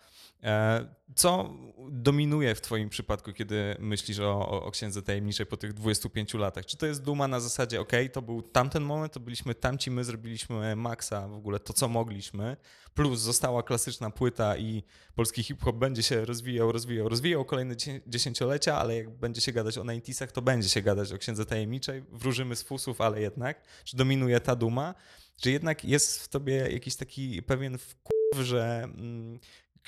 co 1.15 1.53
dominuje 1.91 2.55
w 2.55 2.61
twoim 2.61 2.89
przypadku, 2.89 3.33
kiedy 3.33 3.75
myślisz 3.79 4.19
o, 4.19 4.49
o, 4.63 4.71
Księdze 4.71 5.01
Tajemniczej 5.01 5.45
po 5.45 5.57
tych 5.57 5.73
25 5.73 6.33
latach? 6.33 6.65
Czy 6.65 6.77
to 6.77 6.85
jest 6.85 7.03
duma 7.03 7.27
na 7.27 7.39
zasadzie, 7.39 7.81
ok, 7.81 7.91
to 8.13 8.21
był 8.21 8.41
tamten 8.41 8.83
moment, 8.83 9.13
to 9.13 9.19
byliśmy 9.19 9.55
tamci, 9.55 9.91
my 9.91 10.03
zrobiliśmy 10.03 10.75
maksa, 10.75 11.27
w 11.27 11.33
ogóle 11.33 11.59
to, 11.59 11.73
co 11.73 11.87
mogliśmy, 11.87 12.57
plus 12.93 13.19
została 13.19 13.63
klasyczna 13.63 14.09
płyta 14.09 14.57
i 14.57 14.83
polski 15.15 15.43
hip-hop 15.43 15.75
będzie 15.75 16.03
się 16.03 16.25
rozwijał, 16.25 16.71
rozwijał, 16.71 17.09
rozwijał 17.09 17.45
kolejne 17.45 17.75
dzie- 17.75 18.01
dziesięciolecia, 18.07 18.77
ale 18.77 18.95
jak 18.95 19.09
będzie 19.09 19.41
się 19.41 19.51
gadać 19.51 19.77
o 19.77 19.83
90sach, 19.83 20.31
to 20.31 20.41
będzie 20.41 20.69
się 20.69 20.81
gadać 20.81 21.13
o 21.13 21.17
Księdze 21.17 21.45
Tajemniczej. 21.45 22.03
Wróżymy 22.11 22.55
z 22.55 22.63
fusów, 22.63 23.01
ale 23.01 23.21
jednak. 23.21 23.63
Czy 23.83 23.97
dominuje 23.97 24.39
ta 24.39 24.55
duma? 24.55 24.95
Czy 25.37 25.51
jednak 25.51 25.85
jest 25.85 26.23
w 26.23 26.27
tobie 26.27 26.53
jakiś 26.53 26.95
taki 26.95 27.43
pewien 27.43 27.77
wkurw, 27.77 28.45
że 28.45 28.83
mm, 28.83 29.39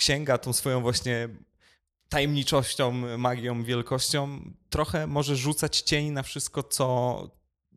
księga 0.02 0.38
tą 0.38 0.54
swoją 0.54 0.82
właśnie 0.82 1.30
tajemniczością, 2.10 2.92
magią, 3.18 3.64
wielkością 3.64 4.52
trochę 4.70 5.08
może 5.08 5.36
rzucać 5.36 5.82
cień 5.82 6.12
na 6.12 6.24
wszystko, 6.24 6.64
co 6.64 7.28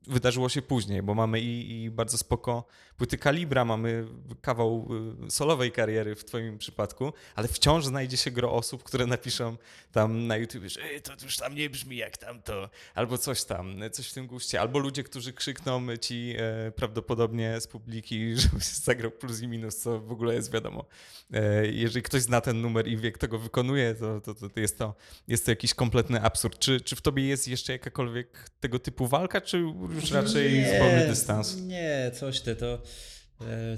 wydarzyło 0.07 0.49
się 0.49 0.63
później, 0.63 1.03
bo 1.03 1.15
mamy 1.15 1.41
i, 1.41 1.85
i 1.85 1.91
bardzo 1.91 2.19
spoko 2.19 2.65
płyty 2.97 3.19
kalibra, 3.19 3.65
mamy 3.65 4.07
kawał 4.41 4.89
y, 5.27 5.31
solowej 5.31 5.73
kariery 5.73 6.15
w 6.15 6.25
twoim 6.25 6.59
przypadku, 6.59 7.13
ale 7.35 7.49
wciąż 7.49 7.85
znajdzie 7.85 8.17
się 8.17 8.31
gro 8.31 8.53
osób, 8.53 8.83
które 8.83 9.07
napiszą 9.07 9.57
tam 9.93 10.27
na 10.27 10.37
YouTube, 10.37 10.65
że 10.67 10.81
"Ej, 10.83 11.03
to 11.03 11.13
już 11.23 11.37
tam 11.37 11.55
nie 11.55 11.71
brzmi 11.71 11.97
jak 11.97 12.17
tamto, 12.17 12.71
albo 12.95 13.19
coś 13.19 13.45
tam, 13.45 13.77
coś 13.93 14.09
w 14.09 14.15
tym 14.15 14.27
guście, 14.27 14.61
albo 14.61 14.79
ludzie, 14.79 15.03
którzy 15.03 15.33
krzykną 15.33 15.97
ci 15.97 16.35
e, 16.39 16.71
prawdopodobnie 16.73 17.61
z 17.61 17.67
publiki, 17.67 18.21
żebyś 18.41 18.65
zagrał 18.65 19.11
plus 19.11 19.41
i 19.41 19.49
minus, 19.49 19.77
co 19.77 20.01
w 20.01 20.13
ogóle 20.13 20.35
jest 20.35 20.53
wiadomo. 20.53 20.85
E, 21.33 21.67
jeżeli 21.67 22.03
ktoś 22.03 22.23
zna 22.23 22.41
ten 22.41 22.61
numer 22.61 22.89
i 22.89 22.97
wie, 22.97 23.13
kto 23.13 23.29
go 23.29 23.39
wykonuje, 23.39 23.95
to, 23.95 24.21
to, 24.21 24.35
to, 24.49 24.61
jest, 24.61 24.79
to 24.79 24.95
jest 25.29 25.45
to 25.45 25.51
jakiś 25.51 25.75
kompletny 25.75 26.23
absurd. 26.23 26.59
Czy, 26.59 26.81
czy 26.81 26.97
w 26.97 27.01
tobie 27.01 27.27
jest 27.27 27.49
jeszcze 27.49 27.73
jakakolwiek 27.73 28.51
tego 28.61 28.79
typu 28.79 29.07
walka, 29.07 29.41
czy 29.41 29.59
już 29.59 30.11
raczej 30.11 30.65
zwolny 30.77 31.07
dystans? 31.07 31.57
Nie, 31.57 32.11
coś 32.15 32.41
ty, 32.41 32.57
to, 32.57 32.79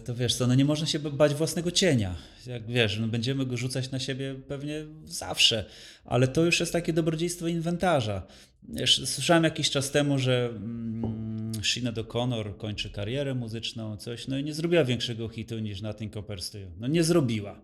to 0.04 0.14
wiesz 0.14 0.34
co, 0.34 0.46
no 0.46 0.54
nie 0.54 0.64
można 0.64 0.86
się 0.86 0.98
bać 0.98 1.34
własnego 1.34 1.70
cienia. 1.70 2.14
Jak 2.46 2.66
wiesz, 2.66 2.98
no 2.98 3.08
będziemy 3.08 3.46
go 3.46 3.56
rzucać 3.56 3.90
na 3.90 3.98
siebie 3.98 4.34
pewnie 4.48 4.84
zawsze, 5.04 5.64
ale 6.04 6.28
to 6.28 6.44
już 6.44 6.60
jest 6.60 6.72
takie 6.72 6.92
dobrodziejstwo 6.92 7.48
inwentarza. 7.48 8.26
Wiesz, 8.68 9.08
słyszałem 9.08 9.44
jakiś 9.44 9.70
czas 9.70 9.90
temu, 9.90 10.18
że 10.18 10.48
mm, 10.56 11.52
Sinead 11.62 11.96
O'Connor 11.96 12.56
kończy 12.56 12.90
karierę 12.90 13.34
muzyczną, 13.34 13.96
coś, 13.96 14.28
no 14.28 14.38
i 14.38 14.44
nie 14.44 14.54
zrobiła 14.54 14.84
większego 14.84 15.28
hitu 15.28 15.58
niż 15.58 15.82
Nothing 15.82 16.12
Compares 16.12 16.50
to. 16.50 16.58
No 16.78 16.86
nie 16.86 17.04
zrobiła. 17.04 17.60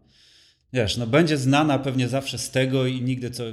Wiesz, 0.73 0.97
no 0.97 1.07
będzie 1.07 1.39
znana 1.39 1.79
pewnie 1.79 2.09
zawsze 2.09 2.39
z 2.39 2.51
tego 2.51 2.87
i 2.87 3.03
nigdy 3.03 3.31
co, 3.31 3.45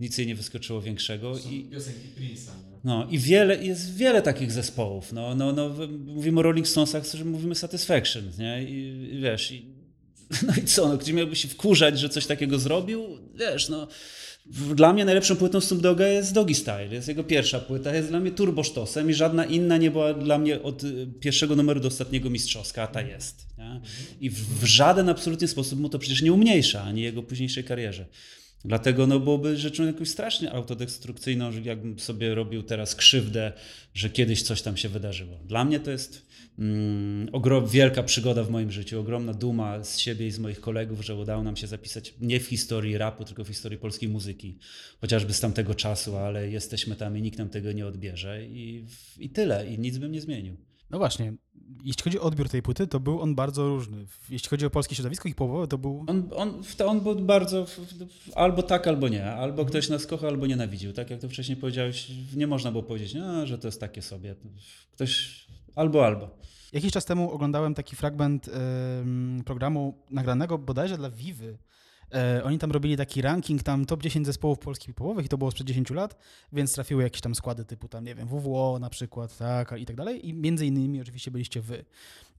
nic 0.00 0.18
jej 0.18 0.26
nie 0.26 0.34
wyskoczyło 0.34 0.82
większego. 0.82 1.38
I, 1.38 1.64
piosenki 1.64 2.08
Prince'a. 2.20 2.50
no 2.84 3.06
i 3.10 3.18
wiele, 3.18 3.64
jest 3.64 3.96
wiele 3.96 4.22
takich 4.22 4.52
zespołów. 4.52 5.12
No, 5.12 5.34
no, 5.34 5.52
no, 5.52 5.70
mówimy 6.06 6.40
o 6.40 6.42
Rolling 6.42 6.68
Stonesach, 6.68 7.04
że 7.14 7.24
mówimy 7.24 7.54
Satisfaction, 7.54 8.24
nie? 8.38 8.64
I, 8.64 9.08
i 9.14 9.20
wiesz, 9.20 9.52
i, 9.52 9.66
no 10.46 10.52
i 10.62 10.64
co, 10.64 10.88
no, 10.88 10.96
gdzie 10.96 11.12
miałby 11.12 11.36
się 11.36 11.48
wkurzać, 11.48 11.98
że 11.98 12.08
coś 12.08 12.26
takiego 12.26 12.58
zrobił? 12.58 13.06
Wiesz, 13.34 13.68
no... 13.68 13.88
Dla 14.74 14.92
mnie 14.92 15.04
najlepszą 15.04 15.36
płytą 15.36 15.60
Snoop 15.60 15.82
Dogga 15.82 16.06
jest 16.06 16.32
Doggy 16.34 16.54
Style. 16.54 16.88
Jest 16.94 17.08
jego 17.08 17.24
pierwsza 17.24 17.60
płyta, 17.60 17.94
jest 17.94 18.08
dla 18.08 18.20
mnie 18.20 18.30
turbosztosem 18.30 19.10
i 19.10 19.14
żadna 19.14 19.44
inna 19.44 19.76
nie 19.76 19.90
była 19.90 20.14
dla 20.14 20.38
mnie 20.38 20.62
od 20.62 20.84
y, 20.84 21.06
pierwszego 21.20 21.56
numeru 21.56 21.80
do 21.80 21.88
ostatniego 21.88 22.30
mistrzowska, 22.30 22.82
a 22.82 22.86
ta 22.86 23.02
jest. 23.02 23.46
Nie? 23.58 23.80
I 24.20 24.30
w, 24.30 24.60
w 24.60 24.64
żaden 24.64 25.08
absolutnie 25.08 25.48
sposób 25.48 25.80
mu 25.80 25.88
to 25.88 25.98
przecież 25.98 26.22
nie 26.22 26.32
umniejsza, 26.32 26.82
ani 26.82 27.02
jego 27.02 27.22
późniejszej 27.22 27.64
karierze. 27.64 28.06
Dlatego 28.64 29.06
no, 29.06 29.20
byłoby 29.20 29.56
rzeczą 29.56 29.86
jakąś 29.86 30.08
strasznie 30.08 30.52
autodestrukcyjną, 30.52 31.52
że 31.52 31.60
jakbym 31.60 31.98
sobie 31.98 32.34
robił 32.34 32.62
teraz 32.62 32.94
krzywdę, 32.94 33.52
że 33.94 34.10
kiedyś 34.10 34.42
coś 34.42 34.62
tam 34.62 34.76
się 34.76 34.88
wydarzyło. 34.88 35.38
Dla 35.44 35.64
mnie 35.64 35.80
to 35.80 35.90
jest 35.90 36.26
mm, 36.58 37.28
ogrom, 37.32 37.66
wielka 37.66 38.02
przygoda 38.02 38.44
w 38.44 38.50
moim 38.50 38.70
życiu, 38.70 39.00
ogromna 39.00 39.34
duma 39.34 39.84
z 39.84 39.98
siebie 39.98 40.26
i 40.26 40.30
z 40.30 40.38
moich 40.38 40.60
kolegów, 40.60 41.04
że 41.04 41.14
udało 41.14 41.42
nam 41.42 41.56
się 41.56 41.66
zapisać 41.66 42.14
nie 42.20 42.40
w 42.40 42.46
historii 42.46 42.98
rapu, 42.98 43.24
tylko 43.24 43.44
w 43.44 43.48
historii 43.48 43.78
polskiej 43.78 44.08
muzyki, 44.08 44.58
chociażby 45.00 45.32
z 45.32 45.40
tamtego 45.40 45.74
czasu, 45.74 46.16
ale 46.16 46.50
jesteśmy 46.50 46.96
tam 46.96 47.18
i 47.18 47.22
nikt 47.22 47.38
nam 47.38 47.48
tego 47.48 47.72
nie 47.72 47.86
odbierze 47.86 48.46
i, 48.46 48.86
i 49.18 49.30
tyle, 49.30 49.66
i 49.66 49.78
nic 49.78 49.98
bym 49.98 50.12
nie 50.12 50.20
zmienił. 50.20 50.56
No 50.90 50.98
właśnie, 50.98 51.32
jeśli 51.84 52.02
chodzi 52.02 52.18
o 52.18 52.22
odbiór 52.22 52.48
tej 52.48 52.62
płyty, 52.62 52.86
to 52.86 53.00
był 53.00 53.20
on 53.20 53.34
bardzo 53.34 53.68
różny. 53.68 54.06
Jeśli 54.30 54.48
chodzi 54.48 54.66
o 54.66 54.70
polskie 54.70 54.94
środowisko 54.94 55.28
hip-hopowe, 55.28 55.66
to 55.66 55.78
był... 55.78 56.04
On, 56.06 56.30
on, 56.34 56.62
on 56.86 57.00
był 57.00 57.14
bardzo 57.14 57.66
albo 58.34 58.62
tak, 58.62 58.88
albo 58.88 59.08
nie. 59.08 59.24
Albo 59.24 59.64
ktoś 59.64 59.88
nas 59.88 60.06
kocha, 60.06 60.28
albo 60.28 60.46
nienawidził. 60.46 60.92
Tak 60.92 61.10
jak 61.10 61.20
to 61.20 61.28
wcześniej 61.28 61.56
powiedziałeś, 61.56 62.10
nie 62.36 62.46
można 62.46 62.70
było 62.70 62.82
powiedzieć, 62.82 63.14
no, 63.14 63.46
że 63.46 63.58
to 63.58 63.68
jest 63.68 63.80
takie 63.80 64.02
sobie. 64.02 64.34
Ktoś 64.92 65.44
albo, 65.74 66.06
albo. 66.06 66.43
Jakiś 66.74 66.92
czas 66.92 67.04
temu 67.04 67.30
oglądałem 67.30 67.74
taki 67.74 67.96
fragment 67.96 68.50
programu 69.44 69.94
nagranego 70.10 70.58
bodajże 70.58 70.96
dla 70.96 71.10
Vivy. 71.10 71.58
E, 72.14 72.44
oni 72.44 72.58
tam 72.58 72.72
robili 72.72 72.96
taki 72.96 73.22
ranking, 73.22 73.62
tam 73.62 73.86
top 73.86 74.02
10 74.02 74.26
zespołów 74.26 74.58
polskich 74.58 74.94
połowych 74.94 75.26
i 75.26 75.28
to 75.28 75.38
było 75.38 75.50
sprzed 75.50 75.66
10 75.66 75.90
lat, 75.90 76.16
więc 76.52 76.72
trafiły 76.72 77.02
jakieś 77.02 77.20
tam 77.20 77.34
składy 77.34 77.64
typu 77.64 77.88
tam, 77.88 78.04
nie 78.04 78.14
wiem, 78.14 78.28
WWO 78.28 78.78
na 78.80 78.90
przykład, 78.90 79.38
tak, 79.38 79.74
i 79.78 79.86
tak 79.86 79.96
dalej. 79.96 80.28
I 80.28 80.34
między 80.34 80.66
innymi 80.66 81.00
oczywiście 81.00 81.30
byliście 81.30 81.60
wy. 81.60 81.84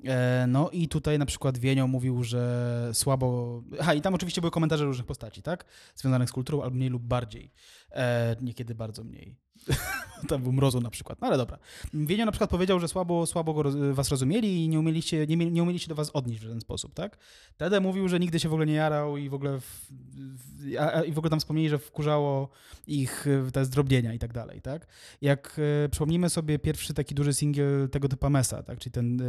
E, 0.03 0.45
no 0.47 0.69
i 0.69 0.87
tutaj 0.87 1.19
na 1.19 1.25
przykład 1.25 1.57
Wienio 1.57 1.87
mówił, 1.87 2.23
że 2.23 2.89
słabo... 2.93 3.61
Aha, 3.79 3.93
i 3.93 4.01
tam 4.01 4.13
oczywiście 4.13 4.41
były 4.41 4.51
komentarze 4.51 4.85
różnych 4.85 5.07
postaci, 5.07 5.41
tak? 5.41 5.65
Związanych 5.95 6.29
z 6.29 6.31
kulturą, 6.31 6.61
albo 6.61 6.75
mniej 6.75 6.89
lub 6.89 7.03
bardziej. 7.03 7.51
E, 7.95 8.35
niekiedy 8.41 8.75
bardzo 8.75 9.03
mniej. 9.03 9.35
tam 10.29 10.43
był 10.43 10.51
mrozu 10.51 10.81
na 10.81 10.89
przykład, 10.89 11.21
no 11.21 11.27
ale 11.27 11.37
dobra. 11.37 11.57
Wienio 11.93 12.25
na 12.25 12.31
przykład 12.31 12.49
powiedział, 12.49 12.79
że 12.79 12.87
słabo, 12.87 13.25
słabo 13.25 13.53
go, 13.53 13.63
was 13.93 14.09
rozumieli 14.09 14.63
i 14.63 14.69
nie 14.69 14.79
umieliście, 14.79 15.27
nie, 15.27 15.35
nie 15.35 15.63
umieliście 15.63 15.89
do 15.89 15.95
was 15.95 16.09
odnieść 16.09 16.39
w 16.39 16.43
żaden 16.43 16.61
sposób, 16.61 16.93
tak? 16.93 17.17
Tede 17.57 17.79
mówił, 17.79 18.07
że 18.07 18.19
nigdy 18.19 18.39
się 18.39 18.49
w 18.49 18.53
ogóle 18.53 18.65
nie 18.65 18.73
jarał 18.73 19.17
i 19.17 19.29
w 19.29 19.33
ogóle, 19.33 19.59
w, 19.59 19.91
w, 20.35 20.77
a, 20.79 21.01
i 21.01 21.11
w 21.11 21.17
ogóle 21.17 21.29
tam 21.29 21.39
wspomnieli, 21.39 21.69
że 21.69 21.77
wkurzało 21.77 22.49
ich 22.87 23.27
e, 23.27 23.51
te 23.51 23.65
zdrobnienia 23.65 24.13
i 24.13 24.19
tak 24.19 24.33
dalej, 24.33 24.61
tak? 24.61 24.87
Jak 25.21 25.59
e, 25.85 25.89
przypomnimy 25.89 26.29
sobie 26.29 26.59
pierwszy 26.59 26.93
taki 26.93 27.15
duży 27.15 27.33
singiel 27.33 27.89
tego 27.89 28.09
typu 28.09 28.29
Mesa, 28.29 28.63
tak? 28.63 28.79
Czyli 28.79 28.91
ten, 28.91 29.21
e, 29.21 29.25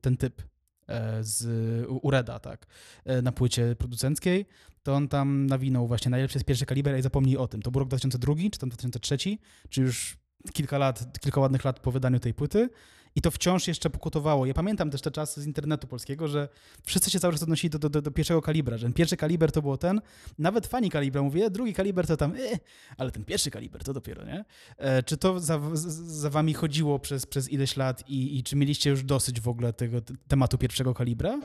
ten 0.00 0.16
typ 0.16 0.42
z 1.20 1.44
u- 1.88 2.00
Ureda, 2.02 2.38
tak? 2.38 2.66
E, 3.04 3.22
na 3.22 3.32
płycie 3.32 3.76
producenckiej, 3.76 4.46
to 4.82 4.94
on 4.94 5.08
tam 5.08 5.46
nawinął 5.46 5.86
właśnie 5.86 6.10
najlepszy 6.10 6.38
jest 6.38 6.46
pierwszy 6.46 6.66
kaliber 6.66 6.98
i 6.98 7.02
zapomnij 7.02 7.36
o 7.36 7.48
tym. 7.48 7.62
To 7.62 7.70
był 7.70 7.78
rok 7.78 7.88
2002 7.88 8.34
czy 8.52 8.58
tam 8.58 8.68
2003, 8.68 9.16
czy 9.68 9.80
już 9.80 10.16
kilka 10.52 10.78
lat, 10.78 11.20
kilka 11.20 11.40
ładnych 11.40 11.64
lat 11.64 11.80
po 11.80 11.90
wydaniu 11.92 12.20
tej 12.20 12.34
płyty 12.34 12.68
i 13.16 13.20
to 13.20 13.30
wciąż 13.30 13.68
jeszcze 13.68 13.90
pokutowało. 13.90 14.46
Ja 14.46 14.54
pamiętam 14.54 14.90
też 14.90 15.00
te 15.00 15.10
czasy 15.10 15.42
z 15.42 15.46
internetu 15.46 15.86
polskiego, 15.86 16.28
że 16.28 16.48
wszyscy 16.84 17.10
się 17.10 17.20
cały 17.20 17.32
czas 17.32 17.42
odnosili 17.42 17.70
do, 17.70 17.78
do, 17.78 18.02
do, 18.02 18.10
pierwszego 18.10 18.42
kalibra, 18.42 18.76
że 18.76 18.86
ten 18.86 18.92
pierwszy 18.92 19.16
kaliber 19.16 19.52
to 19.52 19.62
było 19.62 19.76
ten, 19.76 20.00
nawet 20.38 20.66
fani 20.66 20.90
kalibra 20.90 21.22
mówię, 21.22 21.50
drugi 21.50 21.74
kaliber 21.74 22.06
to 22.06 22.16
tam, 22.16 22.32
e, 22.32 22.58
ale 22.96 23.10
ten 23.10 23.24
pierwszy 23.24 23.50
kaliber 23.50 23.84
to 23.84 23.92
dopiero, 23.92 24.24
nie? 24.24 24.44
E, 24.76 25.02
czy 25.02 25.16
to 25.16 25.40
za, 25.40 25.60
za 25.74 26.30
wami 26.30 26.54
chodziło 26.54 26.98
przez, 26.98 27.26
przez 27.26 27.52
ileś 27.52 27.76
lat 27.76 28.04
i, 28.08 28.38
i 28.38 28.42
czy 28.42 28.56
mieliście 28.56 28.90
już 28.90 29.04
dosyć 29.04 29.40
w 29.40 29.48
ogóle 29.48 29.72
tego 29.72 30.00
tematu 30.28 30.58
pierwszego 30.58 30.94
kalibra? 30.94 31.40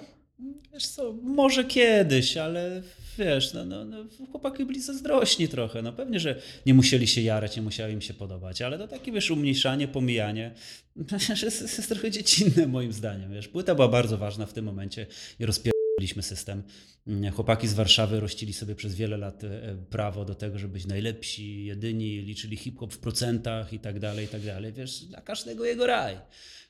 Wiesz 0.73 0.87
co, 0.87 1.13
może 1.23 1.63
kiedyś, 1.63 2.37
ale 2.37 2.81
wiesz, 3.17 3.53
no, 3.53 3.65
no, 3.65 3.85
no, 3.85 4.05
chłopaki 4.31 4.65
byli 4.65 4.81
zazdrośni 4.81 5.47
trochę. 5.47 5.81
No 5.81 5.93
pewnie, 5.93 6.19
że 6.19 6.41
nie 6.65 6.73
musieli 6.73 7.07
się 7.07 7.21
jarać, 7.21 7.55
nie 7.55 7.61
musiało 7.61 7.89
im 7.89 8.01
się 8.01 8.13
podobać, 8.13 8.61
ale 8.61 8.77
to 8.77 8.87
takie, 8.87 9.11
wiesz, 9.11 9.31
umniejszanie, 9.31 9.87
pomijanie, 9.87 10.53
że 11.35 11.45
jest, 11.45 11.61
jest 11.61 11.89
trochę 11.89 12.11
dziecinne 12.11 12.67
moim 12.67 12.93
zdaniem, 12.93 13.33
wiesz. 13.33 13.47
Płyta 13.47 13.75
była 13.75 13.87
bardzo 13.87 14.17
ważna 14.17 14.45
w 14.45 14.53
tym 14.53 14.65
momencie 14.65 15.07
i 15.39 15.45
rozpieraliśmy 15.45 16.23
system. 16.23 16.63
Mm, 17.07 17.33
Chłopaki 17.33 17.67
z 17.67 17.73
Warszawy 17.73 18.19
rościli 18.19 18.53
sobie 18.53 18.75
przez 18.75 18.95
wiele 18.95 19.17
lat 19.17 19.43
e, 19.43 19.77
prawo 19.89 20.25
do 20.25 20.35
tego, 20.35 20.59
żeby 20.59 20.73
być 20.73 20.85
najlepsi, 20.85 21.65
jedyni, 21.65 22.21
liczyli 22.21 22.57
hip-hop 22.57 22.93
w 22.93 22.97
procentach 22.97 23.73
i 23.73 23.79
tak 23.79 23.99
dalej, 23.99 24.25
i 24.25 24.27
tak 24.27 24.41
dalej. 24.41 24.73
Wiesz, 24.73 25.05
dla 25.05 25.21
każdego 25.21 25.65
jego 25.65 25.87
raj. 25.87 26.17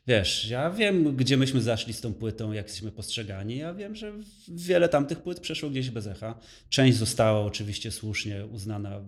Wiesz, 0.08 0.50
ja 0.50 0.72
wiem, 0.72 1.16
gdzie 1.16 1.38
myśmy 1.38 1.62
zaszli 1.62 1.94
z 1.94 2.02
tą 2.02 2.14
płytą, 2.14 2.52
jak 2.52 2.66
jesteśmy 2.66 2.92
postrzegani. 2.92 3.58
Ja 3.58 3.74
wiem, 3.74 3.96
że 3.96 4.14
wiele 4.48 4.90
tamtych 4.90 5.22
płyt 5.22 5.40
przeszło 5.40 5.70
gdzieś 5.70 5.90
bez 5.90 6.08
echa. 6.08 6.40
Część 6.70 6.98
została 6.98 7.42
oczywiście 7.42 7.92
słusznie 7.92 8.46
uznana 8.46 9.02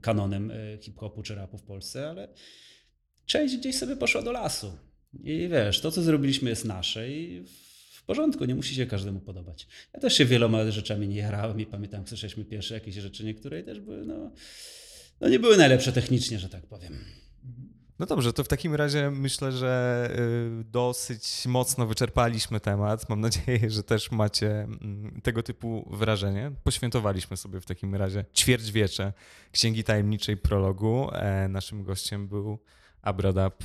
kanonem 0.00 0.50
e, 0.50 0.54
hip-hopu 0.80 1.22
czy 1.22 1.34
rapu 1.34 1.58
w 1.58 1.62
Polsce, 1.62 2.10
ale 2.10 2.28
część 3.26 3.56
gdzieś 3.56 3.76
sobie 3.76 3.96
poszła 3.96 4.22
do 4.22 4.32
lasu. 4.32 4.72
I 5.24 5.48
wiesz, 5.50 5.80
to 5.80 5.90
co 5.90 6.02
zrobiliśmy 6.02 6.50
jest 6.50 6.64
nasze 6.64 7.10
i 7.10 7.44
w 7.92 8.02
porządku, 8.04 8.44
nie 8.44 8.54
musi 8.54 8.74
się 8.74 8.86
każdemu 8.86 9.20
podobać. 9.20 9.66
Ja 9.94 10.00
też 10.00 10.14
się 10.14 10.24
wieloma 10.24 10.70
rzeczami 10.70 11.08
nie 11.08 11.16
jarałem 11.16 11.60
i 11.60 11.66
pamiętam, 11.66 12.06
słyszeliśmy 12.06 12.44
pierwsze 12.44 12.74
jakieś 12.74 12.94
rzeczy, 12.94 13.24
niektóre 13.24 13.62
też 13.62 13.80
były, 13.80 14.06
no, 14.06 14.32
no 15.20 15.28
nie 15.28 15.38
były 15.38 15.56
najlepsze 15.56 15.92
technicznie, 15.92 16.38
że 16.38 16.48
tak 16.48 16.66
powiem. 16.66 17.04
No 18.00 18.06
dobrze, 18.06 18.32
to 18.32 18.44
w 18.44 18.48
takim 18.48 18.74
razie 18.74 19.10
myślę, 19.10 19.52
że 19.52 20.08
y, 20.60 20.64
dosyć 20.64 21.46
mocno 21.46 21.86
wyczerpaliśmy 21.86 22.60
temat. 22.60 23.08
Mam 23.08 23.20
nadzieję, 23.20 23.70
że 23.70 23.82
też 23.82 24.10
macie 24.10 24.50
mm, 24.62 25.20
tego 25.22 25.42
typu 25.42 25.88
wrażenie. 25.90 26.52
Poświętowaliśmy 26.64 27.36
sobie 27.36 27.60
w 27.60 27.66
takim 27.66 27.94
razie 27.94 28.24
ćwierćwiecze 28.34 29.12
Księgi 29.52 29.84
Tajemniczej 29.84 30.36
Prologu. 30.36 31.10
E, 31.12 31.48
Naszym 31.48 31.84
gościem 31.84 32.28
był 32.28 32.58
Abradab 33.02 33.64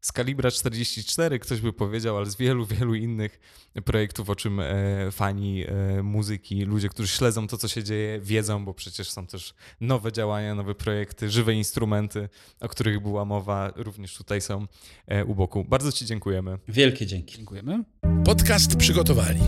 z 0.00 0.12
kalibra 0.12 0.50
44, 0.50 1.38
ktoś 1.38 1.60
by 1.60 1.72
powiedział, 1.72 2.16
ale 2.16 2.26
z 2.26 2.36
wielu, 2.36 2.66
wielu 2.66 2.94
innych 2.94 3.40
projektów, 3.84 4.30
o 4.30 4.36
czym 4.36 4.60
e, 4.60 4.66
fani 5.10 5.64
e, 5.66 6.02
muzyki, 6.02 6.64
ludzie, 6.64 6.88
którzy 6.88 7.08
śledzą 7.08 7.46
to, 7.46 7.58
co 7.58 7.68
się 7.68 7.84
dzieje, 7.84 8.20
wiedzą, 8.20 8.64
bo 8.64 8.74
przecież 8.74 9.10
są 9.10 9.26
też 9.26 9.54
nowe 9.80 10.12
działania, 10.12 10.54
nowe 10.54 10.74
projekty, 10.74 11.30
żywe 11.30 11.54
instrumenty, 11.54 12.28
o 12.60 12.68
których 12.68 13.00
była 13.00 13.24
mowa, 13.24 13.72
również 13.76 14.16
tutaj 14.16 14.40
są 14.40 14.66
e, 15.06 15.24
u 15.24 15.34
boku. 15.34 15.64
Bardzo 15.64 15.92
Ci 15.92 16.06
dziękujemy. 16.06 16.58
Wielkie 16.68 17.06
dzięki. 17.06 17.36
Dziękujemy. 17.36 17.84
Podcast 18.24 18.76
przygotowali 18.76 19.40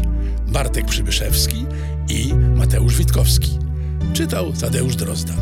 Bartek 0.49 0.87
Przybyszewski 0.87 1.67
i 2.09 2.35
Mateusz 2.35 2.99
Witkowski. 2.99 3.59
Czytał 4.15 4.53
Tadeusz 4.53 4.97
Drozda. 4.97 5.35